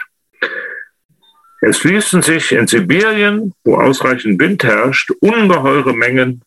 Es 1.60 1.78
fließen 1.78 2.22
sich 2.22 2.50
in 2.52 2.66
Sibirien, 2.66 3.52
wo 3.64 3.76
ausreichend 3.76 4.40
Wind 4.40 4.64
herrscht, 4.64 5.12
ungeheure 5.20 5.94
Mengen 5.94 6.42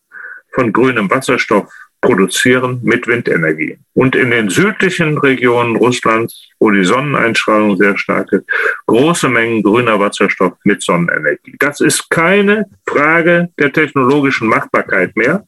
von 0.53 0.73
grünem 0.73 1.09
Wasserstoff 1.09 1.71
produzieren 2.01 2.79
mit 2.83 3.07
Windenergie. 3.07 3.77
Und 3.93 4.15
in 4.15 4.31
den 4.31 4.49
südlichen 4.49 5.17
Regionen 5.17 5.75
Russlands, 5.75 6.47
wo 6.59 6.71
die 6.71 6.85
Sonneneinstrahlung 6.85 7.75
sehr 7.77 7.97
stark 7.97 8.31
ist, 8.31 8.45
große 8.87 9.27
Mengen 9.27 9.63
grüner 9.63 9.99
Wasserstoff 9.99 10.53
mit 10.63 10.81
Sonnenenergie. 10.81 11.55
Das 11.59 11.81
ist 11.81 12.09
keine 12.09 12.65
Frage 12.87 13.49
der 13.59 13.73
technologischen 13.73 14.47
Machbarkeit 14.47 15.15
mehr. 15.15 15.45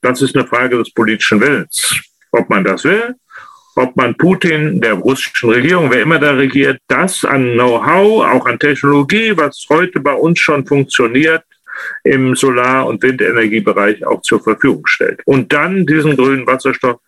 Das 0.00 0.22
ist 0.22 0.36
eine 0.36 0.46
Frage 0.46 0.78
des 0.78 0.92
politischen 0.94 1.40
Willens. 1.40 2.00
Ob 2.32 2.48
man 2.48 2.62
das 2.62 2.84
will, 2.84 3.16
ob 3.74 3.96
man 3.96 4.16
Putin, 4.16 4.80
der 4.80 4.94
russischen 4.94 5.50
Regierung, 5.50 5.90
wer 5.90 6.02
immer 6.02 6.18
da 6.18 6.32
regiert, 6.32 6.80
das 6.86 7.24
an 7.24 7.54
Know-how, 7.54 8.24
auch 8.24 8.46
an 8.46 8.58
Technologie, 8.58 9.36
was 9.36 9.66
heute 9.68 10.00
bei 10.00 10.12
uns 10.12 10.38
schon 10.38 10.66
funktioniert, 10.66 11.42
im 12.04 12.34
Solar- 12.34 12.86
und 12.86 13.02
Windenergiebereich 13.02 14.06
auch 14.06 14.22
zur 14.22 14.42
Verfügung 14.42 14.86
stellt. 14.86 15.20
Und 15.24 15.52
dann 15.52 15.86
diesen 15.86 16.16
grünen 16.16 16.46
Wasserstoff 16.46 17.00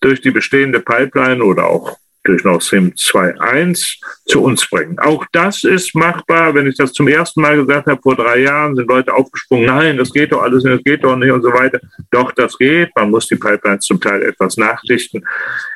durch 0.00 0.20
die 0.20 0.30
bestehende 0.30 0.80
Pipeline 0.80 1.42
oder 1.42 1.66
auch 1.66 1.96
durch 2.24 2.44
Nord 2.44 2.62
Stream 2.62 2.92
2.1 2.94 3.98
zu 4.26 4.42
uns 4.42 4.68
bringen. 4.68 4.98
Auch 4.98 5.26
das 5.32 5.64
ist 5.64 5.94
machbar. 5.94 6.54
Wenn 6.54 6.66
ich 6.66 6.76
das 6.76 6.92
zum 6.92 7.08
ersten 7.08 7.40
Mal 7.40 7.56
gesagt 7.56 7.86
habe, 7.86 8.00
vor 8.00 8.14
drei 8.14 8.40
Jahren, 8.40 8.76
sind 8.76 8.88
Leute 8.88 9.12
aufgesprungen, 9.12 9.66
nein, 9.66 9.96
das 9.96 10.12
geht 10.12 10.32
doch 10.32 10.42
alles 10.42 10.62
nicht, 10.62 10.76
das 10.76 10.84
geht 10.84 11.04
doch 11.04 11.16
nicht 11.16 11.32
und 11.32 11.42
so 11.42 11.52
weiter. 11.52 11.80
Doch, 12.10 12.32
das 12.32 12.56
geht. 12.56 12.90
Man 12.94 13.10
muss 13.10 13.26
die 13.26 13.36
Pipelines 13.36 13.84
zum 13.84 14.00
Teil 14.00 14.22
etwas 14.22 14.56
nachdichten. 14.56 15.24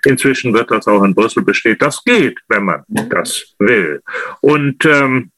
Inzwischen 0.04 0.54
wird 0.54 0.70
das 0.70 0.86
auch 0.86 1.02
in 1.02 1.14
Brüssel 1.14 1.42
besteht. 1.42 1.82
Das 1.82 2.02
geht, 2.04 2.38
wenn 2.48 2.64
man 2.64 2.84
das 2.88 3.54
will. 3.58 4.02
Und 4.40 4.84
ähm, 4.84 5.32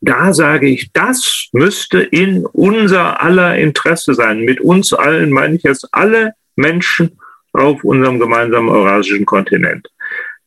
da 0.00 0.32
sage 0.32 0.68
ich, 0.68 0.92
das 0.92 1.48
müsste 1.52 2.00
in 2.00 2.46
unser 2.46 3.22
aller 3.22 3.58
Interesse 3.58 4.14
sein. 4.14 4.40
Mit 4.40 4.60
uns 4.60 4.92
allen 4.92 5.30
meine 5.30 5.56
ich 5.56 5.62
jetzt 5.62 5.86
alle 5.92 6.32
Menschen 6.56 7.18
auf 7.52 7.84
unserem 7.84 8.18
gemeinsamen 8.18 8.68
eurasischen 8.68 9.26
Kontinent. 9.26 9.88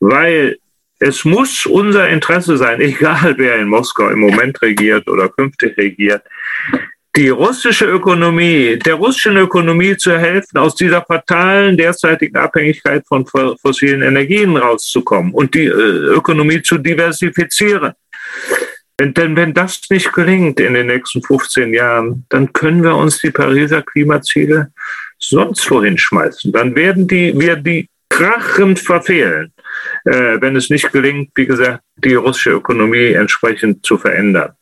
Weil 0.00 0.58
es 0.98 1.24
muss 1.24 1.66
unser 1.66 2.08
Interesse 2.08 2.56
sein, 2.56 2.80
egal 2.80 3.34
wer 3.38 3.56
in 3.56 3.68
Moskau 3.68 4.08
im 4.08 4.20
Moment 4.20 4.60
regiert 4.62 5.08
oder 5.08 5.28
künftig 5.28 5.76
regiert, 5.76 6.22
die 7.16 7.28
russische 7.28 7.84
Ökonomie, 7.84 8.76
der 8.76 8.94
russischen 8.94 9.36
Ökonomie 9.36 9.96
zu 9.96 10.18
helfen, 10.18 10.58
aus 10.58 10.74
dieser 10.74 11.02
fatalen 11.02 11.76
derzeitigen 11.76 12.36
Abhängigkeit 12.36 13.04
von 13.06 13.24
fossilen 13.24 14.02
Energien 14.02 14.56
rauszukommen 14.56 15.32
und 15.32 15.54
die 15.54 15.66
äh, 15.66 15.70
Ökonomie 15.70 16.60
zu 16.60 16.76
diversifizieren. 16.76 17.92
Denn 19.00 19.36
wenn 19.36 19.54
das 19.54 19.80
nicht 19.90 20.12
gelingt 20.12 20.60
in 20.60 20.74
den 20.74 20.86
nächsten 20.86 21.22
15 21.22 21.74
Jahren, 21.74 22.26
dann 22.28 22.52
können 22.52 22.82
wir 22.82 22.94
uns 22.94 23.18
die 23.18 23.30
Pariser 23.30 23.82
Klimaziele 23.82 24.72
sonst 25.18 25.68
wohin 25.70 25.98
schmeißen. 25.98 26.52
Dann 26.52 26.76
werden 26.76 27.08
die, 27.08 27.38
wir 27.38 27.56
die 27.56 27.88
krachend 28.08 28.78
verfehlen, 28.78 29.52
äh, 30.04 30.40
wenn 30.40 30.54
es 30.54 30.70
nicht 30.70 30.92
gelingt, 30.92 31.32
wie 31.34 31.46
gesagt, 31.46 31.82
die 31.96 32.14
russische 32.14 32.50
Ökonomie 32.50 33.12
entsprechend 33.12 33.84
zu 33.84 33.98
verändern. 33.98 34.52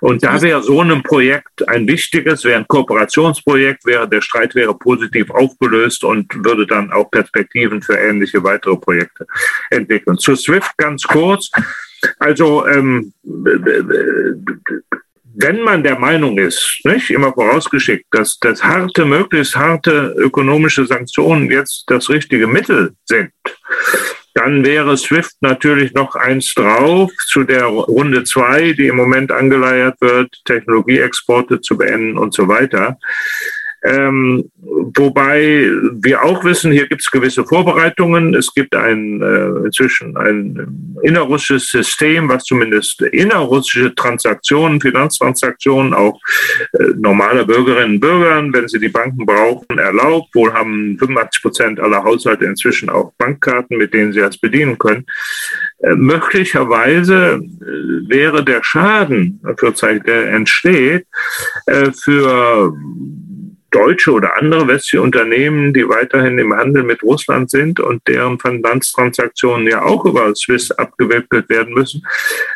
Und 0.00 0.24
da 0.24 0.40
wäre 0.40 0.62
so 0.62 0.80
ein 0.82 1.02
Projekt 1.02 1.68
ein 1.68 1.86
wichtiges, 1.86 2.44
wäre 2.44 2.58
ein 2.58 2.68
Kooperationsprojekt, 2.68 3.84
wäre 3.86 4.08
der 4.08 4.20
Streit 4.20 4.54
wäre 4.54 4.76
positiv 4.76 5.30
aufgelöst 5.30 6.04
und 6.04 6.44
würde 6.44 6.66
dann 6.66 6.92
auch 6.92 7.10
Perspektiven 7.10 7.82
für 7.82 7.96
ähnliche 7.96 8.42
weitere 8.42 8.76
Projekte 8.76 9.26
entwickeln. 9.70 10.18
Zu 10.18 10.34
SWIFT 10.34 10.76
ganz 10.76 11.02
kurz. 11.04 11.50
Also 12.18 12.66
ähm, 12.66 13.12
wenn 15.40 15.60
man 15.60 15.84
der 15.84 15.98
Meinung 15.98 16.36
ist, 16.36 16.80
nicht 16.84 17.10
immer 17.10 17.32
vorausgeschickt, 17.32 18.06
dass 18.10 18.38
das 18.40 18.62
harte, 18.62 19.04
möglichst 19.04 19.56
harte 19.56 20.14
ökonomische 20.16 20.84
Sanktionen 20.84 21.50
jetzt 21.50 21.84
das 21.86 22.10
richtige 22.10 22.48
Mittel 22.48 22.94
sind, 23.04 23.30
dann 24.34 24.64
wäre 24.64 24.96
SWIFT 24.96 25.36
natürlich 25.40 25.94
noch 25.94 26.14
eins 26.14 26.54
drauf 26.54 27.10
zu 27.26 27.44
der 27.44 27.64
Runde 27.64 28.24
zwei, 28.24 28.72
die 28.72 28.86
im 28.86 28.96
Moment 28.96 29.30
angeleiert 29.32 30.00
wird, 30.00 30.40
Technologieexporte 30.44 31.60
zu 31.60 31.76
beenden 31.76 32.18
und 32.18 32.34
so 32.34 32.48
weiter. 32.48 32.98
Ähm, 33.84 34.50
wobei 34.60 35.70
wir 36.00 36.24
auch 36.24 36.44
wissen, 36.44 36.72
hier 36.72 36.88
gibt 36.88 37.02
es 37.02 37.10
gewisse 37.10 37.44
Vorbereitungen. 37.44 38.34
Es 38.34 38.52
gibt 38.52 38.74
ein 38.74 39.22
äh, 39.22 39.66
inzwischen 39.66 40.16
ein 40.16 40.96
innerrussisches 41.02 41.70
System, 41.70 42.28
was 42.28 42.44
zumindest 42.44 43.00
innerrussische 43.02 43.94
Transaktionen, 43.94 44.80
Finanztransaktionen 44.80 45.94
auch 45.94 46.20
äh, 46.72 46.84
normaler 46.96 47.44
Bürgerinnen 47.44 47.94
und 47.94 48.00
Bürger, 48.00 48.42
wenn 48.52 48.68
sie 48.68 48.80
die 48.80 48.88
Banken 48.88 49.24
brauchen, 49.24 49.78
erlaubt. 49.78 50.34
Wohl 50.34 50.52
haben 50.52 50.96
85 50.98 51.42
Prozent 51.42 51.80
aller 51.80 52.02
Haushalte 52.02 52.46
inzwischen 52.46 52.90
auch 52.90 53.12
Bankkarten, 53.18 53.78
mit 53.78 53.94
denen 53.94 54.12
sie 54.12 54.20
das 54.20 54.38
bedienen 54.38 54.76
können. 54.78 55.06
Äh, 55.80 55.94
möglicherweise 55.94 57.40
äh, 57.60 58.08
wäre 58.08 58.44
der 58.44 58.64
Schaden, 58.64 59.40
der 60.06 60.32
entsteht, 60.32 61.06
äh, 61.66 61.92
für 61.92 62.72
deutsche 63.70 64.12
oder 64.12 64.36
andere 64.36 64.66
westliche 64.68 65.02
Unternehmen, 65.02 65.74
die 65.74 65.88
weiterhin 65.88 66.38
im 66.38 66.54
Handel 66.54 66.82
mit 66.82 67.02
Russland 67.02 67.50
sind 67.50 67.80
und 67.80 68.06
deren 68.06 68.38
Finanztransaktionen 68.38 69.66
ja 69.66 69.82
auch 69.82 70.04
über 70.04 70.34
Swiss 70.34 70.70
abgewickelt 70.70 71.48
werden 71.48 71.74
müssen, 71.74 72.06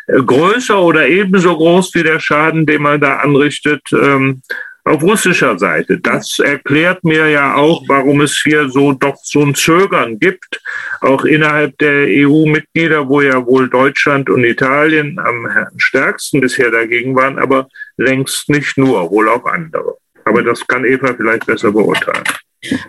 äh, 0.07 0.21
größer 0.21 0.81
oder 0.81 1.07
ebenso 1.07 1.55
groß 1.55 1.93
wie 1.95 2.03
der 2.03 2.19
Schaden, 2.19 2.65
den 2.65 2.81
man 2.81 2.99
da 2.99 3.17
anrichtet, 3.17 3.81
ähm, 3.91 4.41
auf 4.85 5.01
russischer 5.01 5.57
Seite. 5.57 5.99
Das 5.99 6.39
erklärt 6.39 7.03
mir 7.03 7.29
ja 7.29 7.55
auch, 7.55 7.83
warum 7.87 8.21
es 8.21 8.41
hier 8.43 8.69
so 8.69 8.91
doch 8.91 9.17
so 9.23 9.41
ein 9.41 9.55
Zögern 9.55 10.19
gibt, 10.19 10.61
auch 10.99 11.23
innerhalb 11.23 11.77
der 11.77 12.07
EU-Mitglieder, 12.09 13.07
wo 13.07 13.21
ja 13.21 13.45
wohl 13.45 13.69
Deutschland 13.69 14.29
und 14.29 14.43
Italien 14.43 15.19
am 15.19 15.47
stärksten 15.77 16.41
bisher 16.41 16.69
dagegen 16.69 17.15
waren, 17.15 17.39
aber 17.39 17.69
längst 17.95 18.49
nicht 18.49 18.77
nur, 18.77 19.09
wohl 19.09 19.29
auch 19.29 19.45
andere. 19.45 19.97
Aber 20.25 20.43
das 20.43 20.65
kann 20.67 20.85
Eva 20.85 21.13
vielleicht 21.17 21.45
besser 21.45 21.71
beurteilen. 21.71 22.23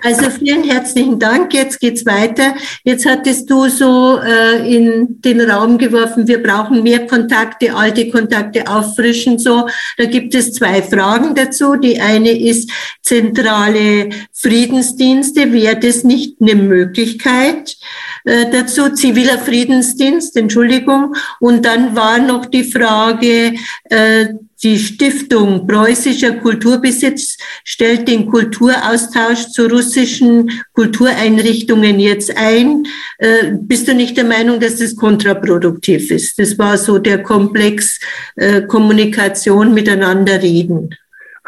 Also 0.03 0.31
vielen 0.31 0.63
herzlichen 0.63 1.19
Dank. 1.19 1.53
Jetzt 1.53 1.81
geht's 1.81 2.07
weiter. 2.07 2.55
Jetzt 2.85 3.07
hattest 3.07 3.51
du 3.51 3.69
so 3.69 4.21
äh, 4.21 4.73
in 4.73 5.21
den 5.21 5.41
Raum 5.41 5.79
geworfen, 5.79 6.29
wir 6.29 6.43
brauchen 6.43 6.83
mehr 6.83 7.07
Kontakte, 7.07 7.75
alte 7.75 8.09
Kontakte 8.09 8.69
auffrischen. 8.69 9.39
So, 9.39 9.67
da 9.99 10.05
gibt 10.05 10.35
es 10.35 10.53
zwei 10.53 10.81
Fragen 10.81 11.35
dazu. 11.35 11.75
Die 11.77 12.01
eine 12.01 12.39
ist 12.39 12.71
zentrale 13.03 14.11
Friedensdienste. 14.33 15.53
Wäre 15.53 15.77
das 15.77 16.05
nicht 16.05 16.37
eine 16.41 16.55
Möglichkeit 16.55 17.77
äh, 18.25 18.51
dazu? 18.51 18.91
Ziviler 18.91 19.39
Friedensdienst, 19.39 20.37
Entschuldigung. 20.37 21.17
Und 21.41 21.65
dann 21.65 21.97
war 21.97 22.19
noch 22.19 22.47
die 22.47 22.65
Frage 22.65 23.55
äh, 23.91 24.27
die 24.63 24.79
Stiftung 24.79 25.67
Preußischer 25.67 26.33
Kulturbesitz 26.33 27.37
stellt 27.65 28.09
den 28.09 28.27
Kulturaustausch 28.27 29.49
zu 29.49 29.67
russischen 29.67 30.51
Kultureinrichtungen 30.73 32.01
jetzt 32.01 32.37
ein. 32.37 32.87
Äh, 33.19 33.53
bist 33.59 33.89
du 33.89 33.95
nicht 33.95 34.17
der 34.17 34.25
Meinung, 34.25 34.61
dass 34.61 34.77
das 34.77 34.97
kontraproduktiv 34.97 36.11
ist? 36.11 36.39
Das 36.39 36.59
war 36.59 36.79
so 36.79 36.99
der 36.99 37.23
Komplex 37.23 38.01
äh, 38.37 38.63
Kommunikation 38.63 39.75
miteinander 39.75 40.43
reden. 40.43 40.91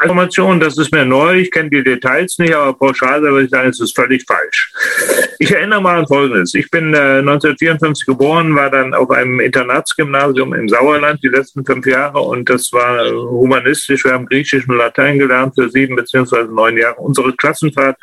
Information, 0.01 0.59
das 0.59 0.77
ist 0.77 0.93
mir 0.93 1.05
neu, 1.05 1.39
ich 1.39 1.51
kenne 1.51 1.71
die 1.71 1.83
Details 1.83 2.37
nicht, 2.37 2.53
aber 2.53 2.73
pauschal 2.73 3.21
würde 3.23 3.45
ich 3.45 3.49
sagen, 3.49 3.69
es 3.69 3.79
ist 3.79 3.95
völlig 3.95 4.23
falsch. 4.27 4.71
Ich 5.39 5.51
erinnere 5.51 5.81
mal 5.81 5.99
an 5.99 6.07
Folgendes. 6.07 6.53
Ich 6.53 6.69
bin 6.69 6.93
äh, 6.93 7.19
1954 7.19 8.05
geboren, 8.05 8.55
war 8.55 8.69
dann 8.69 8.93
auf 8.93 9.09
einem 9.09 9.39
Internatsgymnasium 9.39 10.53
im 10.53 10.69
Sauerland 10.69 11.23
die 11.23 11.29
letzten 11.29 11.65
fünf 11.65 11.87
Jahre 11.87 12.19
und 12.19 12.47
das 12.47 12.71
war 12.73 13.09
humanistisch. 13.09 14.05
Wir 14.05 14.13
haben 14.13 14.27
Griechisch 14.27 14.67
und 14.69 14.77
Latein 14.77 15.17
gelernt 15.17 15.55
für 15.55 15.67
sieben 15.69 15.95
beziehungsweise 15.95 16.53
neun 16.53 16.77
Jahre. 16.77 16.97
Unsere 16.97 17.33
Klassenfahrt 17.33 17.97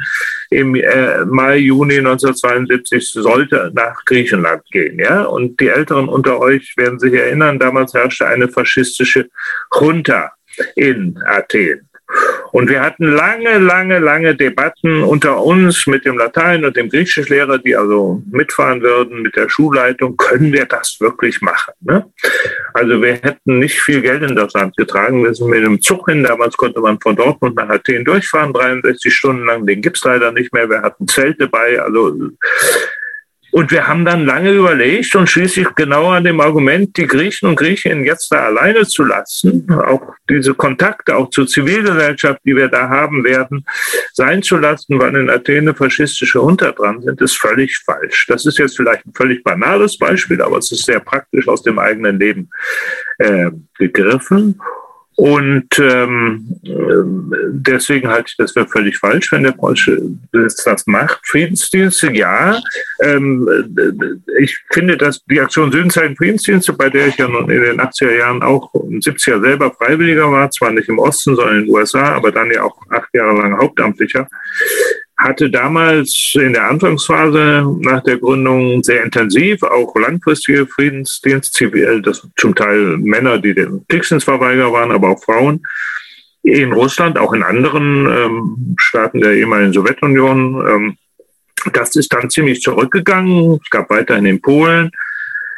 im 0.51 0.75
äh, 0.75 1.25
Mai, 1.25 1.59
Juni 1.59 1.99
1972 1.99 3.11
sollte 3.13 3.71
nach 3.73 4.05
Griechenland 4.05 4.65
gehen. 4.73 4.99
Ja? 4.99 5.23
Und 5.23 5.61
die 5.61 5.69
Älteren 5.69 6.09
unter 6.09 6.41
euch 6.41 6.75
werden 6.77 6.99
sich 6.99 7.15
erinnern, 7.15 7.61
damals 7.61 7.95
herrschte 7.95 8.27
eine 8.27 8.49
faschistische 8.49 9.29
Junta 9.81 10.33
in 10.75 11.19
Athen. 11.27 11.89
Und 12.53 12.69
wir 12.69 12.83
hatten 12.83 13.05
lange, 13.05 13.59
lange, 13.59 13.99
lange 13.99 14.37
Debatten 14.37 15.03
unter 15.03 15.43
uns 15.43 15.87
mit 15.87 16.05
dem 16.05 16.17
Latein- 16.17 16.65
und 16.65 16.77
dem 16.77 16.89
Griechischlehrer, 16.89 17.59
die 17.59 17.75
also 17.75 18.23
mitfahren 18.31 18.83
würden 18.83 19.23
mit 19.23 19.35
der 19.35 19.49
Schulleitung. 19.49 20.17
Können 20.17 20.53
wir 20.53 20.67
das 20.67 20.99
wirklich 21.01 21.41
machen? 21.41 21.73
Ne? 21.81 22.05
Also 22.75 23.03
wir 23.03 23.15
hätten 23.15 23.59
nicht 23.59 23.81
viel 23.81 24.03
Geld 24.03 24.23
in 24.23 24.37
das 24.37 24.53
Land 24.53 24.77
getragen. 24.77 25.25
Wir 25.25 25.35
sind 25.35 25.49
mit 25.49 25.65
dem 25.65 25.81
Zug 25.81 26.09
hin. 26.09 26.23
Damals 26.23 26.57
konnte 26.57 26.81
man 26.81 27.01
von 27.01 27.17
Dortmund 27.17 27.57
nach 27.57 27.69
Athen 27.69 28.05
durchfahren, 28.05 28.53
63 28.53 29.13
Stunden 29.13 29.47
lang. 29.47 29.67
Den 29.67 29.83
gibt's 29.83 30.05
leider 30.05 30.31
nicht 30.31 30.53
mehr. 30.53 30.69
Wir 30.69 30.83
hatten 30.83 31.09
Zelte 31.09 31.49
bei. 31.49 31.81
Also 31.81 32.17
und 33.55 33.71
wir 33.71 33.87
haben 33.87 34.05
dann 34.05 34.27
lange 34.27 34.51
überlegt 34.51 35.15
und 35.15 35.31
schließlich 35.31 35.77
genau 35.77 36.11
an 36.11 36.25
dem 36.25 36.41
Argument, 36.41 36.97
die 36.97 37.07
Griechen 37.07 37.49
und 37.49 37.55
Griechinnen 37.55 38.03
jetzt 38.03 38.33
da 38.33 38.47
alleine 38.47 38.85
zu 38.85 39.05
lassen, 39.05 39.71
auch 39.71 40.03
diese 40.29 40.55
Kontakte 40.55 41.15
auch 41.15 41.31
zur 41.31 41.47
Zivilgesellschaft, 41.47 42.41
die 42.45 42.57
wir 42.57 42.67
da 42.67 42.89
haben 42.89 43.23
werden, 43.23 43.65
sein 44.13 44.43
zu 44.43 44.57
lassen, 44.57 44.99
weil 44.99 45.15
in 45.15 45.31
Athen 45.31 45.73
faschistische 45.73 46.41
Unter 46.41 46.73
dran 46.73 47.01
sind, 47.01 47.21
ist 47.21 47.37
völlig 47.37 47.79
falsch. 47.79 48.27
Das 48.27 48.45
ist 48.45 48.59
jetzt 48.59 48.77
vielleicht 48.77 49.07
ein 49.07 49.15
völlig 49.15 49.45
banales 49.45 49.99
Beispiel, 49.99 50.43
aber 50.43 50.59
es 50.59 50.73
ist 50.73 50.87
sehr 50.87 50.99
praktisch 50.99 51.47
aus 51.47 51.63
dem 51.63 51.79
eigenen 51.79 52.19
Leben 52.19 52.51
äh, 53.19 53.53
gegriffen. 53.79 54.61
Und 55.17 55.79
ähm, 55.79 56.61
deswegen 56.65 58.09
halte 58.09 58.27
ich 58.31 58.37
das 58.37 58.53
für 58.53 58.67
völlig 58.67 58.99
falsch, 58.99 59.31
wenn 59.31 59.45
der 59.45 59.53
Polsche 59.53 60.01
das 60.33 60.87
macht. 60.87 61.21
Friedensdienste, 61.25 62.13
ja. 62.13 62.61
Ähm, 63.01 63.49
ich 64.39 64.59
finde, 64.73 64.97
dass 64.97 65.25
die 65.27 65.41
Aktion 65.41 65.71
Südenzeichen 65.71 66.17
Friedensdienste, 66.17 66.73
bei 66.73 66.91
der 66.91 67.09
ich 67.09 67.17
ja 67.17 67.29
nun 67.29 67.49
in 67.49 67.63
den 67.63 67.81
80er 67.81 68.17
Jahren 68.17 68.43
auch 68.43 68.75
in 68.75 69.01
70er 69.01 69.41
selber 69.41 69.73
Freiwilliger 69.73 70.31
war, 70.33 70.51
zwar 70.51 70.73
nicht 70.73 70.89
im 70.89 70.99
Osten, 70.99 71.37
sondern 71.37 71.59
in 71.59 71.65
den 71.67 71.75
USA, 71.75 72.15
aber 72.15 72.33
dann 72.33 72.51
ja 72.51 72.65
auch 72.65 72.77
acht 72.91 73.09
Jahre 73.15 73.41
lang 73.41 73.57
Hauptamtlicher, 73.57 74.29
hatte 75.17 75.51
damals 75.51 76.33
in 76.35 76.55
der 76.55 76.69
Anfangsphase 76.69 77.65
nach 77.81 78.03
der 78.03 78.19
Gründung 78.19 78.83
sehr 78.83 79.05
intensiv 79.05 79.63
auch 79.63 79.95
langfristige 79.97 80.67
Friedensdienst, 80.67 81.55
zivil, 81.55 82.03
das 82.03 82.27
zum 82.37 82.55
Teil 82.55 82.99
Männer, 82.99 83.39
die 83.39 83.55
den 83.55 83.85
Kriegsdienstverweigerer 83.89 84.73
waren, 84.73 84.91
aber 84.91 85.11
auch 85.11 85.23
Frauen 85.23 85.63
in 86.43 86.73
Russland, 86.73 87.19
auch 87.19 87.33
in 87.33 87.43
anderen 87.43 88.07
ähm, 88.07 88.77
Staaten 88.79 89.21
der 89.21 89.33
ehemaligen 89.33 89.73
Sowjetunion. 89.73 90.67
Ähm, 90.69 90.97
das 91.73 91.97
ist 91.97 92.13
dann 92.13 92.29
ziemlich 92.29 92.61
zurückgegangen. 92.61 93.59
Es 93.63 93.71
gab 93.71 93.89
weiterhin 93.89 94.27
in 94.27 94.43
Polen. 94.43 94.91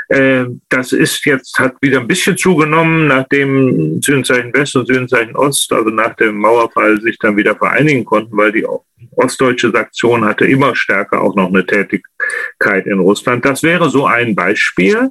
Äh, 0.09 0.45
das 0.69 0.93
ist 0.93 1.25
jetzt, 1.27 1.59
hat 1.59 1.75
wieder 1.81 2.01
ein 2.01 2.07
bisschen 2.07 2.37
zugenommen, 2.37 3.09
nachdem 3.09 4.01
Südenzeichen 4.01 4.55
West 4.55 4.77
und 4.77 4.87
Südenzeichen 4.87 5.35
Ost, 5.35 5.73
also 5.73 5.91
nach 5.91 6.15
dem 6.15 6.37
Mauerfall, 6.37 7.01
sich 7.01 7.19
dann 7.19 7.37
wieder 7.37 7.57
vereinigen 7.57 8.05
konnten, 8.05 8.37
weil 8.37 8.53
die 8.53 8.65
ostdeutsche 9.17 9.73
Saktion 9.73 10.25
hatte 10.25 10.47
immer 10.47 10.77
stärker 10.77 11.23
auch 11.23 11.35
noch 11.35 11.49
eine 11.49 11.67
Tätigkeit 11.67 12.87
in 12.87 13.01
Russland. 13.01 13.45
Das 13.45 13.63
wäre 13.63 13.91
so 13.91 14.07
ein 14.07 14.37
Beispiel. 14.37 15.11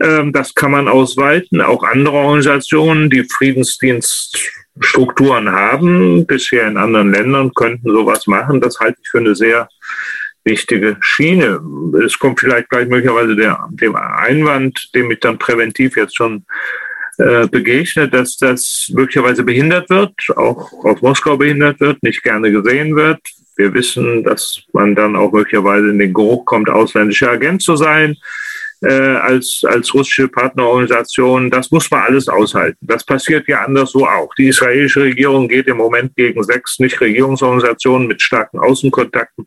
Ähm, 0.00 0.32
das 0.32 0.54
kann 0.54 0.70
man 0.70 0.88
ausweiten. 0.88 1.60
Auch 1.60 1.82
andere 1.82 2.16
Organisationen, 2.16 3.10
die 3.10 3.24
Friedensdienststrukturen 3.24 5.50
haben, 5.50 6.24
bisher 6.26 6.68
in 6.68 6.76
anderen 6.76 7.12
Ländern, 7.12 7.52
könnten 7.52 7.90
sowas 7.90 8.26
machen. 8.26 8.60
Das 8.60 8.78
halte 8.80 8.98
ich 9.02 9.08
für 9.08 9.18
eine 9.18 9.34
sehr 9.34 9.68
wichtige 10.50 10.96
Schiene. 11.00 11.60
Es 12.04 12.18
kommt 12.18 12.40
vielleicht 12.40 12.68
gleich 12.68 12.88
möglicherweise 12.88 13.36
der, 13.36 13.68
dem 13.70 13.94
Einwand, 13.96 14.90
dem 14.94 15.10
ich 15.10 15.20
dann 15.20 15.38
präventiv 15.38 15.96
jetzt 15.96 16.16
schon 16.16 16.44
äh, 17.18 17.46
begegnet, 17.46 18.12
dass 18.12 18.36
das 18.36 18.90
möglicherweise 18.92 19.42
behindert 19.44 19.88
wird, 19.90 20.14
auch 20.36 20.72
aus 20.84 21.00
Moskau 21.00 21.36
behindert 21.36 21.80
wird, 21.80 22.02
nicht 22.02 22.22
gerne 22.22 22.50
gesehen 22.50 22.96
wird. 22.96 23.20
Wir 23.56 23.72
wissen, 23.74 24.24
dass 24.24 24.62
man 24.72 24.94
dann 24.94 25.16
auch 25.16 25.32
möglicherweise 25.32 25.90
in 25.90 25.98
den 25.98 26.14
Geruch 26.14 26.44
kommt, 26.44 26.68
ausländischer 26.68 27.30
Agent 27.30 27.62
zu 27.62 27.76
sein 27.76 28.16
äh, 28.82 28.92
als, 28.92 29.62
als 29.66 29.92
russische 29.94 30.28
Partnerorganisation. 30.28 31.50
Das 31.50 31.70
muss 31.70 31.90
man 31.90 32.02
alles 32.02 32.28
aushalten. 32.28 32.78
Das 32.80 33.04
passiert 33.04 33.46
ja 33.48 33.64
anderswo 33.64 34.06
auch. 34.06 34.34
Die 34.36 34.48
israelische 34.48 35.02
Regierung 35.02 35.48
geht 35.48 35.66
im 35.66 35.76
Moment 35.76 36.14
gegen 36.16 36.42
sechs 36.42 36.78
Nichtregierungsorganisationen 36.78 38.08
mit 38.08 38.22
starken 38.22 38.58
Außenkontakten, 38.58 39.44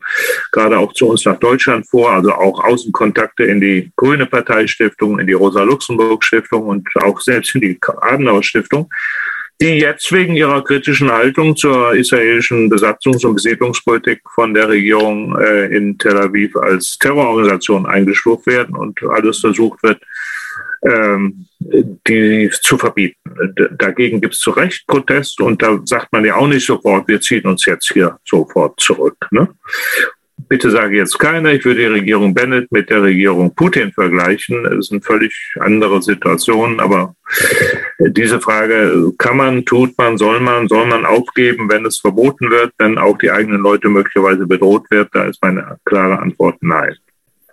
gerade 0.52 0.78
auch 0.78 0.92
zu 0.92 1.08
uns 1.08 1.24
nach 1.24 1.38
Deutschland 1.38 1.88
vor, 1.88 2.12
also 2.12 2.32
auch 2.32 2.62
Außenkontakte 2.62 3.44
in 3.44 3.60
die 3.60 3.92
Grüne 3.96 4.26
Parteistiftung, 4.26 5.18
in 5.18 5.26
die 5.26 5.32
Rosa-Luxemburg-Stiftung 5.32 6.66
und 6.66 6.88
auch 7.02 7.20
selbst 7.20 7.54
in 7.54 7.60
die 7.60 7.78
Adenauer-Stiftung 7.82 8.88
die 9.60 9.78
jetzt 9.78 10.10
wegen 10.12 10.34
ihrer 10.34 10.62
kritischen 10.64 11.10
Haltung 11.10 11.56
zur 11.56 11.94
israelischen 11.94 12.70
Besatzungs- 12.70 13.24
und 13.24 13.34
Besiedlungspolitik 13.34 14.20
von 14.34 14.52
der 14.52 14.68
Regierung 14.68 15.38
äh, 15.38 15.66
in 15.66 15.96
Tel 15.96 16.16
Aviv 16.16 16.56
als 16.56 16.98
Terrororganisation 16.98 17.86
eingestuft 17.86 18.46
werden 18.46 18.76
und 18.76 19.00
alles 19.04 19.38
versucht 19.40 19.82
wird, 19.82 20.02
ähm, 20.86 21.46
die 22.06 22.50
zu 22.62 22.76
verbieten. 22.76 23.18
Dagegen 23.78 24.20
gibt 24.20 24.34
es 24.34 24.40
zu 24.40 24.50
Recht 24.50 24.86
Protest 24.86 25.40
und 25.40 25.62
da 25.62 25.80
sagt 25.84 26.12
man 26.12 26.24
ja 26.24 26.36
auch 26.36 26.48
nicht 26.48 26.66
sofort, 26.66 27.08
wir 27.08 27.20
ziehen 27.20 27.46
uns 27.46 27.64
jetzt 27.64 27.90
hier 27.92 28.18
sofort 28.24 28.78
zurück. 28.80 29.16
Ne? 29.30 29.48
Bitte 30.36 30.70
sage 30.70 30.96
jetzt 30.96 31.18
keiner, 31.18 31.52
ich 31.52 31.64
würde 31.64 31.80
die 31.80 31.86
Regierung 31.86 32.34
Bennett 32.34 32.70
mit 32.70 32.90
der 32.90 33.02
Regierung 33.02 33.54
Putin 33.54 33.92
vergleichen. 33.92 34.66
Es 34.66 34.88
sind 34.88 35.04
völlig 35.04 35.32
andere 35.60 36.02
Situationen, 36.02 36.80
aber 36.80 37.14
diese 38.00 38.40
Frage 38.40 39.12
kann 39.16 39.36
man, 39.36 39.64
tut 39.64 39.96
man, 39.96 40.18
soll 40.18 40.40
man, 40.40 40.68
soll 40.68 40.86
man 40.86 41.06
aufgeben, 41.06 41.70
wenn 41.70 41.86
es 41.86 41.98
verboten 41.98 42.50
wird, 42.50 42.72
wenn 42.78 42.98
auch 42.98 43.16
die 43.18 43.30
eigenen 43.30 43.60
Leute 43.60 43.88
möglicherweise 43.88 44.46
bedroht 44.46 44.90
wird? 44.90 45.08
Da 45.12 45.24
ist 45.24 45.40
meine 45.42 45.78
klare 45.84 46.18
Antwort 46.18 46.56
nein. 46.60 46.94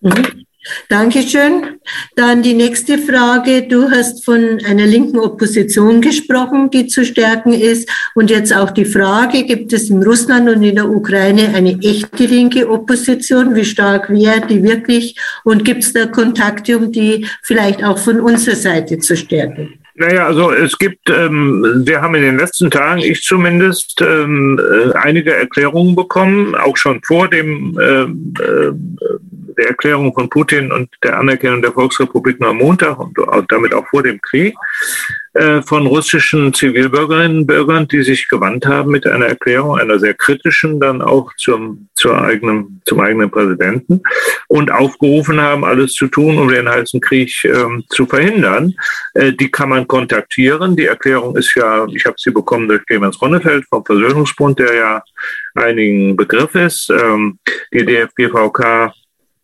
Mhm. 0.02 0.46
Dankeschön. 0.90 1.80
Dann 2.16 2.44
die 2.44 2.54
nächste 2.54 2.98
Frage. 3.00 3.64
Du 3.64 3.90
hast 3.90 4.24
von 4.24 4.60
einer 4.66 4.86
linken 4.86 5.18
Opposition 5.18 6.02
gesprochen, 6.02 6.70
die 6.70 6.88
zu 6.88 7.04
stärken 7.04 7.54
ist. 7.54 7.90
Und 8.14 8.30
jetzt 8.30 8.56
auch 8.56 8.72
die 8.72 8.86
Frage, 8.86 9.44
gibt 9.44 9.74
es 9.74 9.90
in 9.90 10.04
Russland 10.04 10.48
und 10.50 10.62
in 10.62 10.76
der 10.76 10.90
Ukraine 10.90 11.54
eine 11.56 11.80
echte 11.82 12.26
linke 12.26 12.70
Opposition? 12.70 13.56
Wie 13.56 13.66
stark 13.66 14.10
wäre 14.10 14.46
die 14.48 14.62
wirklich? 14.62 15.16
Und 15.44 15.66
gibt 15.66 15.84
es 15.84 15.94
da 15.94 16.06
Kontakte, 16.06 16.78
um 16.78 16.92
die 16.92 17.26
vielleicht 17.42 17.84
auch 17.84 17.98
von 17.98 18.20
unserer 18.20 18.56
Seite 18.56 19.00
zu 19.00 19.18
stärken? 19.18 19.82
Naja, 19.96 20.26
also 20.26 20.52
es 20.52 20.78
gibt, 20.78 21.10
ähm, 21.10 21.84
wir 21.86 22.02
haben 22.02 22.16
in 22.16 22.22
den 22.22 22.38
letzten 22.38 22.72
Tagen, 22.72 23.02
ich 23.02 23.22
zumindest, 23.24 24.02
ähm, 24.02 24.60
äh, 24.60 24.94
einige 24.94 25.34
Erklärungen 25.34 25.96
bekommen, 25.96 26.56
auch 26.56 26.78
schon 26.78 27.02
vor 27.04 27.30
dem 27.30 27.78
ähm, 27.80 28.34
äh, 28.40 28.72
der 29.62 29.70
Erklärung 29.70 30.14
von 30.14 30.30
Putin 30.30 30.72
und 30.72 30.90
der 31.04 31.20
Anerkennung 31.20 31.62
der 31.62 31.72
Volksrepublik 31.72 32.42
am 32.42 32.58
Montag 32.58 32.98
und 33.00 33.52
damit 33.52 33.74
auch 33.74 33.88
vor 33.88 34.02
dem 34.02 34.20
Krieg 34.20 34.56
äh, 35.34 35.62
von 35.62 35.86
russischen 35.86 36.54
Zivilbürgerinnen 36.54 37.40
und 37.40 37.48
Bürgern, 37.48 37.88
die 37.88 38.02
sich 38.04 38.28
gewandt 38.28 38.66
haben 38.66 38.92
mit 38.92 39.06
einer 39.06 39.28
Erklärung, 39.28 39.78
einer 39.78 40.00
sehr 40.00 40.16
kritischen, 40.16 40.80
dann 40.80 41.02
auch 41.02 41.32
zum, 41.38 41.88
zur 41.94 42.20
eigenen, 42.20 42.82
zum 42.86 43.00
eigenen 43.00 43.30
Präsidenten 43.30 44.02
und 44.48 44.72
aufgerufen 44.72 45.40
haben, 45.40 45.64
alles 45.64 45.94
zu 45.94 46.08
tun, 46.08 46.38
um 46.40 46.50
den 46.50 46.68
heißen 46.68 47.00
Krieg 47.00 47.32
ähm, 47.46 47.84
zu 47.90 48.08
verhindern. 48.08 48.74
Äh, 49.14 49.34
die 49.34 49.52
kann 49.52 49.70
man 49.70 49.88
kontaktieren. 49.88 50.76
Die 50.76 50.88
Erklärung 50.88 51.38
ist 51.38 51.56
ja, 51.56 51.86
ich 51.94 52.06
habe 52.06 52.16
sie 52.18 52.32
bekommen 52.32 52.68
durch 52.68 52.86
Clemens 52.88 53.22
Ronnefeld 53.22 53.66
vom 53.70 53.86
Versöhnungsbund, 53.86 54.58
der 54.58 54.74
ja 54.74 55.04
einigen 55.54 56.16
Begriff 56.16 56.56
ist. 56.56 56.90
Ähm, 56.90 57.38
die 57.72 57.86
DFGVK 57.86 58.60
äh, 58.60 58.90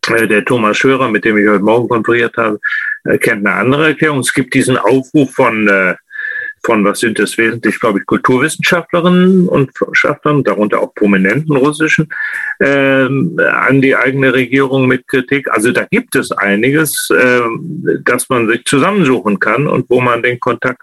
der 0.08 0.44
Thomas 0.44 0.76
Schörer, 0.76 1.08
mit 1.08 1.24
dem 1.24 1.36
ich 1.36 1.48
heute 1.48 1.64
Morgen 1.64 1.88
konferiert 1.88 2.36
habe, 2.36 2.58
äh, 3.04 3.18
kennt 3.18 3.46
eine 3.46 3.56
andere 3.56 3.88
Erklärung. 3.88 4.20
Es 4.20 4.32
gibt 4.32 4.54
diesen 4.54 4.76
Aufruf 4.76 5.32
von, 5.32 5.68
äh, 5.68 5.94
von 6.64 6.84
was 6.84 7.00
sind 7.00 7.18
das 7.18 7.38
wesentlich, 7.38 7.78
glaube 7.78 8.00
ich, 8.00 8.06
Kulturwissenschaftlerinnen 8.06 9.48
und 9.48 9.70
Wissenschaftlern, 9.80 10.44
darunter 10.44 10.80
auch 10.80 10.94
prominenten 10.94 11.56
russischen, 11.56 12.08
ähm, 12.60 13.38
an 13.38 13.80
die 13.80 13.94
eigene 13.94 14.34
Regierung 14.34 14.86
mit 14.86 15.06
Kritik. 15.06 15.50
Also 15.50 15.72
da 15.72 15.84
gibt 15.84 16.16
es 16.16 16.32
einiges, 16.32 17.10
äh, 17.10 17.40
dass 18.02 18.28
man 18.28 18.48
sich 18.48 18.64
zusammensuchen 18.64 19.38
kann 19.38 19.66
und 19.66 19.88
wo 19.88 20.00
man 20.00 20.22
den 20.22 20.40
Kontakt 20.40 20.82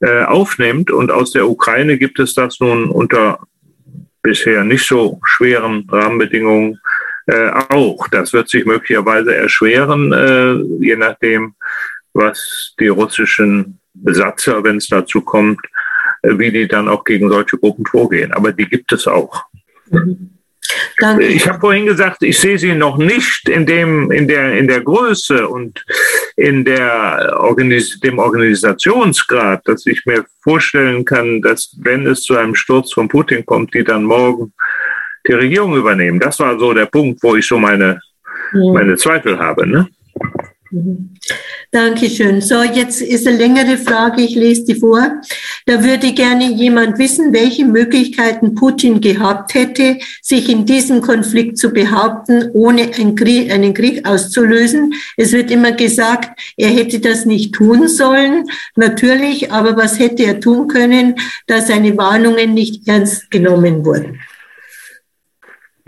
äh, 0.00 0.24
aufnimmt. 0.24 0.90
Und 0.90 1.10
aus 1.10 1.32
der 1.32 1.48
Ukraine 1.48 1.98
gibt 1.98 2.18
es 2.18 2.34
das 2.34 2.60
nun 2.60 2.90
unter 2.90 3.40
bisher 4.22 4.64
nicht 4.64 4.86
so 4.86 5.20
schweren 5.24 5.86
Rahmenbedingungen 5.90 6.78
äh, 7.28 7.50
auch. 7.68 8.08
Das 8.08 8.32
wird 8.32 8.48
sich 8.48 8.64
möglicherweise 8.64 9.34
erschweren, 9.34 10.12
äh, 10.12 10.84
je 10.84 10.96
nachdem, 10.96 11.54
was 12.14 12.74
die 12.80 12.88
russischen 12.88 13.78
Besatzer, 13.92 14.64
wenn 14.64 14.78
es 14.78 14.88
dazu 14.88 15.20
kommt, 15.20 15.60
äh, 16.22 16.38
wie 16.38 16.50
die 16.50 16.66
dann 16.66 16.88
auch 16.88 17.04
gegen 17.04 17.28
solche 17.28 17.58
Gruppen 17.58 17.84
vorgehen. 17.86 18.32
Aber 18.32 18.52
die 18.52 18.66
gibt 18.66 18.92
es 18.92 19.06
auch. 19.06 19.44
Mhm. 19.90 20.38
Danke. 20.98 21.26
Ich 21.26 21.48
habe 21.48 21.60
vorhin 21.60 21.86
gesagt, 21.86 22.22
ich 22.22 22.38
sehe 22.38 22.58
sie 22.58 22.74
noch 22.74 22.98
nicht 22.98 23.48
in 23.48 23.64
dem 23.64 24.10
in 24.10 24.28
der 24.28 24.58
in 24.58 24.68
der 24.68 24.80
Größe 24.80 25.48
und 25.48 25.84
in 26.36 26.64
der 26.64 27.36
Organis 27.38 28.00
dem 28.00 28.18
Organisationsgrad, 28.18 29.66
dass 29.66 29.86
ich 29.86 30.04
mir 30.04 30.24
vorstellen 30.42 31.04
kann, 31.04 31.40
dass 31.40 31.76
wenn 31.80 32.06
es 32.06 32.22
zu 32.22 32.36
einem 32.36 32.54
Sturz 32.54 32.92
von 32.92 33.08
Putin 33.08 33.46
kommt, 33.46 33.74
die 33.74 33.84
dann 33.84 34.04
morgen 34.04 34.52
die 35.28 35.34
Regierung 35.34 35.76
übernehmen. 35.76 36.18
Das 36.18 36.40
war 36.40 36.58
so 36.58 36.72
der 36.72 36.86
Punkt, 36.86 37.22
wo 37.22 37.36
ich 37.36 37.46
so 37.46 37.58
meine 37.58 38.00
ja. 38.52 38.72
meine 38.72 38.96
Zweifel 38.96 39.38
habe. 39.38 39.66
Ne? 39.66 39.88
Mhm. 40.70 41.10
Dankeschön. 41.70 42.40
So, 42.40 42.62
jetzt 42.62 43.02
ist 43.02 43.26
eine 43.26 43.36
längere 43.36 43.76
Frage, 43.76 44.22
ich 44.22 44.34
lese 44.34 44.64
die 44.64 44.74
vor. 44.74 45.20
Da 45.66 45.84
würde 45.84 46.12
gerne 46.12 46.50
jemand 46.50 46.98
wissen, 46.98 47.32
welche 47.32 47.66
Möglichkeiten 47.66 48.54
Putin 48.54 49.00
gehabt 49.00 49.52
hätte, 49.52 49.98
sich 50.22 50.48
in 50.48 50.64
diesem 50.64 51.02
Konflikt 51.02 51.58
zu 51.58 51.70
behaupten, 51.70 52.50
ohne 52.52 52.90
einen 52.94 53.14
Krieg, 53.14 53.50
einen 53.50 53.74
Krieg 53.74 54.06
auszulösen. 54.06 54.94
Es 55.16 55.32
wird 55.32 55.50
immer 55.50 55.72
gesagt, 55.72 56.38
er 56.56 56.70
hätte 56.70 57.00
das 57.00 57.26
nicht 57.26 57.54
tun 57.54 57.88
sollen. 57.88 58.44
Natürlich, 58.76 59.52
aber 59.52 59.76
was 59.76 59.98
hätte 59.98 60.24
er 60.24 60.40
tun 60.40 60.68
können, 60.68 61.16
dass 61.46 61.68
seine 61.68 61.96
Warnungen 61.98 62.54
nicht 62.54 62.88
ernst 62.88 63.30
genommen 63.30 63.84
wurden? 63.84 64.20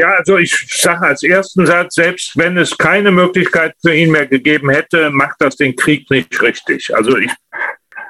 Ja, 0.01 0.15
also 0.15 0.39
ich 0.39 0.67
sage 0.81 1.03
als 1.09 1.23
ersten 1.23 1.67
Satz, 1.67 1.97
selbst 1.97 2.35
wenn 2.35 2.57
es 2.57 2.79
keine 2.79 3.11
Möglichkeit 3.11 3.75
für 3.83 3.95
ihn 3.95 4.11
mehr 4.11 4.27
gegeben 4.27 4.71
hätte, 4.71 5.11
macht 5.11 5.37
das 5.41 5.57
den 5.57 5.77
Krieg 5.77 6.09
nicht 6.09 6.41
richtig. 6.41 6.97
Also 6.97 7.19
ich 7.19 7.31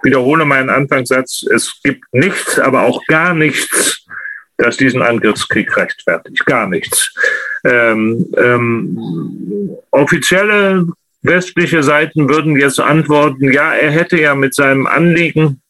wiederhole 0.04 0.44
meinen 0.44 0.70
Anfangssatz, 0.70 1.44
es 1.52 1.80
gibt 1.82 2.04
nichts, 2.12 2.60
aber 2.60 2.82
auch 2.82 3.04
gar 3.06 3.34
nichts, 3.34 4.06
das 4.56 4.76
diesen 4.76 5.02
Angriffskrieg 5.02 5.76
rechtfertigt. 5.76 6.46
Gar 6.46 6.68
nichts. 6.68 7.12
Ähm, 7.64 8.24
ähm, 8.36 9.76
offizielle 9.90 10.86
westliche 11.22 11.82
Seiten 11.82 12.28
würden 12.28 12.56
jetzt 12.56 12.78
antworten, 12.78 13.52
ja, 13.52 13.74
er 13.74 13.90
hätte 13.90 14.16
ja 14.16 14.36
mit 14.36 14.54
seinem 14.54 14.86
Anliegen 14.86 15.60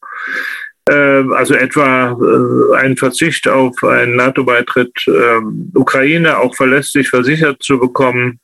also 0.93 1.53
etwa 1.53 2.11
äh, 2.11 2.77
ein 2.77 2.97
Verzicht 2.97 3.47
auf 3.47 3.83
einen 3.83 4.15
NATO-Beitritt 4.15 5.05
ähm, 5.07 5.71
Ukraine 5.73 6.39
auch 6.39 6.55
verlässlich 6.55 7.09
versichert 7.09 7.63
zu 7.63 7.79
bekommen, 7.79 8.39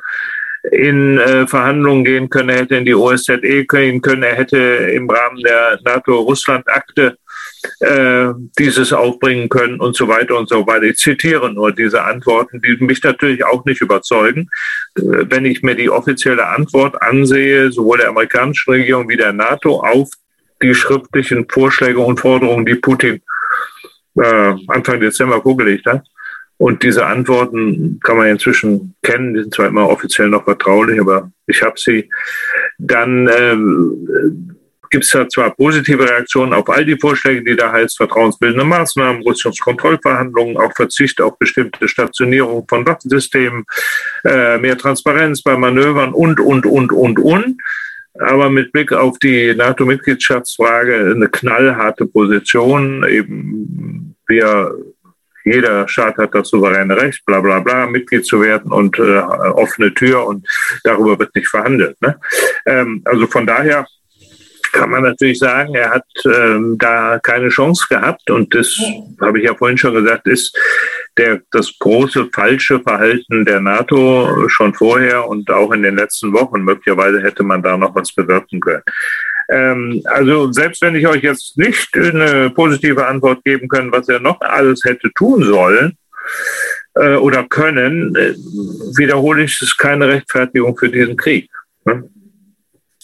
in 0.72 1.18
äh, 1.18 1.48
Verhandlungen 1.48 2.03
gehen 2.03 2.30
können, 2.30 2.49
er 2.49 2.60
hätte 2.60 2.76
in 2.76 2.86
die 2.86 2.95
OSZE 2.95 3.65
gehen 3.65 4.02
können, 4.02 4.24
er 4.24 4.36
hätte 4.36 4.57
im 4.57 5.10
Rahmen 5.10 5.41
der 5.41 5.80
NATO-Russland-Akte 5.84 7.18
äh, 7.80 8.28
dieses 8.60 8.94
aufbringen 8.94 9.49
können 9.49 9.80
und 9.80 9.95
so 9.95 10.07
weiter 10.07 10.38
und 10.38 10.49
so 10.49 10.65
weiter. 10.68 10.84
Ich 10.84 10.98
zitiere 10.98 11.52
nur 11.52 11.72
diese 11.72 12.03
Antworten, 12.03 12.61
die 12.61 12.78
mich 12.84 13.02
natürlich 13.03 13.45
auch 13.45 13.65
nicht 13.65 13.82
überzeugen. 13.82 14.49
Wenn 14.95 15.45
ich 15.45 15.64
mir 15.64 15.76
die 15.76 15.90
offizielle 15.90 16.48
Antwort 16.48 17.02
ansehe, 17.02 17.72
sowohl 17.72 17.99
der 17.99 18.10
amerikanischen 18.10 18.72
Regierung 18.72 19.10
wie 19.10 19.18
der 19.18 19.34
NATO 19.34 19.80
auf 19.80 20.10
die 20.61 20.73
schriftlichen 20.73 21.47
Vorschläge 21.49 21.99
und 21.99 22.19
Forderungen, 22.19 22.65
die 22.65 22.75
Putin 22.75 23.21
äh, 24.15 24.53
Anfang 24.67 24.99
Dezember 24.99 25.41
vorgelegt 25.41 25.85
hat. 25.85 26.03
Und 26.57 26.81
diese 26.81 27.05
Antworten 27.05 27.99
kann 28.03 28.17
man 28.17 28.27
inzwischen 28.27 28.95
kennen, 29.03 29.34
die 29.35 29.41
sind 29.41 29.53
zwar 29.53 29.67
immer 29.67 29.88
offiziell 29.88 30.27
noch 30.27 30.43
vertraulich, 30.43 30.99
aber 30.99 31.31
ich 31.45 31.61
habe 31.61 31.75
sie. 31.77 32.09
Dann 32.79 33.29
ähm, 33.31 34.55
gibt 34.89 35.05
es 35.05 35.11
da 35.11 35.27
zwar 35.29 35.51
positive 35.55 36.09
Reaktionen 36.09 36.53
auf 36.53 36.69
all 36.69 36.85
die 36.85 36.97
Vorschläge, 36.97 37.43
die 37.43 37.55
da 37.55 37.71
heißt, 37.71 37.97
vertrauensbildende 37.97 38.65
Maßnahmen, 38.65 39.21
Rüstungskontrollverhandlungen, 39.21 40.57
auch 40.57 40.73
Verzicht 40.75 41.21
auf 41.21 41.38
bestimmte 41.38 41.88
Stationierung 41.88 42.65
von 42.67 42.85
Waffensystemen, 42.88 43.65
äh, 44.23 44.57
mehr 44.57 44.77
Transparenz 44.77 45.43
bei 45.43 45.55
Manövern 45.57 46.13
und, 46.13 46.39
und, 46.39 46.65
und, 46.65 46.91
und, 46.91 47.19
und 47.19 47.61
aber 48.19 48.49
mit 48.49 48.72
Blick 48.72 48.91
auf 48.91 49.18
die 49.19 49.53
NATO-Mitgliedschaftsfrage 49.56 51.14
eine 51.15 51.30
knallharte 51.30 52.06
Position. 52.06 53.06
Eben 53.07 54.15
wir, 54.27 54.72
jeder 55.44 55.88
Staat 55.88 56.18
hat 56.18 56.34
das 56.34 56.49
souveräne 56.49 56.98
Recht, 56.98 57.26
bla 57.26 57.41
bla 57.41 57.60
bla, 57.60 57.88
Mitglied 57.88 58.26
zu 58.26 58.41
werden 58.41 58.72
und 58.72 58.98
äh, 58.99 59.19
offene 59.19 59.94
Tür 59.94 60.26
und 60.26 60.48
darüber 60.84 61.18
wird 61.19 61.35
nicht 61.35 61.48
verhandelt. 61.48 62.02
Ne? 62.02 62.19
Ähm, 62.65 63.02
also 63.06 63.27
von 63.27 63.45
daher 63.45 63.85
kann 64.72 64.89
man 64.89 65.03
natürlich 65.03 65.39
sagen, 65.39 65.76
er 65.76 65.91
hat 65.91 66.06
ähm, 66.26 66.77
da 66.77 67.19
keine 67.19 67.49
Chance 67.49 67.85
gehabt. 67.89 68.30
Und 68.30 68.53
das 68.53 68.77
habe 69.22 69.39
ich 69.39 69.45
ja 69.45 69.56
vorhin 69.56 69.77
schon 69.77 69.94
gesagt, 69.94 70.27
ist 70.27 70.57
der, 71.18 71.41
das 71.52 71.73
große 71.80 72.30
falsche 72.34 72.80
Verhalten 72.80 73.45
der 73.45 73.60
NATO 73.60 74.48
schon 74.49 74.73
vorher 74.73 75.27
und 75.27 75.49
auch 75.49 75.72
in 75.72 75.84
den 75.84 75.95
letzten 75.95 76.34
Wochen. 76.34 76.61
Möglicherweise 76.61 77.22
hätte 77.22 77.44
man 77.44 77.61
da 77.61 77.77
noch 77.77 77.95
was 77.95 78.14
bewirken 78.14 78.60
können. 78.60 78.84
Ähm, 79.49 80.02
also 80.06 80.52
selbst 80.52 80.81
wenn 80.81 80.95
ich 80.95 81.07
euch 81.07 81.23
jetzt 81.23 81.57
nicht 81.57 81.95
eine 81.95 82.49
positive 82.49 83.07
Antwort 83.07 83.44
geben 83.44 83.69
kann, 83.69 83.91
was 83.91 84.10
er 84.10 84.19
noch 84.19 84.41
alles 84.41 84.84
hätte 84.84 85.10
tun 85.14 85.44
sollen, 85.44 85.98
äh, 86.95 87.15
oder 87.15 87.44
können, 87.48 88.15
äh, 88.15 88.34
wiederhole 88.98 89.44
ich, 89.44 89.53
es 89.53 89.61
ist 89.61 89.77
keine 89.77 90.07
Rechtfertigung 90.07 90.77
für 90.77 90.89
diesen 90.89 91.15
Krieg. 91.15 91.49
Ne? 91.85 92.10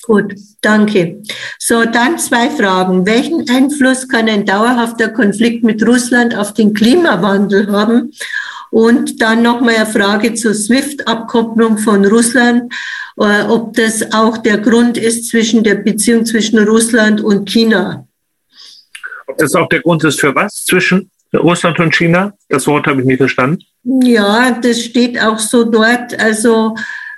Gut, 0.06 0.36
danke. 0.62 1.22
So, 1.60 1.86
dann 1.86 2.20
zwei 2.20 2.50
Fragen. 2.50 3.06
Welchen 3.06 3.50
Einfluss 3.50 4.10
kann 4.10 4.28
ein 4.28 4.46
dauerhafter 4.46 5.10
Konflikt 5.10 5.64
mit 5.64 5.86
Russland 5.88 6.36
auf 6.36 6.54
den 6.54 6.74
Klimawandel 6.74 7.72
haben? 7.72 8.12
Und 8.70 9.22
dann 9.22 9.44
nochmal 9.44 9.76
eine 9.76 9.86
Frage 9.86 10.34
zur 10.34 10.54
SWIFT-Abkopplung 10.56 11.78
von 11.78 12.04
Russland, 12.06 12.74
äh, 13.18 13.44
ob 13.44 13.76
das 13.76 14.12
auch 14.12 14.38
der 14.40 14.58
Grund 14.58 14.98
ist 14.98 15.30
zwischen 15.30 15.64
der 15.64 15.76
Beziehung 15.76 16.26
zwischen 16.26 16.60
Russland 16.60 17.22
und 17.22 17.50
China. 17.50 18.06
Ob 19.28 19.38
das 19.38 19.56
auch 19.56 19.70
der 19.70 19.82
Grund 19.82 20.04
ist 20.04 20.20
für 20.20 20.36
was 20.36 20.66
zwischen 20.66 21.12
Russland 21.34 21.80
und 21.80 21.96
China? 21.96 22.34
Das 22.50 22.68
Wort 22.68 22.88
habe 22.88 23.02
ich 23.02 23.08
nicht 23.08 23.18
verstanden. 23.18 23.64
Ja, 23.84 24.52
das 24.52 24.82
steht 24.82 25.22
auch 25.22 25.40
so 25.40 25.64
dort. 25.64 26.20
Also 26.20 26.76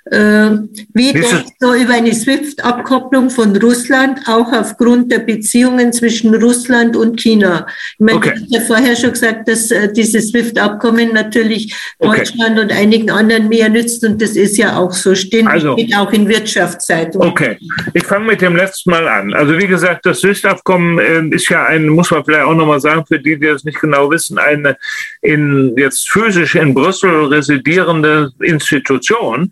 wie 0.08 1.14
denkst 1.14 1.54
du 1.60 1.74
über 1.74 1.94
eine 1.94 2.14
SWIFT-Abkopplung 2.14 3.32
von 3.32 3.56
Russland, 3.58 4.20
auch 4.28 4.52
aufgrund 4.54 5.12
der 5.12 5.20
Beziehungen 5.20 5.92
zwischen 5.94 6.36
Russland 6.36 6.96
und 6.96 7.20
China? 7.20 7.66
Ich 7.94 8.00
meine, 8.00 8.18
okay. 8.18 8.34
du 8.36 8.42
hast 8.42 8.54
ja 8.54 8.62
vorher 8.62 8.96
schon 8.96 9.12
gesagt, 9.14 9.48
dass 9.48 9.72
äh, 9.72 9.92
dieses 9.92 10.30
SWIFT-Abkommen 10.30 11.12
natürlich 11.14 11.76
Deutschland 12.00 12.52
okay. 12.52 12.62
und 12.62 12.72
einigen 12.72 13.10
anderen 13.10 13.50
mehr 13.50 13.70
nützt 13.70 14.06
und 14.06 14.22
das 14.22 14.32
ist 14.32 14.58
ja 14.58 14.78
auch 14.78 14.94
so, 14.94 15.16
steht, 15.16 15.48
also, 15.48 15.74
steht 15.74 15.96
auch 15.96 16.12
in 16.14 16.30
Wirtschaftszeitungen. 16.30 17.28
Okay, 17.28 17.58
ich 17.96 18.06
fange 18.06 18.28
mit 18.28 18.42
dem 18.42 18.56
letzten 18.56 18.92
Mal 18.92 19.08
an. 19.08 19.34
Also 19.34 19.58
wie 19.58 19.68
gesagt, 19.68 20.06
das 20.06 20.20
SWIFT-Abkommen 20.20 21.00
äh, 21.00 21.36
ist 21.36 21.50
ja 21.50 21.66
ein, 21.66 21.88
muss 21.88 22.12
man 22.12 22.24
vielleicht 22.24 22.46
auch 22.46 22.54
nochmal 22.54 22.80
sagen, 22.80 23.04
für 23.08 23.20
die, 23.20 23.40
die 23.40 23.48
das 23.48 23.64
nicht 23.64 23.82
genau 23.82 24.12
wissen, 24.12 24.38
eine 24.38 24.78
in 25.22 25.74
jetzt 25.78 26.08
physisch 26.10 26.54
in 26.54 26.76
Brüssel 26.76 27.26
residierende 27.26 28.32
Institution, 28.42 29.52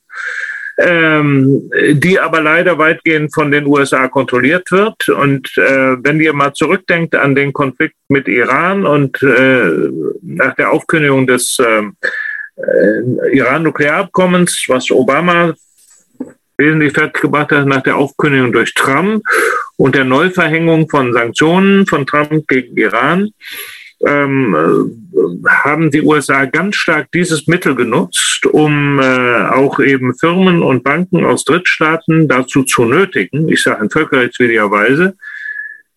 ähm, 0.77 1.69
die 1.93 2.19
aber 2.19 2.41
leider 2.41 2.77
weitgehend 2.77 3.33
von 3.33 3.51
den 3.51 3.65
USA 3.67 4.07
kontrolliert 4.07 4.71
wird. 4.71 5.07
Und 5.09 5.49
äh, 5.57 6.03
wenn 6.03 6.19
ihr 6.19 6.33
mal 6.33 6.53
zurückdenkt 6.53 7.15
an 7.15 7.35
den 7.35 7.53
Konflikt 7.53 7.95
mit 8.09 8.27
Iran 8.27 8.85
und 8.85 9.21
äh, 9.21 9.89
nach 10.21 10.55
der 10.55 10.71
Aufkündigung 10.71 11.27
des 11.27 11.57
ähm, 11.63 11.95
äh, 12.55 13.37
Iran-Nuklearabkommens, 13.37 14.65
was 14.67 14.89
Obama 14.89 15.53
wesentlich 16.57 16.93
fertiggebracht 16.93 17.51
hat 17.51 17.65
nach 17.65 17.81
der 17.81 17.97
Aufkündigung 17.97 18.51
durch 18.51 18.73
Trump 18.73 19.23
und 19.77 19.95
der 19.95 20.05
Neuverhängung 20.05 20.89
von 20.89 21.13
Sanktionen 21.13 21.85
von 21.85 22.05
Trump 22.05 22.47
gegen 22.47 22.77
Iran, 22.77 23.29
ähm, 24.05 24.55
äh, 24.55 25.47
haben 25.49 25.91
die 25.91 26.01
USA 26.01 26.45
ganz 26.45 26.75
stark 26.75 27.11
dieses 27.11 27.47
Mittel 27.47 27.75
genutzt, 27.75 28.45
um 28.45 28.99
äh, 28.99 29.43
auch 29.49 29.79
eben 29.79 30.13
Firmen 30.15 30.61
und 30.61 30.83
Banken 30.83 31.25
aus 31.25 31.43
Drittstaaten 31.45 32.27
dazu 32.27 32.63
zu 32.63 32.85
nötigen, 32.85 33.47
ich 33.47 33.63
sage 33.63 33.83
in 33.83 33.89
völkerrechtswidriger 33.89 34.71
Weise, 34.71 35.15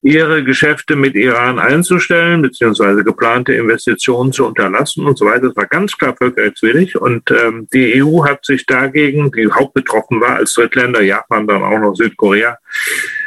ihre 0.03 0.45
Geschäfte 0.45 0.95
mit 0.95 1.17
Iran 1.17 1.59
einzustellen, 1.59 2.41
beziehungsweise 2.41 3.03
geplante 3.03 3.55
Investitionen 3.55 4.33
zu 4.33 4.47
unterlassen 4.47 5.05
und 5.05 5.19
so 5.19 5.27
weiter. 5.27 5.49
Das 5.49 5.57
war 5.57 5.67
ganz 5.67 5.97
klar 5.99 6.15
völkerrechtswidrig. 6.17 6.97
Und 6.97 7.31
ähm, 7.33 7.67
die 7.73 8.01
EU 8.03 8.25
hat 8.25 8.45
sich 8.45 8.67
dagegen, 8.67 9.33
die 9.33 9.51
hauptbetroffen 9.51 10.21
war 10.21 10.37
als 10.37 10.55
Drittländer, 10.55 11.03
Japan, 11.03 11.49
dann 11.49 11.63
auch 11.63 11.79
noch 11.81 11.95
Südkorea, 11.95 12.57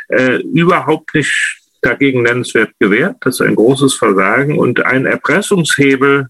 äh, 0.07 0.37
überhaupt 0.37 1.13
nicht 1.15 1.58
dagegen 1.81 2.23
nennenswert 2.23 2.71
gewehrt. 2.79 3.17
Das 3.21 3.39
ist 3.39 3.45
ein 3.45 3.55
großes 3.55 3.93
Versagen 3.95 4.57
und 4.57 4.85
ein 4.85 5.05
Erpressungshebel 5.05 6.27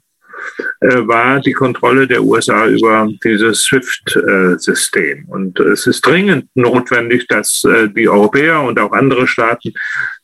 äh, 0.82 1.08
war 1.08 1.42
die 1.42 1.54
Kontrolle 1.54 2.08
der 2.08 2.24
USA 2.24 2.68
über 2.68 3.10
dieses 3.24 3.64
SWIFT-System. 3.64 5.26
Und 5.28 5.60
es 5.60 5.88
ist 5.88 6.06
dringend 6.06 6.48
notwendig, 6.56 7.28
dass 7.28 7.64
äh, 7.66 7.90
die 7.90 8.08
Europäer 8.08 8.62
und 8.62 8.80
auch 8.80 8.92
andere 8.94 9.28
Staaten 9.28 9.74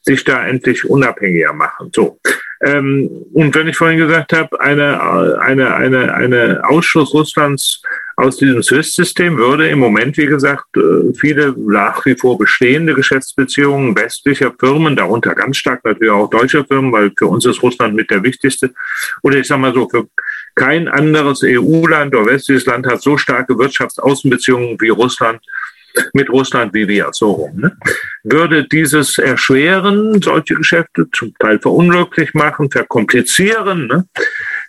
sich 0.05 0.23
da 0.23 0.45
endlich 0.45 0.87
unabhängiger 0.89 1.53
machen. 1.53 1.89
So. 1.93 2.19
Ähm, 2.63 3.09
und 3.33 3.53
wenn 3.55 3.67
ich 3.67 3.75
vorhin 3.75 3.97
gesagt 3.97 4.33
habe, 4.33 4.59
eine, 4.61 5.01
eine, 5.39 5.75
eine, 5.75 6.13
eine 6.13 6.61
Ausschluss 6.63 7.13
Russlands 7.13 7.81
aus 8.15 8.37
diesem 8.37 8.63
SWIFT-System 8.63 9.37
würde 9.37 9.67
im 9.67 9.79
Moment, 9.79 10.15
wie 10.17 10.25
gesagt, 10.25 10.65
äh, 10.77 11.13
viele 11.19 11.53
nach 11.57 12.05
wie 12.05 12.15
vor 12.15 12.37
bestehende 12.37 12.93
Geschäftsbeziehungen 12.93 13.95
westlicher 13.95 14.53
Firmen, 14.57 14.95
darunter 14.95 15.35
ganz 15.35 15.57
stark 15.57 15.83
natürlich 15.83 16.13
auch 16.13 16.29
deutscher 16.29 16.63
Firmen, 16.63 16.93
weil 16.93 17.11
für 17.17 17.27
uns 17.27 17.45
ist 17.45 17.61
Russland 17.61 17.93
mit 17.93 18.09
der 18.09 18.23
wichtigste, 18.23 18.71
oder 19.21 19.37
ich 19.37 19.47
sage 19.47 19.61
mal 19.61 19.73
so, 19.73 19.89
für 19.89 20.07
kein 20.55 20.87
anderes 20.87 21.41
EU-Land 21.43 22.15
oder 22.15 22.27
westliches 22.27 22.65
Land 22.65 22.87
hat 22.87 23.01
so 23.01 23.17
starke 23.17 23.57
Wirtschaftsaußenbeziehungen 23.57 24.79
wie 24.79 24.89
Russland 24.89 25.41
mit 26.13 26.29
Russland 26.29 26.73
wie 26.73 26.87
wir, 26.87 27.09
so 27.11 27.31
rum. 27.31 27.59
Ne? 27.59 27.77
Würde 28.23 28.67
dieses 28.67 29.17
erschweren, 29.17 30.21
solche 30.21 30.55
Geschäfte 30.55 31.07
zum 31.11 31.33
Teil 31.39 31.59
verunglücklich 31.59 32.33
machen, 32.33 32.69
verkomplizieren. 32.71 33.87
Ne? 33.87 34.05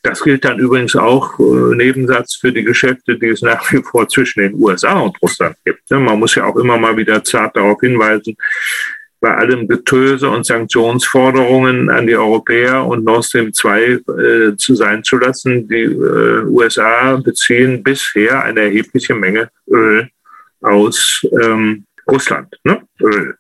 Das 0.02 0.22
gilt 0.22 0.44
dann 0.44 0.58
übrigens 0.58 0.96
auch 0.96 1.38
äh, 1.38 1.74
Nebensatz 1.74 2.36
für 2.36 2.52
die 2.52 2.64
Geschäfte, 2.64 3.18
die 3.18 3.28
es 3.28 3.42
nach 3.42 3.72
wie 3.72 3.82
vor 3.82 4.08
zwischen 4.08 4.40
den 4.40 4.54
USA 4.54 4.98
und 5.00 5.20
Russland 5.22 5.56
gibt. 5.64 5.90
Ne? 5.90 5.98
Man 5.98 6.18
muss 6.18 6.34
ja 6.34 6.44
auch 6.44 6.56
immer 6.56 6.76
mal 6.78 6.96
wieder 6.96 7.22
zart 7.24 7.56
darauf 7.56 7.80
hinweisen, 7.80 8.36
bei 9.20 9.34
allem 9.34 9.66
Getöse 9.66 10.28
und 10.28 10.46
Sanktionsforderungen 10.46 11.90
an 11.90 12.06
die 12.06 12.16
Europäer 12.16 12.86
und 12.86 13.04
Nord 13.04 13.24
Stream 13.24 13.52
2 13.52 13.82
äh, 13.82 14.56
zu 14.56 14.74
sein 14.74 15.02
zu 15.02 15.16
lassen. 15.16 15.66
Die 15.68 15.82
äh, 15.82 16.44
USA 16.44 17.16
beziehen 17.16 17.82
bisher 17.82 18.44
eine 18.44 18.60
erhebliche 18.60 19.14
Menge 19.14 19.50
Öl 19.68 20.08
aus 20.60 21.22
ähm, 21.42 21.84
Russland, 22.08 22.54
ne? 22.64 22.82
Öl. 23.00 23.36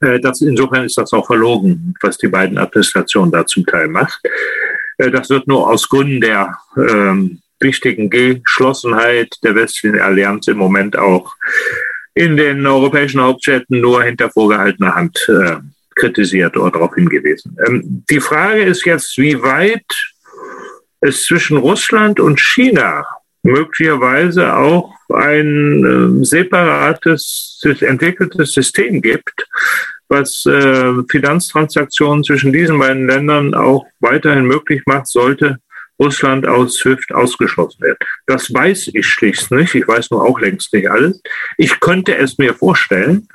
Äh, 0.00 0.20
das, 0.20 0.40
insofern 0.40 0.84
ist 0.84 0.98
das 0.98 1.12
auch 1.12 1.26
verlogen, 1.26 1.94
was 2.00 2.18
die 2.18 2.28
beiden 2.28 2.58
Administrationen 2.58 3.30
da 3.30 3.46
zum 3.46 3.64
Teil 3.66 3.88
macht. 3.88 4.20
Äh, 4.98 5.10
das 5.10 5.30
wird 5.30 5.46
nur 5.46 5.68
aus 5.68 5.88
Gründen 5.88 6.20
der 6.20 6.58
ähm, 6.76 7.40
wichtigen 7.60 8.10
Geschlossenheit 8.10 9.36
der 9.42 9.54
westlichen 9.54 10.00
Allianz 10.00 10.48
im 10.48 10.58
Moment 10.58 10.96
auch 10.96 11.34
in 12.14 12.36
den 12.36 12.66
europäischen 12.66 13.20
Hauptstädten 13.20 13.80
nur 13.80 14.02
hinter 14.02 14.30
vorgehaltener 14.30 14.94
Hand 14.94 15.26
äh, 15.28 15.56
kritisiert 15.94 16.56
oder 16.56 16.72
darauf 16.72 16.94
hingewiesen. 16.94 17.56
Ähm, 17.66 18.04
die 18.10 18.20
Frage 18.20 18.64
ist 18.64 18.84
jetzt, 18.84 19.16
wie 19.18 19.40
weit 19.42 19.86
es 21.00 21.24
zwischen 21.24 21.56
Russland 21.56 22.20
und 22.20 22.40
China 22.40 23.06
möglicherweise 23.42 24.56
auch 24.56 24.94
ein 25.12 26.20
äh, 26.20 26.24
separates, 26.24 27.60
entwickeltes 27.80 28.52
System 28.52 29.02
gibt, 29.02 29.46
was 30.08 30.46
äh, 30.46 30.92
Finanztransaktionen 31.10 32.24
zwischen 32.24 32.52
diesen 32.52 32.78
beiden 32.78 33.06
Ländern 33.08 33.54
auch 33.54 33.86
weiterhin 34.00 34.46
möglich 34.46 34.82
macht, 34.86 35.08
sollte 35.08 35.58
Russland 35.98 36.46
aus 36.46 36.76
SWIFT 36.76 37.12
ausgeschlossen 37.12 37.82
wird. 37.82 37.98
Das 38.26 38.52
weiß 38.52 38.90
ich 38.92 39.06
schlicht 39.06 39.50
nicht. 39.50 39.74
Ich 39.74 39.86
weiß 39.86 40.10
nur 40.10 40.24
auch 40.24 40.40
längst 40.40 40.72
nicht 40.72 40.90
alles. 40.90 41.20
Ich 41.58 41.78
könnte 41.80 42.16
es 42.16 42.38
mir 42.38 42.54
vorstellen, 42.54 43.28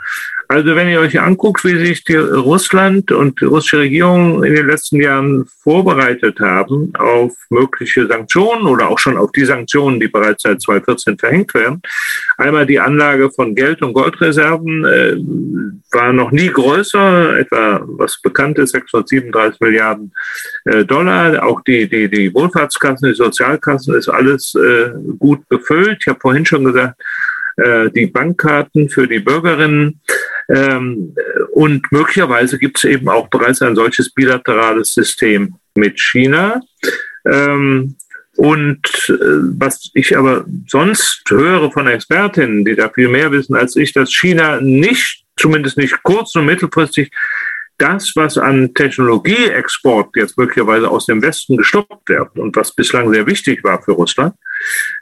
also 0.50 0.76
wenn 0.76 0.88
ihr 0.88 1.02
euch 1.02 1.20
anguckt, 1.20 1.66
wie 1.66 1.78
sich 1.78 2.06
die 2.06 2.16
Russland 2.16 3.12
und 3.12 3.42
die 3.42 3.46
russische 3.46 3.80
Regierung 3.80 4.44
in 4.46 4.56
den 4.56 4.68
letzten 4.68 5.02
Jahren 5.02 5.46
vorbereitet 5.62 6.40
haben 6.40 6.94
auf 6.98 7.34
mögliche 7.50 8.08
Sanktionen 8.08 8.66
oder 8.66 8.88
auch 8.88 8.98
schon 8.98 9.18
auf 9.18 9.32
die 9.34 9.44
Sanktionen, 9.44 10.00
die 10.00 10.08
bereits 10.08 10.44
seit 10.44 10.62
2014 10.62 11.18
verhängt 11.18 11.54
werden. 11.54 11.82
Einmal 12.38 12.66
die 12.66 12.80
Anlage 12.80 13.30
von 13.30 13.56
Geld- 13.56 13.82
und 13.82 13.92
Goldreserven 13.92 14.86
äh, 14.86 15.16
war 15.92 16.14
noch 16.14 16.32
nie 16.32 16.50
größer, 16.50 17.40
etwa 17.40 17.82
was 17.86 18.22
bekannt 18.22 18.58
ist, 18.58 18.72
637 18.72 19.60
Milliarden 19.60 20.14
äh, 20.64 20.86
Dollar. 20.86 21.46
Auch 21.46 21.62
die, 21.62 21.90
die, 21.90 22.10
die 22.10 22.34
Wohlfahrtskassen, 22.34 23.10
die 23.10 23.16
Sozialkassen 23.16 23.96
ist 23.96 24.08
alles 24.08 24.56
äh, 24.56 24.92
gut 25.20 25.48
befüllt. 25.50 25.98
Ich 26.00 26.08
habe 26.08 26.20
vorhin 26.22 26.46
schon 26.46 26.64
gesagt, 26.64 27.02
äh, 27.58 27.90
die 27.92 28.08
Bankkarten 28.08 28.90
für 28.90 29.08
die 29.08 29.20
Bürgerinnen. 29.20 30.02
Ähm, 30.50 31.16
und 31.52 31.92
möglicherweise 31.92 32.58
gibt 32.58 32.78
es 32.78 32.84
eben 32.86 33.10
auch 33.10 33.28
bereits 33.28 33.62
ein 33.62 33.76
solches 33.76 34.14
bilaterales 34.14 34.94
System 34.94 35.56
mit 35.76 36.00
China. 36.00 36.62
Ähm, 37.26 37.96
und 38.38 38.86
äh, 39.10 39.14
was 39.58 39.90
ich 39.94 40.16
aber 40.16 40.46
sonst 40.68 41.24
höre 41.28 41.72
von 41.72 41.88
Expertinnen, 41.88 42.64
die 42.64 42.76
da 42.76 42.90
viel 42.90 43.10
mehr 43.10 43.32
wissen 43.32 43.56
als 43.56 43.76
ich, 43.76 43.94
dass 43.94 44.14
China 44.14 44.62
nicht, 44.62 45.26
zumindest 45.36 45.78
nicht 45.78 46.04
kurz- 46.04 46.36
und 46.36 46.46
mittelfristig, 46.46 47.12
das, 47.78 48.14
was 48.16 48.38
an 48.38 48.74
Technologieexport 48.74 50.16
jetzt 50.16 50.38
möglicherweise 50.38 50.90
aus 50.90 51.06
dem 51.06 51.22
Westen 51.22 51.58
gestoppt 51.58 52.10
wird 52.10 52.38
und 52.38 52.56
was 52.56 52.74
bislang 52.74 53.12
sehr 53.14 53.26
wichtig 53.28 53.64
war 53.64 53.82
für 53.82 53.92
Russland, 53.92 54.34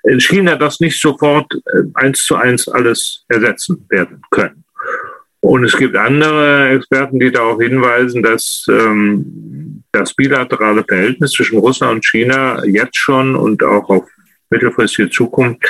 in 0.04 0.20
China 0.20 0.56
das 0.56 0.80
nicht 0.80 1.00
sofort 1.00 1.54
äh, 1.54 1.84
eins 1.94 2.26
zu 2.26 2.36
eins 2.36 2.68
alles 2.68 3.26
ersetzen 3.30 3.86
werden 3.90 4.22
können. 4.30 4.66
Und 5.40 5.64
es 5.64 5.78
gibt 5.78 5.96
andere 5.96 6.70
Experten, 6.70 7.20
die 7.20 7.32
darauf 7.32 7.62
hinweisen, 7.62 8.24
dass 8.24 8.66
ähm, 8.68 9.84
das 9.92 10.14
bilaterale 10.16 10.84
Verhältnis 10.84 11.34
zwischen 11.34 11.60
Russland 11.60 11.94
und 11.94 12.06
China 12.06 12.66
jetzt 12.66 12.98
schon 12.98 13.36
und 13.36 13.64
auch 13.64 13.88
auf 13.90 14.06
mittelfristige 14.50 15.10
Zukunft 15.10 15.66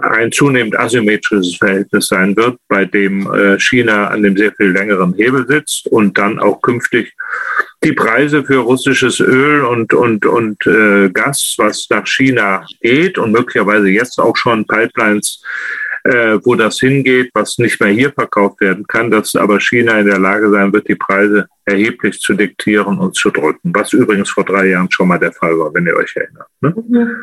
ein 0.00 0.32
zunehmend 0.32 0.78
asymmetrisches 0.78 1.56
Verhältnis 1.56 2.06
sein 2.06 2.34
wird, 2.36 2.58
bei 2.68 2.84
dem 2.84 3.30
äh, 3.32 3.58
China 3.58 4.08
an 4.08 4.22
dem 4.22 4.36
sehr 4.36 4.52
viel 4.52 4.70
längeren 4.70 5.14
Hebel 5.14 5.46
sitzt 5.46 5.86
und 5.88 6.16
dann 6.16 6.38
auch 6.38 6.62
künftig 6.62 7.14
die 7.84 7.92
Preise 7.92 8.44
für 8.44 8.58
russisches 8.58 9.20
Öl 9.20 9.62
und, 9.64 9.92
und, 9.92 10.24
und 10.24 10.66
äh, 10.66 11.10
Gas, 11.10 11.56
was 11.58 11.86
nach 11.90 12.06
China 12.06 12.64
geht 12.80 13.18
und 13.18 13.32
möglicherweise 13.32 13.88
jetzt 13.88 14.18
auch 14.18 14.36
schon 14.36 14.66
Pipelines, 14.66 15.42
äh, 16.04 16.38
wo 16.42 16.54
das 16.54 16.78
hingeht, 16.78 17.30
was 17.34 17.58
nicht 17.58 17.80
mehr 17.80 17.90
hier 17.90 18.12
verkauft 18.12 18.60
werden 18.60 18.86
kann, 18.86 19.10
dass 19.10 19.34
aber 19.34 19.60
China 19.60 19.98
in 20.00 20.06
der 20.06 20.18
Lage 20.18 20.50
sein 20.50 20.72
wird, 20.72 20.88
die 20.88 20.94
Preise 20.94 21.46
erheblich 21.64 22.18
zu 22.18 22.34
diktieren 22.34 22.98
und 22.98 23.14
zu 23.14 23.30
drücken, 23.30 23.72
was 23.74 23.92
übrigens 23.92 24.30
vor 24.30 24.44
drei 24.44 24.68
Jahren 24.68 24.90
schon 24.90 25.08
mal 25.08 25.18
der 25.18 25.32
Fall 25.32 25.58
war, 25.58 25.72
wenn 25.74 25.86
ihr 25.86 25.96
euch 25.96 26.16
erinnert. 26.16 26.48
Ne? 26.60 27.16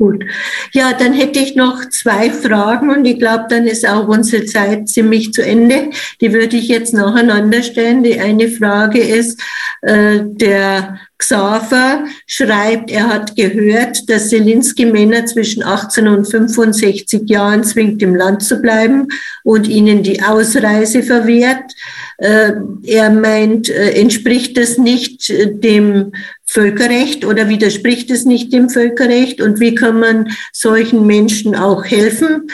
Gut. 0.00 0.24
Ja, 0.72 0.94
dann 0.94 1.12
hätte 1.12 1.40
ich 1.40 1.56
noch 1.56 1.86
zwei 1.90 2.30
Fragen 2.30 2.88
und 2.88 3.04
ich 3.04 3.18
glaube, 3.18 3.44
dann 3.50 3.66
ist 3.66 3.86
auch 3.86 4.08
unsere 4.08 4.46
Zeit 4.46 4.88
ziemlich 4.88 5.34
zu 5.34 5.42
Ende. 5.44 5.90
Die 6.22 6.32
würde 6.32 6.56
ich 6.56 6.68
jetzt 6.68 6.94
nacheinander 6.94 7.62
stellen. 7.62 8.02
Die 8.02 8.18
eine 8.18 8.48
Frage 8.48 8.98
ist, 8.98 9.38
äh, 9.82 10.20
der 10.24 10.98
Xaver 11.20 12.04
schreibt, 12.26 12.90
er 12.90 13.08
hat 13.08 13.36
gehört, 13.36 14.08
dass 14.08 14.30
Zelensky 14.30 14.86
Männer 14.86 15.26
zwischen 15.26 15.62
18 15.62 16.08
und 16.08 16.24
65 16.24 17.28
Jahren 17.28 17.62
zwingt, 17.62 18.02
im 18.02 18.16
Land 18.16 18.42
zu 18.42 18.60
bleiben 18.60 19.08
und 19.44 19.68
ihnen 19.68 20.02
die 20.02 20.22
Ausreise 20.22 21.02
verwehrt. 21.02 21.72
Äh, 22.18 22.52
er 22.84 23.10
meint, 23.10 23.68
äh, 23.68 23.92
entspricht 23.92 24.56
das 24.56 24.78
nicht 24.78 25.30
äh, 25.30 25.54
dem 25.54 26.12
Völkerrecht 26.46 27.24
oder 27.24 27.48
widerspricht 27.48 28.10
es 28.10 28.24
nicht 28.24 28.52
dem 28.52 28.70
Völkerrecht 28.70 29.40
und 29.40 29.60
wie 29.60 29.74
kann 29.74 30.00
man 30.00 30.30
solchen 30.52 31.06
Menschen 31.06 31.54
auch 31.54 31.84
helfen? 31.84 32.48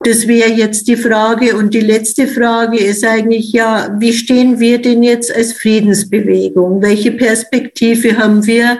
Das 0.00 0.28
wäre 0.28 0.50
jetzt 0.50 0.86
die 0.86 0.96
Frage. 0.96 1.56
Und 1.56 1.74
die 1.74 1.80
letzte 1.80 2.28
Frage 2.28 2.78
ist 2.78 3.04
eigentlich, 3.04 3.52
ja, 3.52 3.96
wie 3.98 4.12
stehen 4.12 4.60
wir 4.60 4.80
denn 4.80 5.02
jetzt 5.02 5.34
als 5.34 5.52
Friedensbewegung? 5.54 6.80
Welche 6.82 7.12
Perspektive 7.12 8.16
haben 8.16 8.46
wir, 8.46 8.78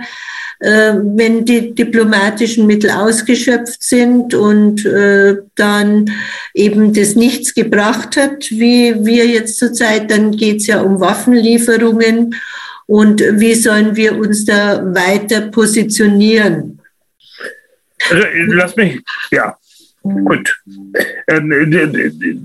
äh, 0.61 0.95
wenn 0.95 1.45
die 1.45 1.75
diplomatischen 1.75 2.67
Mittel 2.67 2.91
ausgeschöpft 2.91 3.83
sind 3.83 4.35
und 4.35 4.85
äh, 4.87 5.37
dann 5.57 6.11
eben 6.55 6.93
das 6.93 7.17
nichts 7.17 7.55
gebracht 7.55 8.17
hat, 8.17 8.51
wie 8.51 8.95
wir 9.05 9.27
jetzt 9.27 9.59
zurzeit, 9.59 10.11
dann 10.11 10.33
geht 10.33 10.59
es 10.59 10.69
ja 10.69 10.81
um 10.83 11.01
Waffenlieferungen. 11.01 12.35
Und 12.87 13.21
wie 13.21 13.55
sollen 13.55 13.97
wir 13.97 14.17
uns 14.17 14.47
da 14.47 14.83
weiter 14.95 15.43
positionieren? 15.43 16.81
Also, 18.09 18.27
lass 18.47 18.77
mich, 18.77 19.01
ja, 19.31 19.57
Gut. 20.09 20.57
Ähm, 21.27 21.51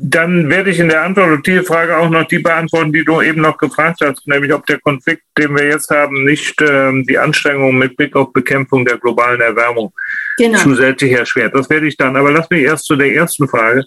dann 0.02 0.50
werde 0.50 0.70
ich 0.70 0.80
in 0.80 0.90
der 0.90 1.04
Antwort 1.04 1.32
auf 1.32 1.42
diese 1.42 1.64
Frage 1.64 1.98
auch 1.98 2.10
noch 2.10 2.28
die 2.28 2.40
beantworten, 2.40 2.92
die 2.92 3.06
du 3.06 3.22
eben 3.22 3.42
noch 3.42 3.58
gefragt 3.58 4.00
hast, 4.04 4.28
nämlich 4.28 4.54
ob 4.54 4.66
der 4.66 4.80
Konflikt, 4.80 5.24
den 5.38 5.56
wir 5.56 5.66
jetzt 5.66 5.90
haben, 5.90 6.26
nicht 6.26 6.62
ähm, 6.62 7.06
die 7.08 7.18
Anstrengungen 7.18 7.78
mit 7.78 7.96
Blick 7.96 8.16
auf 8.16 8.34
Bekämpfung 8.34 8.86
der 8.86 8.98
globalen 8.98 9.40
Erwärmung 9.40 9.94
genau. 10.38 10.60
zusätzlich 10.60 11.14
erschwert. 11.14 11.56
Das 11.56 11.70
werde 11.70 11.88
ich 11.88 11.96
dann. 11.96 12.16
Aber 12.16 12.32
lass 12.32 12.50
mich 12.50 12.64
erst 12.64 12.86
zu 12.86 12.96
der 12.96 13.14
ersten 13.14 13.48
Frage. 13.48 13.86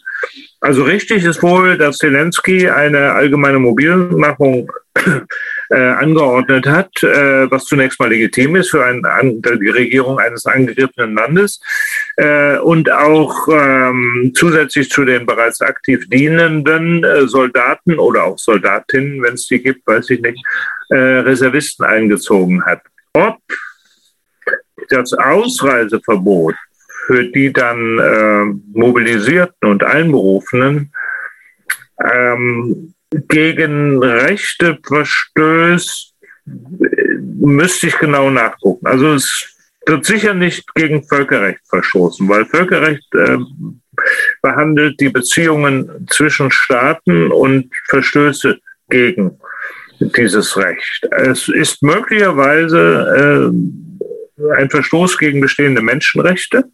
Also 0.60 0.82
richtig 0.84 1.24
ist 1.24 1.42
wohl, 1.42 1.76
dass 1.76 1.98
Zelensky 1.98 2.68
eine 2.68 3.12
allgemeine 3.12 3.58
Mobilmachung 3.58 4.70
äh, 5.70 5.76
angeordnet 5.76 6.66
hat, 6.66 7.02
äh, 7.02 7.50
was 7.50 7.64
zunächst 7.64 7.98
mal 8.00 8.08
legitim 8.08 8.56
ist 8.56 8.70
für 8.70 8.84
ein, 8.84 9.04
an, 9.04 9.40
die 9.42 9.68
Regierung 9.68 10.18
eines 10.18 10.46
angegriffenen 10.46 11.14
Landes 11.14 11.60
äh, 12.16 12.58
und 12.58 12.90
auch 12.90 13.48
ähm, 13.48 14.32
zusätzlich 14.34 14.90
zu 14.90 15.04
den 15.04 15.26
bereits 15.26 15.60
aktiv 15.60 16.08
dienenden 16.08 17.04
äh, 17.04 17.26
Soldaten 17.26 17.98
oder 17.98 18.24
auch 18.24 18.38
Soldatinnen, 18.38 19.22
wenn 19.22 19.34
es 19.34 19.46
die 19.46 19.62
gibt, 19.62 19.86
weiß 19.86 20.10
ich 20.10 20.20
nicht, 20.20 20.42
äh, 20.90 20.96
Reservisten 20.96 21.84
eingezogen 21.84 22.64
hat. 22.64 22.82
Ob 23.12 23.38
das 24.88 25.12
Ausreiseverbot 25.12 26.54
für 27.06 27.24
die 27.24 27.52
dann 27.52 27.98
äh, 27.98 28.78
Mobilisierten 28.78 29.68
und 29.68 29.84
Einberufenen 29.84 30.92
ähm, 32.02 32.94
gegen 33.10 34.02
Rechte 34.02 34.78
verstößt, 34.82 36.14
müsste 36.44 37.86
ich 37.88 37.98
genau 37.98 38.30
nachgucken. 38.30 38.86
Also 38.86 39.14
es 39.14 39.56
wird 39.86 40.04
sicher 40.04 40.34
nicht 40.34 40.74
gegen 40.74 41.04
Völkerrecht 41.04 41.60
verstoßen, 41.68 42.28
weil 42.28 42.46
Völkerrecht 42.46 43.06
äh, 43.14 43.38
behandelt 44.42 45.00
die 45.00 45.08
Beziehungen 45.08 46.06
zwischen 46.10 46.50
Staaten 46.50 47.30
und 47.30 47.72
Verstöße 47.88 48.58
gegen 48.90 49.38
dieses 50.00 50.56
Recht. 50.56 51.08
Es 51.10 51.48
ist 51.48 51.82
möglicherweise 51.82 53.52
äh, 53.52 54.56
ein 54.56 54.70
Verstoß 54.70 55.18
gegen 55.18 55.40
bestehende 55.40 55.82
Menschenrechte. 55.82 56.64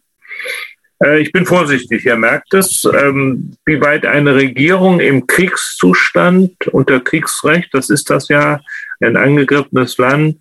Äh, 1.03 1.19
ich 1.19 1.31
bin 1.31 1.45
vorsichtig, 1.45 2.05
ihr 2.05 2.15
merkt 2.15 2.53
es, 2.53 2.85
ähm, 2.85 3.55
wie 3.65 3.81
weit 3.81 4.05
eine 4.05 4.35
Regierung 4.35 4.99
im 4.99 5.27
Kriegszustand 5.27 6.67
unter 6.67 6.99
Kriegsrecht, 6.99 7.73
das 7.73 7.89
ist 7.89 8.09
das 8.09 8.29
ja, 8.29 8.59
ein 9.01 9.17
angegriffenes 9.17 9.97
Land, 9.97 10.37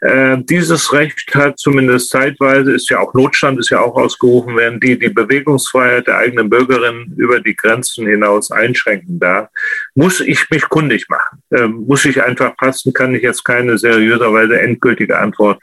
äh, 0.00 0.36
dieses 0.38 0.92
Recht 0.92 1.32
hat 1.34 1.58
zumindest 1.58 2.10
zeitweise, 2.10 2.72
ist 2.72 2.90
ja 2.90 2.98
auch 2.98 3.14
Notstand, 3.14 3.60
ist 3.60 3.70
ja 3.70 3.80
auch 3.80 3.94
ausgerufen 3.94 4.56
werden, 4.56 4.80
die 4.80 4.98
die 4.98 5.10
Bewegungsfreiheit 5.10 6.08
der 6.08 6.18
eigenen 6.18 6.50
Bürgerinnen 6.50 7.14
über 7.16 7.38
die 7.38 7.54
Grenzen 7.54 8.06
hinaus 8.08 8.50
einschränken 8.50 9.20
darf, 9.20 9.50
muss 9.94 10.20
ich 10.20 10.50
mich 10.50 10.68
kundig 10.68 11.08
machen, 11.08 11.42
ähm, 11.52 11.84
muss 11.86 12.04
ich 12.04 12.22
einfach 12.22 12.56
passen, 12.56 12.92
kann 12.92 13.14
ich 13.14 13.22
jetzt 13.22 13.44
keine 13.44 13.78
seriöserweise 13.78 14.60
endgültige 14.60 15.18
Antwort 15.18 15.60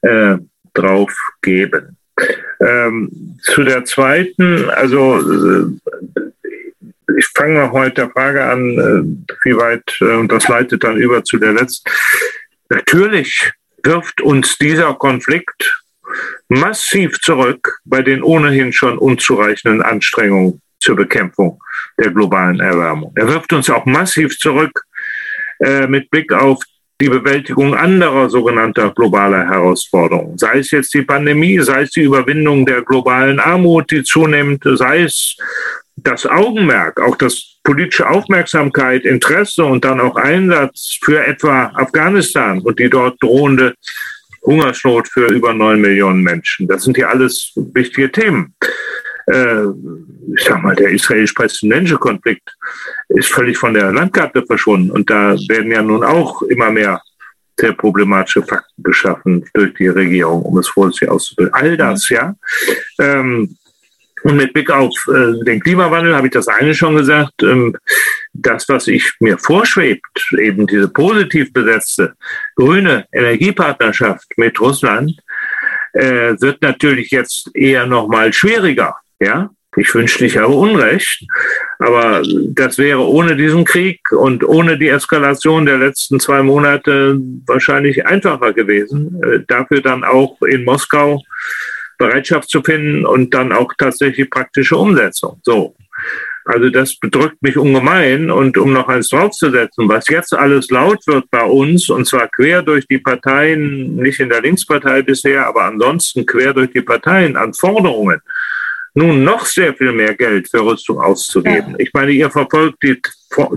äh, 0.00 0.36
drauf 0.74 1.14
geben. 1.42 1.96
Ähm, 2.60 3.38
zu 3.42 3.64
der 3.64 3.84
zweiten, 3.84 4.70
also 4.70 5.18
äh, 5.18 6.22
ich 7.18 7.26
fange 7.34 7.72
heute 7.72 8.02
der 8.02 8.10
Frage 8.10 8.44
an, 8.44 8.78
äh, 8.78 9.36
wie 9.44 9.56
weit, 9.56 9.96
äh, 10.00 10.14
und 10.16 10.30
das 10.30 10.48
leitet 10.48 10.84
dann 10.84 10.96
über 10.96 11.24
zu 11.24 11.38
der 11.38 11.52
letzten. 11.52 11.90
Natürlich 12.68 13.52
wirft 13.82 14.20
uns 14.20 14.56
dieser 14.58 14.94
Konflikt 14.94 15.82
massiv 16.48 17.20
zurück 17.20 17.80
bei 17.84 18.02
den 18.02 18.22
ohnehin 18.22 18.72
schon 18.72 18.98
unzureichenden 18.98 19.82
Anstrengungen 19.82 20.60
zur 20.78 20.96
Bekämpfung 20.96 21.60
der 21.98 22.10
globalen 22.10 22.60
Erwärmung. 22.60 23.12
Er 23.16 23.28
wirft 23.28 23.52
uns 23.52 23.70
auch 23.70 23.86
massiv 23.86 24.36
zurück 24.38 24.84
äh, 25.60 25.86
mit 25.86 26.10
Blick 26.10 26.32
auf 26.32 26.62
die 27.00 27.08
Bewältigung 27.08 27.74
anderer 27.74 28.30
sogenannter 28.30 28.90
globaler 28.90 29.48
Herausforderungen, 29.48 30.38
sei 30.38 30.58
es 30.58 30.70
jetzt 30.70 30.94
die 30.94 31.02
Pandemie, 31.02 31.58
sei 31.60 31.82
es 31.82 31.90
die 31.90 32.02
Überwindung 32.02 32.64
der 32.64 32.82
globalen 32.82 33.40
Armut, 33.40 33.90
die 33.90 34.02
zunimmt, 34.02 34.62
sei 34.64 35.02
es 35.02 35.36
das 35.96 36.26
Augenmerk, 36.26 37.00
auch 37.00 37.16
das 37.16 37.58
politische 37.64 38.08
Aufmerksamkeit, 38.08 39.04
Interesse 39.04 39.64
und 39.64 39.84
dann 39.84 40.00
auch 40.00 40.16
Einsatz 40.16 40.98
für 41.02 41.24
etwa 41.24 41.66
Afghanistan 41.74 42.60
und 42.60 42.78
die 42.78 42.90
dort 42.90 43.22
drohende 43.22 43.74
Hungersnot 44.42 45.08
für 45.08 45.26
über 45.26 45.54
neun 45.54 45.80
Millionen 45.80 46.22
Menschen. 46.22 46.66
Das 46.66 46.84
sind 46.84 46.96
ja 46.96 47.08
alles 47.08 47.52
wichtige 47.54 48.10
Themen 48.10 48.54
äh, 49.26 49.66
ich 50.36 50.44
sag 50.44 50.62
mal, 50.62 50.74
der 50.74 50.90
israelisch-palästinensische 50.90 51.98
Konflikt 51.98 52.48
ist 53.08 53.32
völlig 53.32 53.58
von 53.58 53.74
der 53.74 53.92
Landkarte 53.92 54.44
verschwunden. 54.44 54.90
Und 54.90 55.10
da 55.10 55.36
werden 55.48 55.70
ja 55.70 55.82
nun 55.82 56.04
auch 56.04 56.42
immer 56.42 56.70
mehr 56.70 57.00
sehr 57.58 57.72
problematische 57.72 58.42
Fakten 58.42 58.82
geschaffen 58.82 59.44
durch 59.54 59.74
die 59.74 59.88
Regierung, 59.88 60.42
um 60.42 60.58
es 60.58 60.68
vorsichtig 60.68 61.08
auszudrücken. 61.08 61.54
All 61.54 61.76
das, 61.76 62.08
ja. 62.08 62.34
Ähm, 62.98 63.56
und 64.24 64.36
mit 64.36 64.52
Blick 64.52 64.70
auf 64.70 64.94
äh, 65.08 65.44
den 65.44 65.60
Klimawandel 65.60 66.14
habe 66.14 66.28
ich 66.28 66.32
das 66.32 66.48
eine 66.48 66.74
schon 66.74 66.96
gesagt. 66.96 67.42
Ähm, 67.42 67.76
das, 68.32 68.68
was 68.68 68.86
ich 68.86 69.12
mir 69.20 69.36
vorschwebt, 69.36 70.32
eben 70.38 70.66
diese 70.66 70.88
positiv 70.88 71.52
besetzte 71.52 72.14
grüne 72.54 73.06
Energiepartnerschaft 73.12 74.26
mit 74.36 74.60
Russland, 74.60 75.12
äh, 75.92 76.34
wird 76.40 76.62
natürlich 76.62 77.10
jetzt 77.10 77.50
eher 77.54 77.86
noch 77.86 78.08
mal 78.08 78.32
schwieriger. 78.32 78.96
Ja, 79.20 79.50
ich 79.76 79.94
wünschte, 79.94 80.26
ich 80.26 80.36
habe 80.36 80.52
Unrecht, 80.52 81.26
aber 81.78 82.22
das 82.48 82.78
wäre 82.78 83.08
ohne 83.08 83.36
diesen 83.36 83.64
Krieg 83.64 84.00
und 84.12 84.44
ohne 84.44 84.78
die 84.78 84.88
Eskalation 84.88 85.66
der 85.66 85.78
letzten 85.78 86.20
zwei 86.20 86.42
Monate 86.42 87.18
wahrscheinlich 87.46 88.06
einfacher 88.06 88.52
gewesen, 88.52 89.20
äh, 89.22 89.40
dafür 89.46 89.80
dann 89.80 90.04
auch 90.04 90.40
in 90.42 90.64
Moskau 90.64 91.22
Bereitschaft 91.98 92.50
zu 92.50 92.62
finden 92.62 93.06
und 93.06 93.32
dann 93.32 93.52
auch 93.52 93.72
tatsächlich 93.78 94.28
praktische 94.28 94.76
Umsetzung. 94.76 95.40
So. 95.42 95.76
Also 96.44 96.70
das 96.70 96.96
bedrückt 96.96 97.40
mich 97.42 97.56
ungemein. 97.56 98.30
Und 98.30 98.58
um 98.58 98.72
noch 98.72 98.88
eins 98.88 99.10
draufzusetzen, 99.10 99.88
was 99.88 100.08
jetzt 100.08 100.34
alles 100.34 100.70
laut 100.70 101.06
wird 101.06 101.30
bei 101.30 101.44
uns, 101.44 101.88
und 101.88 102.06
zwar 102.06 102.28
quer 102.28 102.62
durch 102.62 102.86
die 102.88 102.98
Parteien, 102.98 103.96
nicht 103.96 104.18
in 104.18 104.28
der 104.28 104.42
Linkspartei 104.42 105.02
bisher, 105.02 105.46
aber 105.46 105.64
ansonsten 105.64 106.26
quer 106.26 106.52
durch 106.52 106.72
die 106.72 106.82
Parteien 106.82 107.36
an 107.36 107.54
Forderungen, 107.54 108.20
nun 108.94 109.24
noch 109.24 109.46
sehr 109.46 109.74
viel 109.74 109.92
mehr 109.92 110.14
Geld 110.14 110.48
für 110.48 110.64
Rüstung 110.64 111.00
auszugeben. 111.00 111.72
Ja. 111.72 111.76
Ich 111.78 111.92
meine, 111.94 112.12
ihr 112.12 112.30
verfolgt 112.30 112.82
die 112.82 113.00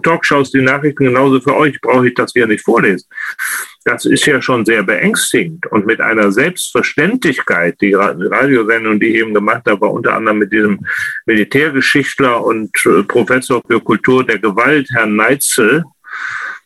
Talkshows, 0.03 0.52
die 0.52 0.62
Nachrichten 0.62 1.06
genauso 1.06 1.41
für 1.41 1.56
euch, 1.56 1.80
brauche 1.82 2.07
ich 2.07 2.14
das 2.14 2.32
hier 2.32 2.48
nicht 2.48 2.64
vorlesen. 2.64 3.07
Das 3.84 4.06
ist 4.06 4.26
ja 4.26 4.41
schon 4.41 4.66
sehr 4.66 4.84
beängstigend 4.84 5.68
und 5.68 5.86
mit 5.86 5.99
einer 5.99 6.32
Selbstverständlichkeit, 6.32 7.80
die 7.82 7.94
Radiosendung, 7.94 8.99
die 8.99 9.07
ich 9.07 9.16
eben 9.16 9.34
gemacht 9.34 9.64
habe, 9.68 9.82
war 9.82 9.91
unter 9.91 10.14
anderem 10.14 10.40
mit 10.40 10.53
diesem 10.53 10.86
Militärgeschichtler 11.26 12.44
und 12.44 12.72
äh, 12.86 13.03
Professor 13.03 13.62
für 13.68 13.82
Kultur 13.82 14.26
der 14.26 14.40
Gewalt, 14.40 14.90
Herrn 14.94 15.16
Neitzel, 15.16 15.84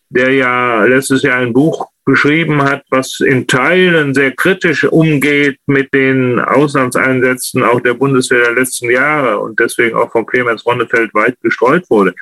der 0.09 0.31
ja 0.33 0.83
letztes 0.85 1.23
Jahr 1.23 1.39
ein 1.39 1.53
Buch 1.53 1.87
geschrieben 2.09 2.63
hat, 2.63 2.83
was 2.89 3.19
in 3.19 3.47
Teilen 3.47 4.13
sehr 4.13 4.31
kritisch 4.31 4.83
umgeht 4.83 5.59
mit 5.67 5.93
den 5.93 6.39
Auslandseinsätzen 6.39 7.63
auch 7.63 7.81
der 7.81 7.93
Bundeswehr 7.93 8.45
der 8.45 8.53
letzten 8.53 8.89
Jahre 8.89 9.39
und 9.39 9.59
deswegen 9.59 9.95
auch 9.95 10.11
von 10.11 10.25
Clemens 10.25 10.65
Ronnefeld 10.65 11.13
weit 11.13 11.37
gestreut 11.41 11.89
wurde. 11.89 12.13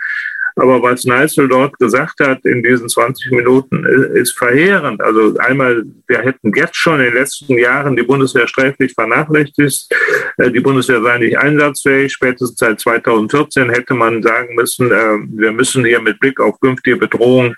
Aber 0.57 0.81
was 0.81 1.05
Neisel 1.05 1.47
dort 1.47 1.77
gesagt 1.77 2.19
hat 2.19 2.43
in 2.43 2.63
diesen 2.63 2.89
20 2.89 3.31
Minuten 3.31 3.85
ist 3.85 4.35
verheerend. 4.35 5.01
Also 5.01 5.37
einmal, 5.37 5.83
wir 6.07 6.19
hätten 6.19 6.51
jetzt 6.55 6.75
schon 6.75 6.99
in 6.99 7.05
den 7.05 7.13
letzten 7.13 7.59
Jahren 7.59 7.95
die 7.95 8.01
Bundeswehr 8.01 8.47
sträflich 8.47 8.93
vernachlässigt. 8.93 9.93
Äh, 10.37 10.49
die 10.49 10.59
Bundeswehr 10.59 11.01
sei 11.03 11.19
nicht 11.19 11.37
einsatzfähig. 11.37 12.11
Spätestens 12.11 12.57
seit 12.57 12.79
2014 12.79 13.69
hätte 13.69 13.93
man 13.93 14.23
sagen 14.23 14.55
müssen, 14.55 14.91
äh, 14.91 15.17
wir 15.29 15.51
müssen 15.51 15.85
hier 15.85 16.01
mit 16.01 16.19
Blick 16.19 16.39
auf 16.39 16.59
künftige 16.59 16.97
Bedrohungen 16.97 17.55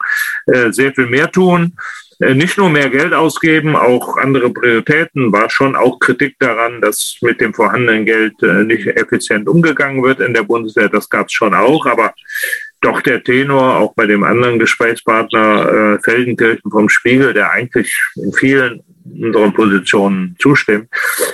äh, 0.47 0.73
sehr 0.73 0.93
viel 0.93 1.07
mehr 1.07 1.31
tun. 1.31 1.77
Äh, 2.19 2.33
nicht 2.33 2.57
nur 2.57 2.69
mehr 2.69 2.89
Geld 2.89 3.13
ausgeben, 3.13 3.75
auch 3.75 4.17
andere 4.17 4.49
Prioritäten, 4.49 5.31
war 5.31 5.49
schon 5.49 5.75
auch 5.75 5.99
Kritik 5.99 6.35
daran, 6.39 6.81
dass 6.81 7.17
mit 7.21 7.39
dem 7.39 7.53
vorhandenen 7.53 8.05
Geld 8.05 8.41
äh, 8.43 8.63
nicht 8.65 8.87
effizient 8.87 9.47
umgegangen 9.47 10.03
wird 10.03 10.19
in 10.19 10.33
der 10.33 10.43
Bundeswehr. 10.43 10.89
Das 10.89 11.09
gab 11.09 11.27
es 11.27 11.33
schon 11.33 11.53
auch, 11.53 11.85
aber 11.85 12.13
doch 12.81 13.01
der 13.01 13.23
Tenor, 13.23 13.77
auch 13.77 13.93
bei 13.93 14.05
dem 14.05 14.23
anderen 14.23 14.59
Gesprächspartner 14.59 15.97
äh, 15.97 15.99
Feldenkirchen 16.01 16.71
vom 16.71 16.89
Spiegel, 16.89 17.33
der 17.33 17.51
eigentlich 17.51 17.93
in 18.15 18.33
vielen 18.33 18.81
unseren 19.11 19.53
Positionen 19.53 20.35
zustimmt. 20.39 20.87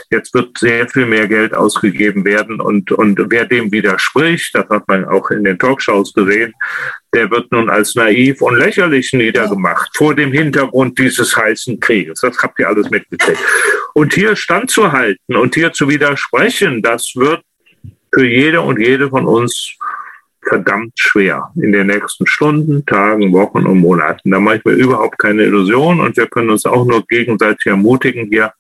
Jetzt 0.09 0.33
wird 0.33 0.57
sehr 0.57 0.87
viel 0.87 1.05
mehr 1.05 1.27
Geld 1.27 1.53
ausgegeben 1.53 2.25
werden 2.25 2.61
und, 2.61 2.91
und 2.91 3.19
wer 3.29 3.45
dem 3.45 3.71
widerspricht, 3.71 4.55
das 4.55 4.67
hat 4.69 4.87
man 4.87 5.05
auch 5.05 5.29
in 5.31 5.43
den 5.43 5.59
Talkshows 5.59 6.13
gesehen, 6.13 6.53
der 7.13 7.29
wird 7.31 7.51
nun 7.51 7.69
als 7.69 7.95
naiv 7.95 8.41
und 8.41 8.57
lächerlich 8.57 9.13
niedergemacht 9.13 9.89
vor 9.95 10.15
dem 10.15 10.31
Hintergrund 10.31 10.97
dieses 10.99 11.35
heißen 11.35 11.79
Krieges. 11.79 12.21
Das 12.21 12.37
habt 12.39 12.59
ihr 12.59 12.67
alles 12.67 12.89
mitgekriegt. 12.89 13.39
Und 13.93 14.13
hier 14.13 14.35
standzuhalten 14.35 15.35
und 15.35 15.55
hier 15.55 15.71
zu 15.71 15.89
widersprechen, 15.89 16.81
das 16.81 17.13
wird 17.15 17.41
für 18.13 18.25
jede 18.25 18.61
und 18.61 18.79
jede 18.79 19.09
von 19.09 19.25
uns 19.25 19.77
verdammt 20.47 20.93
schwer 20.95 21.51
in 21.55 21.71
den 21.71 21.87
nächsten 21.87 22.27
Stunden, 22.27 22.85
Tagen, 22.85 23.33
Wochen 23.33 23.65
und 23.65 23.79
Monaten. 23.79 24.31
Da 24.31 24.39
mache 24.39 24.57
ich 24.57 24.65
mir 24.65 24.73
überhaupt 24.73 25.17
keine 25.19 25.43
Illusion 25.43 25.99
und 25.99 26.15
wir 26.17 26.27
können 26.27 26.49
uns 26.49 26.65
auch 26.65 26.85
nur 26.85 27.05
gegenseitig 27.07 27.65
ermutigen, 27.65 28.27
hier 28.27 28.53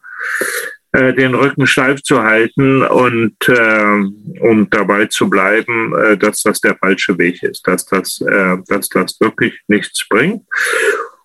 äh, 0.91 1.13
den 1.13 1.35
Rücken 1.35 1.67
steif 1.67 2.01
zu 2.01 2.23
halten 2.23 2.83
und 2.83 3.35
äh, 3.47 4.39
um 4.39 4.69
dabei 4.69 5.05
zu 5.07 5.29
bleiben, 5.29 5.93
äh, 5.95 6.17
dass 6.17 6.43
das 6.43 6.61
der 6.61 6.75
falsche 6.75 7.17
Weg 7.17 7.43
ist, 7.43 7.67
dass 7.67 7.85
das, 7.85 8.21
äh, 8.21 8.57
dass 8.67 8.89
das 8.89 9.19
wirklich 9.19 9.59
nichts 9.67 10.07
bringt. 10.07 10.43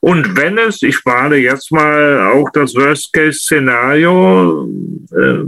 Und 0.01 0.35
wenn 0.37 0.57
es, 0.57 0.83
ich 0.83 1.05
male 1.05 1.37
jetzt 1.37 1.71
mal 1.71 2.33
auch 2.33 2.49
das 2.53 2.75
Worst-Case-Szenario, 2.75 4.67
äh, 5.13 5.45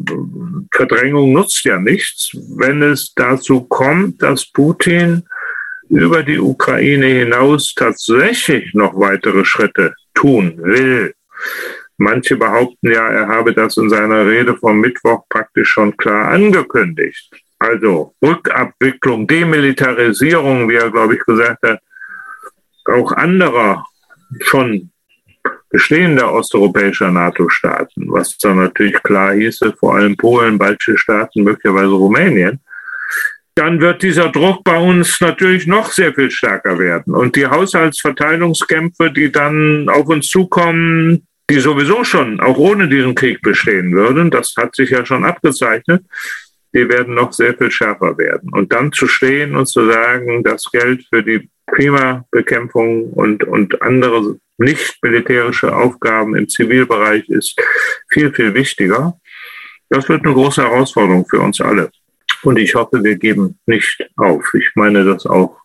Verdrängung 0.70 1.32
nutzt 1.32 1.64
ja 1.64 1.78
nichts, 1.78 2.36
wenn 2.56 2.82
es 2.82 3.14
dazu 3.14 3.62
kommt, 3.62 4.22
dass 4.22 4.44
Putin 4.44 5.22
über 5.88 6.22
die 6.22 6.38
Ukraine 6.38 7.06
hinaus 7.06 7.74
tatsächlich 7.74 8.74
noch 8.74 8.94
weitere 8.98 9.44
Schritte 9.44 9.94
tun 10.14 10.58
will. 10.58 11.14
Manche 11.96 12.36
behaupten 12.36 12.90
ja, 12.90 13.08
er 13.08 13.28
habe 13.28 13.54
das 13.54 13.76
in 13.76 13.88
seiner 13.88 14.26
Rede 14.26 14.56
vom 14.56 14.80
Mittwoch 14.80 15.24
praktisch 15.28 15.70
schon 15.70 15.96
klar 15.96 16.28
angekündigt. 16.28 17.30
Also 17.58 18.14
Rückabwicklung, 18.22 19.26
Demilitarisierung, 19.26 20.68
wie 20.68 20.74
er, 20.74 20.90
glaube 20.90 21.14
ich, 21.14 21.20
gesagt 21.24 21.62
hat, 21.62 21.80
auch 22.86 23.12
anderer 23.12 23.84
schon 24.40 24.90
bestehender 25.70 26.32
osteuropäischer 26.32 27.10
NATO-Staaten, 27.10 28.10
was 28.12 28.36
dann 28.38 28.58
natürlich 28.58 29.02
klar 29.02 29.32
hieße, 29.32 29.74
vor 29.78 29.96
allem 29.96 30.16
Polen, 30.16 30.58
baltische 30.58 30.98
Staaten, 30.98 31.42
möglicherweise 31.42 31.92
Rumänien, 31.92 32.60
dann 33.54 33.80
wird 33.80 34.02
dieser 34.02 34.30
Druck 34.30 34.64
bei 34.64 34.78
uns 34.78 35.20
natürlich 35.20 35.66
noch 35.66 35.90
sehr 35.90 36.14
viel 36.14 36.30
stärker 36.30 36.78
werden. 36.78 37.14
Und 37.14 37.36
die 37.36 37.46
Haushaltsverteilungskämpfe, 37.46 39.10
die 39.10 39.30
dann 39.30 39.88
auf 39.88 40.06
uns 40.08 40.28
zukommen, 40.28 41.26
die 41.50 41.60
sowieso 41.60 42.04
schon 42.04 42.40
auch 42.40 42.56
ohne 42.56 42.88
diesen 42.88 43.14
Krieg 43.14 43.42
bestehen 43.42 43.92
würden, 43.92 44.30
das 44.30 44.54
hat 44.56 44.74
sich 44.74 44.90
ja 44.90 45.04
schon 45.04 45.24
abgezeichnet, 45.24 46.04
die 46.74 46.88
werden 46.88 47.14
noch 47.14 47.32
sehr 47.32 47.54
viel 47.54 47.70
schärfer 47.70 48.16
werden. 48.16 48.50
Und 48.52 48.72
dann 48.72 48.92
zu 48.92 49.06
stehen 49.06 49.56
und 49.56 49.66
zu 49.66 49.90
sagen, 49.90 50.42
das 50.42 50.64
Geld 50.70 51.04
für 51.08 51.22
die 51.22 51.50
Klimabekämpfung 51.66 53.10
und, 53.10 53.44
und 53.44 53.80
andere 53.82 54.38
nicht 54.58 54.98
militärische 55.02 55.74
Aufgaben 55.74 56.36
im 56.36 56.48
Zivilbereich 56.48 57.28
ist 57.28 57.60
viel, 58.08 58.32
viel 58.32 58.54
wichtiger. 58.54 59.18
Das 59.88 60.08
wird 60.08 60.24
eine 60.24 60.34
große 60.34 60.62
Herausforderung 60.62 61.26
für 61.28 61.40
uns 61.40 61.60
alle. 61.60 61.90
Und 62.42 62.58
ich 62.58 62.74
hoffe, 62.74 63.02
wir 63.02 63.16
geben 63.16 63.58
nicht 63.66 64.08
auf. 64.16 64.52
Ich 64.54 64.70
meine 64.74 65.04
das 65.04 65.26
auch 65.26 65.58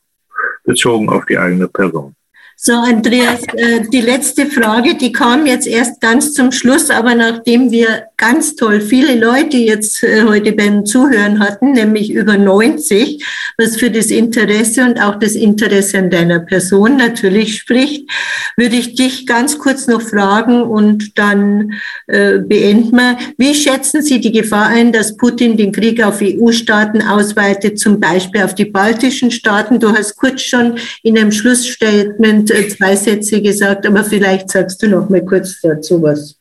bezogen 0.63 1.09
auf 1.09 1.25
die 1.25 1.37
eigene 1.37 1.67
Person. 1.67 2.15
So, 2.59 2.73
Andreas, 2.73 3.41
äh, 3.53 3.81
die 3.93 4.01
letzte 4.01 4.47
Frage, 4.47 4.95
die 4.95 5.11
kam 5.11 5.45
jetzt 5.45 5.67
erst 5.67 6.01
ganz 6.01 6.33
zum 6.33 6.51
Schluss, 6.51 6.89
aber 6.89 7.13
nachdem 7.13 7.69
wir 7.69 8.07
ganz 8.17 8.55
toll 8.55 8.81
viele 8.81 9.13
Leute 9.13 9.57
jetzt 9.57 10.03
äh, 10.03 10.23
heute 10.23 10.53
beim 10.53 10.83
Zuhören 10.83 11.39
hatten, 11.39 11.73
nämlich 11.73 12.11
über 12.11 12.35
90, 12.35 13.23
was 13.59 13.77
für 13.77 13.91
das 13.91 14.07
Interesse 14.07 14.85
und 14.85 14.99
auch 14.99 15.19
das 15.19 15.35
Interesse 15.35 15.99
an 15.99 16.09
deiner 16.09 16.39
Person 16.39 16.97
natürlich 16.97 17.57
spricht, 17.57 18.09
würde 18.57 18.75
ich 18.75 18.95
dich 18.95 19.27
ganz 19.27 19.59
kurz 19.59 19.85
noch 19.85 20.01
fragen 20.01 20.63
und 20.63 21.19
dann 21.19 21.73
äh, 22.07 22.39
beenden 22.39 22.95
wir. 22.95 23.19
Wie 23.37 23.53
schätzen 23.53 24.01
Sie 24.01 24.19
die 24.19 24.31
Gefahr 24.31 24.65
ein, 24.69 24.91
dass 24.91 25.15
Putin 25.15 25.57
den 25.57 25.71
Krieg 25.71 26.03
auf 26.03 26.23
EU-Staaten 26.23 27.03
ausweitet, 27.03 27.77
zum 27.77 27.99
Beispiel 27.99 28.41
auf 28.41 28.55
die 28.55 28.65
baltischen 28.65 29.29
Staaten? 29.29 29.79
Du 29.79 29.95
hast 29.95 30.17
kurz 30.17 30.41
schon 30.41 30.79
in 31.03 31.19
einem 31.19 31.31
Schlussstatement 31.31 32.46
zwei 32.47 32.95
Sätze 32.95 33.41
gesagt, 33.41 33.85
aber 33.85 34.03
vielleicht 34.03 34.49
sagst 34.49 34.81
du 34.81 34.87
noch 34.87 35.09
mal 35.09 35.23
kurz 35.23 35.61
dazu 35.61 36.01
was. 36.01 36.35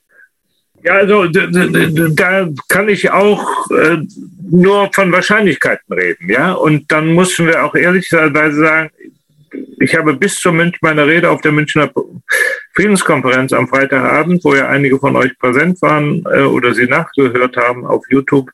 Ja, 0.82 0.94
also 0.94 1.26
da 1.26 2.48
kann 2.68 2.88
ich 2.88 3.10
auch 3.10 3.70
äh, 3.70 3.98
nur 4.48 4.88
von 4.92 5.10
Wahrscheinlichkeiten 5.10 5.92
reden, 5.92 6.30
ja. 6.30 6.52
Und 6.52 6.92
dann 6.92 7.12
müssen 7.14 7.46
wir 7.46 7.64
auch 7.64 7.74
ehrlicherweise 7.74 8.60
sagen, 8.60 8.90
ich 9.80 9.94
habe 9.94 10.14
bis 10.14 10.38
zur 10.38 10.52
Münch 10.52 10.76
meiner 10.82 11.06
Rede 11.06 11.30
auf 11.30 11.40
der 11.40 11.52
Münchner 11.52 11.90
Friedenskonferenz 12.74 13.52
am 13.52 13.68
Freitagabend, 13.68 14.44
wo 14.44 14.54
ja 14.54 14.68
einige 14.68 14.98
von 14.98 15.16
euch 15.16 15.36
präsent 15.38 15.80
waren 15.82 16.24
äh, 16.32 16.42
oder 16.42 16.74
sie 16.74 16.86
nachgehört 16.86 17.56
haben 17.56 17.86
auf 17.86 18.04
YouTube, 18.08 18.50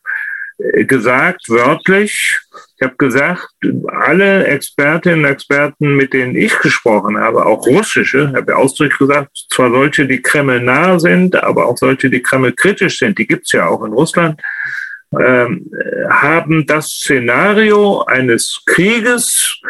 äh, 0.59 0.85
gesagt, 0.85 1.49
wörtlich, 1.49 2.41
ich 2.83 2.87
habe 2.89 2.97
gesagt, 2.97 3.47
alle 3.87 4.45
Expertinnen 4.45 5.21
und 5.21 5.31
Experten, 5.31 5.95
mit 5.95 6.13
denen 6.13 6.35
ich 6.35 6.59
gesprochen 6.59 7.17
habe, 7.17 7.47
auch 7.47 7.65
russische, 7.65 8.33
habe 8.35 8.57
ausdrücklich 8.57 8.99
gesagt, 8.99 9.31
zwar 9.51 9.71
solche, 9.71 10.05
die 10.05 10.21
Kreml 10.21 10.61
nah 10.61 10.99
sind, 10.99 11.37
aber 11.37 11.67
auch 11.67 11.79
solche, 11.79 12.11
die 12.11 12.23
Kreml 12.23 12.53
kritisch 12.53 12.99
sind, 12.99 13.19
die 13.19 13.29
gibt 13.29 13.47
es 13.47 13.53
ja 13.53 13.69
auch 13.69 13.85
in 13.85 13.93
Russland, 13.93 14.43
ähm, 15.17 15.71
haben 16.11 16.67
das 16.67 16.89
Szenario 16.89 18.03
eines 18.03 18.65
Krieges 18.67 19.61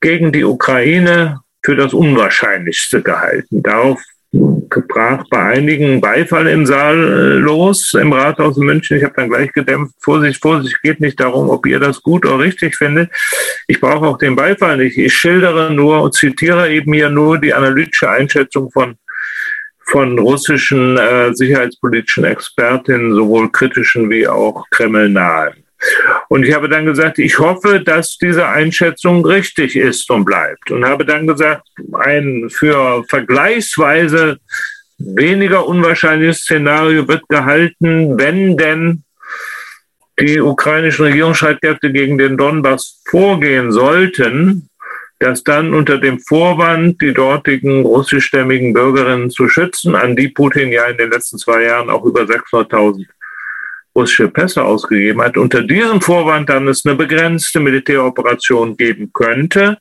gegen 0.00 0.32
die 0.32 0.42
Ukraine 0.42 1.38
für 1.62 1.76
das 1.76 1.94
Unwahrscheinlichste 1.94 3.00
gehalten. 3.00 3.62
Darauf 3.62 4.02
brach 4.32 5.24
bei 5.28 5.38
einigen 5.38 6.00
Beifall 6.00 6.46
im 6.46 6.64
Saal 6.64 6.96
äh, 6.96 7.34
los 7.38 7.94
im 7.94 8.12
Rathaus 8.12 8.56
in 8.56 8.64
München. 8.64 8.96
Ich 8.96 9.04
habe 9.04 9.14
dann 9.16 9.28
gleich 9.28 9.52
gedämpft, 9.52 9.94
Vorsicht, 10.00 10.40
Vorsicht, 10.40 10.80
geht 10.82 11.00
nicht 11.00 11.18
darum, 11.18 11.50
ob 11.50 11.66
ihr 11.66 11.80
das 11.80 12.02
gut 12.02 12.24
oder 12.24 12.38
richtig 12.38 12.76
findet. 12.76 13.10
Ich 13.66 13.80
brauche 13.80 14.06
auch 14.06 14.18
den 14.18 14.36
Beifall 14.36 14.76
nicht. 14.76 14.96
Ich 14.96 15.14
schildere 15.14 15.72
nur 15.72 16.02
und 16.02 16.14
zitiere 16.14 16.70
eben 16.70 16.92
hier 16.92 17.10
nur 17.10 17.38
die 17.38 17.54
analytische 17.54 18.10
Einschätzung 18.10 18.70
von 18.70 18.96
von 19.90 20.16
russischen 20.20 20.96
äh, 20.96 21.34
sicherheitspolitischen 21.34 22.22
Expertinnen, 22.22 23.12
sowohl 23.12 23.50
kritischen 23.50 24.08
wie 24.08 24.28
auch 24.28 24.64
kremlnahen. 24.70 25.59
Und 26.28 26.44
ich 26.44 26.54
habe 26.54 26.68
dann 26.68 26.86
gesagt, 26.86 27.18
ich 27.18 27.38
hoffe, 27.38 27.80
dass 27.80 28.18
diese 28.18 28.46
Einschätzung 28.46 29.24
richtig 29.24 29.76
ist 29.76 30.10
und 30.10 30.24
bleibt. 30.24 30.70
Und 30.70 30.84
habe 30.84 31.04
dann 31.04 31.26
gesagt, 31.26 31.66
ein 31.92 32.48
für 32.50 33.04
vergleichsweise 33.08 34.38
weniger 34.98 35.66
unwahrscheinliches 35.66 36.42
Szenario 36.42 37.08
wird 37.08 37.28
gehalten, 37.28 38.18
wenn 38.18 38.56
denn 38.56 39.04
die 40.20 40.40
ukrainischen 40.40 41.06
Regierungsstreitkräfte 41.06 41.90
gegen 41.90 42.18
den 42.18 42.36
Donbass 42.36 43.02
vorgehen 43.08 43.72
sollten, 43.72 44.68
dass 45.18 45.42
dann 45.42 45.74
unter 45.74 45.98
dem 45.98 46.18
Vorwand, 46.18 47.00
die 47.00 47.12
dortigen 47.12 47.82
russischstämmigen 47.82 48.72
Bürgerinnen 48.72 49.30
zu 49.30 49.48
schützen, 49.48 49.94
an 49.94 50.16
die 50.16 50.28
Putin 50.28 50.72
ja 50.72 50.84
in 50.86 50.96
den 50.96 51.10
letzten 51.10 51.38
zwei 51.38 51.64
Jahren 51.64 51.90
auch 51.90 52.04
über 52.04 52.22
600.000 52.22 53.06
russische 53.94 54.28
Pässe 54.28 54.62
ausgegeben 54.62 55.22
hat, 55.22 55.36
unter 55.36 55.62
diesem 55.62 56.00
Vorwand 56.00 56.48
dann 56.48 56.68
es 56.68 56.84
eine 56.84 56.94
begrenzte 56.94 57.60
Militäroperation 57.60 58.76
geben 58.76 59.10
könnte, 59.12 59.78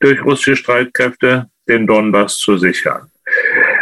durch 0.00 0.22
russische 0.24 0.56
Streitkräfte 0.56 1.46
den 1.68 1.86
Donbass 1.86 2.38
zu 2.38 2.56
sichern. 2.58 3.10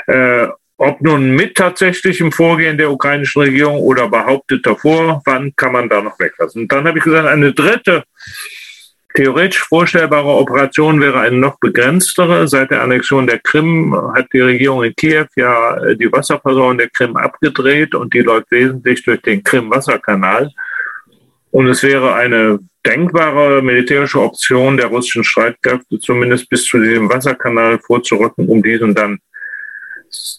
Äh, 0.07 0.49
ob 0.77 1.01
nun 1.01 1.31
mit 1.31 1.55
tatsächlichem 1.55 2.33
Vorgehen 2.33 2.77
der 2.77 2.91
ukrainischen 2.91 3.43
Regierung 3.43 3.79
oder 3.79 4.09
behaupteter 4.09 4.77
Vorwand, 4.77 5.57
kann 5.57 5.73
man 5.73 5.89
da 5.89 6.01
noch 6.03 6.19
weglassen. 6.19 6.62
Und 6.62 6.73
dann 6.73 6.87
habe 6.87 6.99
ich 6.99 7.05
gesagt, 7.05 7.29
eine 7.29 7.53
dritte 7.53 8.05
theoretisch 9.15 9.62
vorstellbare 9.62 10.28
Operation 10.28 11.01
wäre 11.01 11.20
eine 11.20 11.36
noch 11.36 11.59
begrenztere. 11.59 12.47
Seit 12.49 12.70
der 12.70 12.82
Annexion 12.82 13.27
der 13.27 13.39
Krim 13.39 13.97
hat 14.15 14.27
die 14.32 14.41
Regierung 14.41 14.82
in 14.85 14.95
Kiew 14.95 15.27
ja 15.36 15.77
äh, 15.77 15.97
die 15.97 16.12
Wasserversorgung 16.12 16.78
der 16.78 16.91
Krim 16.91 17.16
abgedreht 17.16 17.95
und 17.95 18.12
die 18.12 18.20
läuft 18.20 18.51
wesentlich 18.51 19.03
durch 19.05 19.23
den 19.23 19.43
Krim-Wasserkanal. 19.43 20.51
Und 21.53 21.69
es 21.69 21.82
wäre 21.85 22.15
eine 22.15 22.59
denkbare 22.85 23.62
militärische 23.62 24.20
Option 24.20 24.77
der 24.77 24.86
russischen 24.86 25.24
Streitkräfte, 25.24 26.01
zumindest 26.01 26.51
bis 26.51 26.65
zu 26.65 26.78
diesem 26.78 27.09
Wasserkanal 27.09 27.78
vorzurücken, 27.78 28.49
um 28.49 28.62
diesen 28.62 28.95
dann 28.95 29.19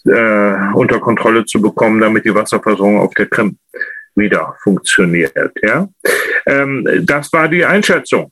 äh, 0.06 0.74
unter 0.74 1.00
Kontrolle 1.00 1.46
zu 1.46 1.62
bekommen, 1.62 2.02
damit 2.02 2.26
die 2.26 2.36
Wasserversorgung 2.36 3.00
auf 3.00 3.14
der 3.14 3.28
Krim 3.28 3.58
wieder 4.16 4.56
funktioniert. 4.62 5.54
Ja? 5.64 5.88
Ähm, 6.46 6.88
das 7.04 7.32
war 7.32 7.48
die 7.48 7.66
Einschätzung. 7.66 8.32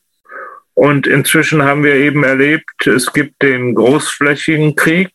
Und 0.73 1.07
inzwischen 1.07 1.63
haben 1.63 1.83
wir 1.83 1.95
eben 1.95 2.23
erlebt, 2.23 2.87
es 2.87 3.13
gibt 3.13 3.41
den 3.41 3.75
großflächigen 3.75 4.75
Krieg 4.75 5.11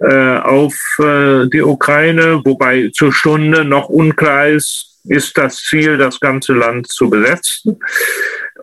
äh, 0.00 0.38
auf 0.38 0.74
äh, 0.98 1.46
die 1.48 1.62
Ukraine, 1.62 2.42
wobei 2.44 2.90
zur 2.92 3.12
Stunde 3.12 3.64
noch 3.64 3.88
unklar 3.88 4.48
ist, 4.48 5.00
ist 5.04 5.36
das 5.36 5.58
Ziel, 5.58 5.98
das 5.98 6.18
ganze 6.18 6.54
Land 6.54 6.88
zu 6.88 7.10
besetzen. 7.10 7.78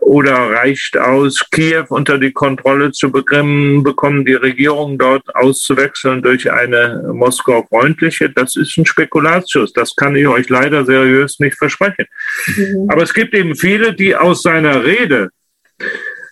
oder 0.00 0.34
reicht 0.34 0.98
aus, 0.98 1.46
Kiew 1.50 1.86
unter 1.88 2.18
die 2.18 2.32
Kontrolle 2.32 2.90
zu 2.90 3.10
bekommen, 3.12 3.82
bekommen, 3.82 4.24
die 4.24 4.34
Regierung 4.34 4.98
dort 4.98 5.34
auszuwechseln 5.34 6.22
durch 6.22 6.50
eine 6.50 7.08
Moskau-freundliche? 7.14 8.28
Das 8.30 8.56
ist 8.56 8.76
ein 8.76 8.84
Spekulatius. 8.84 9.72
Das 9.72 9.94
kann 9.94 10.16
ich 10.16 10.26
euch 10.26 10.48
leider 10.48 10.84
seriös 10.84 11.38
nicht 11.38 11.56
versprechen. 11.56 12.06
Mhm. 12.46 12.88
Aber 12.90 13.02
es 13.02 13.14
gibt 13.14 13.32
eben 13.32 13.54
viele, 13.54 13.94
die 13.94 14.14
aus 14.16 14.42
seiner 14.42 14.84
Rede 14.84 15.30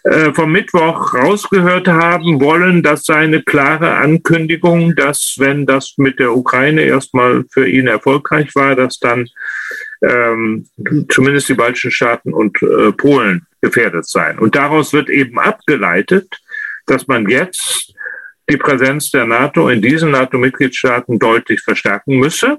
äh, 0.05 0.33
vom 0.33 0.53
Mittwoch 0.53 1.13
rausgehört 1.13 1.87
haben 1.87 2.41
wollen, 2.41 2.83
dass 2.83 3.05
seine 3.05 3.43
klare 3.43 3.97
Ankündigung, 3.97 4.95
dass 4.95 5.35
wenn 5.39 5.67
das 5.67 5.95
mit 5.99 6.19
der 6.19 6.35
Ukraine 6.35 6.83
erstmal 6.83 7.45
für 7.51 7.69
ihn 7.69 7.87
erfolgreich 7.87 8.55
war, 8.55 8.75
dass 8.75 8.99
dann 8.99 9.29
ähm, 10.03 10.67
zumindest 11.11 11.51
die 11.51 11.55
baltischen 11.55 11.91
Staaten 11.91 12.33
und 12.33 12.63
äh, 12.63 12.93
Polen 12.93 13.47
gefährdet 13.61 14.09
seien. 14.09 14.39
Und 14.39 14.55
daraus 14.55 14.93
wird 14.95 15.11
eben 15.11 15.39
abgeleitet, 15.39 16.41
dass 16.87 17.07
man 17.07 17.29
jetzt 17.29 17.93
die 18.51 18.57
Präsenz 18.57 19.11
der 19.11 19.27
NATO 19.27 19.69
in 19.69 19.83
diesen 19.83 20.11
NATO-Mitgliedstaaten 20.11 21.19
deutlich 21.19 21.61
verstärken 21.61 22.19
müsse. 22.19 22.59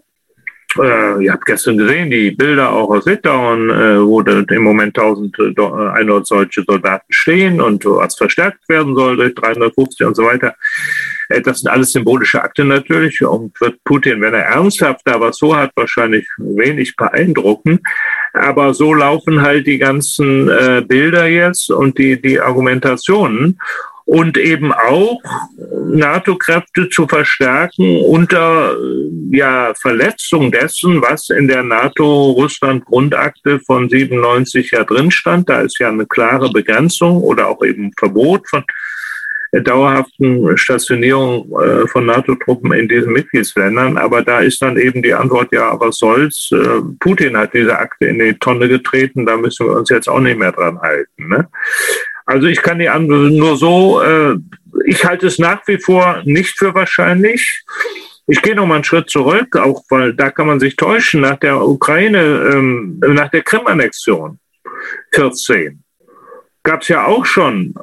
Äh, 0.79 1.25
ihr 1.25 1.33
habt 1.33 1.45
gestern 1.45 1.77
gesehen, 1.77 2.09
die 2.09 2.31
Bilder 2.31 2.71
auch 2.71 2.89
aus 2.89 3.05
Litauen, 3.05 3.69
äh, 3.69 4.01
wo 4.01 4.21
im 4.21 4.63
Moment 4.63 4.97
1100 4.97 5.57
äh, 5.57 6.25
solche 6.25 6.63
Soldaten 6.63 7.05
stehen 7.09 7.59
und 7.59 7.83
was 7.85 8.15
verstärkt 8.15 8.69
werden 8.69 8.95
soll 8.95 9.17
durch 9.17 9.35
350 9.35 10.07
und 10.07 10.15
so 10.15 10.23
weiter. 10.23 10.55
Äh, 11.27 11.41
das 11.41 11.59
sind 11.59 11.69
alles 11.69 11.91
symbolische 11.91 12.41
Akte 12.41 12.63
natürlich 12.63 13.23
und 13.23 13.59
wird 13.59 13.83
Putin, 13.83 14.21
wenn 14.21 14.33
er 14.33 14.45
ernsthaft 14.45 15.01
da 15.05 15.19
was 15.19 15.37
so 15.37 15.55
hat, 15.55 15.71
wahrscheinlich 15.75 16.27
wenig 16.37 16.95
beeindrucken. 16.95 17.79
Aber 18.33 18.73
so 18.73 18.93
laufen 18.93 19.41
halt 19.41 19.67
die 19.67 19.77
ganzen 19.77 20.49
äh, 20.49 20.81
Bilder 20.87 21.27
jetzt 21.27 21.69
und 21.69 21.97
die, 21.97 22.21
die 22.21 22.39
Argumentationen 22.39 23.59
und 24.11 24.37
eben 24.37 24.73
auch 24.73 25.21
NATO-Kräfte 25.85 26.89
zu 26.89 27.07
verstärken 27.07 28.01
unter 28.01 28.75
ja, 29.31 29.71
Verletzung 29.79 30.51
dessen, 30.51 31.01
was 31.01 31.29
in 31.29 31.47
der 31.47 31.63
NATO-Russland-Grundakte 31.63 33.61
von 33.61 33.87
97 33.87 34.71
ja 34.71 34.83
drin 34.83 35.11
stand. 35.11 35.47
Da 35.47 35.61
ist 35.61 35.79
ja 35.79 35.87
eine 35.87 36.05
klare 36.05 36.51
Begrenzung 36.51 37.23
oder 37.23 37.47
auch 37.47 37.63
eben 37.63 37.93
Verbot 37.97 38.49
von 38.49 38.65
dauerhaften 39.53 40.57
Stationierung 40.57 41.49
äh, 41.61 41.87
von 41.87 42.05
NATO-Truppen 42.05 42.73
in 42.73 42.89
diesen 42.89 43.13
Mitgliedsländern. 43.13 43.97
Aber 43.97 44.23
da 44.23 44.41
ist 44.41 44.61
dann 44.61 44.75
eben 44.75 45.01
die 45.01 45.13
Antwort, 45.13 45.53
ja, 45.53 45.79
was 45.79 45.97
soll's? 45.97 46.49
Äh, 46.51 46.81
Putin 46.99 47.37
hat 47.37 47.53
diese 47.53 47.77
Akte 47.77 48.07
in 48.07 48.19
die 48.19 48.33
Tonne 48.33 48.67
getreten, 48.67 49.25
da 49.25 49.37
müssen 49.37 49.67
wir 49.67 49.77
uns 49.77 49.89
jetzt 49.89 50.09
auch 50.09 50.19
nicht 50.19 50.37
mehr 50.37 50.51
dran 50.51 50.81
halten. 50.81 51.29
Ne? 51.29 51.47
Also 52.25 52.47
ich 52.47 52.61
kann 52.61 52.79
die 52.79 52.89
andere 52.89 53.31
nur 53.31 53.57
so, 53.57 54.01
äh, 54.01 54.35
ich 54.85 55.05
halte 55.05 55.27
es 55.27 55.39
nach 55.39 55.67
wie 55.67 55.77
vor 55.77 56.21
nicht 56.25 56.57
für 56.57 56.73
wahrscheinlich. 56.73 57.63
Ich 58.27 58.41
gehe 58.41 58.55
noch 58.55 58.65
mal 58.65 58.75
einen 58.75 58.83
Schritt 58.83 59.09
zurück, 59.09 59.55
auch 59.57 59.83
weil 59.89 60.13
da 60.13 60.31
kann 60.31 60.47
man 60.47 60.59
sich 60.59 60.75
täuschen. 60.75 61.21
Nach 61.21 61.37
der 61.37 61.61
Ukraine, 61.61 62.51
ähm, 62.53 62.99
nach 62.99 63.29
der 63.29 63.41
Krim-Annexion 63.41 64.39
14 65.13 65.83
gab 66.63 66.81
es 66.81 66.87
ja 66.87 67.05
auch 67.05 67.25
schon 67.25 67.73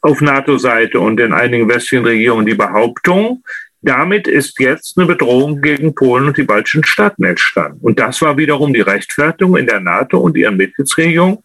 auf 0.00 0.20
NATO-Seite 0.20 0.98
und 0.98 1.20
in 1.20 1.32
einigen 1.32 1.68
westlichen 1.68 2.04
Regierungen 2.04 2.46
die 2.46 2.54
Behauptung, 2.54 3.44
damit 3.82 4.28
ist 4.28 4.58
jetzt 4.60 4.96
eine 4.96 5.06
Bedrohung 5.06 5.60
gegen 5.60 5.94
Polen 5.94 6.26
und 6.26 6.36
die 6.36 6.44
baltischen 6.44 6.84
Staaten 6.84 7.24
entstanden. 7.24 7.78
Und 7.82 7.98
das 7.98 8.22
war 8.22 8.36
wiederum 8.36 8.72
die 8.72 8.80
Rechtfertigung 8.80 9.56
in 9.56 9.66
der 9.66 9.80
NATO 9.80 10.18
und 10.18 10.36
ihren 10.36 10.56
Mitgliedsregierungen, 10.56 11.38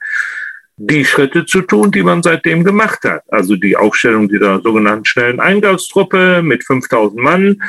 die 0.78 1.06
Schritte 1.06 1.46
zu 1.46 1.62
tun, 1.62 1.92
die 1.92 2.04
man 2.04 2.22
seitdem 2.22 2.64
gemacht 2.64 3.04
hat. 3.04 3.24
Also 3.30 3.56
die 3.56 3.76
Aufstellung 3.76 4.30
dieser 4.30 4.62
sogenannten 4.62 5.06
schnellen 5.06 5.40
Eingangstruppe 5.40 6.42
mit 6.44 6.64
5000 6.64 7.20
Mann, 7.20 7.62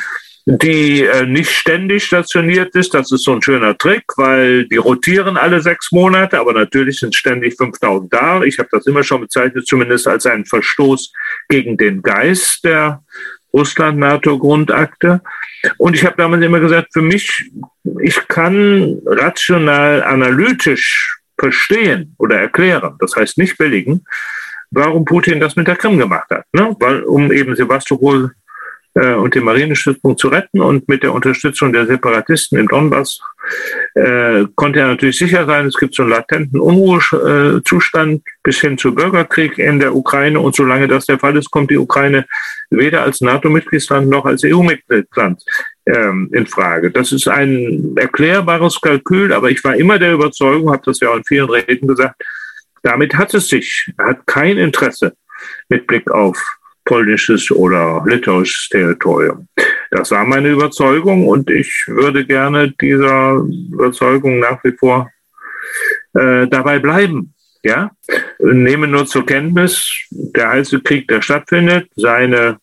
die 0.44 1.02
äh, 1.02 1.26
nicht 1.26 1.50
ständig 1.50 2.04
stationiert 2.04 2.74
ist. 2.74 2.92
Das 2.92 3.10
ist 3.10 3.24
so 3.24 3.32
ein 3.32 3.42
schöner 3.42 3.76
Trick, 3.76 4.04
weil 4.16 4.66
die 4.66 4.76
rotieren 4.76 5.38
alle 5.38 5.62
sechs 5.62 5.90
Monate, 5.90 6.38
aber 6.38 6.52
natürlich 6.52 7.00
sind 7.00 7.14
ständig 7.14 7.56
5000 7.56 8.12
da. 8.12 8.42
Ich 8.42 8.58
habe 8.58 8.68
das 8.72 8.86
immer 8.86 9.02
schon 9.02 9.22
bezeichnet, 9.22 9.66
zumindest 9.66 10.06
als 10.06 10.26
einen 10.26 10.44
Verstoß 10.44 11.12
gegen 11.48 11.78
den 11.78 12.02
Geist 12.02 12.64
der 12.64 13.02
Russland-NATO-Grundakte. 13.54 15.22
Und 15.78 15.94
ich 15.94 16.04
habe 16.04 16.16
damals 16.18 16.44
immer 16.44 16.60
gesagt, 16.60 16.92
für 16.92 17.02
mich, 17.02 17.50
ich 18.02 18.28
kann 18.28 19.00
rational, 19.06 20.02
analytisch 20.02 21.17
verstehen 21.38 22.14
oder 22.18 22.36
erklären, 22.40 22.96
das 22.98 23.14
heißt 23.16 23.38
nicht 23.38 23.58
billigen, 23.58 24.04
warum 24.70 25.04
Putin 25.04 25.40
das 25.40 25.56
mit 25.56 25.68
der 25.68 25.76
Krim 25.76 25.98
gemacht 25.98 26.30
hat. 26.30 26.44
Ne? 26.52 26.76
Weil, 26.78 27.02
um 27.02 27.32
eben 27.32 27.56
Sebastopol 27.56 28.32
äh, 28.94 29.14
und 29.14 29.34
den 29.34 29.44
Marinestützpunkt 29.44 30.20
zu 30.20 30.28
retten 30.28 30.60
und 30.60 30.88
mit 30.88 31.02
der 31.02 31.12
Unterstützung 31.12 31.72
der 31.72 31.86
Separatisten 31.86 32.58
im 32.58 32.68
Donbass 32.68 33.20
äh, 33.94 34.44
konnte 34.56 34.80
er 34.80 34.88
natürlich 34.88 35.18
sicher 35.18 35.46
sein, 35.46 35.66
es 35.66 35.76
gibt 35.76 35.94
so 35.94 36.02
einen 36.02 36.10
latenten 36.10 36.60
Unruhezustand 36.60 38.22
bis 38.42 38.60
hin 38.60 38.76
zu 38.76 38.94
Bürgerkrieg 38.94 39.58
in 39.58 39.78
der 39.78 39.94
Ukraine 39.94 40.40
und 40.40 40.54
solange 40.54 40.88
das 40.88 41.06
der 41.06 41.18
Fall 41.18 41.36
ist, 41.36 41.50
kommt 41.50 41.70
die 41.70 41.78
Ukraine 41.78 42.26
weder 42.70 43.02
als 43.02 43.20
NATO-Mitgliedsland 43.20 44.08
noch 44.08 44.26
als 44.26 44.42
EU-Mitgliedsland 44.44 45.42
ähm, 45.88 46.30
in 46.32 46.46
Frage. 46.46 46.90
Das 46.90 47.12
ist 47.12 47.28
ein 47.28 47.94
erklärbares 47.96 48.80
Kalkül, 48.80 49.32
aber 49.32 49.50
ich 49.50 49.62
war 49.64 49.76
immer 49.76 49.98
der 49.98 50.12
Überzeugung, 50.12 50.70
habe 50.70 50.82
das 50.84 51.00
ja 51.00 51.10
auch 51.10 51.16
in 51.16 51.24
vielen 51.24 51.50
Reden 51.50 51.88
gesagt, 51.88 52.22
damit 52.82 53.14
hat 53.14 53.34
es 53.34 53.48
sich, 53.48 53.92
hat 53.98 54.26
kein 54.26 54.58
Interesse 54.58 55.14
mit 55.68 55.86
Blick 55.86 56.10
auf 56.10 56.38
polnisches 56.84 57.50
oder 57.50 58.02
litauisches 58.06 58.68
Territorium. 58.70 59.48
Das 59.90 60.10
war 60.10 60.24
meine 60.24 60.48
Überzeugung 60.48 61.26
und 61.26 61.50
ich 61.50 61.84
würde 61.86 62.24
gerne 62.24 62.72
dieser 62.80 63.44
Überzeugung 63.72 64.38
nach 64.38 64.62
wie 64.64 64.72
vor 64.72 65.10
äh, 66.14 66.46
dabei 66.46 66.78
bleiben. 66.78 67.34
Ja, 67.62 67.90
nehme 68.38 68.86
nur 68.86 69.04
zur 69.06 69.26
Kenntnis, 69.26 70.06
der 70.10 70.50
heiße 70.50 70.80
Krieg, 70.80 71.08
der 71.08 71.20
stattfindet, 71.20 71.90
seine 71.96 72.58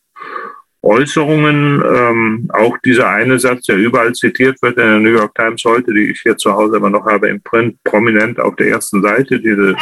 Äußerungen, 0.86 1.84
ähm, 1.84 2.49
auch 2.53 2.78
dieser 2.86 3.10
eine 3.10 3.40
Satz, 3.40 3.66
der 3.66 3.78
überall 3.78 4.14
zitiert 4.14 4.62
wird 4.62 4.78
in 4.78 4.84
der 4.84 4.99
New 4.99 5.10
York 5.10 5.34
Times 5.34 5.64
heute, 5.66 5.91
die 5.91 6.12
ich 6.12 6.22
hier 6.22 6.38
zu 6.38 6.53
Hause 6.53 6.78
immer 6.78 6.91
noch 6.91 7.06
habe 7.06 7.28
im 7.28 7.41
Print, 7.41 7.84
prominent 7.84 8.40
auf 8.40 8.56
der 8.56 8.68
ersten 8.68 9.02
Seite, 9.02 9.40
diese 9.40 9.76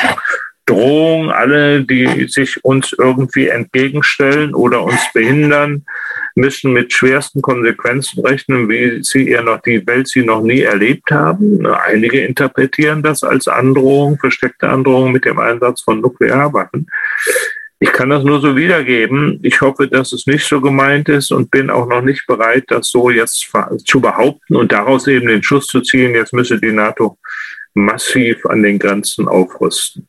Drohung, 0.66 1.30
alle, 1.30 1.84
die 1.84 2.28
sich 2.30 2.64
uns 2.64 2.96
irgendwie 2.98 3.50
entgegenstellen 3.50 4.56
oder 4.56 4.84
uns 4.84 5.02
behindern, 5.14 5.86
müssen 6.36 6.72
mit 6.72 6.94
schwersten 6.94 7.42
Konsequenzen 7.42 8.26
rechnen, 8.26 8.70
wie 8.70 9.04
sie 9.04 9.28
ihr 9.28 9.42
noch 9.42 9.62
die 9.62 9.86
Welt 9.86 10.08
sie 10.08 10.24
noch 10.24 10.42
nie 10.42 10.62
erlebt 10.62 11.12
haben. 11.12 11.66
Einige 11.66 12.22
interpretieren 12.22 13.04
das 13.04 13.24
als 13.24 13.50
Androhung, 13.50 14.18
versteckte 14.18 14.70
Androhung 14.70 15.12
mit 15.12 15.26
dem 15.26 15.38
Einsatz 15.38 15.82
von 15.82 16.00
Nuklearwaffen. 16.00 16.88
Ich 17.84 17.92
kann 17.92 18.08
das 18.08 18.24
nur 18.24 18.40
so 18.40 18.56
wiedergeben. 18.56 19.42
Ich 19.44 19.60
hoffe, 19.60 19.90
dass 19.90 20.14
es 20.14 20.26
nicht 20.26 20.48
so 20.48 20.62
gemeint 20.62 21.10
ist 21.10 21.34
und 21.34 21.52
bin 21.52 21.70
auch 21.70 21.86
noch 21.86 22.02
nicht 22.02 22.26
bereit, 22.28 22.64
das 22.68 22.90
so 22.90 23.10
jetzt 23.10 23.52
zu 23.84 24.00
behaupten 24.00 24.56
und 24.56 24.72
daraus 24.72 25.06
eben 25.08 25.28
den 25.28 25.44
Schuss 25.44 25.68
zu 25.68 25.82
ziehen. 25.82 26.16
Jetzt 26.16 26.32
müsse 26.32 26.58
die 26.62 26.72
NATO 26.72 27.18
massiv 27.74 28.46
an 28.46 28.64
den 28.64 28.80
Grenzen 28.80 29.28
aufrüsten. 29.28 30.08